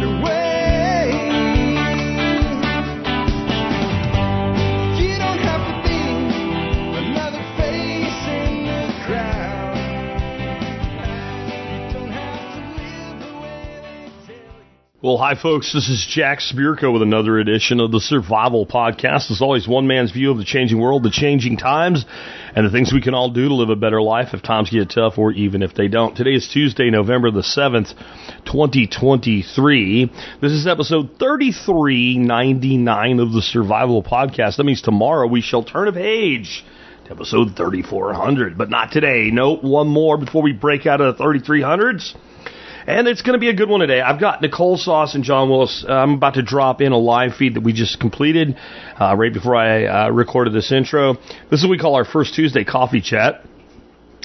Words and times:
better 0.00 0.22
way. 0.22 0.37
Hi, 15.18 15.34
folks. 15.34 15.72
This 15.72 15.88
is 15.88 16.06
Jack 16.08 16.38
Spirko 16.38 16.92
with 16.92 17.02
another 17.02 17.40
edition 17.40 17.80
of 17.80 17.90
the 17.90 17.98
Survival 17.98 18.64
Podcast. 18.64 19.32
As 19.32 19.42
always, 19.42 19.66
one 19.66 19.88
man's 19.88 20.12
view 20.12 20.30
of 20.30 20.38
the 20.38 20.44
changing 20.44 20.80
world, 20.80 21.02
the 21.02 21.10
changing 21.10 21.56
times, 21.56 22.04
and 22.54 22.64
the 22.64 22.70
things 22.70 22.92
we 22.92 23.00
can 23.00 23.14
all 23.14 23.28
do 23.28 23.48
to 23.48 23.54
live 23.54 23.68
a 23.68 23.74
better 23.74 24.00
life 24.00 24.28
if 24.32 24.42
times 24.42 24.70
get 24.70 24.90
tough 24.90 25.18
or 25.18 25.32
even 25.32 25.64
if 25.64 25.74
they 25.74 25.88
don't. 25.88 26.16
Today 26.16 26.34
is 26.34 26.46
Tuesday, 26.46 26.88
November 26.90 27.32
the 27.32 27.40
7th, 27.40 27.94
2023. 28.44 30.06
This 30.40 30.52
is 30.52 30.68
episode 30.68 31.18
3399 31.18 33.18
of 33.18 33.32
the 33.32 33.42
Survival 33.42 34.04
Podcast. 34.04 34.58
That 34.58 34.64
means 34.64 34.82
tomorrow 34.82 35.26
we 35.26 35.40
shall 35.40 35.64
turn 35.64 35.88
a 35.88 35.92
page 35.92 36.64
to 37.06 37.10
episode 37.10 37.56
3400, 37.56 38.56
but 38.56 38.70
not 38.70 38.92
today. 38.92 39.30
Nope, 39.32 39.64
one 39.64 39.88
more 39.88 40.16
before 40.16 40.42
we 40.42 40.52
break 40.52 40.86
out 40.86 41.00
of 41.00 41.18
the 41.18 41.24
3300s. 41.24 42.14
And 42.88 43.06
it's 43.06 43.20
going 43.20 43.34
to 43.34 43.38
be 43.38 43.50
a 43.50 43.54
good 43.54 43.68
one 43.68 43.80
today. 43.80 44.00
I've 44.00 44.18
got 44.18 44.40
Nicole 44.40 44.78
Sauce 44.78 45.14
and 45.14 45.22
John 45.22 45.50
Willis. 45.50 45.84
Uh, 45.86 45.92
I'm 45.92 46.14
about 46.14 46.34
to 46.34 46.42
drop 46.42 46.80
in 46.80 46.92
a 46.92 46.96
live 46.96 47.34
feed 47.34 47.52
that 47.56 47.60
we 47.62 47.74
just 47.74 48.00
completed 48.00 48.56
uh, 48.98 49.14
right 49.14 49.30
before 49.30 49.56
I 49.56 49.84
uh, 49.84 50.08
recorded 50.08 50.54
this 50.54 50.72
intro. 50.72 51.12
This 51.50 51.60
is 51.60 51.64
what 51.64 51.70
we 51.72 51.78
call 51.78 51.96
our 51.96 52.06
first 52.06 52.34
Tuesday 52.34 52.64
coffee 52.64 53.02
chat. 53.02 53.44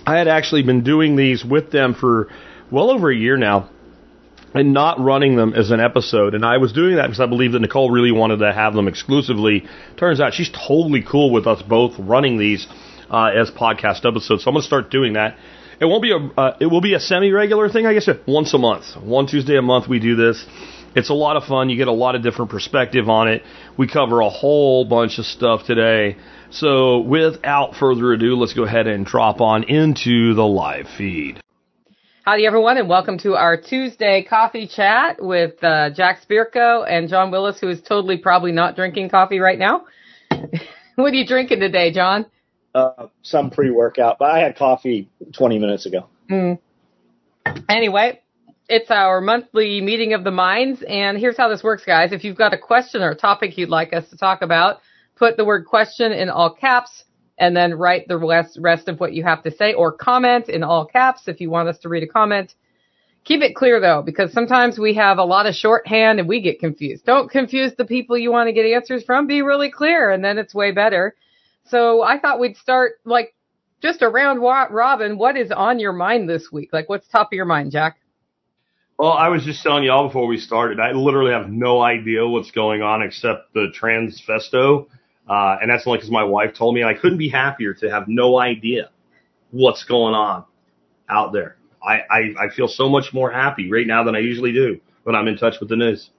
I 0.08 0.18
had 0.18 0.30
actually 0.30 0.64
been 0.64 0.82
doing 0.82 1.18
these 1.18 1.44
with 1.44 1.72
them 1.72 1.94
for 1.94 2.30
well 2.72 2.90
over 2.90 3.12
a 3.12 3.16
year 3.16 3.36
now 3.36 3.70
and 4.54 4.72
not 4.72 4.98
running 4.98 5.36
them 5.36 5.54
as 5.54 5.72
an 5.72 5.82
episode. 5.82 6.34
And 6.34 6.46
I 6.46 6.56
was 6.56 6.72
doing 6.72 6.96
that 6.96 7.08
because 7.08 7.20
I 7.20 7.26
believe 7.26 7.52
that 7.52 7.60
Nicole 7.60 7.92
really 7.92 8.14
wanted 8.14 8.38
to 8.38 8.54
have 8.54 8.74
them 8.74 8.88
exclusively. 8.88 9.68
Turns 9.98 10.22
out 10.22 10.36
she's 10.36 10.50
totally 10.52 11.04
cool 11.04 11.34
with 11.34 11.48
us 11.48 11.62
both 11.62 12.00
running 12.00 12.38
these 12.38 12.66
uh, 13.10 13.26
as 13.26 13.52
podcast 13.52 14.06
episodes. 14.06 14.46
So 14.46 14.50
I'm 14.50 14.54
going 14.54 14.62
to 14.62 14.68
start 14.68 14.90
doing 14.90 15.14
that. 15.14 15.38
It 15.80 15.86
won't 15.86 16.04
be 16.04 16.12
a 16.12 16.18
uh, 16.18 16.58
it 16.60 16.68
will 16.68 16.82
be 16.82 16.94
a 16.94 17.00
semi 17.00 17.32
regular 17.32 17.70
thing, 17.70 17.86
I 17.86 17.94
guess. 17.94 18.08
Once 18.28 18.54
a 18.54 18.58
month, 18.58 18.86
one 19.02 19.28
Tuesday 19.28 19.58
a 19.58 19.62
month, 19.62 19.88
we 19.88 20.00
do 20.00 20.16
this. 20.16 20.46
It's 20.96 21.10
a 21.10 21.14
lot 21.14 21.38
of 21.38 21.46
fun. 21.46 21.70
You 21.70 21.78
get 21.78 21.88
a 21.88 21.94
lot 21.94 22.14
of 22.14 22.22
different 22.22 22.52
perspective 22.52 23.10
on 23.10 23.28
it. 23.28 23.42
We 23.78 23.88
cover 23.88 24.22
a 24.22 24.30
whole 24.30 24.86
bunch 24.86 25.18
of 25.18 25.26
stuff 25.26 25.66
today. 25.66 26.18
So 26.52 27.00
without 27.00 27.76
further 27.76 28.14
ado, 28.14 28.36
let's 28.36 28.54
go 28.54 28.64
ahead 28.64 28.86
and 28.86 29.04
drop 29.04 29.42
on 29.42 29.64
into 29.64 30.36
the 30.36 30.46
live 30.46 30.88
feed. 30.96 31.42
Howdy, 32.26 32.46
everyone, 32.46 32.78
and 32.78 32.88
welcome 32.88 33.18
to 33.20 33.34
our 33.34 33.58
Tuesday 33.60 34.24
coffee 34.30 34.68
chat 34.68 35.18
with 35.20 35.62
uh, 35.64 35.90
Jack 35.90 36.22
Spirko 36.24 36.88
and 36.88 37.10
John 37.10 37.32
Willis, 37.32 37.60
who 37.60 37.70
is 37.70 37.82
totally 37.82 38.18
probably 38.18 38.52
not 38.52 38.76
drinking 38.76 39.10
coffee 39.10 39.40
right 39.40 39.58
now. 39.58 39.86
what 40.96 41.12
are 41.12 41.16
you 41.16 41.26
drinking 41.26 41.60
today, 41.60 41.92
John? 41.92 42.28
Uh, 42.74 43.08
some 43.22 43.50
pre-workout, 43.50 44.18
but 44.20 44.32
I 44.32 44.40
had 44.40 44.56
coffee 44.56 45.10
20 45.34 45.60
minutes 45.60 45.86
ago. 45.86 46.08
Mm. 46.30 46.60
Anyway, 47.70 48.22
it's 48.70 48.90
our 48.90 49.22
monthly 49.22 49.82
meeting 49.82 50.14
of 50.14 50.24
the 50.24 50.32
minds, 50.32 50.84
and 50.88 51.18
here's 51.18 51.38
how 51.38 51.50
this 51.50 51.64
works, 51.64 51.84
guys. 51.86 52.12
If 52.12 52.24
you've 52.24 52.38
got 52.38 52.54
a 52.54 52.58
question 52.58 53.02
or 53.02 53.12
a 53.12 53.16
topic 53.16 53.58
you'd 53.58 53.70
like 53.70 53.94
us 53.94 54.10
to 54.10 54.18
talk 54.18 54.42
about, 54.42 54.80
put 55.16 55.38
the 55.38 55.46
word 55.46 55.66
question 55.66 56.12
in 56.12 56.30
all 56.30 56.54
caps, 56.54 57.04
and 57.38 57.56
then 57.56 57.74
write 57.74 58.08
the 58.08 58.18
rest, 58.18 58.58
rest 58.62 58.88
of 58.88 59.00
what 59.00 59.14
you 59.14 59.24
have 59.24 59.44
to 59.44 59.52
say, 59.52 59.74
or 59.74 59.92
comment 59.92 60.50
in 60.50 60.64
all 60.64 60.86
caps 60.86 61.28
if 61.28 61.42
you 61.42 61.50
want 61.50 61.68
us 61.68 61.80
to 61.80 61.90
read 61.90 62.04
a 62.04 62.08
comment. 62.08 62.54
Keep 63.26 63.42
it 63.42 63.56
clear 63.56 63.80
though, 63.80 64.02
because 64.02 64.34
sometimes 64.34 64.78
we 64.78 64.94
have 64.96 65.18
a 65.18 65.24
lot 65.24 65.46
of 65.46 65.56
shorthand 65.56 66.20
and 66.20 66.28
we 66.28 66.42
get 66.42 66.60
confused. 66.60 67.06
Don't 67.06 67.32
confuse 67.32 67.74
the 67.76 67.86
people 67.86 68.18
you 68.18 68.32
want 68.32 68.48
to 68.48 68.54
get 68.54 68.66
answers 68.66 69.04
from. 69.04 69.28
Be 69.28 69.42
really 69.42 69.72
clear, 69.72 70.12
and 70.12 70.24
then 70.24 70.38
it's 70.38 70.54
way 70.54 70.72
better. 70.72 71.16
So 71.66 72.02
I 72.02 72.20
thought 72.20 72.40
we'd 72.40 72.58
start 72.58 72.94
like 73.06 73.34
just 73.82 74.02
around 74.02 74.40
Robin. 74.40 75.18
What 75.18 75.38
is 75.38 75.52
on 75.52 75.80
your 75.80 75.94
mind 75.94 76.30
this 76.30 76.52
week? 76.52 76.70
Like, 76.72 76.90
what's 76.90 77.08
top 77.08 77.28
of 77.28 77.34
your 77.34 77.46
mind, 77.46 77.72
Jack? 77.72 77.98
Well, 78.98 79.12
I 79.12 79.30
was 79.30 79.44
just 79.44 79.64
telling 79.64 79.84
y'all 79.84 80.08
before 80.08 80.28
we 80.28 80.38
started, 80.38 80.80
I 80.80 80.92
literally 80.92 81.32
have 81.32 81.50
no 81.50 81.82
idea 81.82 82.26
what's 82.28 82.52
going 82.52 82.82
on 82.82 83.02
except 83.02 83.54
the 83.54 83.74
transfesto. 83.78 84.88
Uh, 85.28 85.58
and 85.62 85.70
that's 85.70 85.88
only 85.88 85.98
because 85.98 86.12
my 86.12 86.24
wife 86.24 86.54
told 86.54 86.76
me, 86.76 86.82
and 86.82 86.90
I 86.90 86.94
couldn't 86.94 87.18
be 87.18 87.30
happier 87.30 87.74
to 87.76 87.90
have 87.90 88.08
no 88.08 88.40
idea 88.40 88.90
what's 89.52 89.84
going 89.84 90.14
on 90.14 90.46
out 91.10 91.34
there. 91.34 91.58
I, 91.84 92.02
I, 92.10 92.46
I 92.46 92.50
feel 92.56 92.68
so 92.68 92.88
much 92.88 93.14
more 93.14 93.32
happy 93.32 93.72
right 93.72 93.88
now 93.88 94.04
than 94.04 94.16
I 94.16 94.20
usually 94.20 94.54
do 94.54 94.80
when 95.04 95.16
I'm 95.16 95.28
in 95.28 95.38
touch 95.38 95.60
with 95.60 95.70
the 95.70 95.76
news. 95.76 96.10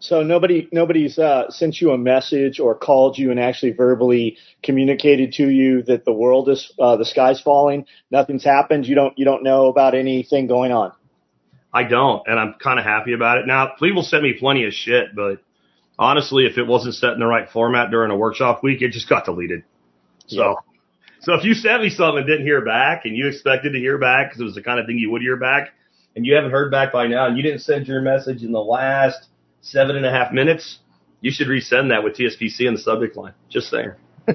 So 0.00 0.22
nobody, 0.22 0.68
nobody's 0.70 1.18
uh, 1.18 1.50
sent 1.50 1.80
you 1.80 1.90
a 1.90 1.98
message 1.98 2.60
or 2.60 2.74
called 2.76 3.18
you 3.18 3.30
and 3.32 3.40
actually 3.40 3.72
verbally 3.72 4.36
communicated 4.62 5.32
to 5.34 5.48
you 5.48 5.82
that 5.84 6.04
the 6.04 6.12
world 6.12 6.48
is, 6.48 6.72
uh, 6.78 6.96
the 6.96 7.04
sky's 7.04 7.40
falling. 7.40 7.86
Nothing's 8.10 8.44
happened. 8.44 8.86
You 8.86 8.94
don't, 8.94 9.18
you 9.18 9.24
don't 9.24 9.42
know 9.42 9.66
about 9.66 9.94
anything 9.94 10.46
going 10.46 10.70
on. 10.70 10.92
I 11.72 11.82
don't, 11.82 12.22
and 12.26 12.38
I'm 12.38 12.54
kind 12.62 12.78
of 12.78 12.84
happy 12.84 13.12
about 13.12 13.38
it. 13.38 13.46
Now, 13.46 13.72
people 13.78 14.02
sent 14.02 14.22
me 14.22 14.34
plenty 14.38 14.64
of 14.64 14.72
shit, 14.72 15.14
but 15.14 15.42
honestly, 15.98 16.46
if 16.46 16.58
it 16.58 16.66
wasn't 16.66 16.94
set 16.94 17.12
in 17.12 17.18
the 17.18 17.26
right 17.26 17.50
format 17.50 17.90
during 17.90 18.10
a 18.10 18.16
workshop 18.16 18.62
week, 18.62 18.80
it 18.82 18.92
just 18.92 19.08
got 19.08 19.24
deleted. 19.24 19.64
So, 20.28 20.36
Yeah. 20.36 20.54
so 21.20 21.34
if 21.34 21.44
you 21.44 21.54
sent 21.54 21.82
me 21.82 21.90
something 21.90 22.18
and 22.18 22.26
didn't 22.26 22.46
hear 22.46 22.64
back, 22.64 23.04
and 23.04 23.16
you 23.16 23.26
expected 23.26 23.72
to 23.72 23.78
hear 23.78 23.98
back 23.98 24.28
because 24.28 24.40
it 24.40 24.44
was 24.44 24.54
the 24.54 24.62
kind 24.62 24.78
of 24.80 24.86
thing 24.86 24.96
you 24.96 25.10
would 25.10 25.22
hear 25.22 25.36
back, 25.36 25.70
and 26.16 26.24
you 26.24 26.36
haven't 26.36 26.52
heard 26.52 26.70
back 26.70 26.92
by 26.92 27.06
now, 27.06 27.26
and 27.26 27.36
you 27.36 27.42
didn't 27.42 27.60
send 27.60 27.86
your 27.86 28.00
message 28.00 28.42
in 28.42 28.52
the 28.52 28.62
last 28.62 29.26
seven 29.60 29.96
and 29.96 30.06
a 30.06 30.10
half 30.10 30.32
minutes, 30.32 30.78
you 31.20 31.30
should 31.30 31.48
resend 31.48 31.90
that 31.90 32.04
with 32.04 32.16
TSPC 32.16 32.60
in 32.66 32.74
the 32.74 32.80
subject 32.80 33.16
line. 33.16 33.34
Just 33.48 33.70
saying. 33.70 33.92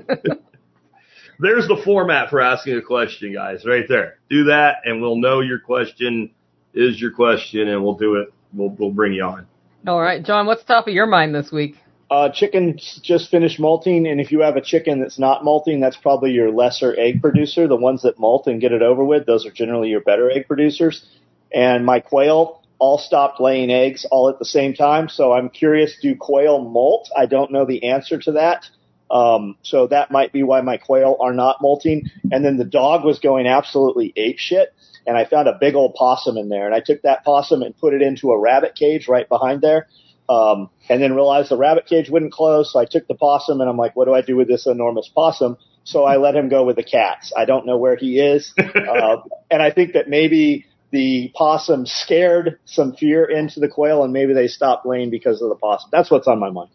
There's 1.39 1.67
the 1.67 1.81
format 1.83 2.29
for 2.29 2.41
asking 2.41 2.77
a 2.77 2.81
question, 2.81 3.33
guys, 3.33 3.65
right 3.65 3.85
there. 3.87 4.19
Do 4.29 4.45
that, 4.45 4.77
and 4.85 5.01
we'll 5.01 5.17
know 5.17 5.41
your 5.41 5.59
question 5.59 6.31
is 6.73 6.99
your 7.01 7.11
question, 7.11 7.67
and 7.67 7.83
we'll 7.83 7.95
do 7.95 8.15
it. 8.15 8.33
We'll 8.53 8.69
we'll 8.69 8.91
bring 8.91 9.13
you 9.13 9.23
on. 9.23 9.47
All 9.87 10.01
right, 10.01 10.23
John, 10.23 10.45
what's 10.45 10.63
top 10.63 10.87
of 10.87 10.93
your 10.93 11.07
mind 11.07 11.35
this 11.35 11.51
week? 11.51 11.75
Uh, 12.09 12.29
chicken 12.29 12.77
just 13.01 13.31
finished 13.31 13.59
molting, 13.59 14.07
and 14.07 14.21
if 14.21 14.31
you 14.31 14.41
have 14.41 14.55
a 14.55 14.61
chicken 14.61 15.01
that's 15.01 15.17
not 15.17 15.43
molting, 15.43 15.79
that's 15.79 15.97
probably 15.97 16.31
your 16.31 16.51
lesser 16.51 16.97
egg 16.97 17.21
producer. 17.21 17.67
The 17.67 17.75
ones 17.75 18.03
that 18.03 18.19
molt 18.19 18.45
and 18.47 18.61
get 18.61 18.71
it 18.71 18.81
over 18.81 19.03
with, 19.03 19.25
those 19.25 19.45
are 19.45 19.51
generally 19.51 19.89
your 19.89 20.01
better 20.01 20.29
egg 20.29 20.47
producers. 20.47 21.05
And 21.51 21.85
my 21.85 21.99
quail 21.99 22.62
all 22.83 22.97
stopped 22.97 23.39
laying 23.39 23.71
eggs 23.71 24.05
all 24.11 24.27
at 24.27 24.39
the 24.39 24.45
same 24.45 24.73
time, 24.73 25.07
so 25.07 25.31
I'm 25.31 25.49
curious, 25.49 25.97
do 26.01 26.17
quail 26.17 26.59
molt? 26.59 27.09
I 27.15 27.27
don't 27.27 27.49
know 27.49 27.65
the 27.65 27.85
answer 27.85 28.19
to 28.19 28.33
that. 28.33 28.65
Um, 29.09 29.55
so 29.61 29.87
that 29.87 30.11
might 30.11 30.33
be 30.33 30.43
why 30.43 30.59
my 30.59 30.75
quail 30.75 31.15
are 31.21 31.33
not 31.33 31.61
molting. 31.61 32.09
And 32.29 32.43
then 32.43 32.57
the 32.57 32.65
dog 32.65 33.05
was 33.05 33.19
going 33.19 33.47
absolutely 33.47 34.11
ape 34.17 34.37
shit, 34.37 34.73
and 35.07 35.15
I 35.15 35.23
found 35.23 35.47
a 35.47 35.57
big 35.57 35.75
old 35.75 35.93
possum 35.93 36.35
in 36.35 36.49
there, 36.49 36.65
and 36.65 36.75
I 36.75 36.81
took 36.81 37.03
that 37.03 37.23
possum 37.23 37.61
and 37.61 37.77
put 37.77 37.93
it 37.93 38.01
into 38.01 38.31
a 38.31 38.37
rabbit 38.37 38.75
cage 38.75 39.07
right 39.07 39.29
behind 39.29 39.61
there. 39.61 39.87
Um, 40.27 40.69
and 40.89 41.01
then 41.01 41.15
realized 41.15 41.51
the 41.51 41.57
rabbit 41.57 41.85
cage 41.85 42.09
wouldn't 42.09 42.33
close, 42.33 42.73
so 42.73 42.79
I 42.79 42.85
took 42.85 43.07
the 43.07 43.15
possum 43.15 43.61
and 43.61 43.69
I'm 43.69 43.77
like, 43.77 43.95
what 43.95 44.05
do 44.05 44.13
I 44.13 44.21
do 44.21 44.35
with 44.35 44.49
this 44.49 44.67
enormous 44.67 45.09
possum? 45.13 45.57
So 45.85 46.03
I 46.03 46.15
let 46.17 46.35
him 46.35 46.49
go 46.49 46.63
with 46.63 46.77
the 46.77 46.83
cats. 46.83 47.33
I 47.35 47.43
don't 47.43 47.65
know 47.65 47.77
where 47.77 47.97
he 47.97 48.19
is. 48.19 48.53
uh, 48.57 49.17
and 49.51 49.61
I 49.61 49.71
think 49.71 49.93
that 49.93 50.07
maybe 50.09 50.65
the 50.93 51.31
possum 51.35 51.87
scared 51.87 52.59
some 52.65 52.93
fear 52.93 53.25
into 53.25 53.59
the 53.59 53.67
quail 53.67 54.03
and 54.03 54.13
maybe 54.13 54.31
they 54.33 54.47
stopped 54.47 54.85
laying 54.85 55.09
because 55.09 55.41
of 55.41 55.49
the 55.49 55.55
possum. 55.55 55.89
That's 55.91 56.11
what's 56.11 56.27
on 56.27 56.39
my 56.39 56.51
mind. 56.51 56.69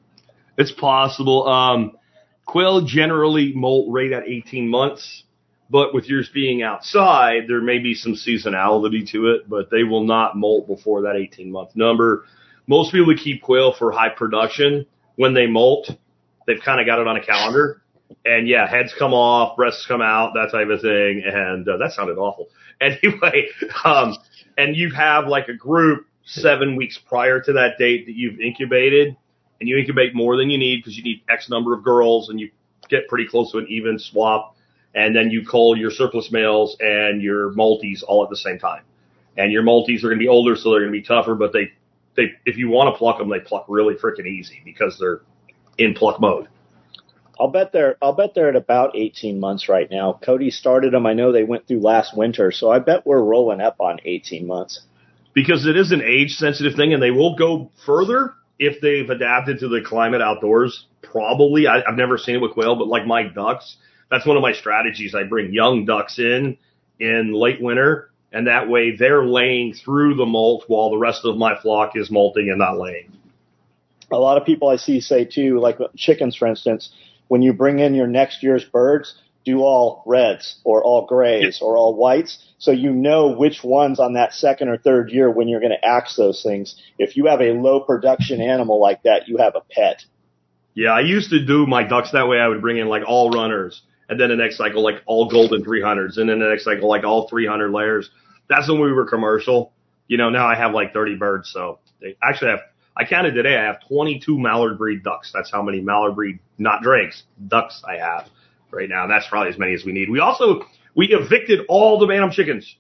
It's 0.59 0.73
possible. 0.73 1.47
Um, 1.47 1.97
quail 2.45 2.84
generally 2.84 3.53
molt 3.54 3.87
right 3.91 4.10
at 4.10 4.25
18 4.27 4.69
months, 4.69 5.22
but 5.71 5.95
with 5.95 6.09
yours 6.09 6.28
being 6.34 6.63
outside, 6.63 7.45
there 7.47 7.63
may 7.63 7.78
be 7.78 7.95
some 7.95 8.15
seasonality 8.15 9.09
to 9.13 9.28
it, 9.28 9.48
but 9.48 9.71
they 9.71 9.84
will 9.84 10.04
not 10.04 10.37
molt 10.37 10.66
before 10.66 11.03
that 11.03 11.15
18 11.15 11.53
month 11.53 11.77
number. 11.77 12.25
Most 12.66 12.91
people 12.91 13.15
keep 13.16 13.41
quail 13.41 13.72
for 13.72 13.92
high 13.92 14.09
production, 14.09 14.84
when 15.15 15.33
they 15.33 15.47
molt, 15.47 15.91
they've 16.48 16.60
kind 16.65 16.81
of 16.81 16.87
got 16.87 16.98
it 16.98 17.07
on 17.07 17.16
a 17.16 17.25
calendar. 17.25 17.83
And 18.25 18.48
yeah, 18.48 18.69
heads 18.69 18.92
come 18.98 19.13
off, 19.13 19.57
breasts 19.57 19.84
come 19.87 20.03
out, 20.03 20.33
that 20.34 20.51
type 20.51 20.69
of 20.69 20.81
thing. 20.81 21.22
And 21.25 21.69
uh, 21.69 21.77
that 21.77 21.92
sounded 21.92 22.19
awful. 22.19 22.48
Anyway, 23.03 23.48
um, 23.84 24.16
and 24.57 24.77
you 24.77 24.91
have 24.92 25.27
like 25.27 25.48
a 25.48 25.54
group 25.54 26.07
seven 26.25 26.77
weeks 26.77 26.97
prior 26.97 27.41
to 27.41 27.53
that 27.54 27.78
date 27.78 28.07
that 28.07 28.15
you've 28.15 28.39
incubated 28.39 29.16
and 29.60 29.69
you 29.69 29.77
incubate 29.77 30.15
more 30.15 30.36
than 30.36 30.51
you 30.51 30.59
need 30.59 30.77
because 30.77 30.97
you 30.97 31.03
need 31.03 31.22
X 31.28 31.48
number 31.48 31.75
of 31.75 31.83
girls 31.83 32.28
and 32.28 32.39
you 32.39 32.51
get 32.89 33.09
pretty 33.09 33.27
close 33.27 33.51
to 33.53 33.59
an 33.59 33.66
even 33.69 33.98
swap. 33.98 34.54
And 34.95 35.15
then 35.15 35.30
you 35.30 35.45
cull 35.45 35.77
your 35.77 35.91
surplus 35.91 36.30
males 36.30 36.77
and 36.80 37.22
your 37.22 37.51
multis 37.53 38.03
all 38.03 38.25
at 38.25 38.30
the 38.30 38.36
same 38.36 38.59
time. 38.59 38.83
And 39.36 39.53
your 39.53 39.63
multis 39.63 40.03
are 40.03 40.09
going 40.09 40.19
to 40.19 40.22
be 40.22 40.28
older, 40.28 40.57
so 40.57 40.71
they're 40.71 40.80
going 40.80 40.92
to 40.92 40.98
be 40.98 41.04
tougher, 41.04 41.34
but 41.34 41.53
they, 41.53 41.72
they, 42.16 42.33
if 42.47 42.57
you 42.57 42.69
want 42.69 42.92
to 42.92 42.98
pluck 42.98 43.19
them, 43.19 43.28
they 43.28 43.41
pluck 43.41 43.66
really 43.69 43.95
freaking 43.95 44.27
easy 44.27 44.60
because 44.65 44.98
they're 44.98 45.21
in 45.78 45.95
pluck 45.95 46.21
mode. 46.21 46.48
I'll 47.39 47.49
bet 47.49 47.73
they're 47.73 47.97
I'll 48.03 48.15
bet 48.15 48.35
they're 48.35 48.49
at 48.49 48.57
about 48.57 48.97
18 48.97 49.39
months 49.39 49.69
right 49.69 49.89
now. 49.91 50.19
Cody 50.25 50.51
started 50.51 50.93
them. 50.93 51.07
I 51.07 51.15
know 51.15 51.33
they 51.33 51.45
went 51.45 51.67
through 51.67 51.81
last 51.81 52.17
winter, 52.17 52.51
so 52.51 52.71
I 52.71 52.79
bet 52.79 53.07
we're 53.07 53.23
rolling 53.23 53.61
up 53.61 53.77
on 53.81 53.99
18 54.05 54.47
months. 54.47 54.81
because 55.35 55.67
it 55.67 55.77
is 55.77 55.93
an 55.93 56.03
age 56.03 56.33
sensitive 56.33 56.75
thing 56.75 56.93
and 56.93 57.03
they 57.03 57.13
will 57.13 57.37
go 57.37 57.71
further 57.87 58.35
if 58.59 58.81
they've 58.81 59.09
adapted 59.09 59.61
to 59.61 59.69
the 59.69 59.81
climate 59.81 60.21
outdoors. 60.21 60.87
Probably. 61.03 61.67
I, 61.69 61.83
I've 61.89 61.97
never 61.97 62.19
seen 62.19 62.37
it 62.37 62.41
with 62.43 62.53
quail, 62.53 62.75
but 62.77 62.89
like 62.89 63.07
my 63.07 63.23
ducks, 63.23 63.77
that's 64.11 64.27
one 64.27 64.37
of 64.37 64.43
my 64.43 64.53
strategies. 64.53 65.15
I 65.15 65.23
bring 65.23 65.53
young 65.53 65.85
ducks 65.85 66.19
in 66.19 66.59
in 66.99 67.33
late 67.33 67.63
winter 67.63 68.11
and 68.33 68.47
that 68.47 68.69
way 68.69 68.97
they're 68.97 69.25
laying 69.25 69.73
through 69.73 70.15
the 70.17 70.27
molt 70.27 70.65
while 70.67 70.91
the 70.91 70.99
rest 70.99 71.25
of 71.25 71.37
my 71.37 71.59
flock 71.61 71.93
is 71.95 72.11
molting 72.11 72.49
and 72.51 72.59
not 72.59 72.79
laying. 72.79 73.13
A 74.11 74.17
lot 74.17 74.39
of 74.39 74.47
people 74.47 74.69
I 74.69 74.77
see 74.77 75.01
say 75.01 75.25
too, 75.25 75.61
like 75.61 75.79
chickens, 75.97 76.35
for 76.37 76.47
instance, 76.47 76.91
when 77.28 77.42
you 77.42 77.53
bring 77.53 77.78
in 77.78 77.95
your 77.95 78.07
next 78.07 78.42
year's 78.42 78.65
birds, 78.65 79.15
do 79.45 79.60
all 79.60 80.03
reds 80.04 80.60
or 80.65 80.83
all 80.83 81.07
grays 81.07 81.60
or 81.63 81.77
all 81.77 81.95
whites. 81.95 82.39
So 82.59 82.71
you 82.71 82.92
know 82.92 83.28
which 83.28 83.63
ones 83.63 84.01
on 84.01 84.15
that 84.15 84.34
second 84.34 84.69
or 84.69 84.77
third 84.77 85.10
year 85.10 85.30
when 85.30 85.48
you're 85.48 85.60
going 85.60 85.77
to 85.80 85.89
axe 85.89 86.16
those 86.16 86.42
things. 86.42 86.77
If 86.98 87.16
you 87.16 87.27
have 87.27 87.41
a 87.41 87.53
low 87.53 87.80
production 87.80 88.41
animal 88.41 88.80
like 88.80 89.04
that, 89.04 89.28
you 89.28 89.39
have 89.39 89.54
a 89.54 89.63
pet. 89.71 90.03
Yeah, 90.75 90.91
I 90.91 91.01
used 91.01 91.30
to 91.30 91.45
do 91.45 91.66
my 91.66 91.83
ducks 91.83 92.13
that 92.13 92.28
way. 92.28 92.39
I 92.39 92.48
would 92.48 92.60
bring 92.60 92.77
in 92.78 92.89
like 92.89 93.03
all 93.07 93.30
runners, 93.30 93.83
and 94.09 94.21
then 94.21 94.28
the 94.28 94.36
next 94.36 94.59
cycle 94.59 94.83
like 94.83 95.03
all 95.07 95.28
golden 95.28 95.65
300s, 95.65 96.19
and 96.19 96.28
then 96.28 96.39
the 96.39 96.48
next 96.48 96.65
cycle 96.65 96.89
like 96.89 97.04
all 97.04 97.28
300 97.28 97.71
layers. 97.72 98.10
That's 98.48 98.69
when 98.69 98.80
we 98.80 98.92
were 98.92 99.07
commercial. 99.07 99.72
You 100.09 100.19
know, 100.19 100.30
now 100.30 100.47
I 100.47 100.54
have 100.54 100.72
like 100.72 100.92
30 100.92 101.16
birds, 101.16 101.51
so 101.53 101.80
they 102.01 102.16
actually 102.22 102.51
have. 102.51 102.60
I 102.98 103.04
counted 103.04 103.33
today. 103.33 103.56
I 103.56 103.65
have 103.65 103.77
22 103.89 104.39
mallard 104.39 104.77
breed 104.78 105.03
ducks. 105.04 105.30
That's 105.33 105.50
how 105.53 105.62
many 105.62 105.80
mallard 105.80 106.16
breed, 106.16 106.41
not 106.59 106.83
drakes, 106.83 107.22
ducks 107.47 107.83
I 107.89 107.97
have 107.97 108.28
right 108.71 108.89
now. 108.89 109.04
And 109.04 109.10
that's 109.12 109.27
probably 109.28 109.50
as 109.53 109.59
many 109.59 109.74
as 109.74 109.84
we 109.84 109.92
need. 109.92 110.10
We 110.10 110.18
also 110.21 110.62
we 110.97 111.06
evicted 111.09 111.60
all 111.68 111.98
the 111.98 112.06
Bantam 112.06 112.30
chickens. 112.33 112.77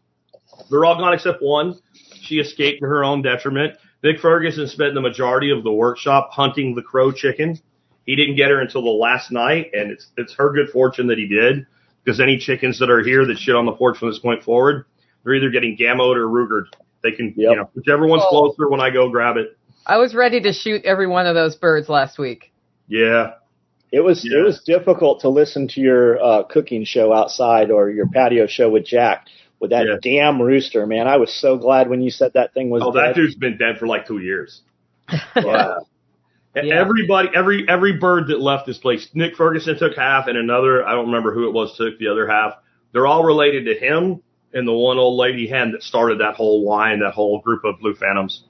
They're 0.70 0.84
all 0.84 0.96
gone 0.96 1.14
except 1.14 1.40
one. 1.40 1.78
She 2.20 2.36
escaped 2.40 2.80
to 2.80 2.86
her 2.86 3.04
own 3.04 3.22
detriment. 3.22 3.76
Vic 4.02 4.20
Ferguson 4.20 4.66
spent 4.66 4.94
the 4.94 5.00
majority 5.00 5.50
of 5.50 5.62
the 5.64 5.72
workshop 5.72 6.30
hunting 6.32 6.74
the 6.74 6.82
crow 6.82 7.12
chicken. 7.12 7.60
He 8.06 8.16
didn't 8.16 8.36
get 8.36 8.48
her 8.50 8.60
until 8.60 8.82
the 8.82 8.90
last 8.90 9.30
night, 9.30 9.70
and 9.72 9.90
it's 9.90 10.08
it's 10.16 10.34
her 10.34 10.50
good 10.52 10.70
fortune 10.70 11.08
that 11.08 11.18
he 11.18 11.28
did, 11.28 11.66
because 12.02 12.20
any 12.20 12.38
chickens 12.38 12.78
that 12.78 12.90
are 12.90 13.02
here 13.02 13.26
that 13.26 13.38
shit 13.38 13.54
on 13.54 13.66
the 13.66 13.72
porch 13.72 13.98
from 13.98 14.08
this 14.08 14.18
point 14.18 14.42
forward, 14.42 14.86
they're 15.24 15.34
either 15.34 15.50
getting 15.50 15.76
gamoed 15.76 16.16
or 16.16 16.26
rugered. 16.28 16.66
They 17.02 17.12
can, 17.12 17.34
you 17.36 17.54
know, 17.54 17.70
whichever 17.74 18.06
one's 18.06 18.22
Oh. 18.26 18.30
closer 18.30 18.68
when 18.68 18.80
I 18.80 18.90
go 18.90 19.10
grab 19.10 19.36
it. 19.36 19.57
I 19.88 19.96
was 19.96 20.14
ready 20.14 20.40
to 20.42 20.52
shoot 20.52 20.84
every 20.84 21.06
one 21.06 21.26
of 21.26 21.34
those 21.34 21.56
birds 21.56 21.88
last 21.88 22.18
week. 22.18 22.52
Yeah, 22.88 23.32
It 23.90 24.00
was 24.00 24.22
Yeah. 24.24 24.40
it 24.40 24.42
was 24.42 24.60
difficult 24.64 25.20
to 25.20 25.28
listen 25.30 25.66
to 25.68 25.80
your 25.80 26.22
uh, 26.22 26.42
cooking 26.44 26.84
show 26.84 27.12
outside 27.12 27.70
or 27.70 27.88
your 27.90 28.06
patio 28.08 28.46
show 28.46 28.68
with 28.68 28.84
Jack 28.84 29.26
with 29.60 29.70
that 29.70 29.86
Yeah. 29.86 29.96
damn 30.02 30.40
rooster, 30.42 30.86
man. 30.86 31.08
I 31.08 31.16
was 31.16 31.32
so 31.32 31.56
glad 31.56 31.88
when 31.88 32.02
you 32.02 32.10
said 32.10 32.32
that 32.34 32.52
thing 32.54 32.68
was 32.70 32.82
Oh, 32.84 32.92
dead. 32.92 33.00
that 33.08 33.14
dude's 33.14 33.34
been 33.34 33.56
dead 33.56 33.78
for 33.78 33.86
like 33.86 34.06
two 34.06 34.18
years. 34.18 34.60
Yeah. 35.36 35.76
And 36.54 36.66
Yeah. 36.66 36.80
Everybody, 36.80 37.28
every 37.34 37.66
every 37.68 37.94
bird 37.98 38.28
that 38.28 38.40
left 38.40 38.66
this 38.66 38.78
place, 38.78 39.08
Nick 39.14 39.36
Ferguson 39.36 39.78
took 39.78 39.94
half, 39.96 40.26
and 40.28 40.36
another, 40.36 40.86
I 40.86 40.92
don't 40.92 41.06
remember 41.06 41.32
who 41.32 41.46
it 41.48 41.52
was, 41.52 41.76
took 41.76 41.98
the 41.98 42.08
other 42.08 42.26
half. 42.28 42.54
They're 42.92 43.06
all 43.06 43.22
related 43.24 43.66
to 43.66 43.74
him 43.74 44.22
and 44.54 44.66
the 44.66 44.72
one 44.72 44.98
old 44.98 45.18
lady 45.18 45.46
hen 45.46 45.72
that 45.72 45.82
started 45.82 46.20
that 46.20 46.34
whole 46.34 46.64
line, 46.66 47.00
that 47.00 47.12
whole 47.12 47.40
group 47.40 47.64
of 47.64 47.78
blue 47.80 47.94
phantoms. 47.94 48.44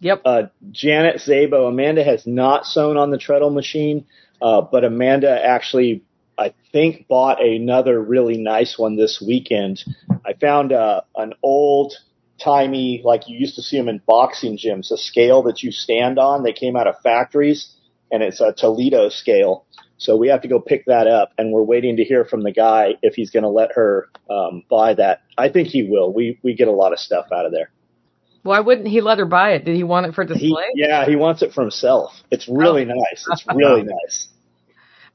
Yep. 0.00 0.22
uh, 0.24 0.42
Janet 0.70 1.16
Zabo, 1.16 1.68
Amanda 1.68 2.02
has 2.02 2.26
not 2.26 2.64
sewn 2.64 2.96
on 2.96 3.10
the 3.10 3.18
treadle 3.18 3.50
machine, 3.50 4.06
uh, 4.40 4.62
but 4.62 4.84
Amanda 4.84 5.30
actually, 5.30 6.02
I 6.38 6.54
think, 6.72 7.06
bought 7.06 7.44
another 7.44 8.00
really 8.00 8.38
nice 8.38 8.78
one 8.78 8.96
this 8.96 9.22
weekend. 9.24 9.84
I 10.24 10.32
found 10.32 10.72
uh, 10.72 11.02
an 11.14 11.34
old 11.42 11.92
timey, 12.42 13.02
like 13.04 13.28
you 13.28 13.38
used 13.38 13.56
to 13.56 13.62
see 13.62 13.76
them 13.76 13.88
in 13.88 14.00
boxing 14.06 14.56
gyms, 14.56 14.90
a 14.90 14.96
scale 14.96 15.42
that 15.42 15.62
you 15.62 15.70
stand 15.70 16.18
on. 16.18 16.42
They 16.42 16.54
came 16.54 16.76
out 16.76 16.86
of 16.86 16.98
factories, 17.02 17.74
and 18.10 18.22
it's 18.22 18.40
a 18.40 18.52
Toledo 18.52 19.10
scale. 19.10 19.66
So 19.98 20.16
we 20.16 20.28
have 20.28 20.40
to 20.42 20.48
go 20.48 20.60
pick 20.60 20.86
that 20.86 21.06
up, 21.06 21.32
and 21.36 21.52
we're 21.52 21.62
waiting 21.62 21.98
to 21.98 22.04
hear 22.04 22.24
from 22.24 22.42
the 22.42 22.52
guy 22.52 22.94
if 23.02 23.14
he's 23.14 23.30
going 23.30 23.42
to 23.42 23.50
let 23.50 23.72
her 23.74 24.08
um, 24.30 24.64
buy 24.70 24.94
that. 24.94 25.20
I 25.36 25.50
think 25.50 25.68
he 25.68 25.82
will. 25.82 26.10
We 26.10 26.38
we 26.42 26.54
get 26.54 26.68
a 26.68 26.72
lot 26.72 26.94
of 26.94 26.98
stuff 26.98 27.26
out 27.30 27.44
of 27.44 27.52
there. 27.52 27.70
Why 28.42 28.60
wouldn't 28.60 28.88
he 28.88 29.00
let 29.00 29.18
her 29.18 29.26
buy 29.26 29.52
it? 29.52 29.64
Did 29.64 29.76
he 29.76 29.84
want 29.84 30.06
it 30.06 30.14
for 30.14 30.24
He, 30.24 30.32
display? 30.34 30.64
yeah, 30.74 31.06
he 31.06 31.16
wants 31.16 31.42
it 31.42 31.52
for 31.52 31.60
himself. 31.62 32.12
It's 32.30 32.48
really 32.48 32.84
nice. 32.84 33.26
It's 33.30 33.44
really 33.54 33.82
nice. 34.04 34.28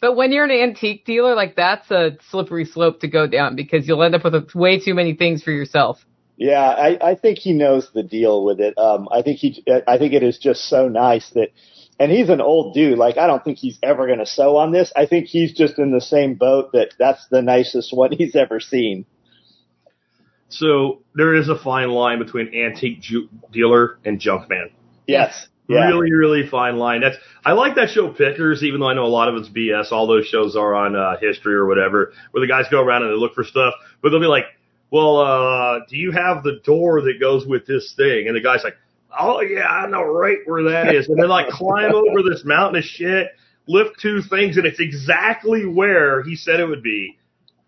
But 0.01 0.15
when 0.15 0.31
you're 0.31 0.43
an 0.45 0.51
antique 0.51 1.05
dealer, 1.05 1.35
like 1.35 1.55
that's 1.55 1.89
a 1.89 2.17
slippery 2.29 2.65
slope 2.65 2.99
to 2.99 3.07
go 3.07 3.27
down 3.27 3.55
because 3.55 3.87
you'll 3.87 4.03
end 4.03 4.13
up 4.13 4.23
with 4.23 4.35
a, 4.35 4.45
way 4.53 4.79
too 4.79 4.93
many 4.93 5.15
things 5.15 5.41
for 5.41 5.51
yourself. 5.51 6.05
Yeah, 6.37 6.59
I, 6.61 7.11
I 7.11 7.15
think 7.15 7.39
he 7.39 7.53
knows 7.53 7.89
the 7.93 8.03
deal 8.03 8.43
with 8.43 8.59
it. 8.59 8.77
Um, 8.77 9.07
I 9.11 9.21
think 9.21 9.39
he, 9.39 9.63
I 9.87 9.97
think 9.97 10.13
it 10.13 10.21
is 10.21 10.37
just 10.37 10.65
so 10.69 10.89
nice 10.89 11.29
that, 11.31 11.47
and 11.97 12.11
he's 12.11 12.27
an 12.29 12.41
old 12.41 12.73
dude. 12.73 12.97
Like 12.97 13.17
I 13.17 13.25
don't 13.25 13.43
think 13.43 13.57
he's 13.57 13.79
ever 13.81 14.05
going 14.05 14.19
to 14.19 14.25
sew 14.25 14.57
on 14.57 14.73
this. 14.73 14.91
I 14.97 15.05
think 15.05 15.27
he's 15.27 15.53
just 15.53 15.79
in 15.79 15.91
the 15.91 16.01
same 16.01 16.35
boat 16.35 16.73
that 16.73 16.93
that's 16.99 17.25
the 17.29 17.41
nicest 17.41 17.95
one 17.95 18.11
he's 18.17 18.35
ever 18.35 18.59
seen. 18.59 19.05
So 20.49 21.01
there 21.15 21.35
is 21.35 21.49
a 21.49 21.57
fine 21.57 21.89
line 21.89 22.19
between 22.19 22.53
antique 22.53 23.01
ju- 23.01 23.29
dealer 23.51 23.97
and 24.05 24.19
junk 24.19 24.49
man. 24.49 24.69
Yes. 25.07 25.47
Yeah. 25.67 25.87
Really, 25.87 26.13
really 26.13 26.47
fine 26.47 26.77
line. 26.77 27.01
That's 27.01 27.17
I 27.43 27.53
like 27.53 27.75
that 27.75 27.89
show 27.89 28.09
Pickers, 28.09 28.63
even 28.63 28.79
though 28.79 28.89
I 28.89 28.93
know 28.93 29.05
a 29.05 29.07
lot 29.07 29.29
of 29.29 29.35
it's 29.35 29.49
BS. 29.49 29.91
All 29.91 30.05
those 30.05 30.27
shows 30.27 30.55
are 30.55 30.75
on 30.75 30.95
uh, 30.95 31.17
history 31.19 31.55
or 31.55 31.65
whatever, 31.65 32.13
where 32.31 32.41
the 32.41 32.47
guys 32.47 32.65
go 32.69 32.81
around 32.81 33.01
and 33.01 33.11
they 33.11 33.17
look 33.17 33.33
for 33.33 33.43
stuff, 33.43 33.73
but 34.01 34.09
they'll 34.09 34.19
be 34.19 34.27
like, 34.27 34.45
"Well, 34.91 35.17
uh, 35.17 35.79
do 35.89 35.97
you 35.97 36.11
have 36.11 36.43
the 36.43 36.59
door 36.63 37.01
that 37.01 37.19
goes 37.19 37.47
with 37.47 37.65
this 37.65 37.93
thing?" 37.97 38.27
And 38.27 38.35
the 38.35 38.41
guy's 38.41 38.63
like, 38.63 38.75
"Oh 39.19 39.41
yeah, 39.41 39.67
I 39.67 39.87
know 39.87 40.03
right 40.03 40.37
where 40.45 40.69
that 40.69 40.93
is." 40.93 41.07
And 41.09 41.17
they 41.17 41.25
like 41.25 41.47
climb 41.49 41.91
over 41.95 42.21
this 42.21 42.43
mountain 42.45 42.77
of 42.77 42.85
shit, 42.85 43.29
lift 43.67 43.99
two 43.99 44.21
things, 44.21 44.57
and 44.57 44.67
it's 44.67 44.79
exactly 44.79 45.65
where 45.65 46.21
he 46.21 46.35
said 46.35 46.59
it 46.59 46.67
would 46.67 46.83
be. 46.83 47.17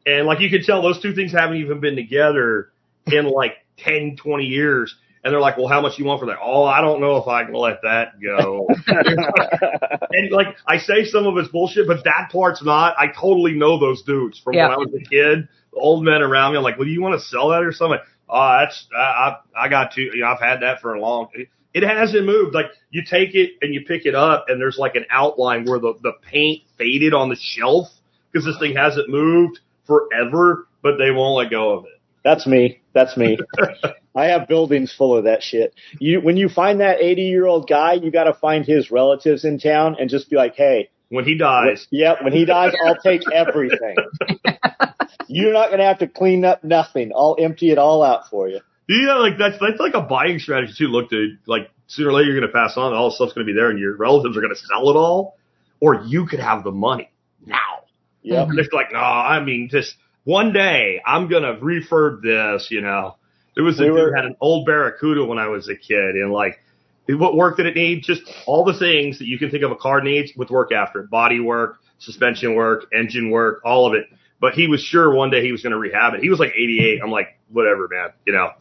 And 0.07 0.25
like 0.25 0.39
you 0.39 0.49
can 0.49 0.63
tell, 0.63 0.81
those 0.81 1.01
two 1.01 1.13
things 1.13 1.33
haven't 1.33 1.57
even 1.57 1.81
been 1.81 1.95
together 1.97 2.69
in 3.05 3.25
like 3.29 3.53
10, 3.79 4.15
20 4.17 4.45
years. 4.45 4.95
And 5.23 5.33
they're 5.33 5.41
like, 5.41 5.57
well, 5.57 5.67
how 5.67 5.81
much 5.81 5.97
do 5.97 6.03
you 6.03 6.07
want 6.07 6.21
for 6.21 6.27
that? 6.27 6.37
Oh, 6.41 6.63
I 6.63 6.79
don't 6.79 7.01
know 7.01 7.17
if 7.17 7.27
I 7.27 7.43
can 7.43 7.53
let 7.53 7.81
that 7.83 8.13
go. 8.21 8.67
and 8.87 10.31
like, 10.31 10.55
I 10.65 10.77
say 10.77 11.03
some 11.03 11.27
of 11.27 11.37
it's 11.37 11.49
bullshit, 11.49 11.85
but 11.87 12.03
that 12.05 12.29
part's 12.31 12.63
not. 12.63 12.95
I 12.97 13.07
totally 13.07 13.53
know 13.53 13.77
those 13.77 14.03
dudes 14.03 14.39
from 14.39 14.53
Yeah. 14.53 14.69
when 14.69 14.73
I 14.73 14.77
was 14.77 14.93
a 14.93 14.99
kid. 15.03 15.49
The 15.73 15.79
old 15.79 16.05
men 16.05 16.21
around 16.21 16.53
me, 16.53 16.57
I'm 16.59 16.63
like, 16.63 16.77
well, 16.77 16.85
do 16.85 16.91
you 16.91 17.01
want 17.01 17.19
to 17.19 17.25
sell 17.25 17.49
that 17.49 17.63
or 17.63 17.73
something? 17.73 17.99
Oh, 18.29 18.57
that's, 18.59 18.87
I, 18.95 19.01
I, 19.01 19.65
I 19.65 19.67
got 19.69 19.91
to, 19.93 20.01
you 20.01 20.19
know, 20.21 20.27
I've 20.27 20.39
had 20.39 20.61
that 20.61 20.79
for 20.81 20.93
a 20.93 21.01
long, 21.01 21.27
it, 21.33 21.49
it 21.73 21.83
hasn't 21.83 22.25
moved. 22.25 22.53
Like, 22.55 22.67
you 22.89 23.03
take 23.03 23.35
it 23.35 23.51
and 23.61 23.73
you 23.73 23.81
pick 23.85 24.05
it 24.05 24.15
up 24.15 24.45
and 24.47 24.61
there's 24.61 24.77
like 24.77 24.95
an 24.95 25.05
outline 25.09 25.65
where 25.65 25.79
the, 25.79 25.93
the 26.01 26.13
paint 26.31 26.63
faded 26.77 27.13
on 27.13 27.27
the 27.29 27.37
shelf 27.37 27.87
because 28.31 28.45
this 28.45 28.57
thing 28.59 28.75
hasn't 28.75 29.09
moved 29.09 29.59
forever, 29.87 30.67
but 30.83 30.97
they 30.97 31.11
won't 31.11 31.37
let 31.37 31.49
go 31.49 31.71
of 31.77 31.85
it. 31.85 31.91
That's 32.23 32.45
me. 32.45 32.81
That's 32.93 33.15
me. 33.15 33.37
I 34.15 34.25
have 34.25 34.47
buildings 34.47 34.93
full 34.95 35.15
of 35.15 35.23
that 35.23 35.43
shit. 35.43 35.73
You, 35.99 36.19
when 36.19 36.35
you 36.35 36.49
find 36.49 36.81
that 36.81 37.01
80 37.01 37.21
year 37.21 37.45
old 37.45 37.69
guy, 37.69 37.93
you 37.93 38.11
got 38.11 38.25
to 38.25 38.33
find 38.33 38.65
his 38.65 38.91
relatives 38.91 39.45
in 39.45 39.59
town 39.59 39.95
and 39.99 40.09
just 40.09 40.29
be 40.29 40.35
like, 40.35 40.55
hey, 40.55 40.89
When 41.09 41.23
he 41.23 41.37
dies, 41.37 41.87
Yep, 41.91 42.23
when 42.23 42.33
he 42.33 42.45
dies, 42.45 42.73
I'll 42.85 42.97
take 42.97 43.21
everything. 43.31 43.95
You're 45.27 45.53
not 45.53 45.67
going 45.67 45.79
to 45.79 45.85
have 45.85 45.99
to 45.99 46.07
clean 46.07 46.43
up 46.43 46.63
nothing. 46.63 47.11
I'll 47.15 47.37
empty 47.39 47.71
it 47.71 47.77
all 47.77 48.03
out 48.03 48.29
for 48.29 48.49
you. 48.49 48.59
Yeah, 48.89 49.15
like 49.15 49.37
that's 49.37 49.57
that's 49.59 49.79
like 49.79 49.95
a 49.95 50.01
buying 50.01 50.39
strategy 50.39 50.73
too. 50.77 50.87
Look, 50.87 51.09
dude, 51.09 51.39
like 51.45 51.69
sooner 51.87 52.09
or 52.09 52.13
later 52.13 52.31
you're 52.31 52.39
gonna 52.39 52.53
pass 52.53 52.77
on, 52.77 52.93
all 52.93 53.09
the 53.09 53.15
stuff's 53.15 53.33
gonna 53.33 53.45
be 53.45 53.53
there, 53.53 53.69
and 53.69 53.77
your 53.77 53.97
relatives 53.97 54.37
are 54.37 54.41
gonna 54.41 54.55
sell 54.55 54.89
it 54.89 54.95
all, 54.95 55.37
or 55.81 56.03
you 56.05 56.25
could 56.25 56.39
have 56.39 56.63
the 56.63 56.71
money 56.71 57.11
And 58.49 58.59
it's 58.59 58.73
like, 58.73 58.91
no, 58.91 58.99
I 58.99 59.43
mean, 59.43 59.69
just 59.69 59.95
one 60.23 60.51
day 60.51 61.01
I'm 61.05 61.29
gonna 61.29 61.55
refurb 61.55 62.21
this. 62.21 62.67
You 62.69 62.81
know, 62.81 63.15
there 63.55 63.63
was 63.63 63.79
a 63.79 63.83
We 63.83 63.89
dude 63.89 64.13
had 64.15 64.25
an 64.25 64.35
old 64.41 64.65
Barracuda 64.65 65.25
when 65.25 65.37
I 65.37 65.47
was 65.47 65.69
a 65.69 65.75
kid, 65.75 66.15
and 66.15 66.31
like, 66.31 66.59
what 67.07 67.35
work 67.35 67.57
did 67.57 67.65
it 67.65 67.75
need? 67.75 68.03
Just 68.03 68.23
all 68.45 68.65
the 68.65 68.77
things 68.77 69.19
that 69.19 69.27
you 69.27 69.39
can 69.39 69.49
think 69.49 69.63
of 69.63 69.71
a 69.71 69.75
car 69.75 70.01
needs 70.01 70.31
with 70.35 70.49
work 70.49 70.71
after 70.71 71.01
it: 71.01 71.09
body 71.09 71.39
work, 71.39 71.77
suspension 71.99 72.55
work, 72.55 72.85
engine 72.93 73.29
work, 73.31 73.61
all 73.63 73.87
of 73.87 73.93
it. 73.93 74.05
But 74.39 74.53
he 74.53 74.67
was 74.67 74.81
sure 74.81 75.13
one 75.13 75.29
day 75.29 75.43
he 75.43 75.51
was 75.51 75.63
gonna 75.63 75.77
rehab 75.77 76.13
it. 76.13 76.21
He 76.21 76.29
was 76.29 76.39
like 76.39 76.51
88. 76.51 76.99
I'm 77.01 77.11
like, 77.11 77.39
whatever, 77.49 77.87
man. 77.87 78.09
You 78.25 78.33
know. 78.33 78.51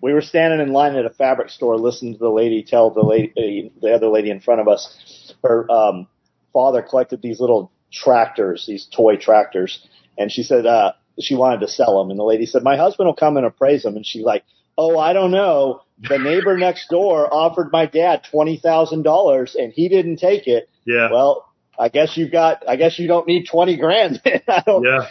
We 0.00 0.12
were 0.12 0.22
standing 0.22 0.60
in 0.60 0.72
line 0.72 0.94
at 0.94 1.06
a 1.06 1.10
fabric 1.10 1.50
store, 1.50 1.76
listening 1.76 2.12
to 2.12 2.18
the 2.20 2.30
lady 2.30 2.62
tell 2.62 2.90
the 2.90 3.02
lady, 3.02 3.72
the 3.82 3.92
other 3.92 4.06
lady 4.06 4.30
in 4.30 4.38
front 4.38 4.60
of 4.60 4.68
us, 4.68 5.34
her 5.42 5.68
um, 5.68 6.06
father 6.52 6.82
collected 6.82 7.20
these 7.20 7.40
little 7.40 7.72
tractors, 7.92 8.64
these 8.66 8.86
toy 8.94 9.16
tractors, 9.16 9.86
and 10.16 10.30
she 10.30 10.42
said 10.42 10.66
uh, 10.66 10.92
she 11.20 11.34
wanted 11.34 11.60
to 11.60 11.68
sell 11.68 11.98
them. 12.02 12.10
And 12.10 12.18
the 12.18 12.24
lady 12.24 12.46
said, 12.46 12.62
"My 12.62 12.76
husband 12.76 13.06
will 13.06 13.14
come 13.14 13.36
and 13.36 13.46
appraise 13.46 13.82
them." 13.82 13.96
And 13.96 14.06
she's 14.06 14.24
like, 14.24 14.44
"Oh, 14.76 14.98
I 14.98 15.12
don't 15.12 15.30
know. 15.30 15.82
The 16.08 16.18
neighbor 16.18 16.56
next 16.56 16.88
door 16.90 17.32
offered 17.32 17.70
my 17.72 17.86
dad 17.86 18.22
twenty 18.30 18.56
thousand 18.58 19.02
dollars, 19.02 19.56
and 19.58 19.72
he 19.72 19.88
didn't 19.88 20.18
take 20.18 20.46
it. 20.46 20.68
Yeah. 20.84 21.10
Well, 21.10 21.46
I 21.78 21.88
guess 21.88 22.16
you've 22.16 22.32
got. 22.32 22.68
I 22.68 22.76
guess 22.76 22.98
you 22.98 23.08
don't 23.08 23.26
need 23.26 23.46
twenty 23.50 23.76
grand. 23.76 24.20
I 24.48 24.62
don't, 24.64 24.84
yeah. 24.84 25.06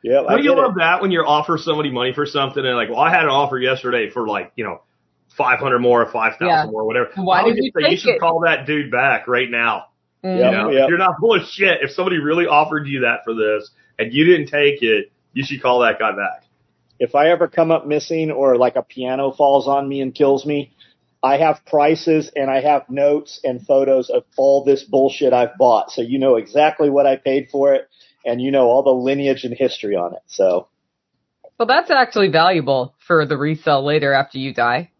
Yep, 0.00 0.26
Don't 0.28 0.42
you 0.44 0.50
get 0.50 0.58
it. 0.58 0.60
love 0.62 0.74
that 0.76 1.02
when 1.02 1.10
you 1.10 1.20
offer 1.26 1.58
somebody 1.58 1.90
money 1.90 2.12
for 2.14 2.24
something 2.24 2.64
and 2.64 2.76
like, 2.76 2.88
well, 2.88 3.00
I 3.00 3.10
had 3.10 3.24
an 3.24 3.30
offer 3.30 3.58
yesterday 3.58 4.08
for 4.10 4.28
like, 4.28 4.52
you 4.54 4.62
know, 4.64 4.80
500 5.36 5.80
more 5.80 6.02
or 6.02 6.06
5,000 6.06 6.46
Yeah. 6.46 6.66
more, 6.70 6.86
whatever. 6.86 7.10
Why 7.16 7.40
I 7.40 7.42
would 7.42 7.56
did 7.56 7.64
you 7.64 7.72
just 7.72 7.84
say, 7.84 7.90
take 7.90 7.98
should 7.98 8.14
it? 8.14 8.20
call 8.20 8.40
that 8.46 8.64
dude 8.64 8.92
back 8.92 9.26
right 9.26 9.50
now. 9.50 9.86
Mm. 10.24 10.38
Yep. 10.38 10.44
you 10.44 10.50
know, 10.58 10.70
yep. 10.70 10.88
You're 10.88 10.98
not 10.98 11.14
full 11.20 11.34
of 11.34 11.46
shit. 11.48 11.78
If 11.82 11.90
somebody 11.92 12.18
really 12.18 12.46
offered 12.46 12.86
you 12.86 13.00
that 13.00 13.20
for 13.24 13.34
this 13.34 13.70
and 13.98 14.12
you 14.12 14.24
didn't 14.24 14.46
take 14.48 14.82
it, 14.82 15.12
you 15.32 15.44
should 15.44 15.62
call 15.62 15.80
that 15.80 15.98
guy 15.98 16.12
back. 16.12 16.44
if 16.98 17.14
I 17.14 17.28
ever 17.30 17.46
come 17.46 17.70
up 17.70 17.86
missing 17.86 18.30
or 18.32 18.56
like 18.56 18.74
a 18.76 18.82
piano 18.82 19.30
falls 19.32 19.68
on 19.68 19.88
me 19.88 20.00
and 20.00 20.12
kills 20.14 20.44
me, 20.44 20.72
I 21.22 21.36
have 21.38 21.64
prices 21.66 22.30
and 22.34 22.50
I 22.50 22.60
have 22.60 22.88
notes 22.90 23.40
and 23.44 23.64
photos 23.64 24.10
of 24.10 24.24
all 24.36 24.64
this 24.64 24.82
bullshit 24.84 25.32
I've 25.32 25.56
bought. 25.58 25.90
So 25.90 26.02
you 26.02 26.18
know 26.18 26.36
exactly 26.36 26.90
what 26.90 27.06
I 27.06 27.16
paid 27.16 27.48
for 27.50 27.74
it 27.74 27.88
and 28.24 28.40
you 28.40 28.50
know 28.50 28.66
all 28.66 28.82
the 28.82 28.90
lineage 28.90 29.44
and 29.44 29.54
history 29.54 29.94
on 29.94 30.14
it. 30.14 30.22
So 30.26 30.68
Well, 31.58 31.66
that's 31.66 31.90
actually 31.90 32.28
valuable 32.30 32.94
for 33.06 33.26
the 33.26 33.36
resale 33.36 33.84
later 33.84 34.12
after 34.12 34.38
you 34.38 34.52
die. 34.54 34.90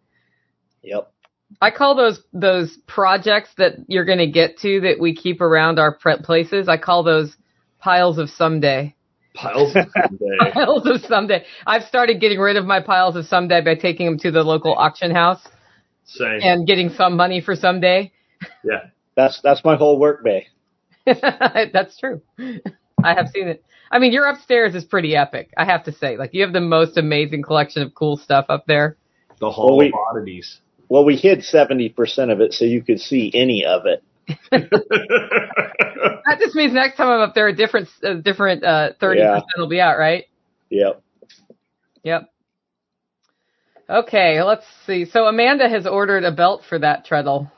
yep. 0.83 1.13
I 1.61 1.71
call 1.71 1.97
those 1.97 2.21
those 2.33 2.77
projects 2.87 3.51
that 3.59 3.73
you're 3.89 4.05
going 4.05 4.19
to 4.19 4.27
get 4.31 4.59
to 4.59 4.81
that 4.83 5.01
we 5.01 5.15
keep 5.15 5.41
around 5.41 5.79
our 5.79 5.97
pre- 5.97 6.19
places. 6.23 6.69
I 6.69 6.77
call 6.77 7.03
those 7.03 7.37
piles 7.79 8.19
of 8.19 8.29
someday. 8.31 8.95
Piles 9.35 9.75
of 9.77 9.87
someday. 9.95 10.37
Piles 10.53 10.87
of 10.87 11.01
someday. 11.03 11.45
I've 11.67 11.85
started 11.85 12.21
getting 12.21 12.39
rid 12.39 12.57
of 12.57 12.65
my 12.65 12.81
piles 12.81 13.15
of 13.17 13.25
someday 13.27 13.61
by 13.61 13.75
taking 13.77 14.07
them 14.07 14.19
to 14.21 14.31
the 14.31 14.43
local 14.43 14.75
auction 14.75 15.11
house 15.13 15.41
Same. 16.07 16.41
and 16.43 16.67
getting 16.67 16.91
some 16.91 17.17
money 17.17 17.41
for 17.41 17.55
someday. 17.55 18.13
Yeah. 18.65 18.89
That's 19.17 19.41
that's 19.43 19.65
my 19.65 19.77
whole 19.77 19.99
work 19.99 20.23
bay. 20.25 20.47
That's 21.07 21.99
true. 21.99 22.21
I 23.03 23.15
have 23.15 23.29
seen 23.29 23.49
it. 23.49 23.65
I 23.91 23.99
mean, 23.99 24.13
your 24.13 24.27
upstairs 24.29 24.75
is 24.75 24.85
pretty 24.85 25.17
epic. 25.17 25.51
I 25.57 25.65
have 25.65 25.85
to 25.85 25.93
say, 25.93 26.17
like 26.19 26.35
you 26.35 26.43
have 26.43 26.53
the 26.53 26.61
most 26.61 26.99
amazing 26.99 27.43
collection 27.43 27.83
of 27.83 27.95
cool 27.95 28.17
stuff 28.17 28.47
up 28.49 28.67
there. 28.67 28.97
The 29.41 29.51
Hall 29.51 29.69
Well, 29.71 29.79
we- 29.79 29.87
of 29.89 29.95
Oddities. 30.11 30.61
Well, 30.89 31.05
we 31.05 31.17
hid 31.17 31.41
70% 31.41 31.95
of 32.33 32.41
it 32.41 32.55
so 32.55 32.65
you 32.65 32.83
could 32.83 33.01
see 33.01 33.31
any 33.35 33.65
of 33.65 33.83
it. 33.87 34.03
That 36.29 36.39
just 36.41 36.55
means 36.55 36.73
next 36.75 36.97
time 36.97 37.09
I'm 37.09 37.21
up 37.21 37.35
there, 37.35 37.49
a 37.49 37.55
different, 37.57 37.89
a 38.03 38.17
different 38.17 38.63
uh, 38.63 38.91
thirty 39.01 39.21
Yeah. 39.21 39.31
percent 39.35 39.47
will 39.57 39.69
be 39.69 39.81
out, 39.81 39.99
right? 39.99 40.25
Yep. 40.69 41.03
Yep. 42.05 42.29
Okay, 43.89 44.43
let's 44.43 44.67
see. 44.87 45.07
So 45.07 45.25
Amanda 45.25 45.69
has 45.69 45.87
ordered 45.87 46.25
a 46.25 46.33
belt 46.33 46.63
for 46.69 46.79
that 46.79 47.07
treadle. 47.07 47.51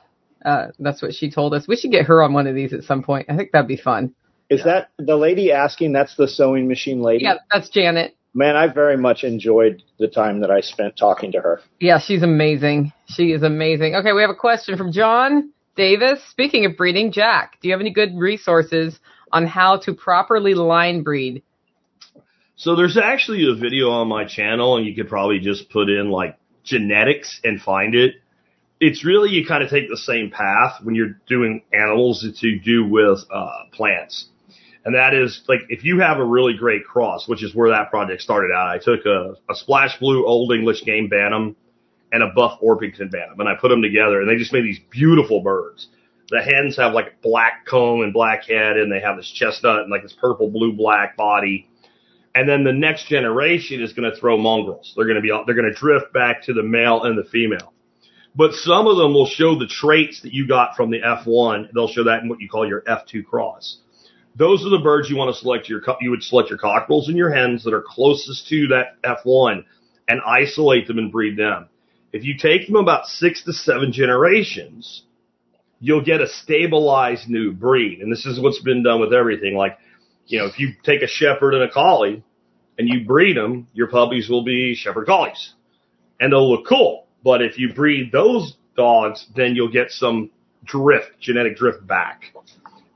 Uh, 0.43 0.67
that's 0.79 1.01
what 1.01 1.13
she 1.13 1.29
told 1.29 1.53
us. 1.53 1.67
We 1.67 1.75
should 1.75 1.91
get 1.91 2.05
her 2.05 2.23
on 2.23 2.33
one 2.33 2.47
of 2.47 2.55
these 2.55 2.71
at 2.73 2.83
some 2.83 3.03
point. 3.03 3.27
I 3.29 3.35
think 3.35 3.51
that'd 3.51 3.67
be 3.67 3.77
fun. 3.77 4.15
Is 4.49 4.63
that 4.63 4.89
the 4.97 5.17
lady 5.17 5.51
asking? 5.51 5.91
That's 5.91 6.15
the 6.15 6.27
sewing 6.27 6.67
machine 6.67 7.01
lady? 7.01 7.25
Yeah, 7.25 7.35
that's 7.51 7.69
Janet. 7.69 8.15
Man, 8.33 8.55
I 8.55 8.67
very 8.67 8.95
much 8.95 9.23
enjoyed 9.23 9.83
the 9.99 10.07
time 10.07 10.39
that 10.39 10.49
I 10.49 10.61
spent 10.61 10.95
talking 10.95 11.33
to 11.33 11.41
her. 11.41 11.61
Yeah, 11.79 11.99
she's 11.99 12.23
amazing. 12.23 12.93
She 13.07 13.33
is 13.33 13.43
amazing. 13.43 13.95
Okay, 13.95 14.13
we 14.13 14.21
have 14.21 14.29
a 14.29 14.35
question 14.35 14.77
from 14.77 14.93
John 14.93 15.51
Davis. 15.75 16.21
Speaking 16.29 16.65
of 16.65 16.77
breeding, 16.77 17.11
Jack, 17.11 17.57
do 17.61 17.67
you 17.67 17.73
have 17.73 17.81
any 17.81 17.91
good 17.91 18.15
resources 18.15 18.99
on 19.33 19.45
how 19.47 19.77
to 19.79 19.93
properly 19.93 20.53
line 20.53 21.03
breed? 21.03 21.43
So 22.55 22.75
there's 22.75 22.97
actually 22.97 23.49
a 23.49 23.55
video 23.55 23.89
on 23.89 24.07
my 24.07 24.23
channel, 24.23 24.77
and 24.77 24.85
you 24.85 24.95
could 24.95 25.09
probably 25.09 25.39
just 25.39 25.69
put 25.69 25.89
in 25.89 26.09
like 26.09 26.37
genetics 26.63 27.39
and 27.43 27.59
find 27.59 27.95
it. 27.95 28.15
It's 28.79 29.03
really 29.05 29.29
you 29.29 29.45
kind 29.45 29.63
of 29.63 29.69
take 29.69 29.89
the 29.89 29.97
same 29.97 30.31
path 30.31 30.79
when 30.83 30.95
you're 30.95 31.19
doing 31.27 31.63
animals 31.73 32.21
that 32.21 32.41
you 32.41 32.59
do 32.59 32.87
with 32.87 33.19
uh, 33.33 33.65
plants, 33.73 34.27
and 34.85 34.95
that 34.95 35.13
is 35.13 35.43
like 35.47 35.61
if 35.69 35.83
you 35.83 35.99
have 35.99 36.17
a 36.17 36.25
really 36.25 36.53
great 36.53 36.85
cross, 36.85 37.27
which 37.27 37.43
is 37.43 37.53
where 37.53 37.69
that 37.69 37.89
project 37.89 38.21
started 38.21 38.51
out. 38.51 38.67
I 38.67 38.77
took 38.77 39.05
a, 39.05 39.35
a 39.49 39.55
splash 39.55 39.99
blue 39.99 40.25
Old 40.25 40.53
English 40.53 40.83
game 40.83 41.07
bantam 41.07 41.55
and 42.11 42.23
a 42.23 42.27
buff 42.35 42.59
Orpington 42.61 43.11
bantam, 43.11 43.39
and 43.39 43.47
I 43.47 43.55
put 43.55 43.69
them 43.69 43.81
together, 43.81 44.21
and 44.21 44.29
they 44.29 44.35
just 44.35 44.53
made 44.53 44.63
these 44.63 44.79
beautiful 44.89 45.41
birds. 45.41 45.87
The 46.29 46.41
hens 46.41 46.77
have 46.77 46.93
like 46.93 47.21
black 47.21 47.65
comb 47.65 48.01
and 48.01 48.13
black 48.13 48.45
head, 48.45 48.77
and 48.77 48.91
they 48.91 49.01
have 49.01 49.17
this 49.17 49.29
chestnut 49.31 49.79
and 49.79 49.91
like 49.91 50.03
this 50.03 50.13
purple, 50.13 50.49
blue, 50.49 50.73
black 50.73 51.15
body 51.17 51.67
and 52.33 52.47
then 52.47 52.63
the 52.63 52.73
next 52.73 53.07
generation 53.07 53.81
is 53.81 53.93
going 53.93 54.09
to 54.09 54.17
throw 54.17 54.37
mongrels. 54.37 54.93
They're 54.95 55.05
going 55.05 55.15
to 55.15 55.21
be 55.21 55.29
they're 55.45 55.55
going 55.55 55.71
to 55.71 55.77
drift 55.77 56.13
back 56.13 56.43
to 56.43 56.53
the 56.53 56.63
male 56.63 57.03
and 57.03 57.17
the 57.17 57.29
female. 57.29 57.73
But 58.33 58.53
some 58.53 58.87
of 58.87 58.95
them 58.97 59.13
will 59.13 59.27
show 59.27 59.59
the 59.59 59.67
traits 59.67 60.21
that 60.21 60.33
you 60.33 60.47
got 60.47 60.77
from 60.77 60.89
the 60.89 61.01
F1. 61.01 61.73
They'll 61.73 61.89
show 61.89 62.05
that 62.05 62.23
in 62.23 62.29
what 62.29 62.39
you 62.39 62.47
call 62.47 62.65
your 62.65 62.81
F2 62.81 63.25
cross. 63.25 63.79
Those 64.35 64.65
are 64.65 64.69
the 64.69 64.79
birds 64.79 65.09
you 65.09 65.17
want 65.17 65.33
to 65.33 65.39
select 65.39 65.67
your 65.67 65.81
you 65.99 66.09
would 66.09 66.23
select 66.23 66.49
your 66.49 66.59
cockerels 66.59 67.07
and 67.07 67.17
your 67.17 67.31
hens 67.31 67.63
that 67.63 67.73
are 67.73 67.83
closest 67.85 68.47
to 68.47 68.67
that 68.67 69.01
F1 69.03 69.65
and 70.07 70.21
isolate 70.25 70.87
them 70.87 70.97
and 70.97 71.11
breed 71.11 71.37
them. 71.37 71.67
If 72.13 72.23
you 72.23 72.37
take 72.37 72.67
them 72.67 72.75
about 72.75 73.05
six 73.05 73.43
to 73.45 73.53
seven 73.53 73.91
generations, 73.91 75.03
you'll 75.79 76.03
get 76.03 76.21
a 76.21 76.27
stabilized 76.27 77.29
new 77.29 77.51
breed. 77.51 77.99
And 77.99 78.11
this 78.11 78.25
is 78.25 78.39
what's 78.39 78.61
been 78.61 78.83
done 78.83 78.99
with 79.01 79.13
everything. 79.13 79.55
Like 79.55 79.77
you 80.27 80.39
know, 80.39 80.45
if 80.45 80.59
you 80.59 80.73
take 80.83 81.01
a 81.01 81.07
shepherd 81.07 81.53
and 81.53 81.63
a 81.63 81.71
collie 81.71 82.23
and 82.77 82.87
you 82.87 83.05
breed 83.05 83.35
them, 83.35 83.67
your 83.73 83.87
puppies 83.87 84.29
will 84.29 84.43
be 84.43 84.75
shepherd 84.75 85.07
collies 85.07 85.53
and 86.19 86.31
they'll 86.31 86.49
look 86.49 86.65
cool. 86.65 87.07
But 87.23 87.41
if 87.41 87.57
you 87.57 87.73
breed 87.73 88.11
those 88.11 88.55
dogs, 88.77 89.27
then 89.35 89.55
you'll 89.55 89.71
get 89.71 89.91
some 89.91 90.31
drift, 90.63 91.19
genetic 91.19 91.57
drift 91.57 91.85
back. 91.85 92.33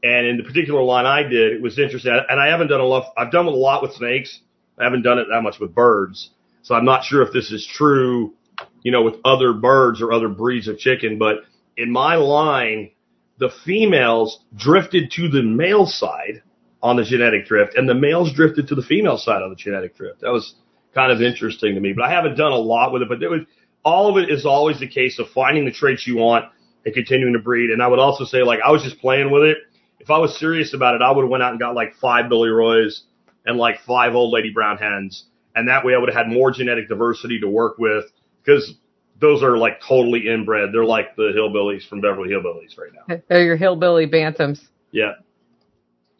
And 0.05 0.27
in 0.27 0.37
the 0.37 0.43
particular 0.43 0.83
line 0.83 1.07
I 1.07 1.23
did, 1.23 1.53
it 1.53 1.61
was 1.63 1.79
interesting. 1.79 2.11
And 2.29 2.39
I 2.39 2.47
haven't 2.47 2.67
done 2.67 2.79
a 2.79 2.85
lot, 2.85 3.11
I've 3.17 3.31
done 3.31 3.47
a 3.47 3.49
lot 3.49 3.81
with 3.81 3.93
snakes. 3.93 4.39
I 4.77 4.83
haven't 4.83 5.01
done 5.01 5.17
it 5.17 5.25
that 5.31 5.41
much 5.41 5.59
with 5.59 5.73
birds. 5.73 6.29
So 6.61 6.75
I'm 6.75 6.85
not 6.85 7.03
sure 7.03 7.23
if 7.23 7.33
this 7.33 7.51
is 7.51 7.65
true, 7.65 8.35
you 8.83 8.91
know, 8.91 9.01
with 9.01 9.15
other 9.25 9.53
birds 9.53 10.03
or 10.03 10.13
other 10.13 10.29
breeds 10.29 10.67
of 10.67 10.77
chicken, 10.77 11.17
but 11.17 11.37
in 11.75 11.91
my 11.91 12.15
line, 12.15 12.91
the 13.39 13.49
females 13.65 14.39
drifted 14.55 15.11
to 15.11 15.27
the 15.27 15.41
male 15.41 15.87
side 15.87 16.43
on 16.83 16.97
the 16.97 17.03
genetic 17.03 17.47
drift, 17.47 17.75
and 17.75 17.89
the 17.89 17.95
males 17.95 18.31
drifted 18.33 18.67
to 18.67 18.75
the 18.75 18.83
female 18.83 19.17
side 19.17 19.41
on 19.41 19.49
the 19.49 19.55
genetic 19.55 19.97
drift. 19.97 20.21
That 20.21 20.31
was 20.31 20.53
kind 20.93 21.11
of 21.11 21.21
interesting 21.21 21.73
to 21.73 21.81
me, 21.81 21.93
but 21.93 22.05
I 22.05 22.11
haven't 22.11 22.37
done 22.37 22.51
a 22.51 22.57
lot 22.57 22.93
with 22.93 23.01
it. 23.01 23.09
But 23.09 23.23
it 23.23 23.27
was, 23.27 23.41
all 23.83 24.09
of 24.09 24.23
it 24.23 24.29
is 24.29 24.45
always 24.45 24.79
the 24.79 24.87
case 24.87 25.19
of 25.19 25.29
finding 25.29 25.65
the 25.65 25.71
traits 25.71 26.05
you 26.05 26.17
want 26.17 26.45
and 26.85 26.93
continuing 26.93 27.33
to 27.33 27.39
breed. 27.39 27.71
And 27.71 27.81
I 27.81 27.87
would 27.87 27.99
also 27.99 28.23
say, 28.23 28.43
like, 28.43 28.59
I 28.65 28.71
was 28.71 28.83
just 28.83 28.99
playing 28.99 29.31
with 29.31 29.43
it. 29.43 29.57
If 30.05 30.11
I 30.11 30.19
was 30.19 30.39
serious 30.39 30.75
about 30.75 30.93
it, 30.93 31.01
I 31.01 31.09
would 31.09 31.23
have 31.23 31.31
went 31.31 31.41
out 31.41 31.49
and 31.49 31.59
got 31.59 31.73
like 31.73 31.95
five 31.95 32.29
Billy 32.29 32.49
Roys 32.49 33.05
and 33.43 33.57
like 33.57 33.79
five 33.87 34.13
old 34.13 34.31
lady 34.31 34.51
brown 34.51 34.77
hens, 34.77 35.25
and 35.55 35.67
that 35.67 35.83
way 35.83 35.95
I 35.95 35.97
would 35.97 36.09
have 36.09 36.27
had 36.27 36.31
more 36.31 36.51
genetic 36.51 36.87
diversity 36.87 37.39
to 37.39 37.47
work 37.47 37.79
with 37.79 38.05
because 38.43 38.75
those 39.19 39.41
are 39.41 39.57
like 39.57 39.81
totally 39.81 40.27
inbred. 40.27 40.69
They're 40.71 40.85
like 40.85 41.15
the 41.15 41.33
hillbillies 41.35 41.89
from 41.89 42.01
Beverly 42.01 42.29
Hillbillies 42.29 42.77
right 42.77 42.91
now. 42.93 43.17
They're 43.29 43.43
your 43.43 43.55
hillbilly 43.55 44.05
bantams. 44.05 44.59
Yeah. 44.91 45.13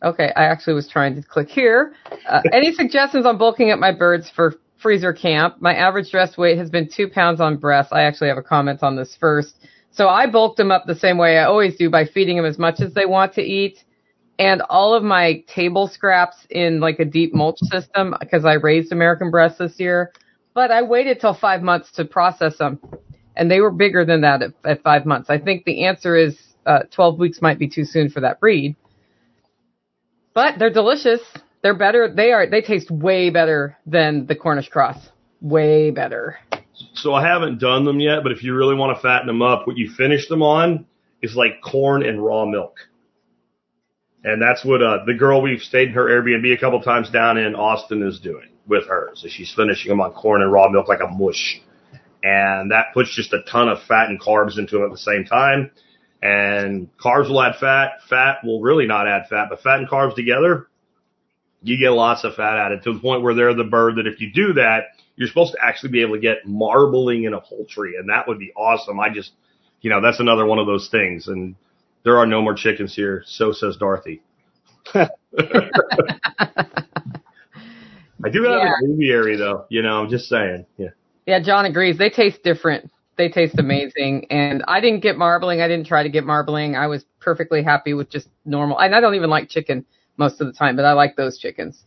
Okay, 0.01 0.31
I 0.35 0.45
actually 0.45 0.73
was 0.73 0.87
trying 0.87 1.13
to 1.15 1.21
click 1.21 1.49
here. 1.49 1.93
Uh, 2.27 2.41
any 2.51 2.71
suggestions 2.73 3.27
on 3.27 3.37
bulking 3.37 3.69
up 3.69 3.77
my 3.77 3.91
birds 3.91 4.31
for 4.35 4.55
freezer 4.81 5.13
camp? 5.13 5.61
My 5.61 5.75
average 5.75 6.09
dress 6.09 6.39
weight 6.39 6.57
has 6.57 6.71
been 6.71 6.89
two 6.89 7.07
pounds 7.07 7.39
on 7.39 7.57
breast. 7.57 7.93
I 7.93 8.01
actually 8.01 8.29
have 8.29 8.37
a 8.39 8.43
comment 8.43 8.81
on 8.81 8.95
this 8.95 9.15
first. 9.19 9.55
So 9.95 10.07
I 10.07 10.27
bulked 10.27 10.57
them 10.57 10.71
up 10.71 10.85
the 10.85 10.95
same 10.95 11.17
way 11.17 11.37
I 11.37 11.45
always 11.45 11.75
do 11.75 11.89
by 11.89 12.05
feeding 12.05 12.37
them 12.37 12.45
as 12.45 12.57
much 12.57 12.81
as 12.81 12.93
they 12.93 13.05
want 13.05 13.33
to 13.33 13.41
eat. 13.41 13.83
And 14.37 14.61
all 14.63 14.93
of 14.93 15.03
my 15.03 15.43
table 15.47 15.87
scraps 15.87 16.35
in 16.49 16.81
like 16.81 16.99
a 16.99 17.05
deep 17.05 17.33
mulch 17.33 17.59
system 17.61 18.13
because 18.19 18.43
I 18.45 18.53
raised 18.53 18.91
American 18.91 19.31
Bresse 19.31 19.57
this 19.57 19.79
year. 19.79 20.11
But 20.53 20.71
I 20.71 20.81
waited 20.81 21.21
till 21.21 21.33
five 21.33 21.61
months 21.61 21.91
to 21.93 22.05
process 22.05 22.57
them. 22.57 22.79
And 23.35 23.49
they 23.49 23.61
were 23.61 23.71
bigger 23.71 24.05
than 24.05 24.21
that 24.21 24.41
at, 24.41 24.51
at 24.65 24.83
five 24.83 25.05
months. 25.05 25.29
I 25.29 25.37
think 25.37 25.63
the 25.63 25.85
answer 25.85 26.15
is 26.15 26.37
uh, 26.65 26.83
12 26.91 27.19
weeks 27.19 27.41
might 27.41 27.59
be 27.59 27.69
too 27.69 27.85
soon 27.85 28.09
for 28.09 28.21
that 28.21 28.39
breed 28.39 28.75
but 30.35 30.59
they're 30.59 30.69
delicious. 30.69 31.21
They're 31.63 31.77
better. 31.77 32.13
They 32.13 32.31
are. 32.31 32.47
They 32.47 32.61
taste 32.61 32.91
way 32.91 33.31
better 33.31 33.77
than 33.87 34.27
the 34.27 34.35
Cornish 34.35 34.69
cross. 34.69 34.97
Way 35.41 35.89
better. 35.89 36.37
So 36.95 37.13
I 37.13 37.25
haven't 37.25 37.59
done 37.59 37.85
them 37.85 37.99
yet, 37.99 38.23
but 38.23 38.31
if 38.31 38.43
you 38.43 38.53
really 38.55 38.75
want 38.75 38.95
to 38.95 39.01
fatten 39.01 39.27
them 39.27 39.41
up, 39.41 39.67
what 39.67 39.77
you 39.77 39.89
finish 39.91 40.27
them 40.27 40.41
on 40.41 40.85
is 41.21 41.35
like 41.35 41.61
corn 41.61 42.03
and 42.03 42.23
raw 42.23 42.45
milk. 42.45 42.77
And 44.23 44.41
that's 44.41 44.65
what 44.65 44.81
uh, 44.81 45.05
the 45.05 45.13
girl 45.13 45.41
we've 45.41 45.61
stayed 45.61 45.89
in 45.89 45.93
her 45.93 46.05
Airbnb 46.05 46.51
a 46.51 46.57
couple 46.57 46.81
times 46.81 47.09
down 47.11 47.37
in 47.37 47.55
Austin 47.55 48.01
is 48.01 48.19
doing 48.19 48.49
with 48.67 48.87
hers. 48.87 49.21
So 49.21 49.27
she's 49.29 49.53
finishing 49.53 49.89
them 49.89 50.01
on 50.01 50.13
corn 50.13 50.41
and 50.41 50.51
raw 50.51 50.67
milk 50.69 50.87
like 50.87 51.01
a 51.01 51.07
mush. 51.07 51.61
And 52.23 52.71
that 52.71 52.87
puts 52.93 53.15
just 53.15 53.33
a 53.33 53.43
ton 53.43 53.69
of 53.69 53.83
fat 53.83 54.09
and 54.09 54.19
carbs 54.19 54.57
into 54.57 54.77
them 54.77 54.85
at 54.85 54.91
the 54.91 54.97
same 54.97 55.25
time. 55.25 55.69
And 56.23 56.89
carbs 56.97 57.29
will 57.29 57.41
add 57.41 57.57
fat. 57.59 57.99
Fat 58.09 58.37
will 58.43 58.61
really 58.61 58.87
not 58.87 59.07
add 59.07 59.27
fat, 59.29 59.47
but 59.49 59.61
fat 59.61 59.77
and 59.77 59.87
carbs 59.87 60.15
together, 60.15 60.67
you 61.61 61.77
get 61.77 61.91
lots 61.91 62.23
of 62.23 62.33
fat 62.33 62.57
added 62.57 62.81
to 62.83 62.93
the 62.93 62.99
point 62.99 63.21
where 63.21 63.35
they're 63.35 63.53
the 63.53 63.63
bird 63.63 63.97
that 63.97 64.07
if 64.07 64.21
you 64.21 64.31
do 64.31 64.53
that, 64.53 64.94
you're 65.15 65.27
supposed 65.27 65.53
to 65.53 65.59
actually 65.63 65.91
be 65.91 66.01
able 66.01 66.15
to 66.15 66.21
get 66.21 66.45
marbling 66.45 67.23
in 67.23 67.33
a 67.33 67.39
poultry, 67.41 67.95
and 67.97 68.09
that 68.09 68.27
would 68.27 68.39
be 68.39 68.51
awesome. 68.55 68.99
I 68.99 69.09
just, 69.09 69.31
you 69.81 69.89
know, 69.89 70.01
that's 70.01 70.19
another 70.19 70.45
one 70.45 70.59
of 70.59 70.67
those 70.67 70.89
things. 70.89 71.27
And 71.27 71.55
there 72.03 72.17
are 72.17 72.25
no 72.25 72.41
more 72.41 72.53
chickens 72.53 72.93
here, 72.95 73.23
so 73.25 73.51
says 73.51 73.77
Dorothy. 73.77 74.21
I 78.23 78.29
do 78.31 78.43
have 78.43 78.51
Yeah. 78.59 78.73
an 78.81 78.93
aviary 78.93 79.35
though. 79.37 79.65
You 79.69 79.81
know, 79.81 80.01
I'm 80.01 80.09
just 80.09 80.27
saying. 80.27 80.65
Yeah. 80.77 80.89
Yeah, 81.25 81.39
John 81.41 81.65
agrees. 81.65 81.97
They 81.97 82.09
taste 82.09 82.43
different. 82.43 82.91
They 83.17 83.29
taste 83.29 83.57
amazing. 83.57 84.27
And 84.29 84.63
I 84.67 84.79
didn't 84.81 84.99
get 85.01 85.17
marbling. 85.17 85.61
I 85.61 85.67
didn't 85.67 85.87
try 85.87 86.03
to 86.03 86.09
get 86.09 86.23
marbling. 86.25 86.75
I 86.75 86.87
was 86.87 87.05
perfectly 87.19 87.63
happy 87.63 87.93
with 87.93 88.09
just 88.09 88.27
normal. 88.45 88.79
And 88.79 88.93
I 88.95 88.99
don't 88.99 89.15
even 89.15 89.29
like 89.29 89.49
chicken 89.49 89.85
most 90.17 90.39
of 90.41 90.47
the 90.47 90.53
time, 90.53 90.75
but 90.75 90.85
I 90.85 90.93
like 90.93 91.15
those 91.15 91.37
chickens. 91.37 91.83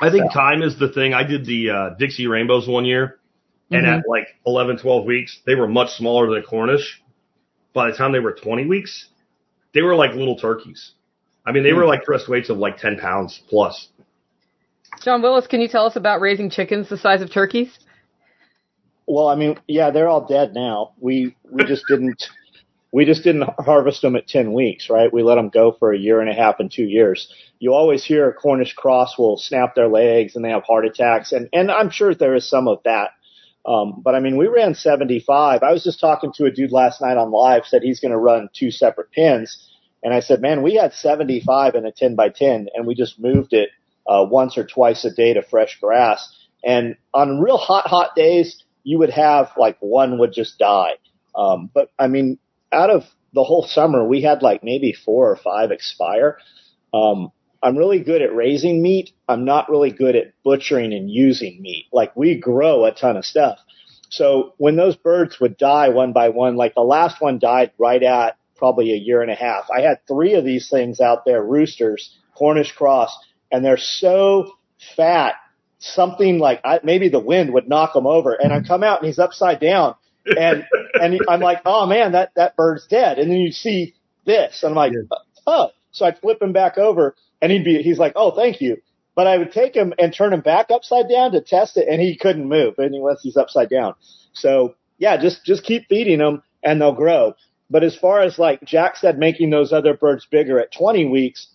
I 0.00 0.10
think 0.10 0.32
time 0.32 0.62
is 0.62 0.78
the 0.78 0.88
thing. 0.88 1.12
I 1.14 1.24
did 1.24 1.44
the 1.44 1.70
uh, 1.70 1.90
Dixie 1.98 2.26
Rainbows 2.26 2.66
one 2.66 2.84
year, 2.84 3.18
and 3.70 3.84
Mhm. 3.86 3.98
at 3.98 4.08
like 4.08 4.28
11, 4.46 4.78
12 4.78 5.04
weeks, 5.04 5.40
they 5.46 5.54
were 5.54 5.68
much 5.68 5.90
smaller 5.90 6.30
than 6.32 6.42
Cornish. 6.42 7.02
By 7.72 7.90
the 7.90 7.96
time 7.96 8.12
they 8.12 8.18
were 8.20 8.32
20 8.32 8.66
weeks, 8.66 9.08
they 9.74 9.82
were 9.82 9.94
like 9.94 10.14
little 10.14 10.36
turkeys. 10.36 10.92
I 11.46 11.52
mean, 11.52 11.62
they 11.62 11.72
were 11.72 11.86
like 11.86 12.04
dressed 12.04 12.28
weights 12.28 12.50
of 12.50 12.58
like 12.58 12.78
10 12.78 12.98
pounds 12.98 13.40
plus. 13.48 13.88
John 15.02 15.22
Willis, 15.22 15.46
can 15.46 15.60
you 15.60 15.68
tell 15.68 15.86
us 15.86 15.96
about 15.96 16.20
raising 16.20 16.50
chickens 16.50 16.88
the 16.88 16.98
size 16.98 17.22
of 17.22 17.32
turkeys? 17.32 17.78
Well, 19.06 19.28
I 19.28 19.34
mean, 19.34 19.58
yeah, 19.66 19.90
they're 19.90 20.08
all 20.08 20.26
dead 20.26 20.54
now. 20.54 20.92
We 21.00 21.34
we 21.50 21.64
just 21.64 21.84
didn't 21.88 22.22
we 22.92 23.04
just 23.04 23.22
didn't 23.22 23.48
harvest 23.58 24.02
them 24.02 24.16
at 24.16 24.26
10 24.26 24.52
weeks, 24.52 24.90
right? 24.90 25.12
We 25.12 25.22
let 25.22 25.36
them 25.36 25.48
go 25.48 25.72
for 25.72 25.92
a 25.92 25.98
year 25.98 26.20
and 26.20 26.28
a 26.28 26.34
half 26.34 26.58
and 26.58 26.70
2 26.70 26.82
years. 26.82 27.32
You 27.58 27.72
always 27.72 28.04
hear 28.04 28.28
a 28.28 28.34
Cornish 28.34 28.74
cross 28.74 29.16
will 29.18 29.36
snap 29.36 29.74
their 29.74 29.88
legs 29.88 30.34
and 30.34 30.44
they 30.44 30.50
have 30.50 30.64
heart 30.64 30.86
attacks 30.86 31.32
and 31.32 31.48
and 31.52 31.70
I'm 31.70 31.90
sure 31.90 32.14
there 32.14 32.34
is 32.34 32.48
some 32.48 32.68
of 32.68 32.80
that. 32.84 33.10
Um, 33.66 34.00
but 34.02 34.14
I 34.14 34.20
mean, 34.20 34.36
we 34.36 34.46
ran 34.46 34.74
75. 34.74 35.62
I 35.62 35.72
was 35.72 35.84
just 35.84 36.00
talking 36.00 36.32
to 36.36 36.46
a 36.46 36.50
dude 36.50 36.72
last 36.72 37.00
night 37.00 37.18
on 37.18 37.30
live 37.30 37.66
said 37.66 37.82
he's 37.82 38.00
going 38.00 38.12
to 38.12 38.18
run 38.18 38.48
two 38.54 38.70
separate 38.70 39.12
pins. 39.12 39.68
And 40.02 40.14
I 40.14 40.20
said, 40.20 40.40
man, 40.40 40.62
we 40.62 40.76
had 40.76 40.94
75 40.94 41.74
in 41.74 41.84
a 41.84 41.92
10 41.92 42.14
by 42.16 42.30
10 42.30 42.68
and 42.74 42.86
we 42.86 42.94
just 42.94 43.20
moved 43.20 43.52
it, 43.52 43.68
uh, 44.08 44.24
once 44.28 44.56
or 44.56 44.66
twice 44.66 45.04
a 45.04 45.10
day 45.10 45.34
to 45.34 45.42
fresh 45.42 45.78
grass. 45.78 46.26
And 46.64 46.96
on 47.12 47.40
real 47.40 47.58
hot, 47.58 47.86
hot 47.86 48.16
days, 48.16 48.64
you 48.82 48.98
would 48.98 49.10
have 49.10 49.50
like 49.58 49.76
one 49.80 50.18
would 50.18 50.32
just 50.32 50.58
die. 50.58 50.94
Um, 51.34 51.70
but 51.72 51.90
I 51.98 52.06
mean, 52.06 52.38
out 52.72 52.90
of 52.90 53.04
the 53.32 53.44
whole 53.44 53.66
summer, 53.66 54.06
we 54.06 54.22
had 54.22 54.42
like 54.42 54.62
maybe 54.64 54.92
four 54.92 55.30
or 55.30 55.36
five 55.36 55.70
expire. 55.70 56.38
Um, 56.92 57.32
I'm 57.62 57.76
really 57.76 58.00
good 58.00 58.22
at 58.22 58.34
raising 58.34 58.82
meat. 58.82 59.10
I'm 59.28 59.44
not 59.44 59.68
really 59.68 59.90
good 59.90 60.16
at 60.16 60.32
butchering 60.42 60.92
and 60.92 61.10
using 61.10 61.60
meat. 61.60 61.86
Like 61.92 62.16
we 62.16 62.38
grow 62.38 62.84
a 62.86 62.92
ton 62.92 63.16
of 63.16 63.24
stuff. 63.24 63.58
So 64.08 64.54
when 64.56 64.76
those 64.76 64.96
birds 64.96 65.38
would 65.40 65.56
die 65.56 65.90
one 65.90 66.12
by 66.12 66.30
one, 66.30 66.56
like 66.56 66.74
the 66.74 66.80
last 66.80 67.20
one 67.20 67.38
died 67.38 67.72
right 67.78 68.02
at 68.02 68.36
probably 68.56 68.92
a 68.92 68.96
year 68.96 69.22
and 69.22 69.30
a 69.30 69.34
half. 69.34 69.70
I 69.70 69.82
had 69.82 70.06
three 70.06 70.34
of 70.34 70.44
these 70.44 70.68
things 70.68 71.00
out 71.00 71.24
there, 71.24 71.42
roosters, 71.42 72.14
Cornish 72.34 72.72
cross, 72.72 73.16
and 73.50 73.64
they're 73.64 73.78
so 73.78 74.52
fat. 74.96 75.34
Something 75.78 76.38
like 76.38 76.60
I, 76.62 76.80
maybe 76.82 77.08
the 77.08 77.20
wind 77.20 77.54
would 77.54 77.68
knock 77.68 77.94
them 77.94 78.06
over, 78.06 78.34
and 78.34 78.52
I 78.52 78.60
come 78.60 78.82
out 78.82 78.98
and 78.98 79.06
he's 79.06 79.18
upside 79.18 79.60
down, 79.60 79.94
and 80.38 80.66
and 80.94 81.20
I'm 81.28 81.40
like, 81.40 81.62
oh 81.64 81.86
man, 81.86 82.12
that 82.12 82.32
that 82.36 82.56
bird's 82.56 82.86
dead. 82.86 83.18
And 83.18 83.30
then 83.30 83.38
you 83.38 83.52
see 83.52 83.94
this, 84.24 84.62
and 84.62 84.70
I'm 84.70 84.76
like, 84.76 84.92
oh. 85.46 85.70
So 85.92 86.06
I 86.06 86.12
flip 86.14 86.40
him 86.40 86.52
back 86.52 86.78
over, 86.78 87.16
and 87.42 87.50
he'd 87.50 87.64
be, 87.64 87.82
he's 87.82 87.98
like, 87.98 88.12
oh, 88.14 88.34
thank 88.34 88.60
you. 88.60 88.76
But 89.16 89.26
I 89.26 89.36
would 89.38 89.52
take 89.52 89.74
him 89.74 89.92
and 89.98 90.14
turn 90.14 90.32
him 90.32 90.40
back 90.40 90.70
upside 90.70 91.08
down 91.08 91.32
to 91.32 91.40
test 91.40 91.76
it, 91.76 91.88
and 91.88 92.00
he 92.00 92.16
couldn't 92.16 92.48
move 92.48 92.74
unless 92.78 93.22
he's 93.22 93.36
upside 93.36 93.68
down. 93.68 93.94
So 94.32 94.76
yeah, 94.98 95.16
just 95.16 95.44
just 95.44 95.64
keep 95.64 95.88
feeding 95.88 96.18
them, 96.18 96.42
and 96.62 96.80
they'll 96.80 96.94
grow. 96.94 97.34
But 97.68 97.84
as 97.84 97.96
far 97.96 98.20
as 98.20 98.38
like 98.38 98.64
Jack 98.64 98.96
said, 98.96 99.18
making 99.18 99.50
those 99.50 99.72
other 99.72 99.94
birds 99.94 100.26
bigger 100.30 100.60
at 100.60 100.72
20 100.72 101.06
weeks, 101.06 101.48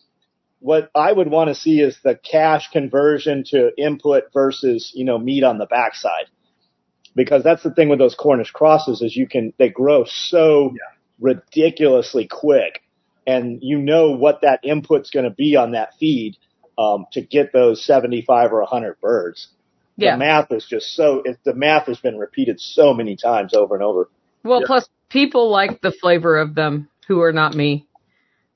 what 0.59 0.89
I 0.95 1.11
would 1.11 1.29
want 1.29 1.49
to 1.49 1.55
see 1.55 1.79
is 1.79 1.97
the 2.03 2.15
cash 2.15 2.69
conversion 2.71 3.43
to 3.47 3.71
input 3.77 4.25
versus, 4.33 4.91
you 4.95 5.05
know, 5.05 5.17
meat 5.17 5.43
on 5.43 5.57
the 5.57 5.65
backside. 5.65 6.25
Because 7.15 7.43
that's 7.43 7.63
the 7.63 7.71
thing 7.71 7.87
with 7.89 7.99
those 7.99 8.15
Cornish 8.15 8.51
crosses 8.51 9.01
is 9.01 9.15
you 9.15 9.27
can, 9.27 9.53
they 9.57 9.69
grow 9.69 10.03
so 10.05 10.73
ridiculously 11.19 12.27
quick 12.29 12.81
and 13.27 13.59
you 13.61 13.77
know 13.79 14.11
what 14.11 14.41
that 14.41 14.63
input's 14.63 15.09
going 15.09 15.23
to 15.23 15.31
be 15.31 15.55
on 15.55 15.71
that 15.71 15.93
feed, 15.99 16.37
um, 16.77 17.05
to 17.13 17.21
get 17.21 17.51
those 17.53 17.83
75 17.85 18.51
or 18.51 18.59
100 18.59 18.99
birds. 19.01 19.47
Yeah. 19.97 20.11
The 20.15 20.17
math 20.19 20.51
is 20.51 20.65
just 20.69 20.93
so, 20.95 21.21
it, 21.25 21.39
the 21.43 21.53
math 21.55 21.87
has 21.87 21.97
been 21.99 22.17
repeated 22.17 22.59
so 22.59 22.93
many 22.93 23.15
times 23.15 23.53
over 23.53 23.75
and 23.75 23.83
over. 23.83 24.09
Well, 24.43 24.59
Yeah. 24.61 24.67
plus 24.67 24.87
people 25.09 25.49
like 25.49 25.81
the 25.81 25.91
flavor 25.93 26.37
of 26.37 26.53
them 26.53 26.89
who 27.07 27.21
are 27.21 27.31
not 27.33 27.55
me. 27.55 27.87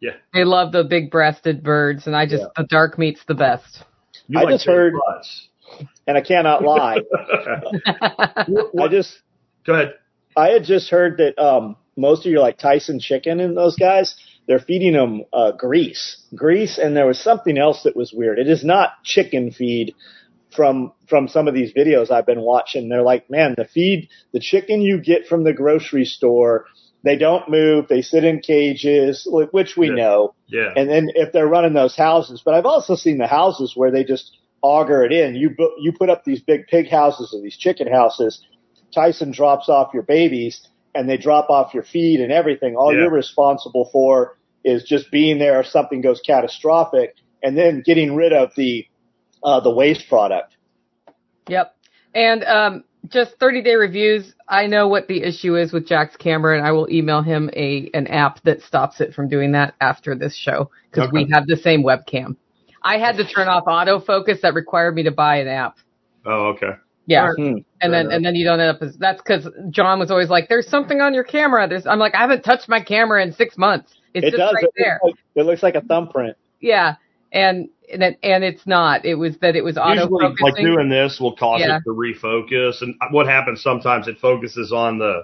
Yeah. 0.01 0.11
They 0.33 0.43
love 0.43 0.71
the 0.71 0.83
big 0.83 1.09
breasted 1.11 1.63
birds 1.63 2.05
and 2.07 2.15
I 2.15 2.25
just, 2.27 2.43
the 2.55 2.67
dark 2.69 2.99
meat's 2.99 3.21
the 3.27 3.35
best. 3.35 3.83
You 4.27 4.39
I 4.39 4.43
like 4.43 4.53
just 4.55 4.65
heard- 4.67 4.93
butts. 5.07 5.47
And 6.07 6.17
I 6.17 6.21
cannot 6.21 6.63
lie. 6.63 7.01
I 8.79 8.87
just, 8.89 9.17
Go 9.65 9.73
ahead. 9.73 9.93
I 10.35 10.49
had 10.49 10.63
just 10.63 10.89
heard 10.89 11.17
that 11.17 11.37
um, 11.41 11.75
most 11.97 12.25
of 12.25 12.31
your 12.31 12.41
like 12.41 12.57
Tyson 12.57 12.99
chicken 12.99 13.39
and 13.39 13.55
those 13.55 13.75
guys, 13.75 14.15
they're 14.47 14.59
feeding 14.59 14.93
them 14.93 15.23
uh, 15.33 15.51
grease, 15.51 16.23
grease, 16.35 16.77
and 16.77 16.95
there 16.95 17.05
was 17.05 17.19
something 17.21 17.57
else 17.57 17.83
that 17.83 17.95
was 17.95 18.11
weird. 18.13 18.39
It 18.39 18.47
is 18.47 18.63
not 18.63 18.89
chicken 19.03 19.51
feed 19.51 19.93
from 20.55 20.93
from 21.07 21.27
some 21.27 21.47
of 21.47 21.53
these 21.53 21.73
videos 21.73 22.09
I've 22.09 22.25
been 22.25 22.41
watching. 22.41 22.89
They're 22.89 23.03
like, 23.03 23.29
man, 23.29 23.53
the 23.57 23.65
feed, 23.65 24.09
the 24.33 24.39
chicken 24.39 24.81
you 24.81 24.99
get 25.01 25.27
from 25.27 25.43
the 25.43 25.53
grocery 25.53 26.05
store, 26.05 26.65
they 27.03 27.17
don't 27.17 27.49
move, 27.49 27.87
they 27.87 28.01
sit 28.01 28.23
in 28.23 28.39
cages, 28.39 29.27
which 29.29 29.77
we 29.77 29.89
Yeah. 29.89 29.95
know. 29.95 30.35
Yeah. 30.47 30.73
And 30.75 30.89
then 30.89 31.09
if 31.13 31.31
they're 31.31 31.47
running 31.47 31.73
those 31.73 31.95
houses, 31.95 32.41
but 32.43 32.55
I've 32.55 32.65
also 32.65 32.95
seen 32.95 33.19
the 33.19 33.27
houses 33.27 33.73
where 33.75 33.91
they 33.91 34.03
just 34.03 34.35
auger 34.61 35.03
it 35.03 35.11
in. 35.11 35.35
You 35.35 35.51
bu- 35.51 35.75
you 35.79 35.91
put 35.91 36.09
up 36.09 36.23
these 36.23 36.41
big 36.41 36.67
pig 36.67 36.89
houses 36.89 37.33
or 37.33 37.41
these 37.41 37.57
chicken 37.57 37.87
houses. 37.91 38.45
Tyson 38.93 39.31
drops 39.31 39.69
off 39.69 39.93
your 39.93 40.03
babies 40.03 40.67
and 40.95 41.07
they 41.09 41.17
drop 41.17 41.49
off 41.49 41.73
your 41.73 41.83
feed 41.83 42.19
and 42.19 42.31
everything. 42.31 42.75
All 42.75 42.93
Yeah. 42.93 43.01
you're 43.01 43.11
responsible 43.11 43.89
for 43.91 44.37
is 44.63 44.83
just 44.83 45.11
being 45.11 45.37
there 45.39 45.59
if 45.59 45.67
something 45.67 46.01
goes 46.01 46.19
catastrophic 46.21 47.15
and 47.43 47.57
then 47.57 47.81
getting 47.85 48.15
rid 48.15 48.33
of 48.33 48.51
the 48.55 48.85
uh, 49.43 49.59
the 49.61 49.71
waste 49.71 50.09
product. 50.09 50.55
Yep. 51.47 51.75
And 52.13 52.43
um, 52.43 52.83
just 53.07 53.39
30 53.39 53.61
day 53.61 53.75
reviews. 53.75 54.33
I 54.47 54.67
know 54.67 54.87
what 54.87 55.07
the 55.07 55.23
issue 55.23 55.55
is 55.55 55.71
with 55.71 55.87
Jack's 55.87 56.17
camera, 56.17 56.57
and 56.57 56.65
I 56.65 56.71
will 56.71 56.89
email 56.91 57.21
him 57.21 57.49
a 57.53 57.89
an 57.93 58.07
app 58.07 58.41
that 58.43 58.61
stops 58.61 58.99
it 58.99 59.13
from 59.13 59.29
doing 59.29 59.51
that 59.53 59.75
after 59.79 60.15
this 60.15 60.35
show 60.35 60.69
because 60.91 61.11
we 61.11 61.29
have 61.31 61.45
the 61.47 61.57
same 61.57 61.83
webcam. 61.83 62.35
I 62.83 62.97
had 62.97 63.17
to 63.17 63.25
turn 63.25 63.47
off 63.47 63.65
autofocus. 63.65 64.41
That 64.41 64.53
required 64.53 64.95
me 64.95 65.03
to 65.03 65.11
buy 65.11 65.37
an 65.37 65.47
app. 65.47 65.77
Oh, 66.25 66.47
okay. 66.55 66.71
Yeah. 67.05 67.31
Hmm. 67.35 67.57
And 67.81 67.91
then 67.93 68.11
and 68.11 68.23
then 68.23 68.35
you 68.35 68.45
don't 68.45 68.59
end 68.59 68.75
up 68.75 68.81
as 68.81 68.95
that's 68.97 69.21
because 69.21 69.47
John 69.71 69.99
was 69.99 70.11
always 70.11 70.29
like, 70.29 70.47
"There's 70.47 70.67
something 70.67 71.01
on 71.01 71.13
your 71.13 71.23
camera." 71.23 71.67
There's 71.67 71.87
I'm 71.87 71.97
like, 71.97 72.13
I 72.13 72.19
haven't 72.19 72.43
touched 72.43 72.69
my 72.69 72.81
camera 72.81 73.23
in 73.23 73.33
six 73.33 73.57
months. 73.57 73.95
It's 74.13 74.27
It 74.27 74.31
just 74.31 74.37
does. 74.37 74.53
right 74.53 74.63
it, 74.63 74.71
there. 74.77 74.99
Looks 75.03 75.17
like, 75.17 75.43
it 75.43 75.45
looks 75.47 75.63
like 75.63 75.75
a 75.75 75.81
thumbprint. 75.81 76.37
Yeah. 76.59 76.95
And 77.31 77.69
and 77.91 78.03
it, 78.03 78.19
and 78.21 78.43
it's 78.43 78.67
not. 78.67 79.05
It 79.05 79.15
was 79.15 79.37
that 79.39 79.55
it 79.55 79.63
was 79.63 79.77
auto 79.77 80.01
Usually, 80.03 80.35
like 80.41 80.55
doing 80.57 80.89
this 80.89 81.19
will 81.19 81.35
cause 81.35 81.61
Yeah. 81.61 81.77
it 81.77 81.83
to 81.85 81.91
refocus. 81.91 82.81
And 82.81 82.95
what 83.11 83.25
happens 83.27 83.61
sometimes 83.63 84.07
it 84.07 84.19
focuses 84.19 84.71
on 84.71 84.99
the 84.99 85.23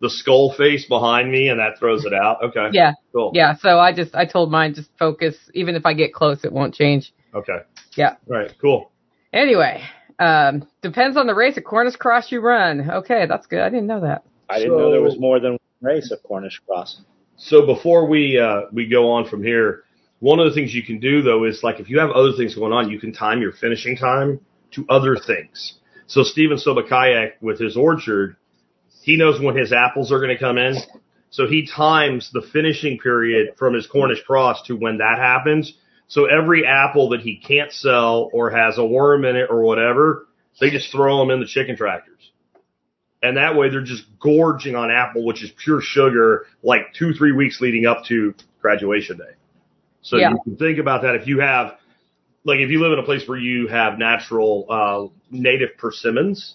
the 0.00 0.10
skull 0.10 0.54
face 0.56 0.86
behind 0.86 1.30
me, 1.30 1.48
and 1.48 1.58
that 1.60 1.78
throws 1.78 2.04
it 2.04 2.12
out. 2.12 2.42
Okay. 2.42 2.68
Yeah. 2.72 2.92
Cool. 3.12 3.32
Yeah. 3.34 3.54
So 3.56 3.78
I 3.78 3.92
just 3.92 4.14
I 4.14 4.26
told 4.26 4.50
mine 4.50 4.74
just 4.74 4.90
focus. 4.98 5.36
Even 5.54 5.74
if 5.74 5.86
I 5.86 5.94
get 5.94 6.12
close, 6.12 6.44
it 6.44 6.52
won't 6.52 6.74
change. 6.74 7.12
Okay. 7.34 7.58
Yeah. 7.96 8.16
All 8.28 8.36
right. 8.36 8.52
Cool. 8.60 8.90
Anyway, 9.32 9.82
um, 10.18 10.66
depends 10.82 11.16
on 11.16 11.26
the 11.26 11.34
race 11.34 11.56
of 11.56 11.64
Cornish 11.64 11.96
cross 11.96 12.30
you 12.32 12.40
run. 12.40 12.90
Okay, 12.90 13.26
that's 13.26 13.46
good. 13.46 13.60
I 13.60 13.68
didn't 13.68 13.86
know 13.86 14.00
that. 14.00 14.24
I 14.48 14.58
didn't 14.58 14.78
know 14.78 14.90
there 14.90 15.02
was 15.02 15.18
more 15.18 15.40
than 15.40 15.52
one 15.52 15.94
race 15.94 16.10
of 16.10 16.22
Cornish 16.22 16.60
cross. 16.66 17.00
So 17.36 17.66
before 17.66 18.06
we 18.06 18.38
uh, 18.38 18.62
we 18.72 18.88
go 18.88 19.10
on 19.10 19.28
from 19.28 19.42
here, 19.42 19.84
one 20.20 20.38
of 20.38 20.46
the 20.46 20.54
things 20.54 20.74
you 20.74 20.82
can 20.82 20.98
do 21.00 21.22
though 21.22 21.44
is 21.44 21.60
like 21.62 21.80
if 21.80 21.90
you 21.90 21.98
have 21.98 22.10
other 22.10 22.32
things 22.36 22.54
going 22.54 22.72
on, 22.72 22.90
you 22.90 22.98
can 22.98 23.12
time 23.12 23.40
your 23.40 23.52
finishing 23.52 23.96
time 23.96 24.40
to 24.72 24.86
other 24.88 25.16
things. 25.16 25.74
So 26.06 26.22
Stefan 26.22 26.56
Sobkowiak 26.56 27.32
with 27.40 27.58
his 27.58 27.76
orchard, 27.76 28.36
he 29.06 29.16
knows 29.16 29.40
when 29.40 29.56
his 29.56 29.72
apples 29.72 30.10
are 30.10 30.18
going 30.18 30.36
to 30.36 30.38
come 30.38 30.58
in. 30.58 30.76
So 31.30 31.46
he 31.46 31.64
times 31.64 32.28
the 32.32 32.42
finishing 32.42 32.98
period 32.98 33.54
from 33.56 33.72
his 33.72 33.86
Cornish 33.86 34.20
cross 34.24 34.62
to 34.66 34.74
when 34.74 34.98
that 34.98 35.18
happens. 35.18 35.74
So 36.08 36.24
every 36.26 36.66
apple 36.66 37.10
that 37.10 37.20
he 37.20 37.36
can't 37.36 37.70
sell 37.70 38.28
or 38.32 38.50
has 38.50 38.78
a 38.78 38.84
worm 38.84 39.24
in 39.24 39.36
it 39.36 39.46
or 39.48 39.62
whatever, 39.62 40.26
they 40.60 40.70
just 40.70 40.90
throw 40.90 41.20
them 41.20 41.30
in 41.30 41.38
the 41.38 41.46
chicken 41.46 41.76
tractors. 41.76 42.32
And 43.22 43.36
that 43.36 43.54
way 43.56 43.70
they're 43.70 43.80
just 43.84 44.04
gorging 44.18 44.74
on 44.74 44.90
apple, 44.90 45.24
which 45.24 45.42
is 45.42 45.52
pure 45.56 45.80
sugar, 45.80 46.46
like 46.64 46.92
two, 46.98 47.14
three 47.14 47.32
weeks 47.32 47.60
leading 47.60 47.86
up 47.86 48.04
to 48.06 48.34
graduation 48.60 49.18
day. 49.18 49.34
So 50.02 50.16
Yeah. 50.16 50.30
you 50.30 50.38
can 50.42 50.56
think 50.56 50.78
about 50.78 51.02
that 51.02 51.14
if 51.14 51.28
you 51.28 51.38
have, 51.38 51.76
like 52.42 52.58
if 52.58 52.70
you 52.70 52.80
live 52.80 52.92
in 52.92 52.98
a 52.98 53.04
place 53.04 53.26
where 53.28 53.38
you 53.38 53.68
have 53.68 54.00
natural, 54.00 54.66
uh, 54.68 55.06
native 55.30 55.76
persimmons, 55.78 56.54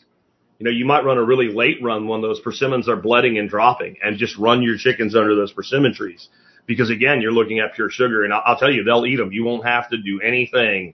you 0.62 0.66
know, 0.66 0.70
you 0.70 0.86
might 0.86 1.04
run 1.04 1.18
a 1.18 1.24
really 1.24 1.48
late 1.52 1.78
run 1.82 2.08
when 2.08 2.22
those 2.22 2.40
persimmons 2.40 2.88
are 2.88 2.96
bletting 2.96 3.40
and 3.40 3.50
dropping 3.50 3.98
and 4.04 4.20
just 4.20 4.38
run 4.38 4.62
your 4.62 4.78
chickens 4.78 5.16
under 5.16 5.34
those 5.36 5.52
persimmon 5.52 5.92
trees. 5.92 6.30
Because 6.68 6.92
again, 6.92 7.20
you're 7.20 7.32
looking 7.32 7.58
at 7.60 7.74
pure 7.74 7.90
sugar 7.90 8.24
and 8.24 8.32
I'll, 8.32 8.44
I'll 8.46 8.58
tell 8.58 8.72
you, 8.72 8.84
they'll 8.84 9.08
eat 9.08 9.16
them. 9.16 9.32
You 9.32 9.44
won't 9.44 9.66
have 9.66 9.90
to 9.90 9.98
do 9.98 10.22
anything 10.22 10.94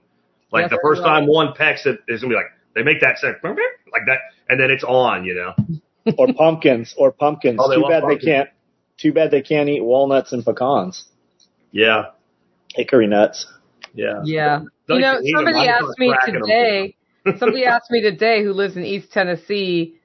Like 0.54 0.64
Yes, 0.64 0.70
the 0.72 0.80
first 0.82 1.02
I 1.02 1.20
time 1.20 1.28
one 1.28 1.54
pecks 1.54 1.86
it, 1.86 2.00
it's 2.08 2.22
gonna 2.24 2.32
be 2.32 2.36
like 2.38 2.46
they 2.76 2.84
make 2.84 3.02
that 3.02 3.18
sound 3.20 3.36
like 3.44 4.04
that, 4.08 4.20
and 4.48 4.58
then 4.60 4.72
it's 4.72 4.86
on. 4.86 5.26
You 5.26 5.36
know. 5.36 6.12
or 6.18 6.34
pumpkins, 6.34 6.96
or 6.98 7.12
pumpkins. 7.12 7.60
Oh, 7.62 7.74
Too 7.76 7.82
bad 7.90 8.04
pumpkins. 8.04 8.24
they 8.26 8.32
can't. 8.32 8.50
Too 8.98 9.12
bad 9.14 9.32
they 9.32 9.42
can't 9.42 9.68
eat 9.70 9.84
walnuts 9.84 10.32
and 10.32 10.46
pecans, 10.46 11.06
Yeah. 11.72 12.12
hickory 12.74 13.08
nuts. 13.08 13.46
Yeah. 13.94 14.22
Yeah. 14.24 14.62
You 14.88 15.00
know, 15.00 15.20
somebody 15.36 15.68
asked 15.68 16.00
me 16.00 16.08
start 16.08 16.20
cracking 16.22 16.36
'em. 16.38 16.42
today. 16.44 16.96
Somebody 17.38 17.66
asked 17.66 17.92
me 17.92 18.02
today 18.02 18.44
who 18.44 18.54
lives 18.54 18.78
in 18.78 18.84
East 18.84 19.12
Tennessee. 19.12 19.96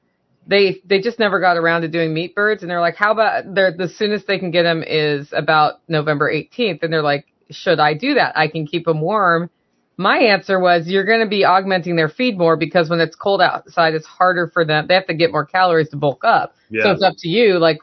They 0.47 0.81
they 0.85 1.01
just 1.01 1.19
never 1.19 1.39
got 1.41 1.57
around 1.57 1.83
to 1.83 1.89
doing 1.89 2.13
meat 2.13 2.35
birds, 2.35 2.63
and 2.63 2.71
they're 2.71 2.81
like, 2.81 2.97
"How 2.97 3.13
about 3.13 3.55
they're 3.55 3.77
the 3.77 3.89
soonest 3.89 4.27
they 4.27 4.39
can 4.39 4.51
get 4.51 4.65
them 4.65 4.83
is 4.87 5.33
about 5.33 5.81
November 5.89 6.31
18th?" 6.33 6.83
And 6.83 6.93
they're 6.93 7.03
like, 7.03 7.27
"Should 7.51 7.79
I 7.79 7.95
do 7.95 8.15
that? 8.15 8.37
I 8.37 8.49
can 8.49 8.67
keep 8.67 8.87
them 8.87 9.01
warm." 9.01 9.51
My 9.97 10.19
answer 10.19 10.59
was, 10.59 10.89
"You're 10.89 11.05
going 11.05 11.21
to 11.21 11.29
be 11.29 11.45
augmenting 11.45 11.97
their 11.97 12.09
feed 12.09 12.39
more 12.39 12.57
because 12.57 12.91
when 12.91 12.99
it's 12.99 13.15
cold 13.15 13.41
outside, 13.41 13.95
it's 13.95 14.07
harder 14.07 14.49
for 14.49 14.65
them. 14.65 14.87
They 14.89 14.95
have 14.95 15.07
to 15.07 15.15
get 15.15 15.31
more 15.31 15.47
calories 15.47 15.91
to 15.91 15.97
bulk 15.97 16.25
up. 16.25 16.55
So 16.83 16.91
it's 16.91 17.03
up 17.03 17.15
to 17.19 17.29
you. 17.29 17.59
Like, 17.59 17.79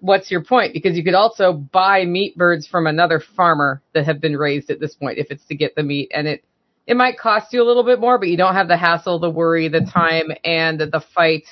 what's 0.00 0.30
your 0.30 0.42
point? 0.42 0.72
Because 0.72 0.96
you 0.96 1.04
could 1.04 1.14
also 1.14 1.52
buy 1.52 2.04
meat 2.04 2.36
birds 2.36 2.66
from 2.66 2.86
another 2.86 3.20
farmer 3.20 3.82
that 3.92 4.04
have 4.04 4.20
been 4.20 4.36
raised 4.36 4.70
at 4.70 4.80
this 4.80 4.94
point 4.94 5.18
if 5.18 5.30
it's 5.30 5.44
to 5.46 5.54
get 5.54 5.74
the 5.74 5.82
meat 5.82 6.10
and 6.14 6.26
it 6.26 6.44
it 6.90 6.96
might 6.96 7.16
cost 7.16 7.52
you 7.52 7.62
a 7.62 7.64
little 7.64 7.84
bit 7.84 8.00
more, 8.00 8.18
but 8.18 8.26
you 8.26 8.36
don't 8.36 8.54
have 8.54 8.66
the 8.66 8.76
hassle, 8.76 9.20
the 9.20 9.30
worry, 9.30 9.68
the 9.68 9.80
time 9.82 10.26
and 10.44 10.80
the, 10.80 10.86
the 10.86 11.00
fight. 11.14 11.44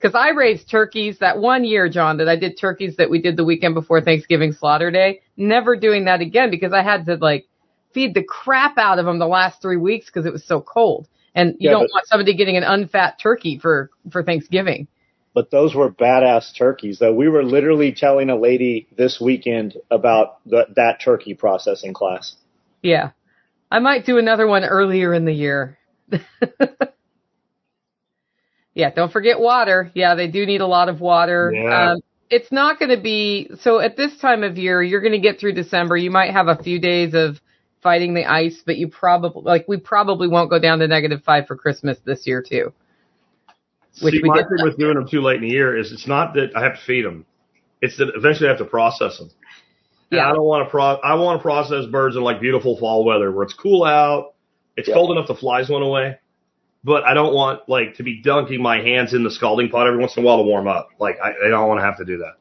Cause 0.00 0.16
I 0.16 0.30
raised 0.30 0.68
turkeys 0.68 1.20
that 1.20 1.38
one 1.38 1.64
year, 1.64 1.88
John, 1.88 2.16
that 2.16 2.28
I 2.28 2.34
did 2.34 2.58
turkeys 2.58 2.96
that 2.96 3.08
we 3.08 3.22
did 3.22 3.36
the 3.36 3.44
weekend 3.44 3.74
before 3.74 4.00
Thanksgiving 4.00 4.50
slaughter 4.52 4.90
day. 4.90 5.20
Never 5.36 5.76
doing 5.76 6.06
that 6.06 6.20
again 6.20 6.50
because 6.50 6.72
I 6.72 6.82
had 6.82 7.06
to 7.06 7.14
like 7.14 7.46
feed 7.94 8.12
the 8.14 8.24
crap 8.24 8.76
out 8.76 8.98
of 8.98 9.04
them 9.06 9.20
the 9.20 9.28
last 9.28 9.62
three 9.62 9.76
weeks 9.76 10.06
because 10.06 10.26
it 10.26 10.32
was 10.32 10.44
so 10.44 10.60
cold. 10.60 11.06
And 11.32 11.50
you 11.60 11.70
Yeah, 11.70 11.74
don't 11.74 11.82
but- 11.82 11.90
want 11.92 12.06
somebody 12.08 12.34
getting 12.36 12.56
an 12.56 12.64
unfat 12.64 13.20
turkey 13.22 13.60
for, 13.60 13.88
for 14.10 14.24
Thanksgiving. 14.24 14.88
But 15.32 15.52
those 15.52 15.76
were 15.76 15.90
badass 15.92 16.56
turkeys, 16.58 16.98
though. 16.98 17.14
We 17.14 17.28
were 17.28 17.44
literally 17.44 17.92
telling 17.92 18.30
a 18.30 18.36
lady 18.36 18.88
this 18.98 19.20
weekend 19.20 19.76
about 19.92 20.44
the, 20.44 20.66
that 20.74 21.00
turkey 21.00 21.34
processing 21.34 21.94
class. 21.94 22.34
Yeah. 22.82 23.10
I 23.72 23.78
might 23.78 24.04
do 24.04 24.18
another 24.18 24.46
one 24.46 24.64
earlier 24.64 25.14
in 25.14 25.24
the 25.24 25.32
year. 25.32 25.78
yeah, 28.74 28.90
don't 28.90 29.10
forget 29.10 29.40
water. 29.40 29.90
Yeah, 29.94 30.14
they 30.14 30.28
do 30.28 30.44
need 30.44 30.60
a 30.60 30.66
lot 30.66 30.90
of 30.90 31.00
water. 31.00 31.50
Yeah. 31.54 31.92
Um, 31.92 32.00
it's 32.28 32.52
not 32.52 32.78
going 32.78 32.94
to 32.94 33.00
be 33.00 33.50
so 33.60 33.78
at 33.78 33.96
this 33.96 34.18
time 34.18 34.42
of 34.42 34.58
year, 34.58 34.82
you're 34.82 35.00
going 35.00 35.14
to 35.14 35.18
get 35.18 35.40
through 35.40 35.54
December. 35.54 35.96
You 35.96 36.10
might 36.10 36.32
have 36.32 36.48
a 36.48 36.62
few 36.62 36.78
days 36.80 37.14
of 37.14 37.40
fighting 37.82 38.12
the 38.12 38.26
ice, 38.26 38.62
but 38.64 38.76
you 38.76 38.88
probably 38.88 39.42
like 39.42 39.64
we 39.66 39.78
probably 39.78 40.28
won't 40.28 40.50
go 40.50 40.58
down 40.58 40.80
to 40.80 40.86
negative 40.86 41.22
5 41.24 41.46
for 41.46 41.56
Christmas 41.56 41.96
this 42.04 42.26
year 42.26 42.44
too. 42.46 42.74
Which 44.02 44.12
See, 44.12 44.20
we 44.22 44.28
my 44.28 44.42
thing 44.42 44.64
with 44.64 44.76
doing 44.78 44.96
them 44.96 45.08
too 45.08 45.22
late 45.22 45.36
in 45.36 45.48
the 45.48 45.48
year 45.48 45.78
is 45.78 45.92
it's 45.92 46.06
not 46.06 46.34
that 46.34 46.54
I 46.54 46.62
have 46.62 46.74
to 46.74 46.80
feed 46.86 47.06
them; 47.06 47.24
it's 47.80 47.96
that 47.96 48.12
eventually 48.14 48.48
I 48.48 48.52
have 48.52 48.58
to 48.58 48.66
process 48.66 49.16
them. 49.16 49.30
And 50.12 50.18
Yeah. 50.18 50.30
I 50.30 50.34
don't 50.34 50.44
want 50.44 50.66
to 50.66 50.70
pro. 50.70 50.82
I 50.82 51.14
want 51.14 51.38
to 51.40 51.42
process 51.42 51.86
birds 51.86 52.16
in 52.16 52.22
like 52.22 52.38
beautiful 52.40 52.76
fall 52.76 53.04
weather 53.04 53.32
where 53.32 53.44
it's 53.44 53.54
cool 53.54 53.82
out, 53.84 54.34
it's 54.76 54.86
Yeah. 54.88 54.94
cold 54.94 55.10
enough 55.10 55.26
the 55.26 55.34
flies 55.34 55.70
went 55.70 55.82
away, 55.84 56.18
but 56.84 57.04
I 57.04 57.14
don't 57.14 57.32
want 57.34 57.66
like 57.68 57.96
to 57.96 58.02
be 58.02 58.20
dunking 58.22 58.62
my 58.62 58.80
hands 58.82 59.14
in 59.14 59.24
the 59.24 59.30
scalding 59.30 59.70
pot 59.70 59.86
every 59.86 59.98
once 59.98 60.14
in 60.16 60.22
a 60.22 60.26
while 60.26 60.36
to 60.36 60.42
warm 60.44 60.68
up. 60.68 60.90
Like 61.00 61.16
I, 61.22 61.30
I 61.46 61.48
don't 61.48 61.66
want 61.66 61.80
to 61.80 61.84
have 61.86 61.96
to 61.96 62.04
do 62.04 62.18
that. 62.18 62.34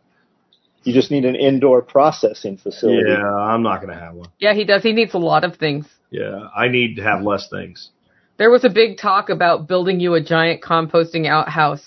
You 0.84 0.94
just 0.94 1.12
need 1.12 1.26
an 1.26 1.36
indoor 1.36 1.82
processing 1.82 2.58
facility. 2.58 3.04
Yeah, 3.08 3.24
I'm 3.24 3.64
not 3.64 3.82
going 3.82 3.94
to 3.94 4.00
have 4.04 4.16
one. 4.16 4.30
Yeah, 4.40 4.54
he 4.54 4.66
does. 4.66 4.82
He 4.84 4.94
needs 4.94 5.14
a 5.14 5.20
lot 5.20 5.44
of 5.44 5.56
things. 5.58 5.86
Yeah, 6.10 6.48
I 6.56 6.68
need 6.68 6.96
to 6.96 7.04
have 7.04 7.22
less 7.22 7.48
things. 7.50 7.90
There 8.38 8.50
was 8.50 8.64
a 8.66 8.70
big 8.70 8.98
talk 8.98 9.30
about 9.30 9.68
building 9.68 10.00
you 10.00 10.16
a 10.16 10.22
giant 10.22 10.62
composting 10.62 11.28
outhouse. 11.28 11.86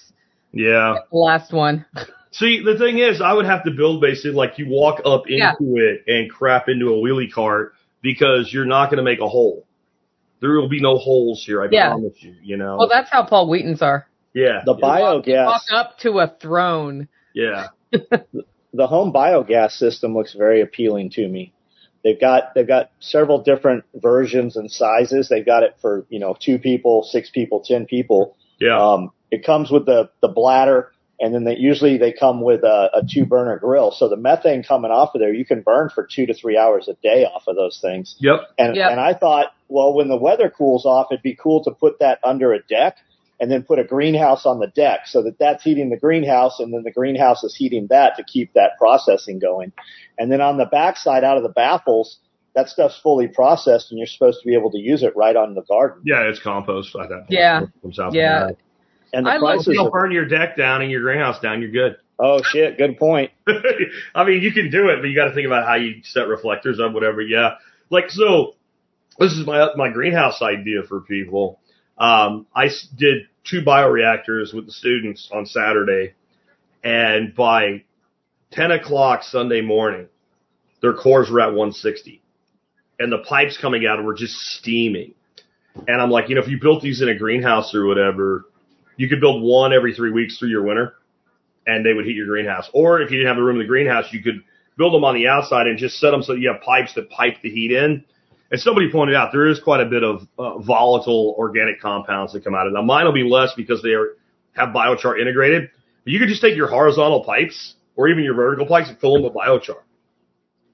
Yeah. 0.52 0.94
The 1.10 1.16
last 1.18 1.52
one. 1.52 1.84
See, 2.36 2.62
the 2.64 2.76
thing 2.76 2.98
is, 2.98 3.20
I 3.20 3.32
would 3.32 3.46
have 3.46 3.64
to 3.64 3.70
build 3.70 4.00
basically 4.00 4.32
like 4.32 4.58
you 4.58 4.66
walk 4.68 5.00
up 5.04 5.22
into 5.28 5.36
Yeah. 5.38 5.52
it 5.60 6.04
and 6.08 6.30
crap 6.30 6.68
into 6.68 6.86
a 6.88 6.96
wheelie 6.96 7.30
cart 7.32 7.74
because 8.02 8.52
you're 8.52 8.64
not 8.66 8.86
going 8.86 8.96
to 8.98 9.04
make 9.04 9.20
a 9.20 9.28
hole. 9.28 9.64
There 10.40 10.50
will 10.50 10.68
be 10.68 10.80
no 10.80 10.98
holes 10.98 11.44
here, 11.46 11.62
I 11.62 11.68
Yeah. 11.70 11.90
promise 11.90 12.14
you. 12.20 12.34
You 12.42 12.56
know. 12.56 12.76
Well, 12.76 12.88
that's 12.88 13.08
how 13.10 13.24
Paul 13.24 13.48
Wheaton's 13.48 13.82
are. 13.82 14.06
yeah. 14.34 14.62
The 14.66 14.74
yeah, 14.74 14.84
biogas, 14.84 15.46
Walk 15.46 15.62
up 15.72 15.98
to 16.00 16.18
a 16.18 16.26
throne. 16.40 17.06
Yeah. 17.34 17.68
the 17.92 18.86
home 18.88 19.12
biogas 19.12 19.70
system 19.72 20.14
looks 20.14 20.34
very 20.34 20.60
appealing 20.60 21.10
to 21.10 21.28
me. 21.28 21.52
They've 22.02 22.20
got 22.20 22.52
they've 22.54 22.66
got 22.66 22.90
several 23.00 23.42
different 23.42 23.84
versions 23.94 24.56
and 24.56 24.70
sizes. 24.70 25.28
They've 25.28 25.46
got 25.46 25.62
it 25.62 25.76
for 25.80 26.04
you 26.10 26.18
know 26.18 26.36
two 26.38 26.58
people, 26.58 27.04
six 27.04 27.30
people, 27.30 27.60
ten 27.60 27.86
people. 27.86 28.36
Yeah. 28.58 28.76
Um, 28.78 29.12
it 29.30 29.44
comes 29.46 29.70
with 29.70 29.86
the 29.86 30.10
the 30.20 30.28
bladder, 30.28 30.90
and 31.20 31.34
then 31.34 31.44
they 31.44 31.56
usually 31.56 31.96
they 31.98 32.12
come 32.12 32.40
with 32.42 32.62
a, 32.64 32.90
a 32.94 33.02
two 33.08 33.24
burner 33.24 33.58
grill. 33.58 33.92
So 33.92 34.08
the 34.08 34.16
methane 34.16 34.62
coming 34.62 34.90
off 34.90 35.14
of 35.14 35.20
there, 35.20 35.32
you 35.32 35.44
can 35.44 35.62
burn 35.62 35.90
for 35.94 36.06
two 36.06 36.26
to 36.26 36.34
three 36.34 36.58
hours 36.58 36.88
a 36.88 36.94
day 36.94 37.24
off 37.24 37.44
of 37.46 37.56
those 37.56 37.78
things. 37.80 38.16
yep. 38.18 38.40
And 38.58 38.76
Yep. 38.76 38.90
and 38.90 39.00
I 39.00 39.14
thought, 39.14 39.52
well, 39.68 39.94
when 39.94 40.08
the 40.08 40.16
weather 40.16 40.50
cools 40.50 40.84
off, 40.84 41.08
it'd 41.10 41.22
be 41.22 41.36
cool 41.36 41.62
to 41.64 41.70
put 41.70 42.00
that 42.00 42.18
under 42.24 42.52
a 42.52 42.60
deck 42.62 42.96
and 43.40 43.50
then 43.50 43.62
put 43.62 43.78
a 43.78 43.84
greenhouse 43.84 44.46
on 44.46 44.60
the 44.60 44.66
deck 44.68 45.00
so 45.06 45.22
that 45.22 45.38
that's 45.38 45.62
heating 45.64 45.90
the 45.90 45.96
greenhouse 45.96 46.60
and 46.60 46.72
then 46.72 46.82
the 46.84 46.92
greenhouse 46.92 47.42
is 47.42 47.54
heating 47.54 47.88
that 47.90 48.16
to 48.16 48.24
keep 48.24 48.52
that 48.54 48.72
processing 48.78 49.38
going. 49.38 49.72
And 50.18 50.30
then 50.30 50.40
on 50.40 50.56
the 50.56 50.66
backside 50.66 51.24
out 51.24 51.36
of 51.36 51.42
the 51.42 51.48
baffles, 51.48 52.18
that 52.54 52.68
stuff's 52.68 52.98
fully 53.02 53.26
processed 53.26 53.90
and 53.90 53.98
you're 53.98 54.06
supposed 54.06 54.40
to 54.40 54.46
be 54.46 54.54
able 54.54 54.70
to 54.70 54.78
use 54.78 55.02
it 55.02 55.16
right 55.16 55.34
on 55.34 55.54
the 55.54 55.62
garden. 55.62 56.02
Yeah, 56.04 56.22
it's 56.28 56.40
compost 56.40 56.94
at 56.94 57.08
that 57.08 57.18
point. 57.22 57.30
Yeah. 57.30 57.62
It 57.62 57.70
comes 57.82 57.98
out 57.98 58.14
Yeah. 58.14 58.50
From. 59.14 59.18
And 59.18 59.26
the 59.26 59.30
I 59.30 59.34
love 59.36 59.56
prices 59.56 59.68
you 59.68 59.74
don't 59.74 59.88
are, 59.88 59.90
burn 59.90 60.12
your 60.12 60.26
deck 60.26 60.56
down 60.56 60.82
and 60.82 60.90
your 60.90 61.02
greenhouse 61.02 61.40
down, 61.40 61.60
you're 61.62 61.70
good. 61.70 61.96
oh 62.18 62.42
shit, 62.42 62.78
good 62.78 62.98
point. 62.98 63.30
I 64.14 64.24
mean, 64.24 64.42
you 64.42 64.52
can 64.52 64.70
do 64.70 64.88
it, 64.88 65.00
but 65.00 65.08
you 65.08 65.14
got 65.16 65.26
to 65.26 65.34
think 65.34 65.46
about 65.46 65.66
how 65.66 65.74
you 65.76 66.02
set 66.04 66.28
reflectors 66.28 66.80
up, 66.80 66.92
whatever. 66.92 67.20
Yeah. 67.22 67.56
Like, 67.90 68.10
so 68.10 68.54
this 69.18 69.32
is 69.32 69.46
my, 69.46 69.68
my 69.76 69.90
greenhouse 69.90 70.42
idea 70.42 70.82
for 70.88 71.00
people. 71.00 71.60
Um, 71.98 72.46
I 72.54 72.66
s- 72.66 72.88
did 72.96 73.28
two 73.44 73.62
bioreactors 73.62 74.52
with 74.54 74.66
the 74.66 74.72
students 74.72 75.28
on 75.32 75.46
Saturday 75.46 76.14
and 76.82 77.34
by 77.34 77.84
10 78.52 78.70
o'clock 78.72 79.22
Sunday 79.22 79.60
morning, 79.60 80.08
their 80.82 80.94
cores 80.94 81.30
were 81.30 81.40
at 81.40 81.48
160 81.48 82.20
and 82.98 83.12
the 83.12 83.18
pipes 83.18 83.58
coming 83.60 83.86
out 83.86 84.02
were 84.02 84.14
just 84.14 84.34
steaming. 84.34 85.14
And 85.88 86.00
I'm 86.00 86.10
like, 86.10 86.28
you 86.28 86.36
know, 86.36 86.42
if 86.42 86.48
you 86.48 86.60
built 86.60 86.82
these 86.82 87.00
in 87.00 87.08
a 87.08 87.16
greenhouse 87.18 87.74
or 87.74 87.86
whatever, 87.86 88.44
you 88.96 89.08
could 89.08 89.20
build 89.20 89.42
one 89.42 89.72
every 89.72 89.94
three 89.94 90.10
weeks 90.10 90.38
through 90.38 90.50
your 90.50 90.64
winter 90.64 90.94
and 91.66 91.84
they 91.84 91.92
would 91.92 92.04
heat 92.04 92.16
your 92.16 92.26
greenhouse. 92.26 92.68
Or 92.72 93.00
if 93.00 93.10
you 93.10 93.18
didn't 93.18 93.28
have 93.28 93.36
the 93.36 93.42
room 93.42 93.56
in 93.56 93.62
the 93.62 93.68
greenhouse, 93.68 94.06
you 94.12 94.22
could 94.22 94.42
build 94.76 94.92
them 94.92 95.04
on 95.04 95.14
the 95.14 95.28
outside 95.28 95.66
and 95.66 95.78
just 95.78 95.98
set 95.98 96.10
them 96.10 96.22
so 96.22 96.34
you 96.34 96.50
have 96.52 96.62
pipes 96.62 96.94
that 96.94 97.10
pipe 97.10 97.36
the 97.42 97.50
heat 97.50 97.72
in. 97.72 98.04
And 98.50 98.60
somebody 98.60 98.90
pointed 98.90 99.16
out 99.16 99.30
there 99.32 99.48
is 99.48 99.60
quite 99.60 99.80
a 99.80 99.86
bit 99.86 100.04
of 100.04 100.28
uh, 100.38 100.58
volatile 100.58 101.34
organic 101.38 101.80
compounds 101.80 102.32
that 102.32 102.44
come 102.44 102.54
out 102.54 102.66
of 102.66 102.72
it. 102.72 102.74
Now 102.74 102.82
mine 102.82 103.04
will 103.04 103.12
be 103.12 103.24
less 103.24 103.52
because 103.56 103.82
they 103.82 103.90
are, 103.90 104.16
have 104.52 104.68
biochar 104.68 105.18
integrated. 105.20 105.70
But 106.04 106.12
you 106.12 106.18
could 106.18 106.28
just 106.28 106.42
take 106.42 106.56
your 106.56 106.68
horizontal 106.68 107.24
pipes 107.24 107.74
or 107.96 108.08
even 108.08 108.24
your 108.24 108.34
vertical 108.34 108.66
pipes 108.66 108.90
and 108.90 108.98
fill 108.98 109.14
them 109.14 109.22
with 109.22 109.32
biochar. 109.32 109.80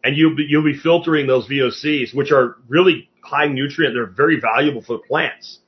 And 0.03 0.17
you'll 0.17 0.35
be, 0.35 0.47
you'll 0.49 0.65
be 0.65 0.77
filtering 0.77 1.27
those 1.27 1.47
VOCs, 1.47 2.15
which 2.15 2.33
are 2.33 2.57
really 2.69 3.09
high 3.23 3.47
nutrient. 3.47 3.95
They're 3.95 4.07
very 4.07 4.41
valuable 4.41 4.83
for 4.83 4.95
the 4.95 5.03
plants. 5.07 5.61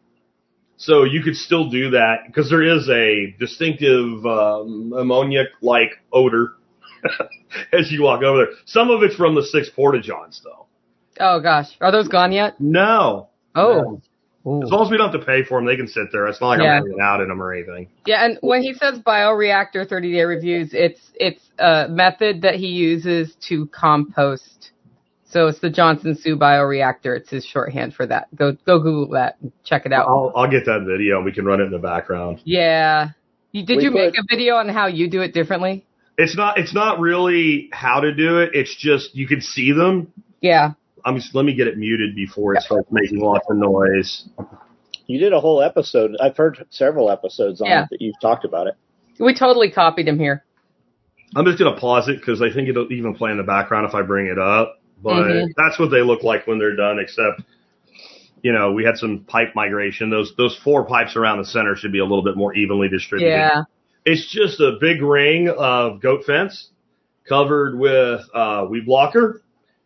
So 0.83 1.05
you 1.05 1.23
could 1.23 1.37
still 1.37 1.69
do 1.71 1.91
that 1.91 2.25
because 2.27 2.51
there 2.51 2.63
is 2.63 2.89
a 2.91 3.37
distinctive 3.39 4.27
um, 4.27 4.93
ammonia-like 4.99 5.93
odor 6.13 6.55
as 7.73 7.93
you 7.93 8.03
walk 8.03 8.25
over 8.25 8.39
there. 8.47 8.55
Some 8.67 8.91
of 8.91 9.05
it's 9.05 9.15
from 9.15 9.37
the 9.37 9.45
six 9.45 9.71
porta-johns, 9.71 10.41
though. 10.43 10.67
Oh 11.21 11.41
gosh, 11.41 11.69
are 11.81 11.93
those 11.93 12.09
gone 12.09 12.33
yet? 12.33 12.61
No. 12.61 13.29
Oh, 13.55 14.01
As 14.45 14.71
long 14.73 14.85
as 14.85 14.91
we 14.91 14.97
don't 14.97 15.13
have 15.13 15.21
to 15.21 15.25
pay 15.25 15.45
for 15.45 15.59
them, 15.59 15.67
they 15.67 15.77
can 15.77 15.87
sit 15.87 16.09
there. 16.11 16.27
It's 16.27 16.41
not 16.41 16.49
like 16.49 16.61
Yeah. 16.63 16.79
I'm 16.79 16.83
hanging 16.83 17.01
out 17.01 17.21
in 17.21 17.29
them 17.29 17.41
or 17.41 17.53
anything. 17.55 17.89
yeah. 18.05 18.25
And 18.25 18.39
when 18.41 18.63
he 18.63 18.75
says 18.75 18.99
bioreactor 18.99 19.89
30 19.89 20.13
day 20.13 20.23
reviews, 20.23 20.71
it's 20.73 21.13
it's 21.15 21.49
a 21.61 21.87
method 21.89 22.43
that 22.43 22.57
he 22.57 22.67
uses 22.67 23.37
to 23.49 23.67
compost. 23.67 24.72
So 25.33 25.47
it's 25.47 25.61
the 25.61 25.71
Johnson-Su 25.71 26.37
bioreactor. 26.37 27.17
It's 27.17 27.31
his 27.31 27.45
shorthand 27.45 27.95
for 27.95 28.07
that. 28.07 28.35
Go 28.37 28.53
go 28.67 28.79
Google 28.79 29.09
that 29.15 29.39
and 29.41 29.51
check 29.65 29.87
it 29.87 29.93
out. 29.93 30.07
I'll, 30.07 30.31
I'll 30.37 30.51
get 30.51 30.67
that 30.67 30.85
video 30.87 31.17
and 31.17 31.25
we 31.25 31.33
can 31.33 31.47
run 31.47 31.61
it 31.61 31.65
in 31.65 31.71
the 31.71 31.79
background. 31.79 32.41
Yeah. 32.45 33.09
You, 33.53 33.65
did 33.65 33.79
We 33.79 33.85
you 33.85 33.91
make 33.91 34.15
a 34.19 34.23
video 34.29 34.57
on 34.57 34.69
how 34.69 34.89
you 34.89 35.09
do 35.09 35.23
it 35.23 35.33
differently? 35.33 35.87
It's 36.19 36.37
not. 36.37 36.59
It's 36.59 36.75
not 36.75 37.01
really 37.01 37.71
how 37.73 38.01
to 38.01 38.15
do 38.15 38.39
it. 38.41 38.51
It's 38.53 38.77
just 38.79 39.15
you 39.15 39.27
can 39.27 39.41
see 39.41 39.73
them. 39.73 40.13
Yeah. 40.43 40.73
I'm 41.05 41.17
just. 41.17 41.35
Let 41.35 41.47
me 41.47 41.55
get 41.55 41.67
it 41.67 41.79
muted 41.79 42.15
before 42.15 42.55
it 42.55 42.63
starts 42.63 42.89
making 42.91 43.19
lots 43.19 43.47
of 43.49 43.57
noise. 43.57 44.29
You 45.07 45.19
did 45.19 45.33
a 45.33 45.41
whole 45.41 45.63
episode. 45.63 46.15
I've 46.21 46.37
heard 46.37 46.65
several 46.69 47.11
episodes 47.11 47.63
on 47.63 47.69
Yeah. 47.69 47.85
it 47.85 47.89
that 47.91 48.03
you've 48.03 48.21
talked 48.21 48.45
about 48.45 48.67
it. 48.67 48.75
We 49.19 49.35
totally 49.35 49.71
copied 49.71 50.07
him 50.07 50.19
here. 50.19 50.45
I'm 51.35 51.47
just 51.47 51.59
gonna 51.59 51.79
pause 51.81 52.09
it 52.09 52.19
because 52.19 52.43
I 52.43 52.53
think 52.53 52.69
it'll 52.69 52.93
even 52.93 53.15
play 53.15 53.31
in 53.31 53.39
the 53.39 53.43
background 53.43 53.89
if 53.89 53.95
I 53.95 54.03
bring 54.03 54.27
it 54.27 54.39
up. 54.39 54.82
But 55.03 55.25
Mhm. 55.25 55.49
that's 55.57 55.79
what 55.79 55.91
they 55.91 56.03
look 56.03 56.23
like 56.23 56.47
when 56.47 56.59
they're 56.59 56.77
done. 56.77 56.99
Except 56.99 57.43
you 58.43 58.53
know, 58.53 58.73
we 58.73 58.85
had 58.85 58.97
some 58.97 59.21
pipe 59.21 59.55
migration. 59.55 60.11
Those 60.11 60.35
those 60.37 60.57
four 60.65 60.85
pipes 60.85 61.17
around 61.17 61.39
the 61.39 61.45
center 61.45 61.77
should 61.77 61.93
be 61.93 62.01
a 62.01 62.05
little 62.05 62.25
bit 62.25 62.37
more 62.37 62.55
evenly 62.55 62.89
distributed. 62.89 63.31
Yeah. 63.31 63.63
It's 64.05 64.31
just 64.33 64.61
a 64.61 64.79
big 64.81 65.01
ring 65.01 65.49
of 65.49 66.01
goat 66.01 66.25
fence 66.25 66.71
covered 67.29 67.79
with 67.79 68.21
uh, 68.35 68.67
weed 68.69 68.85
blocker. 68.87 69.43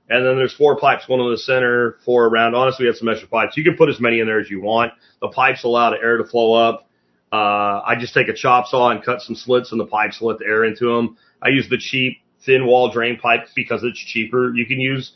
And 0.09 0.25
then 0.25 0.37
there's 0.37 0.55
four 0.55 0.79
pipes, 0.79 1.09
one 1.09 1.21
in 1.21 1.31
the 1.31 1.37
center, 1.37 1.97
four 2.05 2.27
around. 2.27 2.55
Honestly, 2.55 2.85
we 2.85 2.87
have 2.87 2.97
some 2.97 3.09
extra 3.09 3.29
pipes. 3.29 3.57
You 3.57 3.65
can 3.65 3.77
put 3.77 3.89
as 3.89 4.01
many 4.01 4.21
in 4.21 4.27
there 4.27 4.39
as 4.39 4.49
you 4.49 4.63
want. 4.63 4.93
The 5.21 5.29
pipes 5.29 5.65
allow 5.65 5.91
the 5.91 5.97
air 5.97 6.17
to 6.17 6.25
flow 6.25 6.55
up. 6.55 6.89
Uh, 7.33 7.83
I 7.85 7.97
just 7.99 8.15
take 8.15 8.29
a 8.29 8.33
chop 8.33 8.69
saw 8.69 8.91
and 8.91 9.03
cut 9.05 9.21
some 9.21 9.35
slits 9.35 9.73
in 9.73 9.79
the 9.79 9.85
pipes 9.85 10.23
let 10.23 10.39
the 10.39 10.47
air 10.47 10.65
into 10.65 10.95
them. 10.95 11.17
I 11.43 11.49
use 11.49 11.69
the 11.69 11.77
cheap 11.77 12.19
thin 12.47 12.67
wall 12.67 12.91
drain 12.91 13.19
pipe 13.19 13.49
because 13.55 13.83
it's 13.85 13.99
cheaper. 13.99 14.55
You 14.55 14.65
can 14.65 14.81
use 14.81 15.13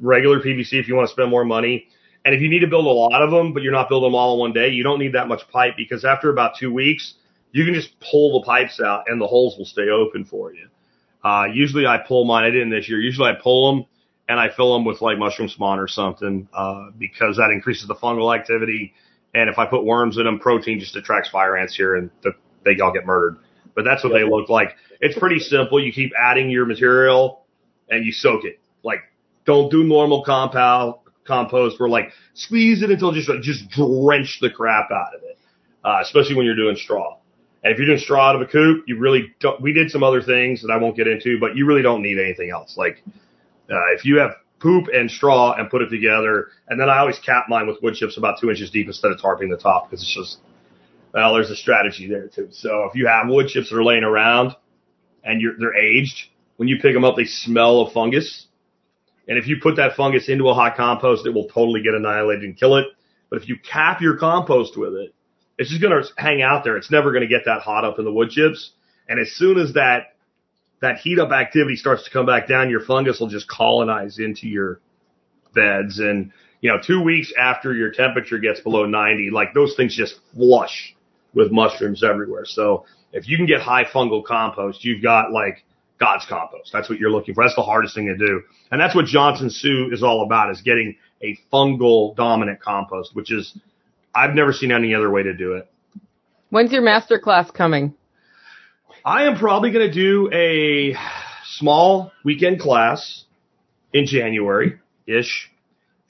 regular 0.00 0.40
PVC 0.40 0.72
if 0.72 0.88
you 0.88 0.96
want 0.96 1.08
to 1.08 1.12
spend 1.12 1.30
more 1.30 1.44
money. 1.44 1.86
And 2.24 2.34
if 2.34 2.40
you 2.40 2.50
need 2.50 2.60
to 2.60 2.66
build 2.66 2.86
a 2.86 2.88
lot 2.88 3.22
of 3.22 3.30
them, 3.30 3.52
but 3.52 3.62
you're 3.62 3.72
not 3.72 3.88
building 3.88 4.08
them 4.08 4.14
all 4.14 4.34
in 4.34 4.40
one 4.40 4.52
day, 4.52 4.68
you 4.70 4.82
don't 4.82 4.98
need 4.98 5.14
that 5.14 5.28
much 5.28 5.48
pipe 5.50 5.74
because 5.76 6.04
after 6.04 6.30
about 6.30 6.56
two 6.58 6.72
weeks, 6.72 7.14
you 7.52 7.64
can 7.64 7.74
just 7.74 7.98
pull 8.00 8.40
the 8.40 8.46
pipes 8.46 8.80
out 8.80 9.04
and 9.06 9.20
the 9.20 9.26
holes 9.26 9.56
will 9.56 9.64
stay 9.64 9.88
open 9.88 10.24
for 10.24 10.52
you. 10.52 10.68
Uh, 11.24 11.46
usually 11.52 11.86
I 11.86 11.98
pull 11.98 12.24
mine. 12.24 12.44
I 12.44 12.50
didn't 12.50 12.70
this 12.70 12.88
year. 12.88 13.00
Usually 13.00 13.28
I 13.28 13.34
pull 13.40 13.74
them 13.74 13.86
and 14.28 14.38
I 14.38 14.48
fill 14.48 14.72
them 14.74 14.84
with 14.84 15.00
like 15.00 15.18
mushroom 15.18 15.48
spawn 15.48 15.78
or 15.78 15.88
something, 15.88 16.48
uh, 16.54 16.90
because 16.96 17.36
that 17.36 17.50
increases 17.50 17.88
the 17.88 17.94
fungal 17.94 18.34
activity. 18.34 18.94
And 19.34 19.48
if 19.50 19.58
I 19.58 19.66
put 19.66 19.84
worms 19.84 20.18
in 20.18 20.24
them, 20.24 20.38
protein 20.38 20.78
just 20.78 20.96
attracts 20.96 21.30
fire 21.30 21.56
ants 21.56 21.74
here 21.74 21.96
and 21.96 22.10
the, 22.22 22.32
they 22.64 22.78
all 22.80 22.92
get 22.92 23.06
murdered. 23.06 23.38
But 23.74 23.84
that's 23.84 24.02
what 24.04 24.12
they 24.12 24.24
look 24.24 24.48
like. 24.48 24.70
It's 25.00 25.18
pretty 25.18 25.38
simple. 25.38 25.82
You 25.82 25.92
keep 25.92 26.12
adding 26.20 26.50
your 26.50 26.66
material 26.66 27.44
and 27.88 28.04
you 28.04 28.12
soak 28.12 28.44
it. 28.44 28.60
Like 28.82 29.00
don't 29.44 29.70
do 29.70 29.84
normal 29.84 30.24
compound 30.24 30.94
compost 31.24 31.78
where 31.78 31.88
like 31.88 32.12
squeeze 32.34 32.82
it 32.82 32.90
until 32.90 33.12
just 33.12 33.30
just 33.42 33.68
drench 33.70 34.38
the 34.40 34.50
crap 34.50 34.90
out 34.90 35.14
of 35.14 35.22
it. 35.22 35.38
Uh, 35.84 35.98
especially 36.02 36.34
when 36.34 36.44
you're 36.44 36.56
doing 36.56 36.76
straw. 36.76 37.16
And 37.62 37.72
if 37.72 37.78
you're 37.78 37.86
doing 37.86 37.98
straw 37.98 38.30
out 38.30 38.36
of 38.36 38.42
a 38.42 38.46
coop, 38.46 38.84
you 38.86 38.98
really 38.98 39.34
don't. 39.40 39.60
We 39.60 39.72
did 39.72 39.90
some 39.90 40.02
other 40.02 40.22
things 40.22 40.62
that 40.62 40.70
I 40.70 40.76
won't 40.76 40.96
get 40.96 41.06
into, 41.06 41.38
but 41.38 41.56
you 41.56 41.66
really 41.66 41.82
don't 41.82 42.02
need 42.02 42.18
anything 42.18 42.50
else. 42.50 42.76
Like 42.76 43.02
uh, 43.70 43.92
if 43.94 44.04
you 44.04 44.18
have 44.18 44.32
poop 44.60 44.86
and 44.92 45.10
straw 45.10 45.54
and 45.54 45.70
put 45.70 45.82
it 45.82 45.88
together, 45.88 46.48
and 46.68 46.80
then 46.80 46.88
I 46.88 46.98
always 46.98 47.18
cap 47.18 47.46
mine 47.48 47.66
with 47.66 47.82
wood 47.82 47.94
chips 47.94 48.16
about 48.16 48.40
two 48.40 48.50
inches 48.50 48.70
deep 48.70 48.86
instead 48.86 49.10
of 49.10 49.18
tarping 49.18 49.50
the 49.50 49.56
top 49.56 49.88
because 49.88 50.02
it's 50.02 50.14
just 50.14 50.38
well, 51.12 51.34
there's 51.34 51.50
a 51.50 51.56
strategy 51.56 52.08
there 52.08 52.28
too. 52.28 52.48
So 52.52 52.84
if 52.84 52.94
you 52.94 53.06
have 53.06 53.28
wood 53.28 53.48
chips 53.48 53.70
that 53.70 53.76
are 53.76 53.84
laying 53.84 54.04
around 54.04 54.54
and 55.24 55.42
they're 55.58 55.76
aged, 55.76 56.28
when 56.56 56.68
you 56.68 56.78
pick 56.80 56.94
them 56.94 57.04
up, 57.04 57.16
they 57.16 57.24
smell 57.24 57.80
of 57.80 57.92
fungus. 57.92 58.46
And 59.26 59.38
if 59.38 59.46
you 59.46 59.56
put 59.62 59.76
that 59.76 59.96
fungus 59.96 60.28
into 60.28 60.48
a 60.48 60.54
hot 60.54 60.76
compost, 60.76 61.26
it 61.26 61.30
will 61.30 61.48
totally 61.48 61.82
get 61.82 61.94
annihilated 61.94 62.44
and 62.44 62.58
kill 62.58 62.76
it. 62.76 62.86
But 63.28 63.42
if 63.42 63.48
you 63.48 63.56
cap 63.58 64.00
your 64.00 64.16
compost 64.16 64.76
with 64.76 64.94
it, 64.94 65.14
it's 65.58 65.70
just 65.70 65.82
going 65.82 66.02
to 66.02 66.08
hang 66.16 66.42
out 66.42 66.64
there. 66.64 66.76
It's 66.76 66.90
never 66.90 67.12
going 67.12 67.22
to 67.22 67.28
get 67.28 67.44
that 67.46 67.62
hot 67.62 67.84
up 67.84 67.98
in 67.98 68.04
the 68.04 68.12
wood 68.12 68.30
chips. 68.30 68.72
And 69.08 69.20
as 69.20 69.30
soon 69.32 69.58
as 69.58 69.74
that 69.74 70.14
that 70.80 70.96
heat 70.98 71.18
up 71.18 71.30
activity 71.30 71.76
starts 71.76 72.04
to 72.04 72.10
come 72.10 72.24
back 72.24 72.48
down, 72.48 72.70
your 72.70 72.80
fungus 72.80 73.20
will 73.20 73.28
just 73.28 73.46
colonize 73.48 74.18
into 74.18 74.48
your 74.48 74.80
beds. 75.54 75.98
And 75.98 76.32
you 76.60 76.70
know, 76.70 76.78
two 76.84 77.02
weeks 77.02 77.32
after 77.38 77.74
your 77.74 77.90
temperature 77.90 78.38
gets 78.38 78.60
below 78.60 78.86
90, 78.86 79.30
like 79.30 79.54
those 79.54 79.74
things 79.76 79.94
just 79.94 80.16
flush 80.34 80.94
with 81.34 81.50
mushrooms 81.50 82.02
everywhere. 82.02 82.44
So 82.44 82.86
if 83.12 83.28
you 83.28 83.36
can 83.36 83.46
get 83.46 83.60
high 83.60 83.84
fungal 83.84 84.24
compost, 84.24 84.84
you've 84.84 85.02
got 85.02 85.32
like 85.32 85.64
God's 85.98 86.24
compost. 86.28 86.70
That's 86.72 86.88
what 86.88 86.98
you're 86.98 87.10
looking 87.10 87.34
for. 87.34 87.44
That's 87.44 87.56
the 87.56 87.62
hardest 87.62 87.94
thing 87.94 88.06
to 88.06 88.16
do. 88.16 88.42
And 88.70 88.80
that's 88.80 88.94
what 88.94 89.04
Johnson-Su 89.04 89.90
is 89.92 90.02
all 90.02 90.24
about 90.24 90.50
is 90.50 90.62
getting 90.62 90.96
a 91.22 91.38
fungal 91.52 92.16
dominant 92.16 92.60
compost, 92.60 93.14
which 93.14 93.30
is, 93.30 93.56
I've 94.14 94.34
never 94.34 94.52
seen 94.52 94.72
any 94.72 94.94
other 94.94 95.10
way 95.10 95.22
to 95.22 95.34
do 95.34 95.54
it. 95.54 95.70
When's 96.48 96.72
your 96.72 96.82
master 96.82 97.18
class 97.18 97.50
coming? 97.50 97.94
I 99.04 99.24
am 99.24 99.38
probably 99.38 99.70
going 99.70 99.86
to 99.86 99.94
do 99.94 100.30
a 100.32 100.96
small 101.54 102.12
weekend 102.24 102.60
class 102.60 103.24
in 103.92 104.06
January 104.06 104.80
ish. 105.06 105.50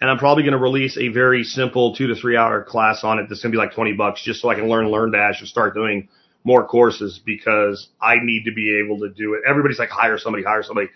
And 0.01 0.11
I'm 0.11 0.19
probably 0.19 0.45
going 0.45 0.53
to 0.53 0.59
release 0.59 0.97
a 0.97 1.09
very 1.09 1.45
simple 1.45 1.95
two 1.95 2.07
to 2.07 2.15
three 2.15 2.37
hour 2.37 2.63
class 2.65 3.05
on 3.05 3.19
it. 3.19 3.27
That's 3.29 3.43
going 3.43 3.53
to 3.53 3.57
be 3.57 3.61
like 3.61 3.75
20 3.75 3.93
bucks 3.93 4.23
just 4.23 4.41
so 4.41 4.49
I 4.49 4.55
can 4.55 4.69
learn 4.69 4.87
LearnDash 4.87 5.41
and 5.41 5.49
start 5.49 5.75
doing 5.75 6.09
more 6.43 6.67
courses 6.67 7.21
because 7.25 7.89
I 8.01 8.17
need 8.23 8.45
to 8.45 8.53
be 8.53 8.81
able 8.83 9.01
to 9.01 9.11
do 9.11 9.35
it. 9.35 9.43
Everybody's 9.47 9.79
like, 9.79 9.91
hire 9.91 10.19
somebody, 10.19 10.43
hire 10.43 10.63
somebody. 10.63 10.89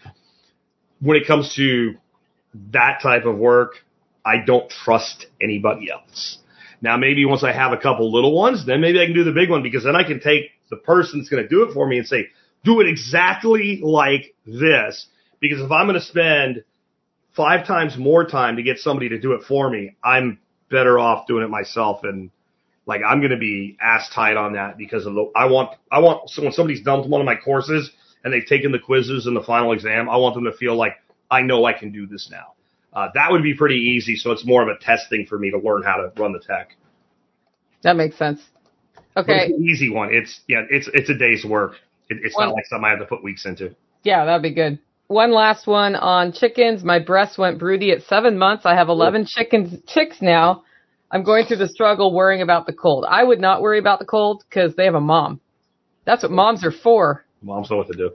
When 1.01 1.19
it 1.19 1.27
comes 1.27 1.55
to 1.57 1.95
that 2.73 3.01
type 3.03 3.27
of 3.27 3.37
work, 3.37 3.85
I 4.25 4.39
don't 4.39 4.71
trust 4.71 5.27
anybody 5.41 5.91
else. 5.91 6.39
Now, 6.81 6.97
maybe 6.97 7.25
once 7.25 7.45
I 7.45 7.53
have 7.53 7.73
a 7.73 7.77
couple 7.77 8.13
little 8.13 8.35
ones, 8.35 8.65
then 8.67 8.81
maybe 8.81 9.01
I 9.01 9.07
can 9.07 9.15
do 9.15 9.25
the 9.25 9.33
big 9.33 9.51
one 9.51 9.63
because 9.63 9.85
then 9.85 9.97
I 9.97 10.05
can 10.05 10.21
take 10.21 10.51
the 10.71 10.77
person 10.77 11.19
that's 11.19 11.29
going 11.29 11.43
to 11.43 11.49
do 11.49 11.63
it 11.65 11.75
for 11.75 11.87
me 11.87 11.99
and 11.99 12.07
say, 12.07 12.29
do 12.65 12.81
it 12.81 12.89
exactly 12.89 13.81
like 13.83 14.35
this. 14.47 15.07
Because 15.41 15.61
if 15.61 15.71
I'm 15.71 15.87
going 15.87 16.01
to 16.01 16.05
spend 16.05 16.65
five 17.37 17.67
times 17.67 17.97
more 17.97 18.25
time 18.25 18.57
to 18.57 18.63
get 18.63 18.79
somebody 18.79 19.09
to 19.11 19.19
do 19.21 19.33
it 19.33 19.43
for 19.45 19.69
me, 19.71 19.97
I'm 20.03 20.39
better 20.71 20.99
off 20.99 21.27
doing 21.27 21.45
it 21.45 21.51
myself. 21.51 22.05
And 22.05 22.31
like, 22.87 23.01
I'm 23.07 23.21
going 23.21 23.31
to 23.31 23.39
be 23.39 23.77
ass 23.81 24.11
tight 24.15 24.37
on 24.37 24.55
that 24.55 24.77
because 24.77 25.07
of 25.07 25.15
the, 25.15 25.31
I 25.35 25.47
want, 25.47 25.71
I 25.91 26.01
want, 26.01 26.31
so 26.31 26.43
when 26.43 26.53
somebody's 26.53 26.83
done 26.83 27.09
one 27.09 27.21
of 27.21 27.27
my 27.27 27.37
courses 27.37 27.91
and 28.23 28.33
they've 28.33 28.47
taken 28.47 28.73
the 28.73 28.79
quizzes 28.79 29.27
and 29.27 29.37
the 29.37 29.43
final 29.43 29.73
exam, 29.73 30.09
I 30.09 30.17
want 30.17 30.35
them 30.35 30.45
to 30.45 30.53
feel 30.53 30.77
like 30.77 30.95
I 31.31 31.43
know 31.43 31.65
I 31.65 31.73
can 31.73 31.93
do 31.93 32.07
this 32.07 32.29
now. 32.31 32.55
Uh, 32.93 33.09
that 33.15 33.33
would 33.33 33.43
be 33.43 33.55
pretty 33.55 33.77
easy. 33.77 34.17
So 34.17 34.31
it's 34.31 34.47
more 34.47 34.63
of 34.63 34.69
a 34.69 34.79
testing 34.79 35.27
for 35.27 35.39
me 35.39 35.51
to 35.51 35.59
learn 35.59 35.83
how 35.83 35.97
to 35.97 36.13
run 36.21 36.33
the 36.33 36.39
tech. 36.39 36.77
That 37.83 37.97
makes 37.97 38.17
sense. 38.17 38.41
Okay. 39.17 39.47
it's 39.47 39.59
an 39.59 39.65
easy 39.65 39.91
one. 39.91 40.13
It's 40.13 40.41
yeah, 40.49 40.63
it's 40.71 40.89
it's 40.93 41.09
a 41.09 41.15
day's 41.15 41.45
work. 41.45 41.75
It, 42.09 42.19
it's 42.23 42.35
One- 42.37 42.49
not 42.49 42.55
like 42.55 42.67
something 42.67 42.85
I 42.85 42.91
have 42.91 42.99
to 42.99 43.05
put 43.05 43.23
weeks 43.23 43.47
into. 43.47 43.75
Yeah, 44.03 44.25
that'd 44.25 44.43
be 44.43 44.53
good. 44.53 44.79
One 45.07 45.33
last 45.33 45.67
one 45.67 45.95
on 45.95 46.33
chickens. 46.33 46.83
My 46.83 46.99
Bresse 46.99 47.37
went 47.37 47.59
broody 47.59 47.91
at 47.93 48.03
seven 48.05 48.39
months. 48.39 48.65
I 48.65 48.75
have 48.75 48.89
11 48.89 49.27
chickens, 49.27 49.79
chicks 49.87 50.23
now. 50.23 50.65
I'm 51.11 51.23
going 51.23 51.45
through 51.47 51.59
the 51.59 51.69
struggle 51.69 52.13
worrying 52.13 52.43
about 52.43 52.67
the 52.67 52.73
cold. 52.73 53.05
I 53.09 53.23
would 53.23 53.41
not 53.41 53.61
worry 53.61 53.79
about 53.79 53.99
the 53.99 54.07
cold 54.07 54.43
because 54.49 54.75
they 54.75 54.87
have 54.87 54.95
a 54.95 55.01
mom. 55.01 55.41
That's 56.07 56.23
what 56.23 56.33
moms 56.33 56.65
are 56.65 56.73
for. 56.73 57.25
Moms 57.43 57.71
know 57.71 57.77
what 57.77 57.89
to 57.89 57.97
do. 57.97 58.13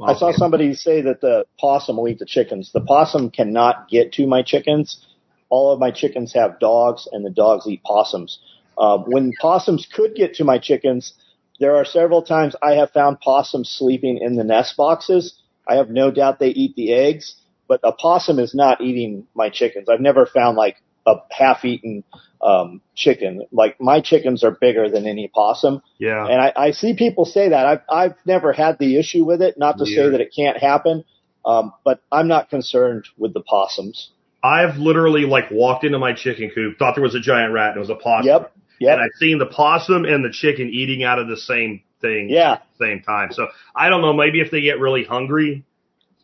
I 0.00 0.14
saw 0.14 0.26
can't- 0.28 0.36
somebody 0.36 0.74
say 0.74 1.00
that 1.02 1.20
the 1.20 1.44
possum 1.58 1.96
will 1.96 2.08
eat 2.08 2.20
the 2.20 2.26
chickens. 2.26 2.70
The 2.72 2.80
possum 2.80 3.30
cannot 3.30 3.88
get 3.88 4.12
to 4.12 4.26
my 4.28 4.42
chickens. 4.42 5.04
All 5.50 5.72
of 5.72 5.80
my 5.80 5.90
chickens 5.90 6.32
have 6.34 6.60
dogs, 6.60 7.08
and 7.10 7.24
the 7.24 7.30
dogs 7.30 7.66
eat 7.66 7.82
possums. 7.82 8.38
Uh, 8.76 8.98
when 8.98 9.32
possums 9.40 9.88
could 9.92 10.14
get 10.14 10.34
to 10.34 10.44
my 10.44 10.58
chickens, 10.58 11.14
there 11.58 11.74
are 11.74 11.84
several 11.84 12.22
times 12.22 12.54
I 12.62 12.74
have 12.74 12.92
found 12.92 13.20
possums 13.20 13.68
sleeping 13.68 14.18
in 14.18 14.36
the 14.36 14.44
nest 14.44 14.76
boxes. 14.76 15.34
I 15.68 15.76
have 15.76 15.90
no 15.90 16.10
doubt 16.10 16.38
they 16.38 16.48
eat 16.48 16.74
the 16.76 16.92
eggs, 16.92 17.36
but 17.68 17.80
a 17.84 17.92
possum 17.92 18.38
is 18.38 18.54
not 18.54 18.80
eating 18.80 19.26
my 19.34 19.50
chickens. 19.50 19.88
I've 19.88 20.00
never 20.00 20.26
found 20.26 20.56
like 20.56 20.76
a 21.06 21.16
half-eaten 21.30 22.04
um, 22.40 22.80
chicken. 22.94 23.46
Like 23.52 23.80
my 23.80 24.00
chickens 24.00 24.44
are 24.44 24.50
bigger 24.50 24.88
than 24.88 25.06
any 25.06 25.28
possum. 25.28 25.82
Yeah. 25.98 26.26
And 26.26 26.40
I, 26.40 26.52
I 26.56 26.70
see 26.70 26.94
people 26.96 27.24
say 27.24 27.50
that. 27.50 27.66
I've, 27.66 27.80
I've 27.90 28.14
never 28.24 28.52
had 28.52 28.78
the 28.78 28.98
issue 28.98 29.24
with 29.24 29.42
it. 29.42 29.58
Not 29.58 29.78
to 29.78 29.86
say 29.86 30.08
that 30.10 30.20
it 30.20 30.32
can't 30.34 30.58
happen, 30.58 31.04
um, 31.44 31.72
but 31.84 32.00
I'm 32.10 32.28
not 32.28 32.50
concerned 32.50 33.06
with 33.16 33.34
the 33.34 33.42
possums. 33.42 34.10
I've 34.42 34.76
literally 34.76 35.22
like 35.22 35.50
walked 35.50 35.84
into 35.84 35.98
my 35.98 36.12
chicken 36.12 36.50
coop, 36.54 36.78
thought 36.78 36.94
there 36.94 37.02
was 37.02 37.14
a 37.14 37.20
giant 37.20 37.52
rat, 37.52 37.70
and 37.70 37.76
it 37.76 37.80
was 37.80 37.90
a 37.90 37.96
possum. 37.96 38.26
Yep. 38.26 38.52
Yep. 38.80 38.92
And 38.92 39.02
I've 39.02 39.18
seen 39.18 39.38
the 39.38 39.46
possum 39.46 40.04
and 40.04 40.24
the 40.24 40.30
chicken 40.30 40.70
eating 40.72 41.02
out 41.02 41.18
of 41.18 41.26
the 41.26 41.36
same 41.36 41.82
thing 42.00 42.28
Yeah. 42.30 42.52
at 42.54 42.66
the 42.78 42.84
same 42.86 43.02
time. 43.02 43.32
So 43.32 43.48
I 43.74 43.88
don't 43.88 44.00
know, 44.02 44.12
maybe 44.12 44.40
if 44.40 44.50
they 44.50 44.60
get 44.60 44.78
really 44.78 45.04
hungry, 45.04 45.64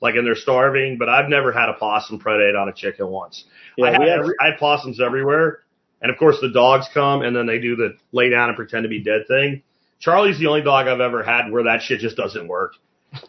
like 0.01 0.15
and 0.17 0.27
they're 0.27 0.35
starving, 0.37 0.99
but 0.99 1.09
I've 1.09 1.29
never 1.29 1.53
had 1.53 1.69
a 1.69 1.75
possum 1.75 2.19
predate 2.19 2.61
on 2.61 2.69
a 2.69 2.73
chicken 2.73 3.09
once. 3.09 3.45
Yeah, 3.77 3.87
I, 3.87 3.91
had 3.93 4.01
we 4.01 4.09
have- 4.09 4.21
every, 4.21 4.35
I 4.41 4.47
had 4.51 4.59
possums 4.59 5.01
everywhere. 5.01 5.61
And 6.03 6.13
of 6.13 6.19
course 6.19 6.37
the 6.41 6.51
dogs 6.51 6.87
come 6.93 7.23
and 7.23 7.35
then 7.35 7.47
they 7.47 7.59
do 7.59 7.77
the 7.77 7.97
lay 8.13 8.29
down 8.29 8.49
and 8.51 8.57
pretend 8.57 8.83
to 8.83 8.89
be 8.89 9.01
dead 9.03 9.23
thing. 9.27 9.63
Charlie's 10.01 10.39
the 10.39 10.47
only 10.49 10.61
dog 10.61 10.87
I've 10.87 11.01
ever 11.01 11.23
had 11.23 11.51
where 11.51 11.63
that 11.65 11.81
shit 11.81 12.01
just 12.01 12.17
doesn't 12.17 12.47
work. 12.47 12.75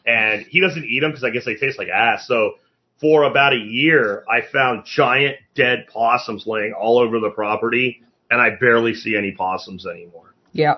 And 0.05 0.41
he 0.47 0.59
doesn't 0.59 0.83
eat 0.83 0.99
them 0.99 1.11
because 1.11 1.23
I 1.23 1.29
guess 1.29 1.45
they 1.45 1.55
taste 1.55 1.77
like 1.77 1.87
ass. 1.87 2.27
So 2.27 2.55
for 2.99 3.23
about 3.23 3.53
a 3.53 3.57
year, 3.59 4.25
I 4.29 4.41
found 4.41 4.85
giant 4.85 5.37
dead 5.53 5.85
possums 5.93 6.45
laying 6.47 6.73
all 6.73 6.97
over 6.97 7.19
the 7.19 7.29
property 7.29 8.01
and 8.29 8.41
I 8.41 8.49
barely 8.59 8.93
see 8.93 9.15
any 9.15 9.31
possums 9.31 9.85
anymore. 9.85 10.33
Yeah. 10.51 10.75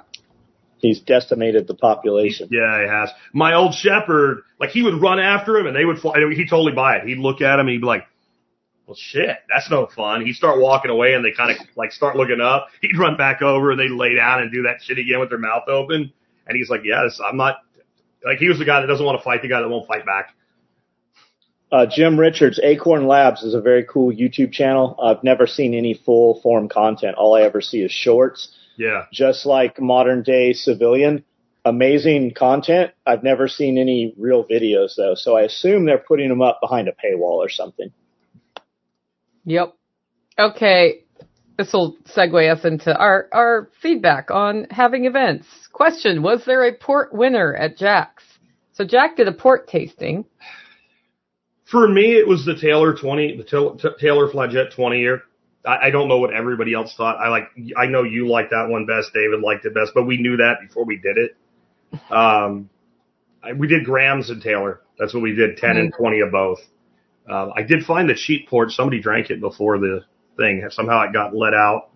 He's 0.80 1.00
decimated 1.00 1.68
the 1.68 1.76
population. 1.76 2.50
Yeah, 2.52 2.82
he 2.82 2.88
has. 2.88 3.10
My 3.34 3.54
old 3.56 3.74
shepherd, 3.74 4.44
like 4.60 4.70
he 4.70 4.84
would 4.84 5.02
run 5.02 5.20
after 5.20 5.58
him 5.58 5.68
and 5.68 5.76
they 5.76 5.86
would 5.86 6.00
fly. 6.00 6.16
He'd 6.34 6.50
totally 6.50 6.74
buy 6.74 6.98
it. 6.98 7.08
He'd 7.08 7.18
look 7.18 7.42
at 7.42 7.56
him 7.56 7.62
and 7.62 7.70
he'd 7.70 7.82
be 7.82 7.88
like, 7.88 8.06
well, 8.86 8.96
shit, 8.96 9.38
that's 9.50 9.70
no 9.70 9.88
fun. 9.88 10.26
He'd 10.26 10.36
start 10.36 10.60
walking 10.60 10.92
away 10.92 11.14
and 11.14 11.26
they 11.26 11.32
kind 11.32 11.52
of 11.52 11.58
like 11.76 11.92
start 11.92 12.16
looking 12.16 12.40
up. 12.40 12.68
He'd 12.82 12.98
run 12.98 13.18
back 13.18 13.42
over 13.42 13.72
and 13.72 13.80
they'd 13.80 13.92
lay 13.92 14.16
down 14.16 14.42
and 14.42 14.52
do 14.52 14.64
that 14.64 14.82
shit 14.82 14.98
again 14.98 15.20
with 15.20 15.30
their 15.30 15.40
mouth 15.40 15.68
open. 15.68 16.14
And 16.48 16.58
he's 16.58 16.70
like, 16.70 16.82
yeah, 16.86 17.04
this, 17.04 17.20
I'm 17.24 17.36
not, 17.36 17.58
like 18.24 18.38
he 18.38 18.48
was 18.48 18.60
the 18.60 18.66
guy 18.66 18.80
that 18.80 18.88
doesn't 18.88 19.06
want 19.06 19.20
to 19.20 19.24
fight 19.24 19.42
the 19.42 19.50
guy 19.50 19.62
that 19.62 19.68
won't 19.68 19.88
fight 19.88 20.06
back. 20.06 20.34
Uh, 21.70 21.86
Jim 21.86 22.18
Richards, 22.18 22.62
Acorn 22.64 23.08
Labs 23.08 23.44
is 23.44 23.54
a 23.54 23.60
very 23.60 23.84
cool 23.84 24.14
YouTube 24.14 24.54
channel. 24.54 24.98
I've 25.04 25.22
never 25.22 25.48
seen 25.48 25.74
any 25.74 25.94
full 25.94 26.40
form 26.42 26.70
content. 26.70 27.18
All 27.18 27.36
I 27.36 27.42
ever 27.42 27.60
see 27.60 27.80
is 27.82 27.92
shorts. 27.92 28.56
Yeah. 28.78 29.06
Just 29.12 29.46
like 29.46 29.82
modern 29.82 30.24
day 30.24 30.54
civilian, 30.54 31.26
amazing 31.66 32.34
content. 32.34 32.92
I've 33.06 33.24
never 33.24 33.48
seen 33.48 33.78
any 33.78 34.14
real 34.18 34.46
videos 34.46 34.96
though, 34.96 35.16
so 35.16 35.36
I 35.36 35.42
assume 35.42 35.86
they're 35.86 35.98
putting 35.98 36.30
them 36.30 36.42
up 36.42 36.60
behind 36.62 36.88
a 36.88 36.92
paywall 36.92 37.38
or 37.38 37.50
something. 37.50 37.92
Yep. 39.46 39.74
Okay. 40.38 41.04
This 41.58 41.74
will 41.74 41.98
segue 42.16 42.52
us 42.52 42.64
into 42.64 42.96
our, 42.96 43.28
our 43.32 43.70
feedback 43.82 44.30
on 44.30 44.68
having 44.70 45.06
events. 45.06 45.48
Question, 45.74 46.22
was 46.22 46.46
there 46.46 46.64
a 46.64 46.74
port 46.74 47.14
winner 47.14 47.56
at 47.56 47.78
Jack's? 47.78 48.24
So 48.74 48.86
Jack 48.86 49.18
did 49.18 49.28
a 49.28 49.32
port 49.32 49.68
tasting. 49.68 50.26
For 51.66 51.88
me, 51.88 52.14
it 52.14 52.28
was 52.28 52.46
the 52.46 52.56
Taylor 52.56 52.94
20, 52.94 53.38
the 53.38 53.44
Taylor, 53.44 53.76
Taylor 54.00 54.30
Fladgate 54.30 54.74
20 54.76 55.00
year. 55.00 55.24
I, 55.68 55.88
I 55.88 55.90
don't 55.92 56.08
know 56.08 56.18
what 56.18 56.34
everybody 56.34 56.74
else 56.74 56.94
thought. 56.96 57.18
I 57.18 57.28
like, 57.30 57.50
I 57.76 57.88
know 57.88 58.04
you 58.04 58.28
liked 58.28 58.52
that 58.52 58.70
one 58.70 58.86
best. 58.86 59.12
David 59.14 59.42
liked 59.42 59.66
it 59.66 59.74
best, 59.74 59.92
but 59.94 60.04
we 60.04 60.18
knew 60.18 60.38
that 60.38 60.62
before 60.62 60.86
we 60.86 60.98
did 60.98 61.18
it. 61.18 61.36
Um, 62.12 62.70
I, 63.44 63.54
we 63.54 63.68
did 63.68 63.86
Graham's 63.86 64.30
and 64.30 64.42
Taylor. 64.42 64.82
That's 64.98 65.14
what 65.14 65.22
we 65.22 65.34
did, 65.34 65.58
10 65.58 65.78
and 65.78 65.94
20 65.94 66.20
of 66.22 66.32
both. 66.32 66.60
Um, 67.30 67.52
I 67.56 67.62
did 67.62 67.84
find 67.84 68.10
the 68.10 68.16
cheap 68.16 68.50
port. 68.50 68.72
Somebody 68.72 69.02
drank 69.02 69.30
it 69.30 69.40
before 69.40 69.78
the 69.78 70.06
thing. 70.38 70.66
Somehow 70.70 71.02
it 71.04 71.14
got 71.14 71.36
let 71.36 71.54
out 71.54 71.90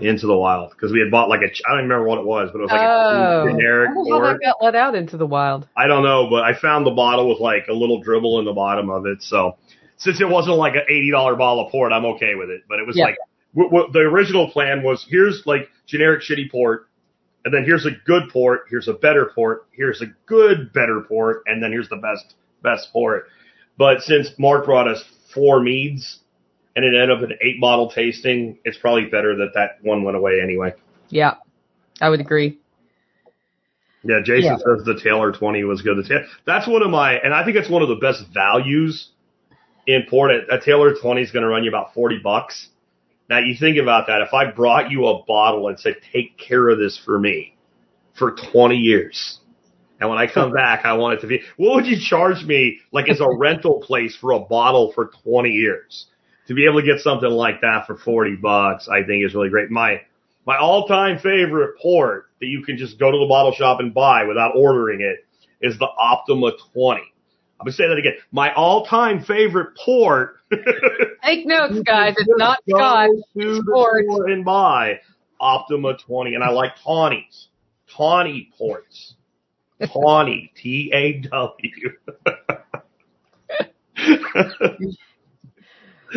into 0.00 0.26
the 0.26 0.36
wild 0.36 0.70
because 0.70 0.92
we 0.92 0.98
had 0.98 1.10
bought 1.10 1.28
like 1.28 1.40
a, 1.40 1.46
I 1.46 1.74
don't 1.74 1.82
remember 1.82 2.04
what 2.04 2.18
it 2.18 2.24
was, 2.24 2.50
but 2.52 2.58
it 2.58 2.62
was 2.62 2.70
like 2.70 2.80
oh, 2.80 3.46
a 3.46 3.50
generic 3.50 3.90
I 3.90 4.10
how 4.10 4.20
that 4.20 4.40
got 4.42 4.56
let 4.60 4.74
out 4.74 4.94
into 4.96 5.16
the 5.16 5.26
wild. 5.26 5.68
I 5.76 5.86
don't 5.86 6.02
know, 6.02 6.28
but 6.28 6.42
I 6.42 6.54
found 6.54 6.84
the 6.84 6.90
bottle 6.90 7.28
with 7.28 7.38
like 7.38 7.68
a 7.68 7.72
little 7.72 8.00
dribble 8.00 8.40
in 8.40 8.44
the 8.44 8.52
bottom 8.52 8.90
of 8.90 9.06
it. 9.06 9.22
So 9.22 9.56
since 9.96 10.20
it 10.20 10.28
wasn't 10.28 10.56
like 10.56 10.74
an 10.74 10.82
eighty 10.88 11.10
dollar 11.10 11.36
bottle 11.36 11.66
of 11.66 11.72
port, 11.72 11.92
I'm 11.92 12.04
okay 12.06 12.34
with 12.34 12.50
it. 12.50 12.62
But 12.68 12.78
it 12.80 12.86
was 12.86 12.96
Yeah. 12.96 13.04
like 13.06 13.16
what, 13.52 13.72
what 13.72 13.92
the 13.92 14.00
original 14.00 14.48
plan 14.50 14.82
was. 14.82 15.04
Here's 15.08 15.42
like 15.46 15.68
generic 15.86 16.22
shitty 16.22 16.50
port, 16.50 16.88
and 17.44 17.52
then 17.54 17.64
here's 17.64 17.86
a 17.86 17.90
good 18.06 18.28
port. 18.30 18.62
Here's 18.70 18.88
a 18.88 18.92
better 18.94 19.30
port. 19.34 19.66
Here's 19.72 20.00
a 20.02 20.06
good 20.26 20.72
better 20.72 21.00
port, 21.02 21.42
and 21.46 21.62
then 21.62 21.70
here's 21.72 21.88
the 21.88 21.96
best 21.96 22.34
best 22.62 22.92
port. 22.92 23.28
But 23.76 24.02
since 24.02 24.28
Mark 24.38 24.64
brought 24.64 24.88
us 24.88 25.02
four 25.32 25.60
meads, 25.60 26.20
and 26.76 26.84
it 26.84 26.94
ended 27.00 27.10
up 27.10 27.22
an 27.28 27.36
eight 27.42 27.60
bottle 27.60 27.90
tasting, 27.90 28.58
it's 28.64 28.78
probably 28.78 29.06
better 29.06 29.36
that 29.36 29.54
that 29.54 29.78
one 29.82 30.02
went 30.04 30.16
away 30.16 30.40
anyway. 30.42 30.74
Yeah, 31.08 31.34
I 32.00 32.08
would 32.08 32.20
agree. 32.20 32.58
Yeah, 34.06 34.20
Jason 34.22 34.44
Yeah. 34.52 34.56
says 34.58 34.84
the 34.84 35.00
Taylor 35.02 35.32
20 35.32 35.64
was 35.64 35.80
good. 35.82 35.96
That's 36.44 36.66
one 36.68 36.82
of 36.82 36.90
my, 36.90 37.14
and 37.14 37.32
I 37.32 37.44
think 37.44 37.56
it's 37.56 37.70
one 37.70 37.82
of 37.82 37.88
the 37.88 37.94
best 37.96 38.26
values 38.34 39.08
in 39.86 40.04
port. 40.08 40.30
A, 40.50 40.60
Taylor 40.60 40.94
20 40.94 41.22
is 41.22 41.30
going 41.30 41.42
to 41.42 41.48
run 41.48 41.64
you 41.64 41.70
about 41.70 41.94
40 41.94 42.18
bucks. 42.22 42.68
Now 43.28 43.38
you 43.38 43.56
think 43.58 43.78
about 43.78 44.06
that. 44.08 44.20
If 44.20 44.34
I 44.34 44.50
brought 44.50 44.90
you 44.90 45.06
a 45.06 45.22
bottle 45.24 45.68
and 45.68 45.78
said, 45.78 45.96
take 46.12 46.36
care 46.38 46.68
of 46.68 46.78
this 46.78 47.00
for 47.02 47.18
me 47.18 47.56
for 48.14 48.36
20 48.52 48.76
years. 48.76 49.38
And 50.00 50.10
when 50.10 50.18
I 50.18 50.26
come 50.26 50.52
back, 50.54 50.84
I 50.84 50.94
want 50.94 51.18
it 51.18 51.20
to 51.22 51.26
be, 51.26 51.40
what 51.56 51.76
would 51.76 51.86
you 51.86 51.96
charge 52.00 52.44
me 52.44 52.80
like 52.92 53.08
as 53.08 53.20
a 53.20 53.30
rental 53.36 53.80
place 53.80 54.16
for 54.16 54.32
a 54.32 54.40
bottle 54.40 54.92
for 54.92 55.10
20 55.24 55.50
years? 55.50 56.06
To 56.48 56.54
be 56.54 56.66
able 56.66 56.80
to 56.80 56.86
get 56.86 57.00
something 57.00 57.30
like 57.30 57.62
that 57.62 57.86
for 57.86 57.96
40 57.96 58.36
bucks, 58.36 58.86
I 58.88 59.02
think 59.02 59.24
is 59.24 59.34
really 59.34 59.48
great. 59.48 59.70
My, 59.70 60.02
my 60.46 60.58
all-time 60.58 61.18
favorite 61.18 61.78
port 61.80 62.26
that 62.40 62.46
you 62.46 62.62
can 62.62 62.76
just 62.76 62.98
go 62.98 63.10
to 63.10 63.16
the 63.16 63.26
bottle 63.26 63.52
shop 63.52 63.80
and 63.80 63.94
buy 63.94 64.24
without 64.24 64.52
ordering 64.54 65.00
it 65.00 65.24
is 65.62 65.78
the 65.78 65.88
Optima 65.98 66.50
20. 66.74 67.00
I'm 67.60 67.66
gonna 67.66 67.72
say 67.72 67.86
that 67.88 67.96
again. 67.98 68.14
My 68.32 68.52
all-time 68.54 69.22
favorite 69.24 69.76
port. 69.76 70.36
Take 71.24 71.46
notes, 71.46 71.80
guys. 71.86 72.14
It's 72.16 72.28
not 72.36 72.58
to 72.68 73.22
It's 73.36 73.66
port. 73.70 74.04
and 74.30 74.44
buy 74.44 75.00
Optima 75.40 75.96
20, 75.96 76.34
and 76.34 76.42
I 76.44 76.50
like 76.50 76.72
Tawny's. 76.82 77.48
Tawny 77.96 78.50
ports. 78.58 79.14
Tawny. 79.92 80.52
T 80.56 80.90
A 80.92 81.20
W. 81.20 81.70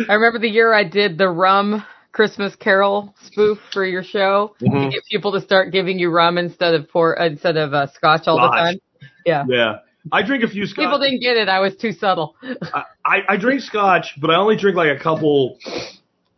I 0.08 0.14
remember 0.14 0.38
the 0.38 0.48
year 0.48 0.72
I 0.72 0.84
did 0.84 1.18
the 1.18 1.28
rum 1.28 1.84
Christmas 2.12 2.54
Carol 2.56 3.14
spoof 3.22 3.58
for 3.72 3.84
your 3.84 4.02
show 4.02 4.54
Mhm. 4.60 4.84
to 4.84 4.90
get 4.90 5.04
people 5.10 5.32
to 5.32 5.40
start 5.40 5.72
giving 5.72 5.98
you 5.98 6.10
rum 6.10 6.38
instead 6.38 6.74
of 6.74 6.88
port 6.88 7.18
instead 7.20 7.56
of 7.56 7.74
uh, 7.74 7.86
Scotch 7.88 8.26
all 8.26 8.36
the 8.40 8.48
time. 8.48 8.78
Yeah. 9.26 9.44
Yeah. 9.48 9.78
I 10.12 10.22
drink 10.22 10.44
a 10.44 10.48
few 10.48 10.66
scotch. 10.66 10.84
People 10.84 10.98
didn't 10.98 11.20
get 11.20 11.36
it. 11.36 11.48
I 11.48 11.60
was 11.60 11.76
too 11.76 11.92
subtle. 11.92 12.36
I, 12.42 12.84
I, 13.04 13.16
I 13.30 13.36
drink 13.36 13.60
scotch, 13.62 14.14
but 14.20 14.30
I 14.30 14.36
only 14.36 14.56
drink 14.56 14.76
like 14.76 14.96
a 14.96 15.02
couple 15.02 15.58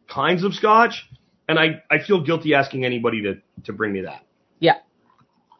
kinds 0.09 0.45
of 0.45 0.55
scotch, 0.55 1.09
and 1.49 1.59
I, 1.59 1.83
I 1.91 1.99
feel 1.99 2.23
guilty 2.25 2.55
asking 2.55 2.85
anybody 2.85 3.23
to, 3.23 3.35
to 3.65 3.73
bring 3.73 3.93
me 3.93 4.03
that. 4.03 4.25
Yeah. 4.59 4.79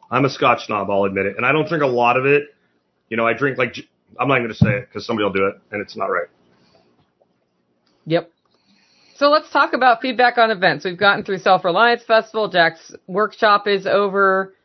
I'm 0.09 0.25
a 0.25 0.29
scotch 0.29 0.65
snob, 0.65 0.89
I'll 0.89 1.05
admit 1.05 1.25
it. 1.25 1.37
And 1.37 1.45
I 1.45 1.51
don't 1.51 1.67
drink 1.67 1.83
a 1.83 1.87
lot 1.87 2.17
of 2.17 2.25
it. 2.25 2.43
You 3.09 3.17
know, 3.17 3.25
I 3.25 3.33
drink 3.33 3.57
like, 3.57 3.75
I'm 4.19 4.27
not 4.27 4.37
going 4.37 4.49
to 4.49 4.55
say 4.55 4.69
it 4.69 4.87
because 4.89 5.05
somebody 5.05 5.25
will 5.25 5.33
do 5.33 5.47
it, 5.47 5.55
and 5.71 5.81
it's 5.81 5.95
not 5.95 6.05
right. 6.05 6.27
Yep. 8.05 8.31
So 9.15 9.29
let's 9.29 9.51
talk 9.51 9.73
about 9.73 10.01
feedback 10.01 10.37
on 10.37 10.49
events. 10.49 10.83
We've 10.83 10.97
gotten 10.97 11.23
through 11.23 11.39
Self 11.39 11.63
Reliance 11.63 12.03
Festival. 12.03 12.49
Jack's 12.49 12.93
workshop 13.07 13.67
is 13.67 13.85
over. 13.85 14.55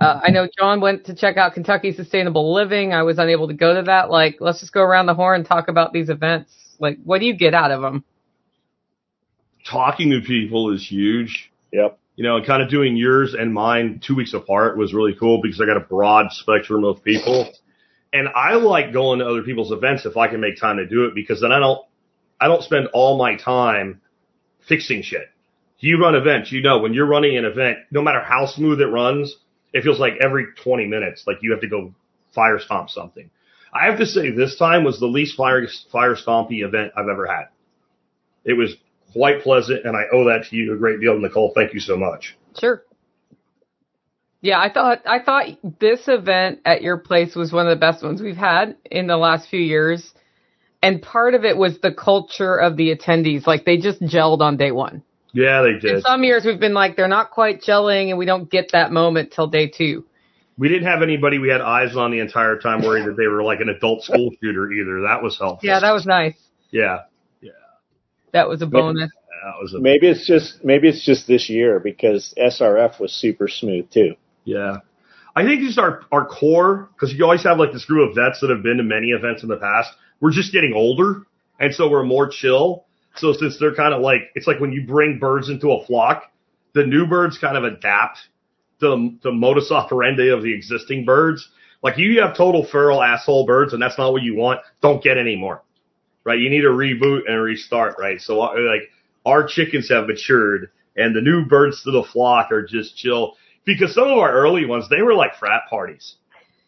Uh, 0.00 0.20
I 0.22 0.30
know 0.30 0.48
John 0.58 0.80
went 0.80 1.06
to 1.06 1.14
check 1.14 1.36
out 1.36 1.54
Kentucky 1.54 1.92
Sustainable 1.92 2.52
Living. 2.52 2.92
I 2.92 3.02
was 3.02 3.18
unable 3.18 3.48
to 3.48 3.54
go 3.54 3.74
to 3.74 3.82
that. 3.82 4.10
Like, 4.10 4.36
let's 4.40 4.60
just 4.60 4.72
go 4.72 4.82
around 4.82 5.06
the 5.06 5.14
horn 5.14 5.40
and 5.40 5.46
talk 5.46 5.68
about 5.68 5.92
these 5.92 6.08
events. 6.08 6.52
Like, 6.78 6.98
what 7.04 7.20
do 7.20 7.26
you 7.26 7.36
get 7.36 7.54
out 7.54 7.70
of 7.70 7.80
them? 7.80 8.04
Talking 9.70 10.10
to 10.10 10.20
people 10.20 10.72
is 10.72 10.86
huge. 10.86 11.52
Yep. 11.72 11.98
You 12.16 12.24
know, 12.24 12.42
kind 12.44 12.62
of 12.62 12.68
doing 12.68 12.96
yours 12.96 13.34
and 13.34 13.52
mine 13.52 14.00
two 14.04 14.14
weeks 14.14 14.34
apart 14.34 14.76
was 14.76 14.94
really 14.94 15.14
cool 15.18 15.40
because 15.42 15.60
I 15.60 15.66
got 15.66 15.76
a 15.76 15.80
broad 15.80 16.32
spectrum 16.32 16.84
of 16.84 17.02
people. 17.02 17.50
And 18.12 18.28
I 18.28 18.54
like 18.54 18.92
going 18.92 19.18
to 19.18 19.26
other 19.26 19.42
people's 19.42 19.72
events 19.72 20.06
if 20.06 20.16
I 20.16 20.28
can 20.28 20.40
make 20.40 20.60
time 20.60 20.76
to 20.76 20.86
do 20.86 21.06
it 21.06 21.14
because 21.14 21.40
then 21.40 21.50
I 21.50 21.58
don't, 21.58 21.80
I 22.40 22.46
don't 22.46 22.62
spend 22.62 22.88
all 22.92 23.18
my 23.18 23.36
time 23.36 24.00
fixing 24.68 25.02
shit. 25.02 25.28
You 25.78 26.00
run 26.00 26.14
events, 26.14 26.50
you 26.50 26.62
know, 26.62 26.78
when 26.78 26.94
you're 26.94 27.06
running 27.06 27.36
an 27.36 27.44
event, 27.44 27.78
no 27.90 28.00
matter 28.00 28.22
how 28.22 28.46
smooth 28.46 28.80
it 28.80 28.86
runs, 28.86 29.36
it 29.74 29.82
feels 29.82 29.98
like 29.98 30.14
every 30.22 30.46
20 30.62 30.86
minutes, 30.86 31.24
like 31.26 31.38
you 31.42 31.50
have 31.50 31.60
to 31.60 31.68
go 31.68 31.92
fire 32.32 32.58
stomp 32.58 32.88
something. 32.88 33.28
I 33.74 33.86
have 33.86 33.98
to 33.98 34.06
say 34.06 34.30
this 34.30 34.56
time 34.56 34.84
was 34.84 35.00
the 35.00 35.06
least 35.06 35.36
fire, 35.36 35.66
fire 35.90 36.14
stompy 36.14 36.64
event 36.64 36.92
I've 36.96 37.08
ever 37.08 37.26
had. 37.26 37.48
It 38.44 38.52
was 38.54 38.76
quite 39.12 39.42
pleasant 39.42 39.84
and 39.84 39.96
I 39.96 40.04
owe 40.12 40.24
that 40.26 40.46
to 40.48 40.56
you 40.56 40.72
a 40.72 40.76
great 40.76 41.00
deal, 41.00 41.18
Nicole. 41.18 41.52
Thank 41.54 41.74
you 41.74 41.80
so 41.80 41.96
much. 41.96 42.36
Sure. 42.58 42.84
Yeah, 44.40 44.60
I 44.60 44.70
thought 44.72 45.02
I 45.06 45.20
thought 45.20 45.46
this 45.80 46.02
event 46.06 46.60
at 46.64 46.82
your 46.82 46.98
place 46.98 47.34
was 47.34 47.50
one 47.50 47.66
of 47.66 47.70
the 47.70 47.80
best 47.80 48.04
ones 48.04 48.20
we've 48.22 48.36
had 48.36 48.76
in 48.84 49.06
the 49.06 49.16
last 49.16 49.48
few 49.48 49.60
years. 49.60 50.12
And 50.82 51.00
part 51.00 51.34
of 51.34 51.44
it 51.44 51.56
was 51.56 51.78
the 51.80 51.92
culture 51.92 52.54
of 52.54 52.76
the 52.76 52.94
attendees. 52.94 53.46
Like 53.46 53.64
they 53.64 53.78
just 53.78 54.02
gelled 54.02 54.40
on 54.40 54.58
day 54.58 54.70
one. 54.70 55.02
Yeah, 55.34 55.62
they 55.62 55.70
In 55.70 55.80
did. 55.96 56.02
some 56.04 56.22
years 56.24 56.44
we've 56.44 56.60
been 56.60 56.72
like 56.74 56.96
they're 56.96 57.08
not 57.08 57.30
quite 57.32 57.60
gelling 57.60 58.08
and 58.10 58.18
we 58.18 58.24
don't 58.24 58.48
get 58.50 58.70
that 58.72 58.92
moment 58.92 59.32
till 59.32 59.48
day 59.48 59.66
two. 59.68 60.04
We 60.56 60.68
didn't 60.68 60.86
have 60.86 61.02
anybody 61.02 61.38
we 61.38 61.48
had 61.48 61.60
eyes 61.60 61.96
on 61.96 62.12
the 62.12 62.20
entire 62.20 62.56
time 62.58 62.80
worried 62.82 63.06
that 63.06 63.16
they 63.16 63.26
were 63.26 63.42
like 63.42 63.58
an 63.60 63.68
adult 63.68 64.04
school 64.04 64.30
shooter 64.42 64.70
either. 64.72 65.02
That 65.02 65.22
was 65.22 65.36
helpful. 65.38 65.68
Yeah, 65.68 65.80
that 65.80 65.90
was 65.92 66.06
nice. 66.06 66.36
yeah, 66.70 67.00
yeah. 67.40 67.50
That 68.32 68.48
was 68.48 68.62
a 68.62 68.66
bonus. 68.66 69.10
that 69.10 69.60
was 69.60 69.74
a, 69.74 69.80
Maybe 69.80 70.08
it's 70.08 70.26
just 70.26 70.64
maybe 70.64 70.88
it's 70.88 71.04
just 71.04 71.26
this 71.26 71.50
year 71.50 71.80
because 71.80 72.32
SRF 72.38 73.00
was 73.00 73.12
super 73.12 73.48
smooth 73.48 73.90
too. 73.90 74.14
yeah. 74.44 74.78
I 75.36 75.42
think 75.42 75.62
just 75.62 75.80
our, 75.80 76.02
our 76.12 76.24
core, 76.26 76.90
because 76.94 77.12
you 77.12 77.24
always 77.24 77.42
have 77.42 77.58
like 77.58 77.72
this 77.72 77.84
group 77.86 78.08
of 78.10 78.14
vets 78.14 78.38
that 78.40 78.50
have 78.50 78.62
been 78.62 78.76
to 78.76 78.84
many 78.84 79.08
events 79.08 79.42
in 79.42 79.48
the 79.48 79.56
past. 79.56 79.90
We're 80.20 80.30
just 80.30 80.52
getting 80.52 80.74
older. 80.76 81.22
And 81.58 81.74
so 81.74 81.90
we're 81.90 82.04
more 82.04 82.28
chill. 82.28 82.83
So 83.16 83.32
since 83.32 83.58
they're 83.58 83.74
kind 83.74 83.94
of 83.94 84.02
like, 84.02 84.30
it's 84.34 84.46
like 84.46 84.60
when 84.60 84.72
you 84.72 84.86
bring 84.86 85.18
birds 85.18 85.48
into 85.48 85.70
a 85.72 85.84
flock, 85.86 86.24
the 86.74 86.84
new 86.84 87.06
birds 87.06 87.38
kind 87.38 87.56
of 87.56 87.64
adapt 87.64 88.18
the, 88.80 89.16
the 89.22 89.32
modus 89.32 89.70
operandi 89.70 90.28
of 90.28 90.42
the 90.42 90.52
existing 90.52 91.04
birds. 91.04 91.48
Like 91.82 91.98
you 91.98 92.20
have 92.20 92.36
total 92.36 92.66
feral 92.66 93.02
asshole 93.02 93.46
birds 93.46 93.72
and 93.72 93.80
that's 93.80 93.98
not 93.98 94.12
what 94.12 94.22
you 94.22 94.34
want. 94.34 94.60
Don't 94.82 95.02
get 95.02 95.18
any 95.18 95.36
more. 95.36 95.62
Right? 96.24 96.38
You 96.38 96.50
need 96.50 96.62
to 96.62 96.68
reboot 96.68 97.28
and 97.28 97.40
restart, 97.40 97.96
right? 97.98 98.20
So 98.20 98.40
uh, 98.40 98.54
like 98.58 98.90
our 99.26 99.46
chickens 99.46 99.90
have 99.90 100.06
matured 100.06 100.70
and 100.96 101.14
the 101.14 101.20
new 101.20 101.44
birds 101.44 101.82
to 101.84 101.90
the 101.90 102.02
flock 102.02 102.50
are 102.50 102.66
just 102.66 102.96
chill 102.96 103.34
because 103.64 103.94
some 103.94 104.08
of 104.08 104.18
our 104.18 104.32
early 104.32 104.64
ones, 104.66 104.88
they 104.88 105.02
were 105.02 105.14
like 105.14 105.36
frat 105.36 105.62
parties, 105.70 106.16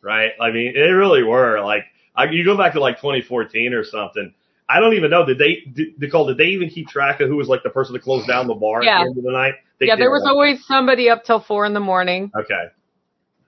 right? 0.02 0.30
I 0.40 0.50
mean, 0.50 0.74
they 0.74 0.90
really 0.90 1.22
were 1.22 1.60
like, 1.60 1.84
I, 2.14 2.24
you 2.24 2.44
go 2.44 2.56
back 2.56 2.72
to 2.74 2.80
like 2.80 2.96
2014 2.96 3.74
or 3.74 3.84
something. 3.84 4.34
I 4.68 4.80
don't 4.80 4.94
even 4.94 5.10
know. 5.10 5.24
Did 5.24 5.38
they, 5.38 5.62
did, 5.72 6.00
Nicole, 6.00 6.26
did 6.26 6.38
they 6.38 6.46
even 6.46 6.68
keep 6.68 6.88
track 6.88 7.20
of 7.20 7.28
who 7.28 7.36
was 7.36 7.48
like 7.48 7.62
the 7.62 7.70
person 7.70 7.92
that 7.92 8.02
closed 8.02 8.26
down 8.26 8.46
the 8.48 8.54
bar 8.54 8.82
at 8.82 8.84
the 8.84 9.08
end 9.08 9.18
of 9.18 9.24
the 9.24 9.30
night? 9.30 9.54
They 9.78 9.86
yeah, 9.86 9.96
there 9.96 10.10
was 10.10 10.24
always 10.26 10.64
somebody 10.66 11.08
up 11.10 11.24
till 11.24 11.40
four 11.40 11.66
in 11.66 11.74
the 11.74 11.80
morning. 11.80 12.32
Okay. 12.38 12.66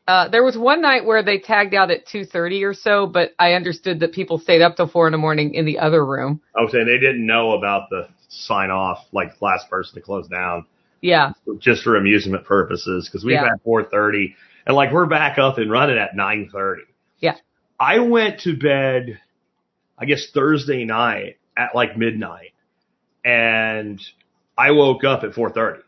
Uh, 0.06 0.28
there 0.28 0.42
was 0.42 0.56
one 0.56 0.80
night 0.80 1.04
where 1.04 1.22
they 1.22 1.38
tagged 1.38 1.74
out 1.74 1.90
at 1.90 2.06
2.30 2.06 2.64
or 2.64 2.72
so, 2.72 3.06
but 3.06 3.32
I 3.38 3.52
understood 3.52 4.00
that 4.00 4.12
people 4.12 4.38
stayed 4.38 4.62
up 4.62 4.76
till 4.76 4.88
4 4.88 5.08
in 5.08 5.12
the 5.12 5.18
morning 5.18 5.52
in 5.52 5.66
the 5.66 5.78
other 5.78 6.04
room. 6.04 6.40
I 6.56 6.62
was 6.62 6.72
saying 6.72 6.86
they 6.86 6.98
didn't 6.98 7.26
know 7.26 7.52
about 7.52 7.90
the 7.90 8.08
sign 8.28 8.70
off, 8.70 9.04
like 9.12 9.40
last 9.42 9.68
person 9.68 9.96
to 9.96 10.00
close 10.00 10.26
down, 10.28 10.64
Yeah. 11.02 11.32
just 11.58 11.82
for 11.82 11.96
amusement 11.96 12.46
purposes, 12.46 13.06
because 13.06 13.22
we've 13.22 13.34
Yeah. 13.34 13.50
had 13.50 13.62
4:30, 13.64 14.34
and 14.66 14.74
like 14.74 14.92
we're 14.92 15.04
back 15.04 15.36
up 15.38 15.58
and 15.58 15.70
running 15.70 15.98
at 15.98 16.14
9:30. 16.16 16.84
Yeah. 17.18 17.36
I 17.78 17.98
went 17.98 18.40
to 18.40 18.56
bed, 18.56 19.20
I 20.00 20.04
guess 20.04 20.28
Thursday 20.32 20.84
night 20.84 21.38
at 21.56 21.74
like 21.74 21.96
midnight, 21.96 22.52
and 23.24 24.00
I 24.56 24.70
woke 24.72 25.04
up 25.04 25.24
at 25.24 25.32
4:30. 25.32 25.80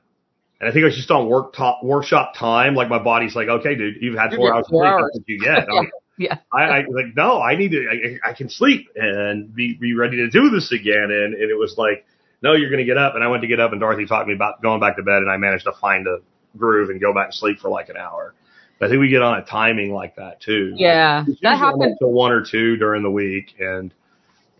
And 0.61 0.68
I 0.68 0.72
think 0.72 0.82
I 0.82 0.86
was 0.86 0.96
just 0.96 1.11
on 1.11 1.26
work 1.28 1.54
top, 1.54 1.82
workshop 1.82 2.34
time. 2.36 2.74
Like 2.74 2.88
my 2.90 2.98
body's 2.98 3.34
like, 3.34 3.48
okay, 3.48 3.74
dude, 3.74 3.94
you've 4.02 4.18
had 4.18 4.32
four 4.34 4.52
hours 4.54 4.66
of 4.66 4.70
four 4.70 4.82
sleep. 4.84 4.92
hours. 4.92 5.11
That's 5.14 5.18
what 5.20 5.28
you 5.28 5.40
get. 5.40 5.68
I'm 5.68 5.74
like, 5.76 5.90
Yeah. 6.18 6.36
I, 6.52 6.62
I 6.64 6.78
like 6.80 7.16
no, 7.16 7.40
I 7.40 7.56
need 7.56 7.70
to. 7.70 8.18
I, 8.22 8.28
I 8.30 8.32
can 8.34 8.50
sleep 8.50 8.88
and 8.94 9.54
be 9.54 9.72
be 9.80 9.94
ready 9.94 10.18
to 10.18 10.28
do 10.28 10.50
this 10.50 10.70
again. 10.70 11.04
And, 11.04 11.32
and 11.32 11.50
it 11.50 11.58
was 11.58 11.76
like, 11.78 12.04
no, 12.42 12.52
you're 12.52 12.68
going 12.68 12.80
to 12.80 12.84
get 12.84 12.98
up. 12.98 13.14
And 13.14 13.24
I 13.24 13.28
went 13.28 13.40
to 13.40 13.48
get 13.48 13.58
up, 13.58 13.72
and 13.72 13.80
Dorothy 13.80 14.04
talked 14.04 14.24
to 14.24 14.28
me 14.28 14.34
about 14.34 14.61
going 14.61 14.80
back 14.80 14.96
to 14.96 15.02
bed, 15.02 15.18
and 15.22 15.30
I 15.30 15.38
managed 15.38 15.64
to 15.64 15.72
find 15.80 16.06
a 16.06 16.18
groove 16.58 16.90
and 16.90 17.00
go 17.00 17.14
back 17.14 17.30
to 17.30 17.36
sleep 17.36 17.58
for 17.58 17.70
like 17.70 17.88
an 17.88 17.96
hour. 17.96 18.34
But 18.78 18.86
I 18.86 18.88
think 18.90 19.00
we 19.00 19.08
get 19.08 19.22
on 19.22 19.38
a 19.38 19.44
timing 19.46 19.94
like 19.94 20.16
that 20.16 20.42
too. 20.42 20.72
Yeah. 20.76 21.24
It's 21.26 21.40
That 21.40 21.52
usually 21.52 21.68
I'm 21.72 21.78
happened. 21.80 21.96
to 22.00 22.06
one 22.08 22.32
or 22.32 22.44
two 22.44 22.76
during 22.76 23.02
the 23.02 23.11
week, 23.11 23.54
and 23.58 23.94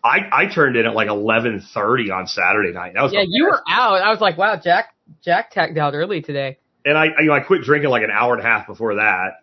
I 0.03 0.29
I 0.33 0.47
turned 0.47 0.77
in 0.77 0.87
at 0.87 0.95
like 0.95 1.09
11:30 1.09 2.11
on 2.15 2.27
Saturday 2.27 2.73
night. 2.73 2.95
That 2.95 3.03
was 3.03 3.13
Yeah, 3.13 3.25
you 3.29 3.45
were 3.45 3.61
out. 3.69 4.01
I 4.03 4.11
was 4.11 4.21
like, 4.21 4.39
wow, 4.39 4.57
Jack, 4.57 4.95
Jack 5.23 5.51
tagged 5.51 5.77
out 5.79 5.95
early 5.95 6.23
today. 6.23 6.59
and 6.85 6.97
I, 6.97 7.07
I, 7.07 7.21
you 7.21 7.27
know, 7.27 7.35
I 7.35 7.41
quit 7.41 7.63
drinking 7.63 7.91
like 7.91 8.03
an 8.03 8.11
hour 8.11 8.33
and 8.35 8.43
a 8.43 8.47
half 8.49 8.67
before 8.67 8.95
that, 8.97 9.43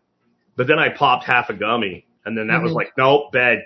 but 0.56 0.66
then 0.68 0.80
I 0.80 0.90
popped 0.90 1.26
half 1.26 1.50
a 1.50 1.54
gummy, 1.54 2.06
and 2.26 2.36
then 2.38 2.48
that 2.48 2.62
was 2.64 2.72
Mhm. 2.72 2.76
like, 2.76 2.92
nope, 2.98 3.32
bed. 3.32 3.64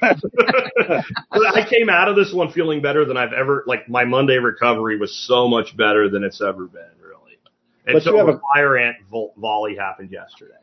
I 0.02 1.66
came 1.68 1.88
out 1.90 2.08
of 2.08 2.16
this 2.16 2.32
one 2.32 2.52
feeling 2.52 2.80
better 2.82 3.04
than 3.04 3.16
I've 3.16 3.32
ever. 3.32 3.64
Like 3.66 3.88
my 3.88 4.04
Monday 4.04 4.36
recovery 4.36 4.98
was 4.98 5.14
so 5.26 5.48
much 5.48 5.76
better 5.76 6.08
than 6.08 6.22
it's 6.24 6.40
ever 6.40 6.66
been, 6.66 6.82
really. 7.02 7.38
And 7.86 7.94
But 7.94 8.02
so 8.04 8.12
you 8.12 8.18
have 8.18 8.28
a- 8.28 8.40
fire 8.54 8.76
ant 8.78 8.96
vo- 9.10 9.32
volley 9.36 9.76
happened 9.76 10.10
yesterday. 10.12 10.54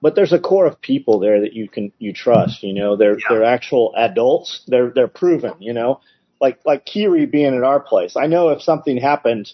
But 0.00 0.14
there's 0.14 0.32
a 0.32 0.38
core 0.38 0.66
of 0.66 0.80
people 0.80 1.18
there 1.18 1.40
that 1.40 1.52
you 1.54 1.68
can 1.68 1.92
you 1.98 2.12
trust. 2.12 2.62
You 2.62 2.74
know, 2.74 2.96
they're 2.96 3.18
Yeah. 3.18 3.24
they're 3.30 3.44
actual 3.44 3.92
adults. 3.96 4.62
They're 4.66 4.90
they're 4.90 5.08
proven. 5.08 5.54
You 5.60 5.72
know, 5.72 6.00
like 6.40 6.58
like 6.64 6.84
Kiri 6.84 7.26
being 7.26 7.54
at 7.56 7.64
our 7.64 7.80
place. 7.80 8.16
I 8.16 8.26
know 8.26 8.50
if 8.50 8.62
something 8.62 8.96
happened, 8.96 9.52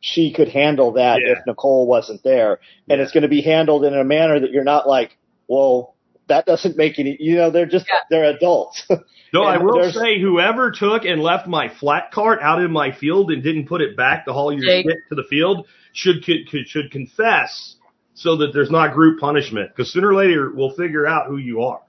she 0.00 0.32
could 0.32 0.48
handle 0.48 0.92
that 0.92 1.20
Yeah. 1.20 1.32
if 1.32 1.38
Nicole 1.46 1.86
wasn't 1.86 2.22
there, 2.22 2.60
and 2.88 2.98
Yeah. 2.98 3.02
it's 3.04 3.12
going 3.12 3.22
to 3.22 3.28
be 3.28 3.42
handled 3.42 3.84
in 3.84 3.94
a 3.94 4.04
manner 4.04 4.38
that 4.40 4.50
you're 4.50 4.64
not 4.64 4.88
like, 4.88 5.16
well, 5.48 5.94
that 6.28 6.46
doesn't 6.46 6.76
make 6.76 6.98
any. 6.98 7.16
You 7.18 7.36
know, 7.36 7.50
they're 7.50 7.66
just 7.66 7.86
Yeah. 7.88 8.00
they're 8.10 8.24
adults. 8.36 8.86
No, 9.32 9.44
I 9.44 9.54
And 9.54 9.64
will 9.64 9.92
say, 9.92 10.20
whoever 10.20 10.72
took 10.72 11.04
and 11.04 11.22
left 11.22 11.46
my 11.46 11.68
flat 11.68 12.10
cart 12.10 12.40
out 12.42 12.60
in 12.60 12.72
my 12.72 12.90
field 12.90 13.30
and 13.30 13.44
didn't 13.44 13.66
put 13.68 13.80
it 13.80 13.96
back 13.96 14.24
to 14.24 14.32
haul 14.32 14.52
your 14.52 14.64
Jake. 14.64 14.84
shit 14.88 14.96
to 15.08 15.14
the 15.14 15.22
field 15.22 15.68
should 15.92 16.24
could, 16.24 16.50
could- 16.50 16.66
should 16.66 16.90
confess 16.90 17.76
so 18.20 18.36
that 18.36 18.52
there's 18.52 18.70
not 18.70 18.92
group 18.92 19.18
punishment. 19.18 19.70
Because 19.74 19.90
sooner 19.92 20.08
or 20.08 20.14
later 20.14 20.52
we'll 20.54 20.74
figure 20.74 21.06
out 21.06 21.26
who 21.26 21.38
you 21.38 21.62
are. 21.62 21.80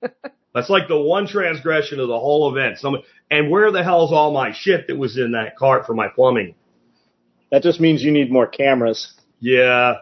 That's 0.54 0.68
like 0.68 0.86
the 0.86 1.00
one 1.00 1.26
transgression 1.26 1.98
of 1.98 2.08
the 2.08 2.18
whole 2.18 2.54
event. 2.54 2.78
Some 2.78 2.98
and 3.30 3.50
where 3.50 3.72
the 3.72 3.82
hell's 3.82 4.12
all 4.12 4.32
my 4.32 4.52
shit 4.52 4.86
that 4.88 4.98
was 4.98 5.16
in 5.16 5.32
that 5.32 5.56
cart 5.56 5.86
for 5.86 5.94
my 5.94 6.08
plumbing? 6.14 6.54
that 7.50 7.62
just 7.62 7.80
means 7.80 8.02
you 8.02 8.10
need 8.10 8.30
more 8.30 8.46
cameras. 8.46 9.14
Yeah. 9.40 9.94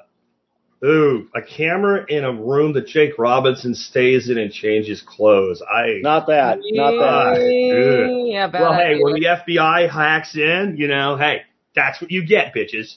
Ooh, 0.84 1.28
a 1.34 1.42
camera 1.42 2.04
in 2.08 2.24
a 2.24 2.32
room 2.32 2.72
that 2.72 2.88
Jake 2.88 3.16
Robinson 3.16 3.74
stays 3.74 4.28
in 4.28 4.38
and 4.38 4.50
changes 4.50 5.02
clothes. 5.06 5.62
I 5.62 6.00
Not 6.00 6.26
that. 6.26 6.58
Not 6.62 6.90
that. 6.90 7.00
Ah, 7.00 7.34
good. 7.34 8.26
Yeah, 8.26 8.48
bad 8.48 8.60
well, 8.60 8.72
hey, 8.72 8.94
idea. 8.94 9.04
when 9.04 9.14
the 9.14 9.26
FBI 9.26 9.88
hacks 9.88 10.34
in, 10.34 10.76
you 10.78 10.88
know, 10.88 11.16
hey, 11.16 11.42
that's 11.76 12.00
what 12.00 12.10
you 12.10 12.26
get, 12.26 12.52
bitches. 12.52 12.96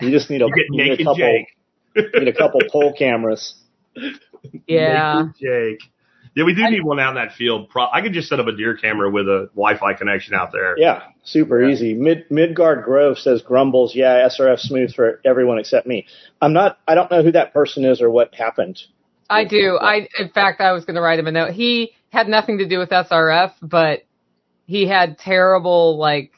You 0.00 0.10
just 0.10 0.30
need 0.30 0.40
a, 0.40 0.46
You 0.46 0.54
get 0.54 0.64
you 0.70 0.76
need 0.76 0.86
a 0.86 0.90
naked 0.90 1.06
couple. 1.06 1.18
Jake. 1.18 1.55
Need 1.96 2.28
a 2.28 2.32
couple 2.32 2.60
pole 2.70 2.92
cameras. 2.96 3.54
yeah. 4.66 5.24
Jake. 5.40 5.80
Yeah, 6.34 6.44
we 6.44 6.54
do 6.54 6.68
need 6.68 6.84
one 6.84 7.00
out 7.00 7.10
in 7.10 7.14
that 7.14 7.34
field. 7.34 7.70
Pro- 7.70 7.88
I 7.90 8.02
could 8.02 8.12
just 8.12 8.28
set 8.28 8.38
up 8.38 8.46
a 8.46 8.52
deer 8.54 8.76
camera 8.76 9.10
with 9.10 9.26
a 9.26 9.48
Wi-Fi 9.54 9.94
connection 9.94 10.34
out 10.34 10.52
there. 10.52 10.78
Yeah, 10.78 11.04
super 11.24 11.62
Yeah. 11.64 11.70
easy. 11.72 11.94
Mid 11.94 12.30
Midgard 12.30 12.84
Grove 12.84 13.18
says 13.18 13.40
grumbles. 13.40 13.94
Yeah, 13.94 14.28
SRF 14.28 14.58
smooth 14.60 14.94
for 14.94 15.20
everyone 15.24 15.58
except 15.58 15.86
me. 15.86 16.06
I'm 16.42 16.52
not. 16.52 16.78
I 16.86 16.94
don't 16.94 17.10
know 17.10 17.22
who 17.22 17.32
that 17.32 17.54
person 17.54 17.86
is 17.86 18.02
or 18.02 18.10
what 18.10 18.34
happened. 18.34 18.78
I 19.30 19.44
do. 19.44 19.78
I, 19.80 20.08
in 20.18 20.28
fact, 20.28 20.60
I 20.60 20.72
was 20.72 20.84
going 20.84 20.94
to 20.96 21.00
write 21.00 21.18
him 21.18 21.26
a 21.26 21.32
note. 21.32 21.52
He 21.52 21.92
had 22.10 22.28
nothing 22.28 22.58
to 22.58 22.68
do 22.68 22.78
with 22.78 22.90
SRF, 22.90 23.52
but 23.62 24.02
he 24.66 24.86
had 24.86 25.18
terrible, 25.18 25.96
like, 25.98 26.32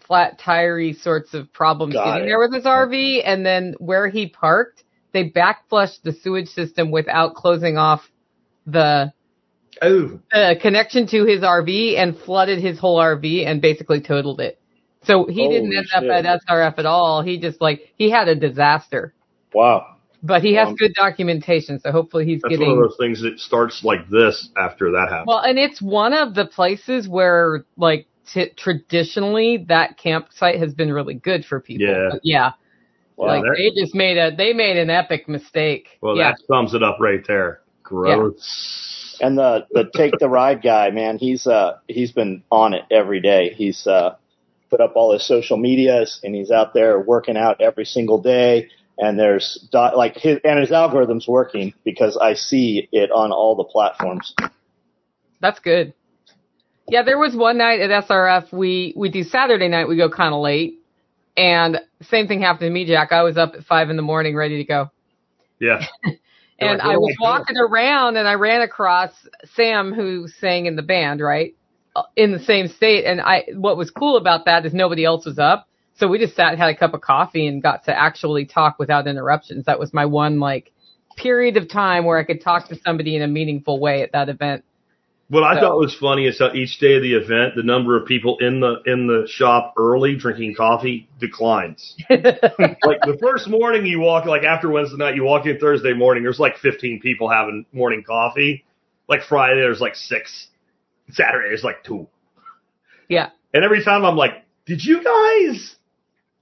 flat 0.00 0.38
tirey 0.38 0.92
sorts 0.92 1.32
of 1.34 1.50
problems 1.52 1.94
Got 1.94 2.04
getting 2.04 2.22
it. 2.24 2.26
there 2.26 2.38
with 2.38 2.52
his 2.52 2.64
RV. 2.64 3.22
And 3.24 3.44
then 3.44 3.74
where 3.78 4.06
he 4.08 4.28
parked, 4.28 4.84
they 5.12 5.30
backflushed 5.30 6.02
the 6.02 6.12
sewage 6.12 6.48
system 6.48 6.90
without 6.90 7.34
closing 7.34 7.76
off 7.76 8.02
the 8.66 9.12
Oh, 9.82 10.20
uh, 10.32 10.54
connection 10.60 11.06
to 11.06 11.24
his 11.24 11.40
RV 11.40 11.96
and 11.96 12.16
flooded 12.18 12.58
his 12.60 12.78
whole 12.78 12.98
RV 12.98 13.46
and 13.46 13.62
basically 13.62 14.00
totaled 14.02 14.40
it. 14.40 14.60
So 15.04 15.24
he 15.26 15.48
didn't 15.48 15.66
Holy 15.72 15.76
end 15.78 15.86
up 15.94 16.02
shit. 16.02 16.10
at 16.26 16.40
SRF 16.46 16.78
at 16.78 16.84
all. 16.86 17.22
He 17.22 17.38
just 17.38 17.60
like 17.62 17.92
he 17.96 18.10
had 18.10 18.28
a 18.28 18.34
disaster, 18.34 19.14
Wow. 19.54 19.96
but 20.22 20.42
he 20.42 20.52
has 20.54 20.68
Wow. 20.68 20.74
good 20.78 20.92
documentation. 20.94 21.80
So 21.80 21.92
hopefully 21.92 22.26
he's 22.26 22.42
that's 22.42 22.50
getting 22.50 22.68
one 22.68 22.76
of 22.84 22.90
those 22.90 22.98
things 22.98 23.22
that 23.22 23.38
starts 23.38 23.82
like 23.82 24.06
this 24.10 24.50
after 24.58 24.90
that 24.90 25.06
happens. 25.08 25.28
well. 25.28 25.38
And 25.38 25.58
it's 25.58 25.80
one 25.80 26.12
of 26.12 26.34
the 26.34 26.44
places 26.44 27.08
where 27.08 27.64
like 27.78 28.06
t- 28.30 28.50
traditionally 28.58 29.64
that 29.68 29.96
campsite 29.96 30.58
has 30.58 30.74
been 30.74 30.92
really 30.92 31.14
good 31.14 31.46
for 31.46 31.60
people. 31.60 31.86
Yeah. 31.86 32.08
But 32.10 32.20
yeah. 32.22 32.50
Wow. 33.20 33.42
like 33.42 33.44
they 33.56 33.70
just 33.78 33.94
made 33.94 34.16
a 34.16 34.34
they 34.34 34.54
made 34.54 34.78
an 34.78 34.88
epic 34.88 35.28
mistake. 35.28 35.88
well, 36.00 36.16
yeah. 36.16 36.30
that 36.30 36.38
sums 36.46 36.72
it 36.72 36.82
up 36.82 36.96
right 37.00 37.20
there. 37.26 37.60
Gross. 37.82 39.18
And 39.20 39.36
the 39.36 39.66
the 39.70 39.90
take 39.94 40.14
the 40.18 40.28
ride 40.28 40.62
guy, 40.62 40.90
man, 40.90 41.18
he's 41.18 41.46
uh 41.46 41.78
he's 41.86 42.12
been 42.12 42.42
on 42.50 42.72
it 42.72 42.84
every 42.90 43.20
day. 43.20 43.52
He's 43.54 43.86
uh 43.86 44.14
put 44.70 44.80
up 44.80 44.92
all 44.94 45.12
his 45.12 45.26
social 45.26 45.58
medias 45.58 46.20
and 46.22 46.34
he's 46.34 46.50
out 46.50 46.72
there 46.72 46.98
working 46.98 47.36
out 47.36 47.60
every 47.60 47.84
single 47.84 48.22
day. 48.22 48.70
And 48.96 49.18
there's 49.18 49.68
dot 49.70 49.98
like 49.98 50.16
his 50.16 50.38
and 50.42 50.58
his 50.58 50.72
algorithm's 50.72 51.28
working 51.28 51.74
because 51.84 52.16
I 52.16 52.32
see 52.34 52.88
it 52.90 53.10
on 53.10 53.32
all 53.32 53.54
the 53.54 53.64
platforms. 53.64 54.34
That's 55.40 55.58
good. 55.58 55.92
Yeah, 56.88 57.02
there 57.02 57.18
was 57.18 57.36
one 57.36 57.58
night 57.58 57.80
at 57.80 58.06
SRF 58.08 58.50
we 58.50 58.94
we 58.96 59.10
do 59.10 59.24
Saturday 59.24 59.68
night 59.68 59.88
we 59.88 59.96
go 59.96 60.08
kind 60.08 60.34
of 60.34 60.40
late, 60.40 60.79
and 61.36 61.80
same 62.02 62.28
thing 62.28 62.40
happened 62.42 62.68
to 62.68 62.70
me, 62.70 62.84
Jack. 62.86 63.12
I 63.12 63.22
was 63.22 63.36
up 63.36 63.54
at 63.54 63.64
five 63.64 63.90
in 63.90 63.96
the 63.96 64.02
morning 64.02 64.36
ready 64.36 64.58
to 64.58 64.64
go, 64.64 64.90
Yeah. 65.60 65.84
And 66.62 66.78
like, 66.78 66.86
I 66.88 66.96
was 66.98 67.16
walking 67.18 67.56
around 67.56 68.18
and 68.18 68.28
I 68.28 68.34
ran 68.34 68.60
across 68.60 69.12
Sam 69.54 69.94
who 69.94 70.28
sang 70.28 70.66
in 70.66 70.76
the 70.76 70.82
band, 70.82 71.20
right, 71.20 71.54
Uh, 71.96 72.02
in 72.16 72.32
the 72.32 72.38
same 72.38 72.68
state. 72.68 73.06
And 73.06 73.20
I 73.20 73.44
what 73.54 73.78
was 73.78 73.90
cool 73.90 74.16
about 74.18 74.44
that 74.44 74.66
is 74.66 74.74
nobody 74.74 75.04
else 75.04 75.24
was 75.24 75.38
up, 75.38 75.66
so 75.94 76.06
we 76.06 76.18
just 76.18 76.36
sat, 76.36 76.52
and 76.52 76.58
had 76.58 76.68
a 76.68 76.76
cup 76.76 76.92
of 76.94 77.00
coffee, 77.00 77.46
and 77.46 77.62
got 77.62 77.84
to 77.86 77.98
actually 77.98 78.44
talk 78.44 78.78
without 78.78 79.06
interruptions. 79.06 79.64
That 79.64 79.78
was 79.78 79.94
my 79.94 80.04
one 80.04 80.38
like 80.38 80.70
period 81.16 81.56
of 81.56 81.68
time 81.68 82.04
where 82.04 82.18
I 82.18 82.24
could 82.24 82.42
talk 82.42 82.68
to 82.68 82.76
somebody 82.84 83.16
in 83.16 83.22
a 83.22 83.28
meaningful 83.28 83.80
way 83.80 84.02
at 84.02 84.12
that 84.12 84.28
event. 84.28 84.64
What 85.30 85.44
I 85.44 85.54
So- 85.54 85.60
thought 85.60 85.78
was 85.78 85.94
funny 85.94 86.26
is 86.26 86.38
how 86.40 86.52
each 86.52 86.78
day 86.80 86.96
of 86.96 87.02
the 87.02 87.14
event, 87.14 87.54
the 87.54 87.62
number 87.62 87.96
of 87.96 88.04
people 88.04 88.36
in 88.40 88.58
the 88.60 88.82
in 88.84 89.06
the 89.06 89.26
shop 89.28 89.74
early 89.78 90.16
drinking 90.16 90.56
coffee 90.56 91.08
declines. 91.20 91.96
like 92.10 93.00
the 93.02 93.16
first 93.20 93.48
morning 93.48 93.86
you 93.86 94.00
walk, 94.00 94.26
like 94.26 94.42
after 94.42 94.68
Wednesday 94.68 94.96
night, 94.96 95.14
you 95.14 95.22
walk 95.22 95.46
in 95.46 95.58
Thursday 95.58 95.92
morning, 95.94 96.24
there's 96.24 96.40
like 96.40 96.56
15 96.58 97.00
people 97.00 97.28
having 97.30 97.64
morning 97.72 98.02
coffee. 98.02 98.64
Like 99.08 99.22
Friday, 99.22 99.60
there's 99.60 99.80
like 99.80 99.94
six. 99.94 100.48
Saturday, 101.12 101.48
there's 101.48 101.64
like 101.64 101.82
two. 101.84 102.06
yeah. 103.08 103.30
And 103.54 103.64
every 103.64 103.82
time 103.84 104.04
I'm 104.04 104.16
like, 104.16 104.44
did 104.66 104.84
you 104.84 105.02
guys 105.02 105.74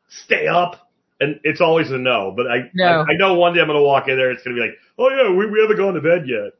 stay 0.08 0.46
up? 0.46 0.90
And 1.20 1.40
it's 1.42 1.60
always 1.62 1.90
a 1.90 1.96
no. 1.98 2.32
But 2.36 2.46
I, 2.46 2.70
No. 2.74 3.04
I, 3.08 3.12
I 3.12 3.16
know 3.16 3.34
one 3.34 3.54
day 3.54 3.60
I'm 3.60 3.66
going 3.66 3.78
to 3.78 3.82
walk 3.82 4.08
in 4.08 4.16
there, 4.16 4.30
it's 4.30 4.42
going 4.42 4.54
to 4.56 4.60
be 4.62 4.66
like, 4.66 4.76
oh 4.98 5.08
yeah, 5.10 5.30
we, 5.34 5.46
we 5.50 5.60
haven't 5.60 5.76
gone 5.78 5.94
to 5.94 6.00
bed 6.00 6.24
yet. 6.28 6.52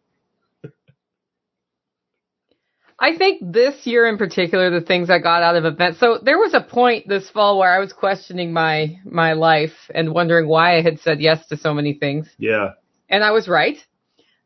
I 3.01 3.16
think 3.16 3.40
this 3.53 3.86
year 3.86 4.07
in 4.09 4.18
particular, 4.18 4.70
the 4.70 4.84
things 4.84 5.09
I 5.09 5.18
got 5.20 5.42
out 5.42 5.55
of 5.55 5.64
events. 5.64 6.01
So 6.01 6.18
there 6.20 6.38
was 6.38 6.53
a 6.55 6.61
point 6.61 7.07
this 7.09 7.30
fall 7.30 7.59
where 7.59 7.72
I 7.72 7.78
was 7.78 7.92
questioning 7.92 8.53
my 8.53 8.99
my 9.05 9.34
life 9.34 9.74
and 9.94 10.12
wondering 10.12 10.49
why 10.49 10.76
I 10.78 10.82
had 10.82 10.99
said 11.01 11.20
yes 11.20 11.46
to 11.49 11.57
so 11.57 11.72
many 11.74 11.94
things, 11.94 12.28
Yeah. 12.38 12.70
and 13.09 13.22
I 13.22 13.30
was 13.30 13.46
right. 13.46 13.78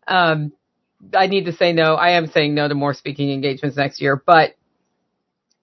Um, 0.06 0.52
I 1.14 1.26
need 1.28 1.46
to 1.46 1.52
say 1.52 1.72
no. 1.72 1.94
I 1.94 2.10
am 2.10 2.26
saying 2.26 2.54
no 2.54 2.68
to 2.68 2.74
more 2.74 2.94
speaking 2.94 3.30
engagements 3.32 3.76
next 3.76 4.00
year, 4.02 4.22
but 4.24 4.54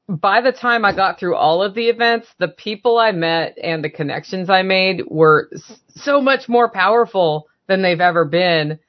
by 0.08 0.42
the 0.42 0.52
time 0.52 0.84
I 0.84 0.96
got 0.96 1.20
through 1.20 1.36
all 1.36 1.62
of 1.62 1.76
the 1.76 1.90
events, 1.90 2.28
the 2.40 2.48
people 2.48 2.98
I 2.98 3.12
met 3.12 3.58
and 3.62 3.84
the 3.84 3.92
connections 3.92 4.50
I 4.50 4.64
made 4.64 5.04
were 5.08 5.52
so 5.90 6.20
much 6.20 6.50
more 6.50 6.70
powerful 6.72 7.48
than 7.68 7.84
they've 7.84 8.02
ever 8.02 8.26
been. 8.26 8.80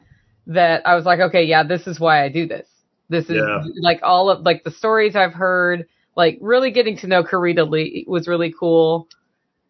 That 0.47 0.87
I 0.87 0.95
was 0.95 1.05
like, 1.05 1.21
okay, 1.21 1.45
yeah, 1.45 1.63
this 1.65 1.87
is 1.87 2.01
why 2.01 2.25
I 2.25 2.31
do 2.31 2.47
this. 2.47 2.67
This 3.11 3.25
is 3.29 3.37
Yeah. 3.37 3.63
like 3.83 4.01
all 4.03 4.31
of 4.31 4.43
like 4.43 4.65
the 4.65 4.71
stories 4.71 5.15
I've 5.17 5.35
heard. 5.35 5.87
Like 6.17 6.39
really 6.41 6.71
getting 6.71 6.97
to 6.99 7.07
know 7.07 7.23
Karita 7.23 7.69
Lee 7.69 8.05
was 8.09 8.27
really 8.27 8.55
cool. 8.59 9.09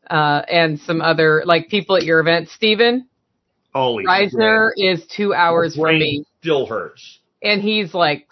Uh, 0.09 0.43
and 0.49 0.78
some 0.80 1.01
other 1.01 1.43
like 1.47 1.68
people 1.68 1.97
at 1.97 2.05
your 2.05 2.20
event. 2.20 2.49
Steven 2.51 3.07
Holy 3.74 4.05
Reisner 4.05 4.70
is 4.76 5.07
two 5.07 5.32
hours 5.34 5.74
from 5.76 5.99
me, 5.99 6.24
Still 6.41 6.66
hurts. 6.66 7.20
and 7.43 7.62
he's 7.62 7.95
like 7.95 8.26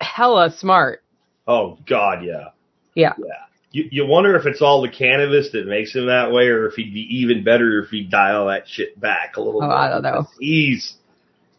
hella 0.00 0.50
smart. 0.50 1.02
Oh 1.46 1.78
God, 1.86 2.24
yeah. 2.24 2.48
Yeah. 2.94 3.12
Yeah. 3.18 3.24
You, 3.70 3.88
you 3.90 4.06
wonder 4.06 4.34
if 4.36 4.46
it's 4.46 4.62
all 4.62 4.80
the 4.80 4.88
cannabis 4.88 5.50
that 5.52 5.66
makes 5.66 5.94
him 5.94 6.06
that 6.06 6.32
way, 6.32 6.44
or 6.46 6.66
if 6.68 6.74
he'd 6.74 6.94
be 6.94 7.06
even 7.18 7.44
better 7.44 7.82
if 7.82 7.90
he'd 7.90 8.10
dial 8.10 8.46
that 8.46 8.66
shit 8.66 8.98
back 8.98 9.36
a 9.36 9.40
little 9.42 9.62
Oh, 9.62 9.68
bit. 9.68 9.74
I 9.74 9.90
don't 9.90 10.02
know. 10.02 10.26
He's, 10.40 10.94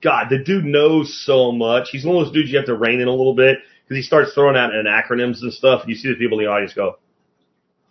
God, 0.01 0.27
the 0.29 0.37
dude 0.37 0.65
knows 0.65 1.23
so 1.25 1.51
much. 1.51 1.89
He's 1.91 2.05
one 2.05 2.17
of 2.17 2.25
those 2.25 2.33
dudes 2.33 2.49
you 2.49 2.57
have 2.57 2.67
to 2.67 2.75
rein 2.75 3.01
in 3.01 3.07
a 3.07 3.13
little 3.13 3.35
bit 3.35 3.59
because 3.83 3.97
he 3.97 4.01
starts 4.01 4.33
throwing 4.33 4.55
out 4.55 4.73
an 4.73 4.85
acronyms 4.85 5.41
and 5.41 5.51
stuff. 5.51 5.81
And 5.81 5.89
you 5.89 5.95
see 5.95 6.09
the 6.09 6.15
people 6.15 6.39
in 6.39 6.45
the 6.45 6.51
audience 6.51 6.73
go, 6.73 6.99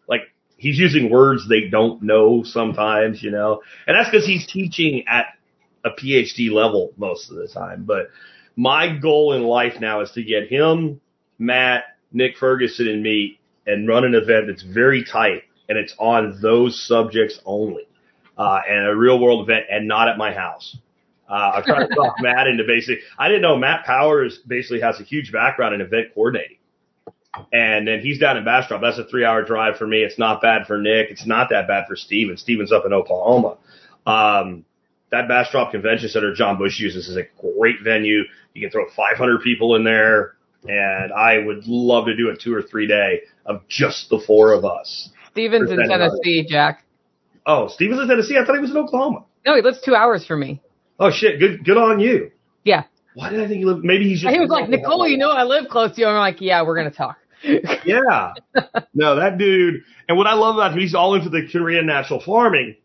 like, 0.08 0.22
he's 0.56 0.78
using 0.78 1.10
words 1.10 1.48
they 1.48 1.68
don't 1.68 2.02
know 2.02 2.42
sometimes, 2.44 3.22
you 3.22 3.30
know? 3.30 3.62
And 3.86 3.96
that's 3.96 4.10
because 4.10 4.26
he's 4.26 4.46
teaching 4.46 5.04
at 5.06 5.26
a 5.84 5.90
PhD 5.90 6.50
level 6.50 6.92
most 6.96 7.30
of 7.30 7.36
the 7.36 7.48
time. 7.48 7.84
But 7.84 8.08
my 8.56 8.96
goal 8.96 9.34
in 9.34 9.42
life 9.42 9.74
now 9.80 10.00
is 10.00 10.10
to 10.12 10.22
get 10.22 10.48
him, 10.48 11.00
Matt, 11.38 11.84
Nick 12.12 12.36
Ferguson, 12.38 12.88
and 12.88 13.02
me 13.02 13.38
and 13.66 13.86
run 13.86 14.04
an 14.04 14.14
event 14.14 14.46
that's 14.46 14.62
very 14.62 15.04
tight 15.04 15.42
and 15.68 15.76
it's 15.76 15.94
on 15.98 16.38
those 16.40 16.86
subjects 16.86 17.38
only. 17.44 17.86
Uh, 18.36 18.60
and 18.68 18.86
a 18.86 18.96
real 18.96 19.20
world 19.20 19.48
event 19.48 19.66
and 19.68 19.88
not 19.88 20.08
at 20.08 20.16
my 20.16 20.32
house. 20.32 20.76
Uh, 21.28 21.52
I've 21.56 21.64
tried 21.64 21.86
to 21.86 21.94
talk 21.94 22.14
Matt 22.20 22.46
into 22.46 22.64
basically, 22.64 23.02
I 23.18 23.28
didn't 23.28 23.42
know 23.42 23.56
Matt 23.56 23.84
Powers 23.84 24.38
basically 24.46 24.80
has 24.80 24.98
a 25.00 25.04
huge 25.04 25.30
background 25.32 25.74
in 25.74 25.80
event 25.80 26.14
coordinating. 26.14 26.56
And 27.52 27.86
then 27.86 28.00
he's 28.00 28.18
down 28.18 28.36
in 28.36 28.44
Bastrop. 28.44 28.80
That's 28.80 28.98
a 28.98 29.04
three 29.04 29.24
hour 29.24 29.44
drive 29.44 29.76
for 29.76 29.86
me. 29.86 29.98
It's 29.98 30.18
not 30.18 30.40
bad 30.40 30.66
for 30.66 30.78
Nick. 30.78 31.10
It's 31.10 31.26
not 31.26 31.50
that 31.50 31.68
bad 31.68 31.84
for 31.86 31.94
Steven. 31.94 32.36
Steven's 32.36 32.72
up 32.72 32.84
in 32.86 32.92
Oklahoma. 32.92 33.58
Um, 34.06 34.64
that 35.10 35.28
Bastrop 35.28 35.70
Convention 35.70 36.08
Center 36.08 36.34
John 36.34 36.58
Bush 36.58 36.78
uses 36.80 37.08
is 37.08 37.16
a 37.16 37.24
great 37.40 37.76
venue. 37.82 38.22
You 38.54 38.62
can 38.62 38.70
throw 38.70 38.86
500 38.96 39.42
people 39.42 39.76
in 39.76 39.84
there. 39.84 40.34
And 40.64 41.12
I 41.12 41.38
would 41.38 41.66
love 41.66 42.06
to 42.06 42.16
do 42.16 42.30
a 42.30 42.36
two 42.36 42.54
or 42.54 42.62
three 42.62 42.86
day 42.86 43.22
of 43.46 43.62
just 43.68 44.10
the 44.10 44.20
four 44.26 44.52
of 44.52 44.64
us. 44.64 45.10
Steven's 45.30 45.70
in 45.70 45.76
Percent 45.76 45.92
of 45.92 46.00
it. 46.00 46.10
Tennessee, 46.10 46.46
Jack. 46.48 46.84
Oh, 47.46 47.68
Steven's 47.68 48.00
in 48.00 48.08
Tennessee. 48.08 48.36
I 48.36 48.44
thought 48.44 48.56
he 48.56 48.60
was 48.60 48.70
in 48.70 48.76
Oklahoma. 48.76 49.24
No, 49.46 49.54
he 49.54 49.62
lives 49.62 49.80
two 49.80 49.94
hours 49.94 50.26
from 50.26 50.40
me. 50.40 50.60
Oh 50.98 51.10
shit. 51.10 51.38
Good, 51.38 51.64
good 51.64 51.76
on 51.76 52.00
you. 52.00 52.30
Yeah. 52.64 52.84
Why 53.14 53.30
did 53.30 53.40
I 53.40 53.48
think 53.48 53.58
he 53.58 53.64
lived? 53.64 53.84
Maybe 53.84 54.08
he's 54.08 54.20
just. 54.22 54.32
He 54.32 54.40
was 54.40 54.48
like, 54.50 54.68
Nicole, 54.68 55.06
you 55.08 55.16
know 55.18 55.30
I 55.30 55.44
live 55.44 55.68
close 55.68 55.94
to 55.96 56.00
you. 56.00 56.06
I'm 56.06 56.18
like, 56.18 56.40
yeah, 56.40 56.62
we're 56.62 56.76
gonna 56.76 56.90
talk. 56.90 57.16
Yeah. 57.84 58.32
no, 58.94 59.16
that 59.16 59.38
dude. 59.38 59.82
And 60.08 60.16
what 60.18 60.26
I 60.26 60.34
love 60.34 60.56
about 60.56 60.72
him, 60.72 60.78
he's 60.80 60.94
all 60.94 61.14
into 61.14 61.28
the 61.28 61.48
Korean 61.50 61.86
natural 61.86 62.20
farming. 62.20 62.76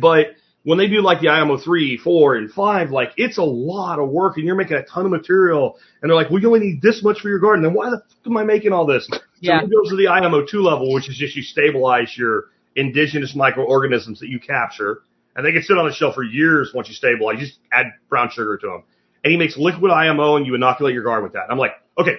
But 0.00 0.28
when 0.62 0.78
they 0.78 0.88
do 0.88 1.00
like 1.02 1.20
the 1.20 1.28
IMO 1.28 1.58
three, 1.58 1.96
four, 1.98 2.36
and 2.36 2.50
five, 2.50 2.90
like 2.90 3.12
it's 3.16 3.38
a 3.38 3.42
lot 3.42 3.98
of 3.98 4.08
work, 4.10 4.36
and 4.36 4.46
you're 4.46 4.54
making 4.56 4.76
a 4.76 4.82
ton 4.84 5.04
of 5.04 5.10
material. 5.10 5.78
And 6.02 6.10
they're 6.10 6.16
like, 6.16 6.30
we 6.30 6.44
only 6.46 6.60
need 6.60 6.82
this 6.82 7.02
much 7.02 7.20
for 7.20 7.28
your 7.28 7.38
garden. 7.38 7.62
Then 7.64 7.74
why 7.74 7.90
the 7.90 7.98
fuck 7.98 8.26
am 8.26 8.36
I 8.36 8.44
making 8.44 8.72
all 8.72 8.86
this? 8.86 9.06
So 9.10 9.18
Yeah. 9.40 9.60
he 9.60 9.66
goes 9.68 9.88
to 9.90 9.96
the 9.96 10.08
IMO 10.08 10.44
two 10.46 10.60
level, 10.62 10.92
which 10.92 11.08
is 11.08 11.16
just 11.16 11.36
you 11.36 11.42
stabilize 11.42 12.16
your 12.16 12.46
indigenous 12.76 13.34
microorganisms 13.34 14.20
that 14.20 14.28
you 14.28 14.38
capture, 14.40 15.02
and 15.36 15.44
they 15.44 15.52
can 15.52 15.62
sit 15.62 15.78
on 15.78 15.86
the 15.86 15.94
shelf 15.94 16.14
for 16.14 16.22
years 16.22 16.72
once 16.74 16.88
you 16.88 16.94
stabilize. 16.94 17.40
You 17.40 17.46
just 17.46 17.58
add 17.72 17.86
brown 18.08 18.30
sugar 18.30 18.56
to 18.58 18.66
them, 18.66 18.84
and 19.24 19.30
he 19.30 19.36
makes 19.36 19.56
liquid 19.56 19.90
IMO, 19.90 20.36
and 20.36 20.46
you 20.46 20.54
inoculate 20.54 20.94
your 20.94 21.04
garden 21.04 21.24
with 21.24 21.34
that. 21.34 21.46
I'm 21.50 21.58
like, 21.58 21.72
okay, 21.98 22.16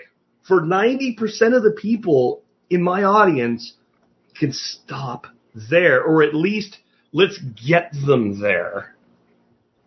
for 0.48 0.62
90% 0.62 1.18
of 1.56 1.64
the 1.64 1.76
people 1.80 2.44
in 2.70 2.82
my 2.82 3.04
audience 3.04 3.74
can 4.40 4.54
stop 4.54 5.28
there, 5.70 6.02
or 6.04 6.24
at 6.24 6.34
least 6.34 6.78
let's 7.12 7.38
get 7.68 7.92
them 8.06 8.40
there 8.40 8.96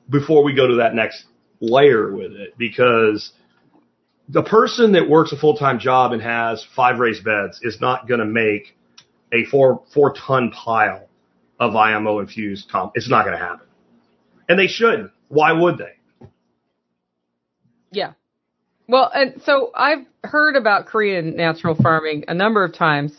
before 0.09 0.45
we 0.45 0.55
go 0.55 0.67
to 0.67 0.77
that 0.77 0.95
next 0.95 1.25
layer 1.61 2.13
with 2.13 2.33
it. 2.33 2.57
Because 2.59 3.33
the 4.29 4.43
person 4.43 4.93
that 4.93 5.09
works 5.09 5.33
a 5.33 5.37
full 5.37 5.57
time 5.57 5.79
job 5.79 6.13
and 6.13 6.23
has 6.23 6.65
five 6.77 6.99
raised 6.99 7.25
beds 7.25 7.61
is 7.63 7.81
not 7.81 8.07
going 8.07 8.21
to 8.21 8.27
make 8.27 8.77
a 9.33 9.45
four 9.51 9.83
four 9.93 10.15
ton 10.15 10.51
pile 10.51 11.04
of 11.61 11.77
IMO 11.77 12.21
infused 12.21 12.69
comp. 12.71 12.93
It's 12.95 13.09
not 13.09 13.25
going 13.25 13.39
to 13.39 13.45
happen, 13.45 13.67
and 14.49 14.59
they 14.59 14.67
shouldn't. 14.67 15.11
Why 15.29 15.53
would 15.53 15.79
they? 15.79 16.27
Yeah. 17.91 18.13
Well, 18.89 19.11
and 19.15 19.41
so 19.45 19.71
I've 19.75 20.05
heard 20.23 20.57
about 20.57 20.87
Korean 20.87 21.37
natural 21.37 21.75
farming 21.75 22.25
a 22.29 22.35
number 22.35 22.65
of 22.65 22.75
times, 22.75 23.13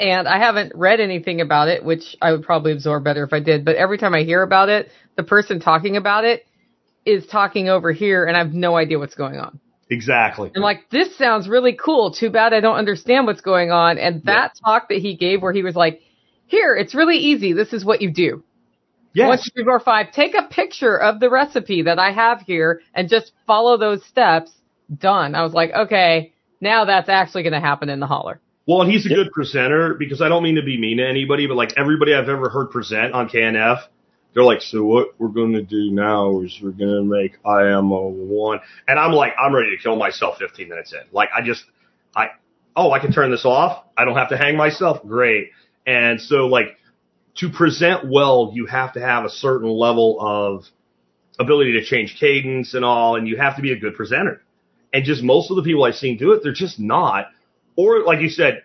and 0.00 0.26
I 0.26 0.38
haven't 0.38 0.72
read 0.74 1.00
anything 1.00 1.40
about 1.40 1.68
it, 1.68 1.84
which 1.84 2.16
I 2.22 2.32
would 2.32 2.42
probably 2.42 2.72
absorb 2.72 3.04
better 3.04 3.24
if 3.24 3.32
I 3.32 3.40
did. 3.40 3.64
But 3.64 3.76
every 3.76 3.98
time 3.98 4.14
I 4.14 4.22
hear 4.22 4.42
about 4.42 4.68
it, 4.68 4.90
the 5.16 5.22
person 5.22 5.60
talking 5.60 5.96
about 5.96 6.24
it 6.24 6.46
is 7.04 7.26
talking 7.26 7.68
over 7.68 7.92
here, 7.92 8.24
and 8.24 8.36
I 8.36 8.40
have 8.40 8.54
no 8.54 8.76
idea 8.76 8.98
what's 8.98 9.14
going 9.14 9.36
on. 9.36 9.60
Exactly. 9.90 10.50
I'm 10.56 10.62
like, 10.62 10.88
this 10.90 11.16
sounds 11.18 11.46
really 11.46 11.74
cool. 11.74 12.14
Too 12.14 12.30
bad 12.30 12.54
I 12.54 12.60
don't 12.60 12.76
understand 12.76 13.26
what's 13.26 13.42
going 13.42 13.70
on. 13.70 13.98
And 13.98 14.22
that 14.24 14.52
talk 14.64 14.88
that 14.88 14.98
he 14.98 15.14
gave, 15.14 15.42
where 15.42 15.52
he 15.52 15.62
was 15.62 15.76
like, 15.76 16.00
"Here, 16.46 16.76
it's 16.76 16.94
really 16.94 17.18
easy. 17.18 17.52
This 17.52 17.72
is 17.72 17.84
what 17.84 18.02
you 18.02 18.10
do." 18.10 18.42
Yes. 19.14 19.28
One, 19.28 19.38
two, 19.38 19.50
three, 19.54 19.64
four, 19.64 19.80
five. 19.80 20.12
Take 20.12 20.34
a 20.34 20.42
picture 20.42 20.96
of 20.96 21.20
the 21.20 21.30
recipe 21.30 21.82
that 21.82 22.00
I 22.00 22.10
have 22.10 22.40
here 22.40 22.82
and 22.94 23.08
just 23.08 23.32
follow 23.46 23.76
those 23.78 24.04
steps. 24.04 24.50
Done. 24.98 25.34
I 25.34 25.42
was 25.42 25.54
like, 25.54 25.70
okay, 25.72 26.34
now 26.60 26.84
that's 26.84 27.08
actually 27.08 27.44
going 27.44 27.54
to 27.54 27.60
happen 27.60 27.88
in 27.88 28.00
the 28.00 28.06
holler. 28.06 28.40
Well, 28.66 28.82
and 28.82 28.90
he's 28.90 29.06
a 29.06 29.08
good 29.08 29.30
presenter 29.32 29.94
because 29.94 30.20
I 30.20 30.28
don't 30.28 30.42
mean 30.42 30.56
to 30.56 30.62
be 30.62 30.78
mean 30.78 30.98
to 30.98 31.06
anybody, 31.06 31.46
but 31.46 31.56
like 31.56 31.72
everybody 31.76 32.14
I've 32.14 32.28
ever 32.28 32.48
heard 32.48 32.70
present 32.70 33.14
on 33.14 33.28
KNF, 33.28 33.78
they're 34.34 34.42
like, 34.42 34.60
so 34.62 34.84
what 34.84 35.08
we're 35.18 35.28
going 35.28 35.52
to 35.52 35.62
do 35.62 35.90
now 35.90 36.40
is 36.40 36.58
we're 36.62 36.70
going 36.70 36.90
to 36.90 37.02
make 37.02 37.38
IMO 37.46 38.08
one. 38.08 38.60
And 38.88 38.98
I'm 38.98 39.12
like, 39.12 39.32
I'm 39.38 39.54
ready 39.54 39.76
to 39.76 39.82
kill 39.82 39.96
myself 39.96 40.38
15 40.38 40.68
minutes 40.68 40.92
in. 40.92 41.00
Like 41.12 41.28
I 41.34 41.42
just, 41.42 41.64
I, 42.16 42.28
oh, 42.74 42.90
I 42.90 42.98
can 42.98 43.12
turn 43.12 43.30
this 43.30 43.44
off. 43.44 43.84
I 43.96 44.04
don't 44.04 44.16
have 44.16 44.30
to 44.30 44.36
hang 44.36 44.56
myself. 44.56 45.06
Great. 45.06 45.50
And 45.86 46.20
so 46.20 46.46
like 46.46 46.76
to 47.36 47.50
present 47.50 48.10
well, 48.10 48.52
you 48.54 48.66
have 48.66 48.94
to 48.94 49.00
have 49.00 49.24
a 49.24 49.30
certain 49.30 49.68
level 49.68 50.18
of 50.20 50.64
ability 51.38 51.72
to 51.72 51.84
change 51.84 52.16
cadence 52.18 52.74
and 52.74 52.84
all, 52.84 53.16
and 53.16 53.26
you 53.26 53.36
have 53.36 53.56
to 53.56 53.62
be 53.62 53.72
a 53.72 53.78
good 53.78 53.94
presenter. 53.94 54.42
And 54.92 55.04
just 55.04 55.22
most 55.22 55.50
of 55.50 55.56
the 55.56 55.62
people 55.62 55.84
I've 55.84 55.96
seen 55.96 56.16
do 56.16 56.32
it, 56.32 56.42
they're 56.42 56.52
just 56.52 56.78
not. 56.78 57.26
Or 57.76 58.04
like 58.04 58.20
you 58.20 58.28
said, 58.28 58.62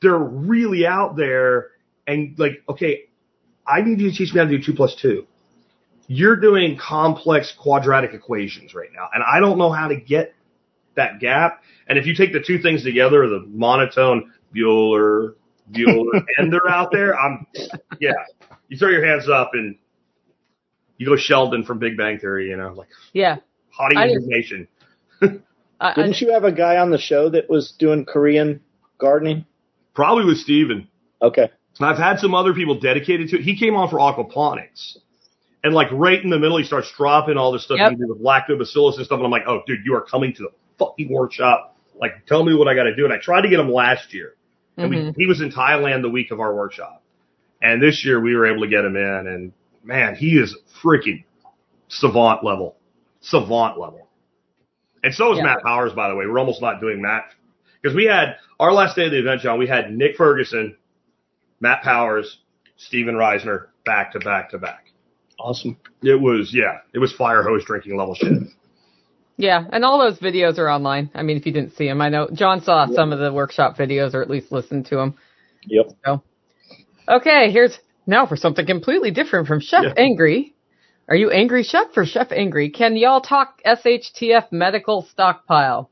they're 0.00 0.16
really 0.16 0.86
out 0.86 1.16
there 1.16 1.70
and 2.06 2.38
like, 2.38 2.62
okay, 2.68 3.04
I 3.66 3.80
need 3.82 4.00
you 4.00 4.10
to 4.10 4.16
teach 4.16 4.32
me 4.32 4.38
how 4.38 4.44
to 4.44 4.58
do 4.58 4.62
two 4.62 4.74
plus 4.74 4.94
two. 4.94 5.26
You're 6.06 6.36
doing 6.36 6.76
complex 6.76 7.52
quadratic 7.58 8.12
equations 8.12 8.74
right 8.74 8.90
now, 8.94 9.08
and 9.12 9.24
I 9.24 9.40
don't 9.40 9.56
know 9.58 9.72
how 9.72 9.88
to 9.88 9.96
get 9.96 10.34
that 10.96 11.18
gap. 11.18 11.62
And 11.88 11.98
if 11.98 12.06
you 12.06 12.14
take 12.14 12.32
the 12.32 12.44
two 12.46 12.58
things 12.58 12.84
together, 12.84 13.26
the 13.26 13.44
monotone 13.48 14.32
Bueller, 14.54 15.34
Bueller, 15.72 16.24
and 16.38 16.52
they're 16.52 16.68
out 16.68 16.90
there, 16.92 17.18
I'm, 17.18 17.46
yeah, 18.00 18.12
you 18.68 18.76
throw 18.78 18.88
your 18.90 19.04
hands 19.06 19.28
up 19.28 19.50
and 19.54 19.76
you 20.98 21.06
go 21.06 21.16
Sheldon 21.16 21.64
from 21.64 21.78
Big 21.78 21.96
Bang 21.96 22.18
Theory, 22.18 22.48
you 22.50 22.56
know, 22.56 22.72
like 22.72 22.88
Yeah. 23.12 23.36
haughty 23.70 23.96
I 23.96 24.06
just- 24.08 24.16
indignation. 24.16 24.68
I, 25.22 25.28
I, 25.80 25.94
Didn't 25.94 26.20
you 26.20 26.32
have 26.32 26.44
a 26.44 26.52
guy 26.52 26.76
on 26.76 26.90
the 26.90 26.98
show 26.98 27.28
that 27.30 27.50
was 27.50 27.72
doing 27.78 28.04
Korean 28.04 28.60
gardening? 28.98 29.44
Probably 29.94 30.24
with 30.24 30.38
Steven. 30.38 30.88
Okay. 31.20 31.50
I've 31.80 31.98
had 31.98 32.18
some 32.20 32.34
other 32.34 32.54
people 32.54 32.78
dedicated 32.78 33.28
to 33.30 33.36
it. 33.38 33.42
He 33.42 33.58
came 33.58 33.74
on 33.74 33.90
for 33.90 33.98
aquaponics. 33.98 34.96
And 35.64 35.74
like 35.74 35.88
right 35.92 36.22
in 36.22 36.30
the 36.30 36.38
middle, 36.38 36.58
he 36.58 36.64
starts 36.64 36.92
dropping 36.96 37.36
all 37.36 37.50
this 37.50 37.64
stuff 37.64 37.78
Yep. 37.78 37.94
with 37.98 38.22
lactobacillus 38.22 38.96
and 38.96 39.04
stuff. 39.06 39.16
And 39.16 39.24
I'm 39.24 39.30
like, 39.30 39.44
oh, 39.48 39.62
dude, 39.66 39.80
you 39.84 39.94
are 39.96 40.02
coming 40.02 40.32
to 40.34 40.42
the 40.44 40.50
fucking 40.78 41.10
workshop. 41.10 41.76
Like, 42.00 42.26
tell 42.26 42.44
me 42.44 42.54
what 42.54 42.68
I 42.68 42.74
got 42.74 42.84
to 42.84 42.94
do. 42.94 43.04
And 43.04 43.12
I 43.12 43.18
tried 43.18 43.40
to 43.42 43.48
get 43.48 43.58
him 43.58 43.72
last 43.72 44.12
year. 44.14 44.34
And 44.76 44.90
we, 44.90 44.96
Mhm. 44.96 45.14
he 45.16 45.26
was 45.26 45.40
in 45.40 45.50
Thailand 45.50 46.02
the 46.02 46.10
week 46.10 46.30
of 46.30 46.40
our 46.40 46.54
workshop. 46.54 47.02
And 47.62 47.80
this 47.82 48.04
year 48.04 48.20
we 48.20 48.34
were 48.34 48.46
able 48.46 48.62
to 48.62 48.68
get 48.68 48.84
him 48.84 48.96
in. 48.96 49.26
And 49.26 49.52
man, 49.84 50.14
he 50.14 50.38
is 50.38 50.56
freaking 50.82 51.24
savant 51.88 52.42
level. 52.44 52.76
Savant 53.20 53.78
level. 53.78 54.08
And 55.02 55.14
so 55.14 55.32
is 55.32 55.38
Yeah. 55.38 55.44
Matt 55.44 55.62
Powers, 55.62 55.92
by 55.92 56.08
the 56.08 56.14
way. 56.16 56.26
We're 56.26 56.38
almost 56.38 56.60
not 56.60 56.80
doing 56.80 57.00
Matt. 57.00 57.32
Because 57.80 57.94
we 57.94 58.04
had 58.06 58.36
our 58.58 58.72
last 58.72 58.96
day 58.96 59.04
of 59.06 59.12
the 59.12 59.18
event, 59.18 59.42
John, 59.42 59.58
we 59.58 59.66
had 59.66 59.92
Nick 59.94 60.16
Ferguson, 60.16 60.76
Matt 61.60 61.82
Powers, 61.82 62.38
Steven 62.76 63.14
Reisner 63.14 63.66
back 63.84 64.12
to 64.12 64.18
back 64.20 64.50
to 64.50 64.58
back. 64.58 64.86
Awesome. 65.38 65.76
It 66.02 66.20
was, 66.20 66.54
yeah, 66.54 66.78
it 66.94 66.98
was 66.98 67.12
fire 67.12 67.42
hose 67.42 67.64
drinking 67.64 67.96
level 67.96 68.14
shit. 68.14 68.32
Yeah. 69.36 69.64
And 69.72 69.84
all 69.84 69.98
those 69.98 70.18
videos 70.18 70.58
are 70.58 70.68
online. 70.68 71.10
I 71.14 71.22
mean, 71.22 71.36
if 71.36 71.46
you 71.46 71.52
didn't 71.52 71.76
see 71.76 71.86
them, 71.86 72.00
I 72.00 72.08
know 72.08 72.28
John 72.32 72.62
saw 72.62 72.86
some 72.86 73.12
of 73.12 73.18
the 73.18 73.32
workshop 73.32 73.76
videos 73.76 74.14
or 74.14 74.22
at 74.22 74.30
least 74.30 74.52
listened 74.52 74.86
to 74.86 74.96
them. 74.96 75.14
Yep. 75.66 75.86
So, 76.04 76.22
okay, 77.08 77.50
here's 77.50 77.78
now 78.06 78.26
for 78.26 78.36
something 78.36 78.66
completely 78.66 79.10
different 79.10 79.46
from 79.46 79.60
Chef 79.60 79.84
Yeah. 79.84 79.94
Angry. 79.96 80.54
Are 81.08 81.16
you 81.16 81.30
angry, 81.30 81.64
Chef, 81.64 81.88
or 81.96 82.06
Chef 82.06 82.32
angry? 82.32 82.70
Can 82.70 82.96
y'all 82.96 83.20
talk 83.20 83.60
SHTF 83.64 84.50
medical 84.52 85.02
stockpile? 85.02 85.90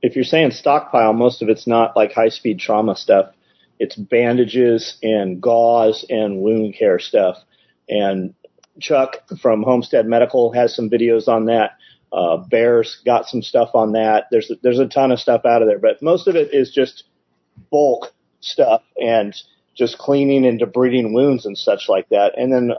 If 0.00 0.14
you're 0.14 0.24
saying 0.24 0.52
stockpile, 0.52 1.12
most 1.12 1.42
of 1.42 1.50
it's 1.50 1.66
not 1.66 1.94
like 1.94 2.12
high 2.12 2.30
speed 2.30 2.58
trauma 2.58 2.96
stuff. 2.96 3.34
It's 3.78 3.96
bandages 3.96 4.96
and 5.02 5.42
gauze 5.42 6.06
and 6.08 6.40
wound 6.40 6.74
care 6.78 6.98
stuff. 6.98 7.36
And 7.88 8.34
Chuck 8.80 9.16
from 9.42 9.62
Homestead 9.62 10.06
Medical 10.06 10.52
has 10.52 10.74
some 10.74 10.88
videos 10.88 11.28
on 11.28 11.46
that. 11.46 11.72
Uh, 12.12 12.38
Bears 12.38 13.00
got 13.04 13.26
some 13.26 13.42
stuff 13.42 13.70
on 13.74 13.92
that. 13.92 14.24
There's 14.30 14.50
there's 14.62 14.80
a 14.80 14.88
ton 14.88 15.12
of 15.12 15.20
stuff 15.20 15.44
out 15.44 15.62
of 15.62 15.68
there, 15.68 15.78
but 15.78 16.02
most 16.02 16.26
of 16.26 16.36
it 16.36 16.52
is 16.52 16.72
just 16.72 17.04
bulk 17.70 18.12
stuff 18.40 18.82
and 18.96 19.34
just 19.76 19.98
cleaning 19.98 20.44
and 20.46 20.60
debriding 20.60 21.12
wounds 21.12 21.46
and 21.46 21.56
such 21.56 21.88
like 21.88 22.08
that. 22.08 22.36
And 22.36 22.52
then, 22.52 22.72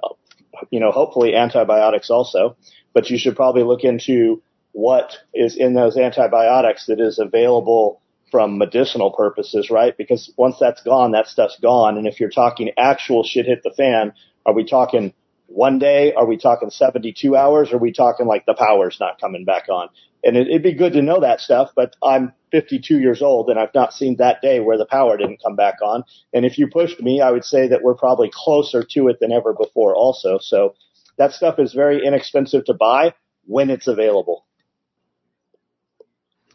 you 0.69 0.79
know, 0.79 0.91
hopefully 0.91 1.35
antibiotics 1.35 2.09
also. 2.09 2.57
But 2.93 3.09
you 3.09 3.17
should 3.17 3.37
probably 3.37 3.63
look 3.63 3.83
into 3.83 4.41
what 4.73 5.13
is 5.33 5.55
in 5.55 5.73
those 5.73 5.97
antibiotics 5.97 6.87
that 6.87 6.99
is 6.99 7.19
available 7.19 8.01
from 8.31 8.57
medicinal 8.57 9.11
purposes, 9.11 9.69
right? 9.69 9.95
Because 9.97 10.31
once 10.37 10.55
that's 10.59 10.81
gone, 10.83 11.11
that 11.11 11.27
stuff's 11.27 11.59
gone. 11.59 11.97
And 11.97 12.07
if 12.07 12.19
you're 12.19 12.29
talking 12.29 12.71
actual 12.77 13.23
shit 13.23 13.45
hit 13.45 13.63
the 13.63 13.71
fan, 13.71 14.13
are 14.45 14.53
we 14.53 14.65
talking 14.65 15.13
one 15.53 15.79
day? 15.79 16.13
Are 16.13 16.25
we 16.25 16.37
talking 16.37 16.69
72 16.69 17.35
hours? 17.35 17.71
Are 17.73 17.77
we 17.77 17.91
talking 17.91 18.25
like 18.25 18.45
the 18.45 18.53
power's 18.53 18.97
not 18.99 19.19
coming 19.19 19.45
back 19.45 19.69
on? 19.69 19.89
And 20.23 20.37
it, 20.37 20.47
it'd 20.47 20.63
be 20.63 20.73
good 20.73 20.93
to 20.93 21.01
know 21.01 21.21
that 21.21 21.41
stuff, 21.41 21.71
but 21.75 21.95
I'm 22.03 22.33
52 22.51 22.99
years 22.99 23.21
old 23.21 23.49
and 23.49 23.59
I've 23.59 23.73
not 23.73 23.93
seen 23.93 24.17
that 24.17 24.41
day 24.41 24.59
where 24.59 24.77
the 24.77 24.85
power 24.85 25.17
didn't 25.17 25.41
come 25.43 25.55
back 25.55 25.75
on. 25.81 26.03
And 26.33 26.45
if 26.45 26.57
you 26.57 26.67
pushed 26.67 27.01
me, 27.01 27.21
I 27.21 27.31
would 27.31 27.45
say 27.45 27.67
that 27.69 27.81
we're 27.81 27.95
probably 27.95 28.29
closer 28.33 28.83
to 28.91 29.07
it 29.07 29.19
than 29.19 29.31
ever 29.31 29.53
before 29.53 29.95
also. 29.95 30.37
So 30.39 30.75
that 31.17 31.31
stuff 31.31 31.59
is 31.59 31.73
very 31.73 32.05
inexpensive 32.05 32.65
to 32.65 32.73
buy 32.73 33.13
when 33.45 33.69
it's 33.69 33.87
available. 33.87 34.45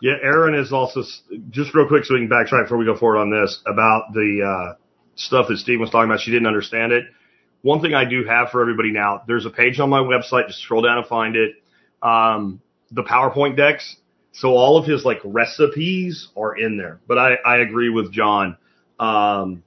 Yeah, 0.00 0.14
Aaron 0.22 0.54
is 0.54 0.72
also 0.72 1.02
just 1.50 1.74
real 1.74 1.88
quick 1.88 2.04
so 2.04 2.14
we 2.14 2.20
can 2.20 2.28
backtrack 2.28 2.64
before 2.64 2.76
we 2.76 2.84
go 2.84 2.96
forward 2.96 3.18
on 3.18 3.30
this 3.30 3.62
about 3.66 4.12
the 4.12 4.42
uh, 4.44 4.74
stuff 5.14 5.48
that 5.48 5.56
Steve 5.56 5.80
was 5.80 5.90
talking 5.90 6.10
about. 6.10 6.20
She 6.20 6.30
didn't 6.30 6.46
understand 6.46 6.92
it. 6.92 7.04
One 7.66 7.80
thing 7.80 7.94
I 7.94 8.04
do 8.04 8.22
have 8.22 8.50
for 8.50 8.60
everybody 8.60 8.92
now, 8.92 9.22
there's 9.26 9.44
a 9.44 9.50
page 9.50 9.80
on 9.80 9.90
my 9.90 9.98
website. 9.98 10.46
Just 10.46 10.60
scroll 10.60 10.82
down 10.82 10.98
and 10.98 11.06
find 11.08 11.34
it. 11.34 11.56
Um, 12.00 12.60
the 12.92 13.02
PowerPoint 13.02 13.56
decks. 13.56 13.96
So 14.30 14.50
all 14.50 14.76
of 14.78 14.86
his 14.86 15.04
like 15.04 15.18
recipes 15.24 16.28
are 16.36 16.56
in 16.56 16.76
there. 16.76 17.00
But 17.08 17.18
I, 17.18 17.34
I 17.44 17.56
agree 17.56 17.88
with 17.88 18.12
John. 18.12 18.56
Um, 19.00 19.64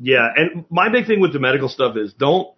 yeah, 0.00 0.26
and 0.34 0.64
my 0.70 0.88
big 0.88 1.06
thing 1.06 1.20
with 1.20 1.34
the 1.34 1.38
medical 1.38 1.68
stuff 1.68 1.98
is 1.98 2.14
don't 2.14 2.54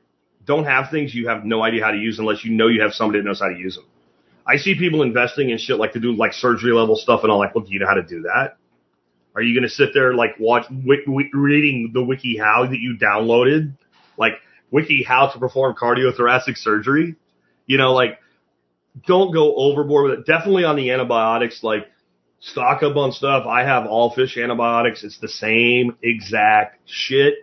don't 0.47 0.67
have 0.67 0.93
things 0.93 1.17
you 1.17 1.27
have 1.27 1.45
no 1.45 1.65
idea 1.65 1.83
how 1.83 1.91
to 1.91 1.99
use 1.99 2.21
unless 2.21 2.45
you 2.45 2.53
know 2.53 2.69
you 2.69 2.83
have 2.83 2.93
somebody 2.93 3.19
that 3.19 3.25
knows 3.25 3.41
how 3.41 3.49
to 3.49 3.59
use 3.59 3.75
them. 3.75 3.87
I 4.47 4.57
see 4.57 4.77
people 4.79 5.03
investing 5.03 5.51
in 5.51 5.59
shit 5.59 5.79
like 5.79 5.95
to 5.95 6.01
do 6.01 6.13
like 6.13 6.33
surgery 6.33 6.73
level 6.73 6.95
stuff, 6.95 7.25
and 7.25 7.33
I'm 7.33 7.39
like, 7.39 7.57
well, 7.57 7.65
do 7.65 7.73
you 7.73 7.81
know 7.81 7.89
how 7.89 7.95
to 7.95 8.05
do 8.05 8.23
that? 8.23 8.57
Are 9.35 9.43
you 9.43 9.53
going 9.53 9.69
to 9.69 9.75
sit 9.75 9.89
there 9.95 10.15
like 10.15 10.37
watch 10.39 10.69
w- 10.69 11.05
w- 11.05 11.31
reading 11.35 11.91
the 11.93 12.05
wiki 12.05 12.37
how 12.39 12.67
that 12.67 12.79
you 12.79 12.97
downloaded, 12.97 13.73
like 14.17 14.35
wiki 14.71 15.03
how 15.03 15.29
to 15.29 15.39
perform 15.39 15.75
cardiothoracic 15.75 16.57
surgery? 16.57 17.17
You 17.67 17.79
know, 17.79 17.93
like 17.93 18.19
don't 19.07 19.33
go 19.33 19.55
overboard 19.55 20.11
with 20.11 20.21
it. 20.21 20.27
Definitely 20.27 20.65
on 20.65 20.77
the 20.77 20.91
antibiotics, 20.91 21.63
like 21.63 21.87
stock 22.41 22.83
up 22.83 22.97
on 22.97 23.13
stuff. 23.13 23.47
I 23.47 23.63
have 23.63 23.87
all 23.87 24.11
fish 24.15 24.37
antibiotics. 24.37 25.05
It's 25.05 25.19
the 25.19 25.29
same 25.29 25.97
exact 26.03 26.81
shit. 26.87 27.35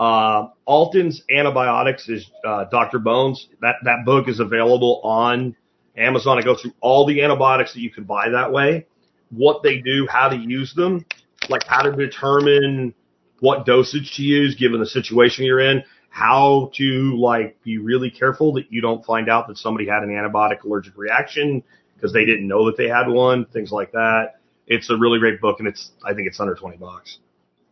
Uh, 0.00 0.48
Alton's 0.64 1.22
antibiotics 1.30 2.08
is 2.08 2.30
uh, 2.44 2.64
Dr. 2.70 2.98
Bones. 2.98 3.48
That 3.60 3.76
that 3.84 4.04
book 4.04 4.28
is 4.28 4.40
available 4.40 5.00
on 5.02 5.56
Amazon. 5.96 6.38
It 6.38 6.44
goes 6.44 6.60
through 6.60 6.74
all 6.80 7.06
the 7.06 7.22
antibiotics 7.22 7.74
that 7.74 7.80
you 7.80 7.90
can 7.90 8.04
buy 8.04 8.28
that 8.30 8.52
way, 8.52 8.86
what 9.30 9.62
they 9.62 9.78
do, 9.78 10.06
how 10.10 10.28
to 10.28 10.36
use 10.36 10.72
them, 10.74 11.04
like 11.48 11.64
how 11.66 11.82
to 11.82 11.92
determine 11.92 12.94
what 13.40 13.66
dosage 13.66 14.14
to 14.16 14.22
use 14.22 14.54
given 14.56 14.80
the 14.80 14.86
situation 14.86 15.44
you're 15.44 15.60
in, 15.60 15.82
how 16.18 16.70
to 16.74 17.16
like 17.16 17.62
be 17.62 17.78
really 17.78 18.10
careful 18.10 18.52
that 18.54 18.72
you 18.72 18.80
don't 18.80 19.04
find 19.04 19.28
out 19.30 19.46
that 19.46 19.56
somebody 19.56 19.86
had 19.86 20.02
an 20.02 20.08
antibiotic 20.08 20.64
allergic 20.64 20.96
reaction 20.96 21.62
because 21.94 22.12
they 22.12 22.24
didn't 22.24 22.48
know 22.48 22.66
that 22.66 22.76
they 22.76 22.88
had 22.88 23.06
one, 23.08 23.44
things 23.46 23.70
like 23.70 23.92
that. 23.92 24.40
It's 24.66 24.90
a 24.90 24.96
really 24.96 25.18
great 25.20 25.40
book 25.40 25.60
and 25.60 25.68
it's 25.68 25.92
I 26.04 26.14
think 26.14 26.26
it's 26.26 26.40
under 26.40 26.54
20 26.54 26.76
bucks. 26.76 27.18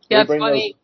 Yeah, 0.09 0.21
it's 0.21 0.27
bring 0.27 0.39
funny 0.39 0.75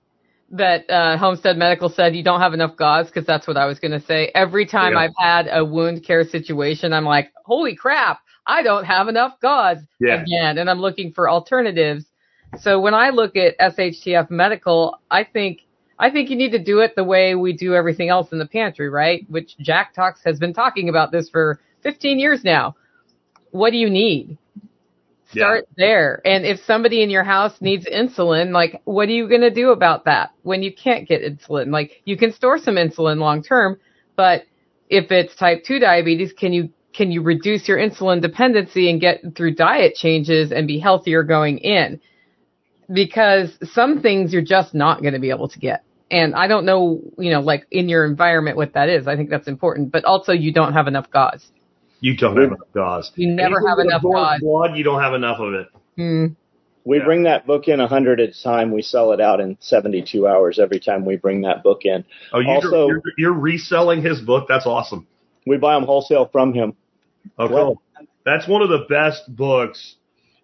that 0.51 0.89
uh, 0.89 1.17
Homestead 1.17 1.57
Medical 1.57 1.89
said 1.89 2.15
you 2.15 2.23
don't 2.23 2.41
have 2.41 2.53
enough 2.53 2.75
gauze 2.75 3.07
because 3.07 3.25
that's 3.25 3.47
what 3.47 3.55
I 3.57 3.65
was 3.65 3.79
going 3.79 3.91
to 3.91 4.05
say. 4.05 4.29
Every 4.35 4.65
time 4.65 4.93
Yeah. 4.93 4.99
I've 4.99 5.15
had 5.17 5.47
a 5.49 5.63
wound 5.63 6.05
care 6.05 6.23
situation, 6.25 6.91
I'm 6.93 7.05
like, 7.05 7.31
holy 7.45 7.75
crap, 7.75 8.19
I 8.45 8.61
don't 8.61 8.83
have 8.83 9.07
enough 9.07 9.39
gauze 9.41 9.77
Yeah. 9.99 10.21
again, 10.21 10.57
and 10.57 10.69
I'm 10.69 10.79
looking 10.79 11.13
for 11.13 11.29
alternatives. 11.29 12.05
So 12.59 12.79
when 12.79 12.93
I 12.93 13.09
look 13.09 13.35
at 13.35 13.57
SHTF 13.57 14.29
Medical, 14.29 14.99
I 15.09 15.23
think 15.23 15.61
I 15.99 16.09
think 16.09 16.29
you 16.29 16.35
need 16.35 16.51
to 16.51 16.63
do 16.63 16.79
it 16.79 16.95
the 16.95 17.03
way 17.03 17.35
we 17.35 17.53
do 17.53 17.75
everything 17.75 18.09
else 18.09 18.31
in 18.31 18.39
the 18.39 18.47
pantry, 18.47 18.89
right? 18.89 19.25
Which 19.29 19.57
Jack 19.59 19.93
Talks 19.93 20.21
has 20.25 20.39
been 20.39 20.53
talking 20.53 20.89
about 20.89 21.11
this 21.11 21.29
for 21.29 21.59
15 21.83 22.19
years 22.19 22.43
now. 22.43 22.75
What 23.51 23.71
do 23.71 23.77
you 23.77 23.89
need? 23.89 24.37
Start 25.29 25.67
there. 25.77 26.21
And 26.25 26.45
if 26.45 26.59
somebody 26.65 27.01
in 27.01 27.09
your 27.09 27.23
house 27.23 27.59
needs 27.59 27.87
insulin, 27.87 28.51
like 28.51 28.81
what 28.85 29.09
are 29.09 29.13
you 29.13 29.27
going 29.27 29.41
to 29.41 29.53
do 29.53 29.71
about 29.71 30.05
that 30.05 30.31
when 30.43 30.61
you 30.61 30.71
can't 30.73 31.07
get 31.07 31.21
insulin? 31.21 31.71
Like 31.71 32.01
you 32.05 32.17
can 32.17 32.31
store 32.33 32.57
some 32.59 32.75
insulin 32.75 33.17
long 33.17 33.41
term, 33.41 33.79
but 34.15 34.43
if 34.89 35.11
it's 35.11 35.35
type 35.35 35.63
2 35.65 35.79
diabetes, 35.79 36.33
can 36.33 36.53
you 36.53 36.69
can 36.93 37.11
you 37.11 37.23
reduce 37.23 37.67
your 37.67 37.79
insulin 37.79 38.21
dependency 38.21 38.89
and 38.91 39.01
get 39.01 39.21
through 39.35 39.55
diet 39.55 39.95
changes 39.95 40.51
and 40.51 40.67
be 40.67 40.77
healthier 40.77 41.23
going 41.23 41.57
in? 41.57 41.99
Because 42.93 43.57
some 43.73 44.01
things 44.01 44.33
you're 44.33 44.41
just 44.43 44.73
not 44.73 45.01
going 45.01 45.13
to 45.13 45.19
be 45.19 45.29
able 45.29 45.49
to 45.49 45.59
get. 45.59 45.83
And 46.11 46.35
I 46.35 46.47
don't 46.47 46.65
know, 46.65 47.01
you 47.17 47.31
know, 47.31 47.39
like 47.41 47.65
in 47.71 47.89
your 47.89 48.05
environment 48.05 48.55
what 48.57 48.73
that 48.73 48.87
is. 48.89 49.07
I 49.07 49.15
think 49.15 49.29
that's 49.29 49.47
important, 49.47 49.91
but 49.91 50.05
also 50.05 50.31
you 50.31 50.53
don't 50.53 50.73
have 50.73 50.87
enough 50.87 51.09
gauze. 51.09 51.45
You 52.01 52.15
don't 52.17 52.35
have 52.35 52.51
enough 52.51 52.59
gauze. 52.73 53.11
You 53.15 53.29
never 53.31 53.55
Anything 53.57 53.67
have 53.69 53.79
enough 53.79 53.97
absorbs 53.99 54.29
gauze. 54.31 54.39
Blood, 54.41 54.77
you 54.77 54.83
don't 54.83 55.01
have 55.01 55.13
enough 55.13 55.39
of 55.39 55.53
it. 55.53 55.67
Hmm. 55.95 56.25
We 56.85 56.97
Yeah. 56.97 57.05
bring 57.05 57.23
that 57.23 57.47
book 57.47 57.67
in 57.69 57.79
100 57.79 58.19
at 58.19 58.29
a 58.29 58.43
time. 58.43 58.71
We 58.71 58.81
sell 58.81 59.13
it 59.13 59.21
out 59.21 59.39
in 59.39 59.57
72 59.61 60.27
hours 60.27 60.59
every 60.59 60.79
time 60.81 61.05
we 61.05 61.15
bring 61.15 61.41
that 61.43 61.63
book 61.63 61.85
in. 61.85 62.03
Oh, 62.33 62.39
you, 62.39 62.49
Also- 62.49 62.87
you're, 62.89 63.01
you're 63.17 63.33
reselling 63.33 64.01
his 64.01 64.19
book. 64.19 64.45
That's 64.49 64.67
awesome. 64.67 65.07
We 65.47 65.57
buy 65.57 65.75
them 65.75 65.85
wholesale 65.85 66.29
from 66.31 66.53
him. 66.53 66.73
Oh, 67.39 67.47
cool. 67.47 67.81
That's 68.25 68.47
one 68.47 68.61
of 68.61 68.69
the 68.69 68.85
best 68.89 69.33
books. 69.33 69.95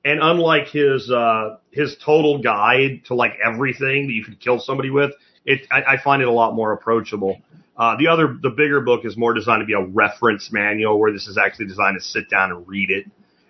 And 0.05 0.21
unlike 0.21 0.69
his 0.69 1.11
uh, 1.11 1.57
his 1.71 1.97
total 2.03 2.41
guide 2.41 3.01
to 3.05 3.15
like 3.15 3.33
everything 3.45 4.07
that 4.07 4.13
you 4.13 4.23
could 4.23 4.39
kill 4.39 4.59
somebody 4.59 4.89
with, 4.89 5.11
it 5.45 5.67
I, 5.71 5.83
I 5.83 5.97
find 6.01 6.21
it 6.21 6.27
a 6.27 6.31
lot 6.31 6.55
more 6.55 6.71
approachable. 6.71 7.41
Uh, 7.77 7.97
the 7.97 8.07
other 8.07 8.37
the 8.41 8.49
bigger 8.49 8.81
book 8.81 9.05
is 9.05 9.17
more 9.17 9.33
designed 9.33 9.61
to 9.61 9.65
be 9.65 9.73
a 9.73 9.81
reference 9.81 10.51
manual, 10.51 10.99
where 10.99 11.11
this 11.11 11.27
is 11.27 11.37
actually 11.37 11.67
designed 11.67 11.97
to 11.99 12.05
sit 12.05 12.29
down 12.29 12.51
and 12.51 12.67
read 12.67 12.89
it, 12.89 13.05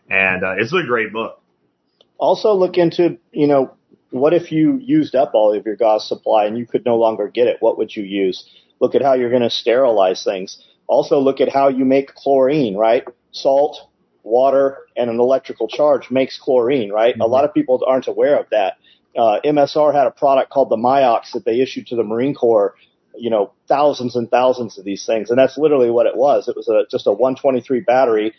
and 0.10 0.43
uh, 0.43 0.56
it's 0.58 0.74
a 0.74 0.84
great 0.84 1.14
book. 1.14 1.41
Also 2.18 2.54
look 2.54 2.78
into, 2.78 3.18
you 3.32 3.47
know, 3.47 3.74
what 4.12 4.34
if 4.34 4.52
you 4.52 4.78
used 4.78 5.16
up 5.16 5.32
all 5.34 5.54
of 5.54 5.66
your 5.66 5.76
gauze 5.76 6.08
supply 6.08 6.45
and 6.45 6.58
you 6.58 6.66
could 6.66 6.86
no 6.86 6.97
longer 6.97 7.28
get 7.28 7.47
it? 7.47 7.58
What 7.60 7.78
would 7.78 7.95
you 7.95 8.04
use? 8.04 8.50
Look 8.80 8.95
at 8.95 9.02
how 9.02 9.14
you're 9.14 9.30
going 9.30 9.41
to 9.41 9.50
sterilize 9.50 10.24
things. 10.24 10.62
Also 10.88 11.20
look 11.20 11.39
at 11.41 11.50
how 11.50 11.70
you 11.70 11.86
make 11.86 12.14
chlorine, 12.16 12.76
right? 12.76 13.06
Salt, 13.32 13.89
water, 14.24 14.80
and 14.95 15.09
an 15.09 15.20
electrical 15.20 15.67
charge 15.67 16.11
makes 16.11 16.39
chlorine, 16.39 16.91
right? 16.91 17.15
A 17.20 17.28
lot 17.28 17.45
of 17.45 17.53
people 17.53 17.84
aren't 17.86 18.07
aware 18.07 18.39
of 18.39 18.47
that. 18.51 18.78
Uh, 19.17 19.39
MSR 19.43 19.93
had 19.93 20.07
a 20.07 20.11
product 20.11 20.51
called 20.51 20.70
the 20.70 20.78
MIOX 20.78 21.32
that 21.34 21.45
they 21.45 21.61
issued 21.61 21.88
to 21.88 21.95
the 21.95 22.03
Marine 22.03 22.36
Corps, 22.36 22.76
you 23.15 23.30
know, 23.30 23.53
thousands 23.67 24.15
and 24.15 24.30
thousands 24.30 24.78
of 24.78 24.86
these 24.86 25.05
things. 25.05 25.30
And 25.30 25.39
that's 25.39 25.57
literally 25.57 25.89
what 25.89 26.05
it 26.05 26.15
was. 26.15 26.47
It 26.47 26.55
was 26.55 26.67
a, 26.70 26.86
just 26.89 27.07
a 27.07 27.11
123 27.11 27.82
battery 27.82 28.34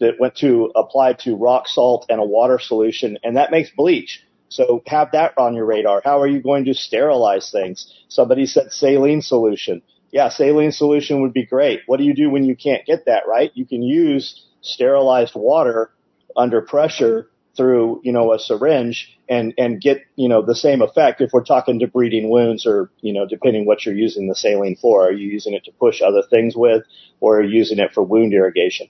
that 0.00 0.18
went 0.18 0.36
to 0.36 0.70
applied 0.76 1.18
to 1.20 1.36
rock 1.36 1.66
salt 1.66 2.06
and 2.08 2.20
a 2.20 2.24
water 2.24 2.58
solution, 2.58 3.18
and 3.22 3.36
that 3.36 3.50
makes 3.50 3.70
bleach. 3.70 4.24
So 4.48 4.82
have 4.86 5.12
that 5.12 5.36
on 5.36 5.54
your 5.54 5.66
radar. 5.66 6.00
How 6.04 6.20
are 6.20 6.26
you 6.26 6.40
going 6.40 6.64
to 6.66 6.74
sterilize 6.74 7.50
things? 7.50 7.92
Somebody 8.08 8.46
said 8.46 8.72
saline 8.72 9.22
solution. 9.22 9.82
Yeah, 10.10 10.30
saline 10.30 10.72
solution 10.72 11.20
would 11.22 11.34
be 11.34 11.44
great. 11.44 11.80
What 11.86 11.98
do 11.98 12.04
you 12.04 12.14
do 12.14 12.30
when 12.30 12.44
you 12.44 12.56
can't 12.56 12.86
get 12.86 13.04
that, 13.06 13.24
right? 13.28 13.50
You 13.54 13.66
can 13.66 13.82
use 13.82 14.42
sterilized 14.60 15.34
water 15.34 15.90
under 16.36 16.60
pressure 16.60 17.28
through, 17.56 18.00
you 18.04 18.12
know, 18.12 18.32
a 18.32 18.38
syringe 18.38 19.18
and, 19.28 19.52
and 19.58 19.80
get, 19.80 20.02
you 20.14 20.28
know, 20.28 20.42
the 20.42 20.54
same 20.54 20.80
effect 20.80 21.20
if 21.20 21.30
we're 21.32 21.44
talking 21.44 21.78
to 21.80 21.86
debriding 21.86 22.28
wounds 22.28 22.64
or, 22.64 22.90
you 23.00 23.12
know, 23.12 23.26
depending 23.26 23.66
what 23.66 23.84
you're 23.84 23.94
using 23.94 24.28
the 24.28 24.34
saline 24.34 24.76
for. 24.76 25.08
Are 25.08 25.12
you 25.12 25.28
using 25.28 25.54
it 25.54 25.64
to 25.64 25.72
push 25.72 26.00
other 26.00 26.22
things 26.30 26.54
with 26.56 26.84
or 27.20 27.40
are 27.40 27.42
you 27.42 27.58
using 27.58 27.80
it 27.80 27.92
for 27.92 28.02
wound 28.02 28.32
irrigation? 28.32 28.88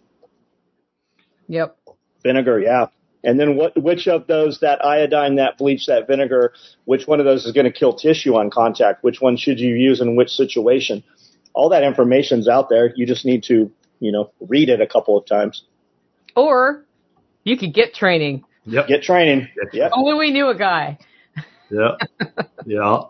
Yep. 1.49 1.79
Vinegar, 2.23 2.61
yeah. 2.61 2.87
And 3.25 3.41
then 3.41 3.57
what, 3.57 3.83
which 3.83 4.07
of 4.07 4.27
those, 4.27 4.61
that 4.61 4.85
iodine, 4.85 5.37
that 5.37 5.59
bleach, 5.59 5.87
that 5.87 6.07
vinegar, 6.07 6.53
which 6.85 7.07
one 7.07 7.21
of 7.21 7.27
those 7.27 7.47
is 7.47 7.53
going 7.53 7.65
to 7.65 7.73
kill 7.73 7.95
tissue 7.95 8.37
on 8.37 8.51
contact? 8.51 9.03
Which 9.03 9.21
one 9.21 9.37
should 9.37 9.59
you 9.59 9.75
use 9.75 10.01
in 10.01 10.15
which 10.15 10.31
situation? 10.31 11.03
All 11.55 11.71
that 11.71 11.83
information's 11.83 12.49
out 12.49 12.69
there. 12.69 12.93
You 12.95 13.07
just 13.07 13.25
need 13.25 13.45
to 13.45 13.73
you 14.01 14.13
know, 14.13 14.33
read 14.41 14.69
it 14.69 14.81
a 14.81 14.87
couple 14.87 15.17
of 15.17 15.27
times. 15.27 15.65
Or 16.37 16.85
you 17.45 17.57
could 17.57 17.75
get 17.75 17.95
training. 17.95 18.45
Yep. 18.65 18.89
Get 18.89 19.03
training. 19.03 19.49
Yep. 19.73 19.93
Only 19.95 20.15
we 20.15 20.31
knew 20.31 20.49
a 20.49 20.57
guy. 20.57 20.99
Yeah. 21.71 21.97
yeah. 22.67 23.01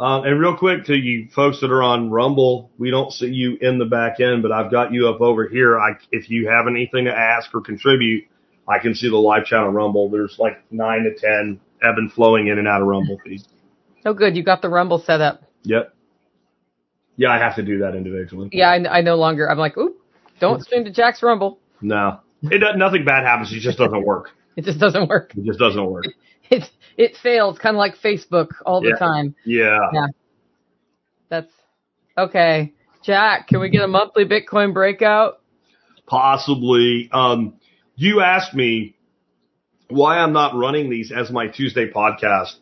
Um, 0.00 0.24
and 0.24 0.40
real 0.40 0.56
quick 0.56 0.84
to 0.86 0.94
you 0.94 1.28
folks 1.34 1.60
that 1.60 1.70
are 1.70 1.82
on 1.82 2.10
Rumble, 2.10 2.70
we 2.78 2.90
don't 2.90 3.12
see 3.12 3.28
you 3.28 3.56
in 3.60 3.78
the 3.78 3.84
back 3.84 4.20
end, 4.20 4.42
but 4.42 4.50
I've 4.50 4.70
got 4.70 4.92
you 4.92 5.08
up 5.08 5.20
over 5.20 5.48
here. 5.48 5.78
I, 5.78 5.92
if 6.10 6.28
you 6.28 6.48
have 6.48 6.66
anything 6.66 7.04
to 7.04 7.16
ask 7.16 7.54
or 7.54 7.60
contribute, 7.60 8.24
I 8.68 8.78
can 8.78 8.94
see 8.94 9.08
the 9.08 9.16
live 9.16 9.44
chat 9.44 9.60
on 9.60 9.72
Rumble. 9.72 10.10
There's 10.10 10.36
like 10.38 10.62
nine 10.70 11.04
to 11.04 11.14
ten 11.14 11.60
ebb 11.82 11.96
and 11.96 12.12
flowing 12.12 12.48
in 12.48 12.58
and 12.58 12.66
out 12.66 12.82
of 12.82 12.88
Rumble 12.88 13.18
feed. 13.24 13.42
Oh, 14.04 14.14
good. 14.14 14.36
You 14.36 14.42
got 14.42 14.62
the 14.62 14.68
Rumble 14.68 14.98
set 14.98 15.20
up. 15.20 15.42
Yep. 15.62 15.94
Yeah, 17.16 17.30
I 17.30 17.38
have 17.38 17.54
to 17.56 17.62
do 17.62 17.78
that 17.78 17.94
individually. 17.94 18.48
Yeah, 18.52 18.70
I, 18.70 18.98
I 18.98 19.00
no 19.00 19.14
longer. 19.14 19.48
I'm 19.48 19.58
like, 19.58 19.76
oop, 19.78 20.03
don't 20.40 20.62
stream 20.62 20.84
to 20.84 20.90
Jack's 20.90 21.22
Rumble. 21.22 21.58
No, 21.80 22.20
it 22.42 22.62
nothing 22.76 23.04
bad 23.04 23.24
happens. 23.24 23.52
It 23.56 23.60
just 23.60 23.78
doesn't 23.78 24.04
work. 24.04 24.30
It 24.56 24.64
just 24.64 24.78
doesn't 24.78 25.08
work. 25.08 25.32
It 25.36 25.44
just 25.44 25.58
doesn't 25.58 25.84
work. 25.84 26.06
It 26.50 26.64
it 26.96 27.16
fails, 27.22 27.58
kind 27.58 27.74
of 27.74 27.78
like 27.78 27.96
Facebook 27.96 28.48
all 28.66 28.80
the 28.80 28.94
time. 28.98 29.34
Yeah. 29.44 29.78
Yeah. 29.92 30.06
That's 31.30 31.52
okay. 32.16 32.74
Jack, 33.02 33.48
can 33.48 33.60
we 33.60 33.70
get 33.70 33.82
a 33.82 33.88
monthly 33.88 34.24
Bitcoin 34.24 34.72
breakout? 34.74 35.40
possibly. 36.06 37.08
Um, 37.12 37.54
you 37.96 38.20
asked 38.20 38.54
me 38.54 38.96
why 39.88 40.18
I'm 40.18 40.32
not 40.32 40.54
running 40.54 40.90
these 40.90 41.12
as 41.12 41.30
my 41.30 41.46
Tuesday 41.48 41.90
podcast, 41.90 42.54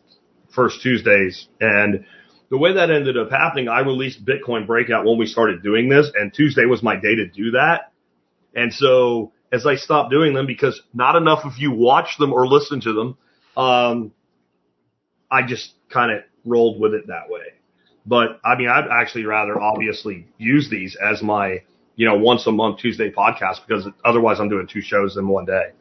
first 0.53 0.81
Tuesdays, 0.81 1.47
and 1.59 2.05
the 2.53 2.59
way 2.59 2.71
that 2.75 2.91
ended 2.91 3.17
up 3.17 3.31
happening, 3.31 3.67
I 3.67 3.79
released 3.79 4.23
Bitcoin 4.23 4.67
Breakout 4.67 5.05
when 5.05 5.17
we 5.17 5.25
started 5.25 5.63
doing 5.63 5.89
this, 5.89 6.11
and 6.13 6.31
Tuesday 6.31 6.65
was 6.65 6.83
my 6.83 6.95
day 6.95 7.15
to 7.15 7.27
do 7.27 7.49
that. 7.51 7.91
And 8.53 8.71
so 8.71 9.31
as 9.51 9.65
I 9.65 9.75
stopped 9.75 10.11
doing 10.11 10.35
them, 10.35 10.45
because 10.45 10.79
not 10.93 11.15
enough 11.15 11.45
of 11.45 11.53
you 11.57 11.71
watch 11.71 12.15
them 12.19 12.31
or 12.31 12.45
listen 12.45 12.79
to 12.81 12.93
them, 12.93 13.17
um, 13.57 14.11
I 15.31 15.47
just 15.47 15.73
kind 15.89 16.11
of 16.11 16.25
rolled 16.45 16.79
with 16.79 16.93
it 16.93 17.07
that 17.07 17.23
way. 17.27 17.41
But 18.05 18.39
I 18.45 18.55
mean, 18.55 18.69
I'd 18.69 18.85
actually 18.87 19.25
rather 19.25 19.59
obviously 19.59 20.27
use 20.37 20.69
these 20.69 20.95
as 21.03 21.23
my, 21.23 21.63
you 21.95 22.07
know, 22.07 22.19
once 22.19 22.45
a 22.45 22.51
month 22.51 22.81
Tuesday 22.81 23.09
podcast 23.09 23.65
because 23.67 23.87
otherwise 24.05 24.39
I'm 24.39 24.49
doing 24.49 24.67
two 24.71 24.81
shows 24.81 25.17
in 25.17 25.27
one 25.27 25.45
day. 25.45 25.71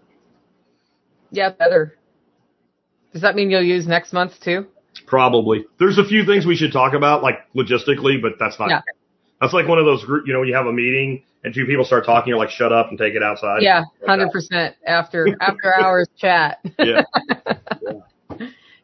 Yeah, 1.31 1.51
better. 1.51 1.99
Does 3.12 3.20
that 3.20 3.35
mean 3.35 3.51
you'll 3.51 3.62
use 3.62 3.87
next 3.87 4.14
month 4.14 4.41
too? 4.41 4.68
Probably. 5.07 5.64
There's 5.78 5.99
a 5.99 6.05
few 6.05 6.24
things 6.24 6.47
we 6.47 6.57
should 6.57 6.72
talk 6.72 6.95
about, 6.95 7.22
like 7.22 7.40
logistically, 7.55 8.20
but 8.20 8.32
that's 8.38 8.59
not. 8.59 8.70
Yeah. 8.70 8.80
That's 9.40 9.53
like 9.53 9.66
one 9.66 9.78
of 9.78 9.84
those 9.84 10.05
group. 10.05 10.26
You 10.26 10.32
know, 10.32 10.43
you 10.43 10.55
have 10.55 10.66
a 10.66 10.72
meeting 10.72 11.24
and 11.45 11.53
two 11.55 11.66
people 11.66 11.84
start 11.84 12.07
talking, 12.07 12.28
you're 12.28 12.38
like, 12.38 12.51
"Shut 12.51 12.72
up 12.72 12.90
and 12.90 12.99
take 12.99 13.14
it 13.14 13.22
outside." 13.22 13.62
Yeah, 13.62 13.82
hundred 14.07 14.30
percent 14.30 14.76
after 14.86 15.36
after 15.40 15.74
hours 15.80 16.09
chat. 16.16 16.59
Yeah. 16.78 17.03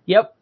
Yep. 0.09 0.35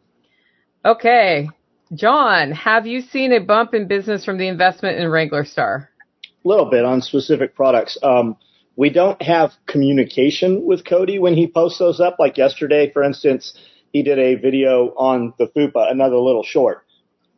Okay. 0.85 1.49
John, 1.93 2.53
have 2.53 2.87
you 2.87 3.01
seen 3.01 3.33
a 3.33 3.39
bump 3.39 3.73
in 3.73 3.85
business 3.85 4.23
from 4.23 4.37
the 4.37 4.47
investment 4.47 4.97
in 4.97 5.09
Wranglerstar? 5.09 5.87
A 6.23 6.47
little 6.47 6.69
bit 6.69 6.85
on 6.85 7.01
specific 7.01 7.53
products. 7.53 7.97
Um, 8.01 8.37
we 8.77 8.89
don't 8.89 9.21
have 9.21 9.51
communication 9.65 10.65
with 10.65 10.85
Cody 10.85 11.19
when 11.19 11.33
he 11.33 11.47
posts 11.47 11.79
those 11.79 11.99
up. 11.99 12.15
Like 12.17 12.37
yesterday, 12.37 12.89
for 12.93 13.03
instance, 13.03 13.57
he 13.91 14.03
did 14.03 14.19
a 14.19 14.35
video 14.35 14.93
on 14.95 15.33
the 15.37 15.47
FUPA, 15.47 15.91
another 15.91 16.17
little 16.17 16.43
short. 16.43 16.83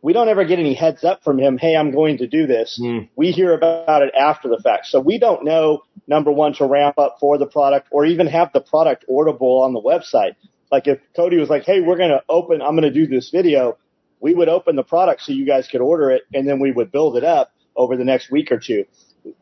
We 0.01 0.13
don't 0.13 0.29
ever 0.29 0.45
get 0.45 0.59
any 0.59 0.73
heads 0.73 1.03
up 1.03 1.23
from 1.23 1.37
him. 1.39 1.57
Hey, 1.57 1.75
I'm 1.75 1.91
going 1.91 2.19
to 2.19 2.27
do 2.27 2.47
this. 2.47 2.79
Mm. 2.81 3.09
We 3.15 3.31
hear 3.31 3.53
about 3.53 4.01
it 4.01 4.13
after 4.17 4.47
the 4.47 4.59
fact. 4.63 4.85
So 4.85 5.01
we 5.01 5.19
don't 5.19 5.43
know, 5.43 5.83
number 6.07 6.31
one, 6.31 6.53
to 6.55 6.65
ramp 6.65 6.97
up 6.97 7.17
for 7.19 7.37
the 7.37 7.45
product 7.45 7.89
or 7.91 8.05
even 8.05 8.27
have 8.27 8.51
the 8.53 8.61
product 8.61 9.05
orderable 9.09 9.61
on 9.61 9.73
the 9.73 9.81
website. 9.81 10.35
Like 10.71 10.87
if 10.87 10.99
Cody 11.15 11.37
was 11.37 11.49
like, 11.49 11.63
Hey, 11.63 11.81
we're 11.81 11.97
going 11.97 12.11
to 12.11 12.23
open, 12.29 12.61
I'm 12.61 12.77
going 12.77 12.83
to 12.83 12.91
do 12.91 13.07
this 13.07 13.29
video. 13.29 13.77
We 14.21 14.33
would 14.33 14.49
open 14.49 14.75
the 14.75 14.83
product 14.83 15.21
so 15.21 15.33
you 15.33 15.45
guys 15.45 15.67
could 15.67 15.81
order 15.81 16.11
it 16.11 16.23
and 16.33 16.47
then 16.47 16.59
we 16.59 16.71
would 16.71 16.91
build 16.91 17.17
it 17.17 17.23
up 17.23 17.51
over 17.75 17.97
the 17.97 18.05
next 18.05 18.31
week 18.31 18.51
or 18.51 18.59
two. 18.59 18.85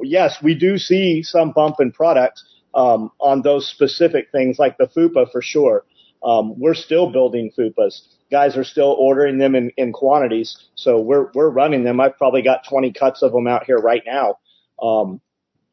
Yes, 0.01 0.37
we 0.41 0.55
do 0.55 0.77
see 0.77 1.21
some 1.23 1.51
bump 1.51 1.75
in 1.79 1.91
product, 1.91 2.41
um, 2.73 3.11
on 3.19 3.41
those 3.41 3.67
specific 3.67 4.29
things 4.31 4.59
like 4.59 4.77
the 4.77 4.87
FUPA 4.87 5.31
for 5.31 5.41
sure. 5.41 5.83
Um, 6.23 6.59
we're 6.59 6.73
still 6.73 7.11
building 7.11 7.51
FUPAs. 7.57 8.01
Guys 8.29 8.57
are 8.57 8.63
still 8.63 8.95
ordering 8.99 9.37
them 9.37 9.55
in, 9.55 9.71
in 9.77 9.93
quantities. 9.93 10.57
So 10.75 10.99
we're, 10.99 11.31
we're 11.33 11.49
running 11.49 11.83
them. 11.83 11.99
I've 11.99 12.17
probably 12.17 12.41
got 12.41 12.67
20 12.67 12.91
cuts 12.93 13.23
of 13.23 13.31
them 13.31 13.47
out 13.47 13.63
here 13.65 13.77
right 13.77 14.03
now. 14.05 14.37
Um, 14.81 15.21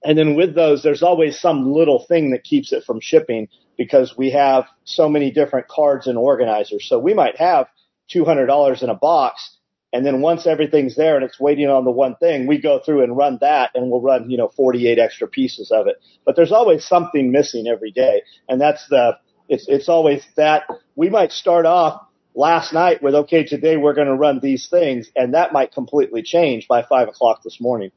and 0.05 0.19
then 0.19 0.37
with 0.37 0.55
those, 0.55 0.83
there's 0.83 1.03
always 1.03 1.41
some 1.41 1.73
little 1.73 2.05
thing 2.07 2.31
that 2.31 2.45
keeps 2.45 2.73
it 2.73 2.85
from 2.85 3.01
shipping 3.01 3.49
because 3.77 4.17
we 4.17 4.31
have 4.31 4.67
so 4.85 5.09
many 5.09 5.31
different 5.31 5.67
cards 5.67 6.07
and 6.07 6.19
organizers. 6.19 6.87
So 6.89 6.99
we 6.99 7.15
might 7.15 7.37
have 7.39 7.67
$200 8.15 8.83
in 8.83 8.91
a 8.91 8.95
box. 8.95 9.57
And 9.93 10.05
then 10.05 10.21
once 10.21 10.47
everything's 10.47 10.97
there 10.97 11.17
and 11.17 11.25
it's 11.25 11.41
waiting 11.41 11.69
on 11.69 11.85
the 11.85 11.91
one 11.91 12.17
thing, 12.17 12.47
we 12.47 12.61
go 12.61 12.81
through 12.85 13.03
and 13.03 13.17
run 13.17 13.39
that 13.41 13.71
and 13.75 13.91
we'll 13.91 14.01
run, 14.03 14.29
you 14.29 14.37
know, 14.37 14.51
48 14.57 14.99
extra 14.99 15.27
pieces 15.27 15.71
of 15.71 15.87
it. 15.87 15.97
But 16.27 16.37
there's 16.37 16.53
always 16.53 16.85
something 16.85 17.31
missing 17.31 17.67
every 17.67 17.93
day. 17.93 18.23
And 18.49 18.61
that's 18.61 18.87
the, 18.89 19.17
it's, 19.49 19.67
it's 19.69 19.89
always 19.89 20.25
that 20.37 20.65
we 20.97 21.11
might 21.11 21.33
start 21.33 21.67
off 21.67 22.07
last 22.35 22.73
night 22.73 23.03
with, 23.03 23.15
okay, 23.15 23.45
today 23.45 23.77
we're 23.77 23.95
going 23.95 24.09
to 24.09 24.15
run 24.15 24.41
these 24.41 24.69
things. 24.69 25.11
And 25.15 25.35
that 25.35 25.53
might 25.53 25.73
completely 25.73 26.23
change 26.23 26.67
by 26.69 26.83
five 26.83 27.09
o'clock 27.09 27.43
this 27.43 27.61
morning. 27.61 27.93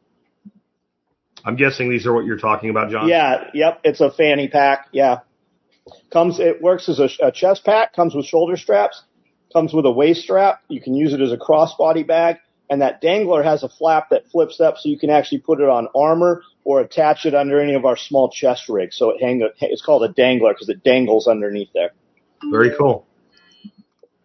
I'm 1.45 1.55
guessing 1.55 1.89
these 1.89 2.05
are 2.05 2.13
what 2.13 2.25
you're 2.25 2.37
talking 2.37 2.69
about, 2.69 2.91
John. 2.91 3.07
Yeah. 3.07 3.49
Yep. 3.53 3.81
It's 3.83 4.01
a 4.01 4.11
fanny 4.11 4.47
pack. 4.47 4.87
Yeah. 4.91 5.19
Comes, 6.11 6.39
it 6.39 6.61
works 6.61 6.89
as 6.89 6.99
a, 6.99 7.09
a 7.27 7.31
chest 7.31 7.63
pack, 7.63 7.93
comes 7.93 8.13
with 8.13 8.25
shoulder 8.25 8.57
straps, 8.57 9.01
comes 9.53 9.73
with 9.73 9.85
a 9.85 9.91
waist 9.91 10.23
strap. 10.23 10.61
You 10.67 10.81
can 10.81 10.93
use 10.93 11.13
it 11.13 11.21
as 11.21 11.31
a 11.31 11.37
crossbody 11.37 12.05
bag. 12.05 12.37
And 12.69 12.81
that 12.81 12.99
dangler 12.99 13.43
has 13.43 13.63
a 13.63 13.69
flap 13.69 14.09
that 14.09 14.27
flips 14.27 14.59
up 14.59 14.75
so 14.77 14.89
you 14.89 14.99
can 14.99 15.09
actually 15.09 15.39
put 15.39 15.61
it 15.61 15.69
on 15.69 15.87
armor 15.95 16.43
or 16.67 16.81
attach 16.81 17.25
it 17.25 17.33
under 17.33 17.61
any 17.61 17.75
of 17.75 17.85
our 17.85 17.95
small 17.95 18.29
chest 18.29 18.67
rigs. 18.67 18.97
So 18.97 19.11
it 19.11 19.21
hang, 19.21 19.41
it's 19.61 19.81
called 19.81 20.03
a 20.03 20.09
dangler 20.09 20.51
because 20.53 20.67
it 20.67 20.83
dangles 20.83 21.25
underneath 21.25 21.69
there. 21.73 21.91
Very 22.51 22.75
cool. 22.77 23.07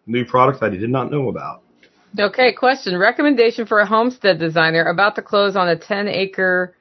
New 0.07 0.25
product 0.25 0.59
that 0.59 0.73
I 0.73 0.75
did 0.75 0.89
not 0.89 1.09
know 1.09 1.29
about. 1.29 1.61
Okay, 2.19 2.51
question. 2.51 2.97
Recommendation 2.97 3.65
for 3.65 3.79
a 3.79 3.85
homestead 3.85 4.39
designer 4.39 4.83
about 4.83 5.15
to 5.15 5.21
close 5.21 5.55
on 5.55 5.69
a 5.69 5.77
10 5.77 6.09
acre, 6.09 6.75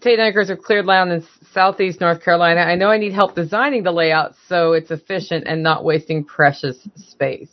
10 0.00 0.20
acres 0.20 0.48
of 0.48 0.62
cleared 0.62 0.86
land 0.86 1.12
in 1.12 1.22
southeast 1.52 2.00
North 2.00 2.24
Carolina. 2.24 2.62
I 2.62 2.76
know 2.76 2.88
I 2.88 2.96
need 2.96 3.12
help 3.12 3.34
designing 3.34 3.82
the 3.82 3.92
layout 3.92 4.36
so 4.48 4.72
it's 4.72 4.90
efficient 4.90 5.44
and 5.46 5.62
not 5.62 5.84
wasting 5.84 6.24
precious 6.24 6.78
space. 6.96 7.50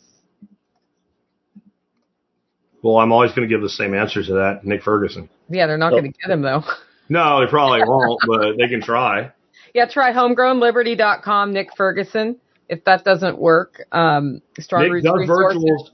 Well, 2.82 2.96
I'm 2.96 3.12
always 3.12 3.32
going 3.32 3.46
to 3.46 3.54
give 3.54 3.60
the 3.60 3.68
same 3.68 3.92
answer 3.94 4.22
to 4.22 4.32
that, 4.32 4.60
Nick 4.64 4.82
Ferguson. 4.82 5.28
Yeah, 5.50 5.66
they're 5.66 5.76
not 5.76 5.90
going 5.90 6.10
to 6.10 6.18
get 6.18 6.30
him 6.30 6.40
though. 6.40 6.64
No, 7.08 7.40
they 7.40 7.46
probably 7.46 7.82
won't, 7.84 8.20
but 8.26 8.56
they 8.56 8.68
can 8.68 8.80
try. 8.80 9.30
Yeah, 9.74 9.86
try 9.86 10.12
homegrownliberty.com, 10.12 11.52
Nick 11.52 11.76
Ferguson. 11.76 12.36
If 12.68 12.84
that 12.84 13.04
doesn't 13.04 13.38
work, 13.38 13.84
um, 13.90 14.40
Strong 14.60 14.82
Nick 14.82 14.92
Roots 14.92 15.06
Resources. 15.12 15.64
virtuals. 15.64 15.90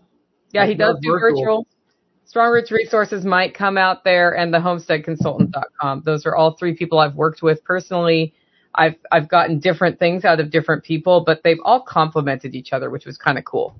Yeah, 0.52 0.66
he 0.66 0.74
does 0.74 0.96
does 0.96 1.02
do 1.02 1.10
virtual. 1.12 1.40
virtual. 1.40 1.66
Strong 2.26 2.52
Roots 2.52 2.70
Resources 2.70 3.24
might 3.24 3.54
come 3.54 3.78
out 3.78 4.04
there 4.04 4.36
and 4.36 4.52
the 4.52 4.58
homesteadconsultant.com. 4.58 6.02
Those 6.04 6.26
are 6.26 6.36
all 6.36 6.52
three 6.52 6.76
people 6.76 6.98
I've 6.98 7.14
worked 7.14 7.42
with 7.42 7.64
personally. 7.64 8.34
I've, 8.74 8.96
I've 9.10 9.28
gotten 9.28 9.58
different 9.58 9.98
things 9.98 10.24
out 10.24 10.40
of 10.40 10.50
different 10.50 10.84
people, 10.84 11.24
but 11.24 11.40
they've 11.42 11.58
all 11.64 11.80
complemented 11.80 12.54
each 12.54 12.72
other, 12.72 12.90
which 12.90 13.06
was 13.06 13.16
kind 13.16 13.38
of 13.38 13.44
cool. 13.44 13.74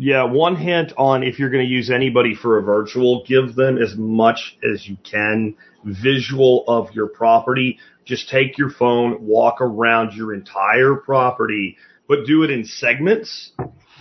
Yeah, 0.00 0.24
one 0.24 0.54
hint 0.54 0.92
on 0.96 1.24
if 1.24 1.40
you're 1.40 1.50
going 1.50 1.66
to 1.66 1.70
use 1.70 1.90
anybody 1.90 2.36
for 2.36 2.56
a 2.56 2.62
virtual, 2.62 3.24
give 3.26 3.56
them 3.56 3.78
as 3.78 3.96
much 3.96 4.56
as 4.62 4.86
you 4.86 4.96
can 5.02 5.56
visual 5.84 6.64
of 6.68 6.92
your 6.94 7.08
property. 7.08 7.80
Just 8.04 8.28
take 8.28 8.58
your 8.58 8.70
phone, 8.70 9.26
walk 9.26 9.60
around 9.60 10.14
your 10.14 10.32
entire 10.32 10.94
property, 10.94 11.76
but 12.06 12.26
do 12.26 12.44
it 12.44 12.50
in 12.50 12.64
segments 12.64 13.50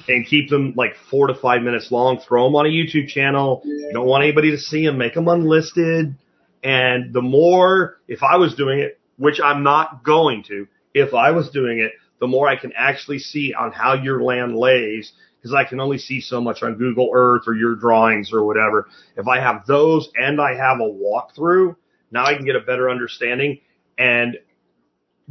and 0.07 0.25
keep 0.25 0.51
them 0.51 0.73
like 0.77 0.95
four 1.09 1.27
to 1.27 1.35
five 1.35 1.63
minutes 1.63 1.91
long. 1.91 2.19
Throw 2.19 2.45
them 2.45 2.55
on 2.55 2.67
a 2.67 2.69
YouTube 2.69 3.07
channel. 3.07 3.63
You 3.65 3.89
don't 3.91 4.05
want 4.05 4.23
anybody 4.23 4.51
to 4.51 4.57
see 4.57 4.85
them. 4.85 4.99
Make 4.99 5.15
them 5.15 5.27
unlisted. 5.27 6.15
And 6.63 7.11
the 7.11 7.23
more, 7.23 7.97
if 8.07 8.21
I 8.21 8.37
was 8.37 8.53
doing 8.53 8.79
it, 8.79 8.99
which 9.17 9.41
I'm 9.43 9.63
not 9.63 10.03
going 10.03 10.43
to, 10.43 10.67
if 10.93 11.15
I 11.15 11.31
was 11.31 11.49
doing 11.49 11.79
it, 11.79 11.93
the 12.19 12.27
more 12.27 12.47
I 12.47 12.55
can 12.55 12.73
actually 12.75 13.19
see 13.19 13.53
on 13.53 13.71
how 13.71 13.93
your 13.93 14.21
land 14.23 14.55
lays 14.55 15.11
because 15.38 15.53
I 15.53 15.63
can 15.63 15.79
only 15.79 15.97
see 15.97 16.21
so 16.21 16.41
much 16.41 16.63
on 16.63 16.75
Google 16.75 17.11
Earth 17.13 17.43
or 17.47 17.55
your 17.55 17.75
drawings 17.75 18.33
or 18.33 18.43
whatever. 18.43 18.88
If 19.15 19.27
I 19.27 19.39
have 19.39 19.65
those 19.65 20.09
and 20.15 20.41
I 20.41 20.55
have 20.55 20.79
a 20.79 20.89
walkthrough, 20.89 21.75
now 22.11 22.25
I 22.25 22.35
can 22.35 22.45
get 22.45 22.55
a 22.55 22.61
better 22.61 22.89
understanding. 22.89 23.59
And 23.97 24.38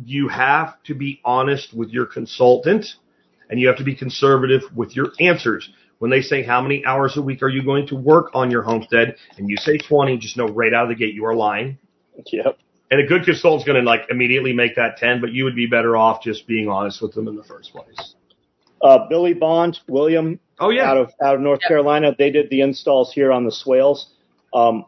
you 0.02 0.28
have 0.28 0.82
to 0.84 0.94
be 0.94 1.20
honest 1.24 1.74
with 1.74 1.90
your 1.90 2.06
consultant 2.06 2.86
and 3.48 3.60
you 3.60 3.68
have 3.68 3.76
to 3.78 3.84
be 3.84 3.94
conservative 3.94 4.62
with 4.74 4.94
your 4.94 5.12
answers. 5.20 5.70
When 5.98 6.10
they 6.10 6.20
say 6.20 6.42
how 6.42 6.60
many 6.60 6.84
hours 6.84 7.16
a 7.16 7.22
week 7.22 7.42
are 7.42 7.48
you 7.48 7.64
going 7.64 7.86
to 7.88 7.96
work 7.96 8.30
on 8.34 8.50
your 8.50 8.62
homestead 8.62 9.16
and 9.38 9.48
you 9.48 9.56
say 9.56 9.78
20, 9.78 10.18
just 10.18 10.36
know 10.36 10.46
right 10.46 10.74
out 10.74 10.84
of 10.84 10.88
the 10.90 10.94
gate 10.94 11.14
you 11.14 11.24
are 11.24 11.34
lying. 11.34 11.78
Yep. 12.26 12.58
And 12.90 13.00
a 13.00 13.06
good 13.06 13.24
consultant's 13.24 13.64
going 13.64 13.82
to 13.82 13.88
like 13.88 14.02
immediately 14.10 14.52
make 14.52 14.76
that 14.76 14.98
10, 14.98 15.20
but 15.20 15.32
you 15.32 15.44
would 15.44 15.56
be 15.56 15.66
better 15.66 15.96
off 15.96 16.22
just 16.22 16.46
being 16.46 16.68
honest 16.68 17.00
with 17.00 17.14
them 17.14 17.28
in 17.28 17.34
the 17.34 17.44
first 17.44 17.72
place. 17.72 18.14
Uh, 18.82 19.06
Billy 19.08 19.34
Bond, 19.34 19.78
William, 19.88 20.38
Oh 20.58 20.70
yeah. 20.70 20.90
out 20.90 20.96
of 20.96 21.12
out 21.22 21.34
of 21.34 21.40
North 21.40 21.60
Yep. 21.62 21.68
Carolina. 21.68 22.14
They 22.18 22.30
did 22.30 22.50
the 22.50 22.60
installs 22.60 23.12
here 23.12 23.32
on 23.32 23.44
the 23.44 23.52
swales. 23.52 24.08
Um, 24.54 24.84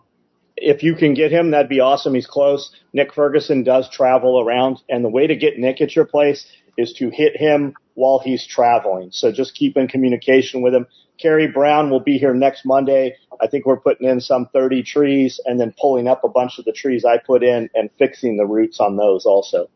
if 0.57 0.83
you 0.83 0.95
can 0.95 1.15
get 1.15 1.31
him, 1.31 1.53
that'd 1.53 1.69
be 1.69 1.81
awesome. 1.81 2.15
He's 2.15 2.27
close. 2.27 2.75
Nick 2.93 3.15
Ferguson 3.15 3.63
does 3.63 3.89
travel 3.91 4.41
around, 4.41 4.79
and 4.89 5.05
the 5.05 5.09
way 5.09 5.27
to 5.27 5.37
get 5.37 5.59
Nick 5.59 5.81
at 5.81 5.95
your 5.95 6.05
place 6.05 6.47
is 6.77 6.93
to 6.95 7.11
hit 7.11 7.37
him 7.37 7.75
while 7.95 8.19
he's 8.19 8.47
traveling. 8.47 9.11
So 9.13 9.31
just 9.33 9.55
keep 9.55 9.77
in 9.77 9.89
communication 9.89 10.61
with 10.63 10.75
him. 10.75 10.87
Kerry 11.21 11.49
Brown 11.49 11.91
will 11.91 12.01
be 12.01 12.17
here 12.19 12.35
next 12.35 12.65
Monday. 12.65 13.17
I 13.41 13.49
think 13.49 13.67
we're 13.67 13.81
putting 13.81 14.09
in 14.09 14.21
some 14.21 14.47
30 14.53 14.85
trees 14.85 15.41
and 15.45 15.59
then 15.61 15.75
pulling 15.81 16.07
up 16.07 16.23
a 16.25 16.29
bunch 16.29 16.59
of 16.59 16.65
the 16.65 16.73
trees 16.73 17.05
I 17.05 17.19
put 17.19 17.43
in 17.43 17.69
and 17.75 17.91
fixing 17.99 18.37
the 18.37 18.47
roots 18.47 18.79
on 18.81 18.97
those 18.97 19.27
also. 19.27 19.69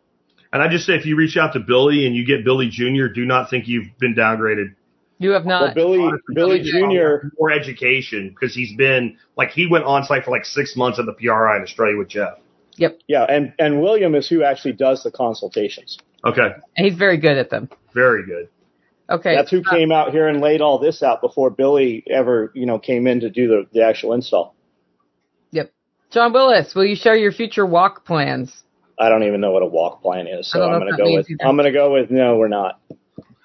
And 0.53 0.63
I 0.63 0.69
just 0.69 0.85
say 0.85 0.95
if 0.95 1.07
you 1.07 1.17
reach 1.17 1.37
out 1.37 1.55
to 1.55 1.61
Billy 1.61 2.07
and 2.07 2.15
you 2.15 2.27
get 2.27 2.45
Billy 2.45 2.69
Jr., 2.69 3.07
do 3.07 3.25
not 3.25 3.49
think 3.49 3.69
you've 3.69 3.97
been 3.99 4.15
downgraded. 4.15 4.75
You 5.19 5.31
have 5.31 5.47
Well, 5.47 5.67
not. 5.67 5.75
Billy, 5.75 5.99
Billy 6.35 6.59
Billy 6.59 6.63
Jr. 6.63 7.29
More 7.39 7.51
education 7.51 8.29
because 8.29 8.55
he's 8.55 8.75
been 8.77 9.17
like 9.37 9.51
he 9.51 9.67
went 9.67 9.85
on 9.85 10.05
site 10.05 10.25
for 10.25 10.31
like 10.31 10.45
six 10.45 10.77
months 10.77 10.99
at 10.99 11.07
the 11.07 11.13
PRI 11.13 11.57
in 11.57 11.63
Australia 11.63 11.97
with 11.97 12.09
Geoff. 12.09 12.39
Yep. 12.77 12.99
Yeah, 13.07 13.25
and, 13.29 13.53
and 13.59 13.81
William 13.81 14.15
is 14.15 14.29
who 14.29 14.43
actually 14.43 14.73
does 14.73 15.03
the 15.03 15.11
consultations. 15.11 15.99
Okay. 16.25 16.49
And 16.77 16.87
he's 16.87 16.97
very 16.97 17.19
good 17.19 17.37
at 17.37 17.51
them. 17.51 17.69
Very 17.95 18.25
good. 18.25 18.49
Okay. 19.11 19.37
That's 19.37 19.51
who 19.51 19.63
came 19.63 19.93
out 19.93 20.13
here 20.13 20.29
and 20.29 20.41
laid 20.41 20.61
all 20.61 20.79
this 20.79 21.03
out 21.03 21.21
before 21.21 21.51
Billy 21.51 22.03
ever, 22.11 22.51
you 22.55 22.67
know, 22.67 22.79
came 22.79 23.07
in 23.07 23.21
to 23.21 23.31
do 23.31 23.47
the, 23.47 23.67
the 23.73 23.85
actual 23.85 24.15
install. 24.15 24.55
Yep. 25.51 25.73
John 26.11 26.33
Willis, 26.33 26.75
will 26.75 26.85
you 26.85 26.97
share 26.97 27.17
your 27.17 27.33
future 27.33 27.67
walk 27.67 28.05
plans? 28.05 28.63
I 29.03 29.09
don't 29.09 29.25
even 29.25 29.41
know 29.41 29.51
what 29.51 29.63
a 29.63 29.67
walk 29.67 30.01
plan 30.01 30.29
is, 30.29 30.49
so 30.51 30.63
I'm 30.63 30.79
gonna 30.79 30.97
go 30.97 31.13
with 31.13 31.29
either. 31.29 31.45
I'm 31.45 31.57
gonna 31.57 31.73
go 31.73 31.93
with 31.93 32.11
no, 32.11 32.37
we're 32.37 32.47
not. 32.49 32.81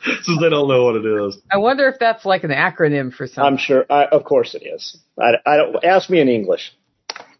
Since 0.00 0.40
they 0.40 0.48
don't 0.48 0.68
know 0.68 0.84
what 0.84 0.96
it 0.96 1.04
is. 1.04 1.38
I 1.52 1.58
wonder 1.58 1.88
if 1.88 1.98
that's 1.98 2.24
like 2.24 2.44
an 2.44 2.50
acronym 2.50 3.12
for 3.12 3.26
something. 3.26 3.44
I'm 3.44 3.58
sure. 3.58 3.84
I, 3.90 4.06
of 4.06 4.24
course 4.24 4.54
it 4.54 4.62
is. 4.66 4.96
I, 5.20 5.32
I 5.44 5.56
don't 5.58 5.84
ask 5.84 6.08
me 6.08 6.20
in 6.20 6.28
English. 6.28 6.72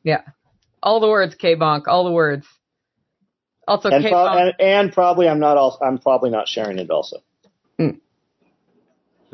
yeah. 0.03 0.21
All 0.83 1.01
the 1.01 1.09
words, 1.09 1.35
K-Bonk, 1.35 1.89
all 1.89 2.05
the 2.05 2.13
words. 2.13 2.47
Also, 3.67 3.89
And, 3.89 4.03
pro- 4.05 4.11
K-Bonk. 4.11 4.41
and, 4.43 4.55
and 4.61 4.93
probably 4.93 5.29
I'm 5.29 5.41
not 5.41 5.57
also 5.57 5.79
I'm 5.85 5.99
probably 5.99 6.31
not 6.31 6.49
sharing 6.49 6.79
it 6.79 6.91
also. 6.91 7.19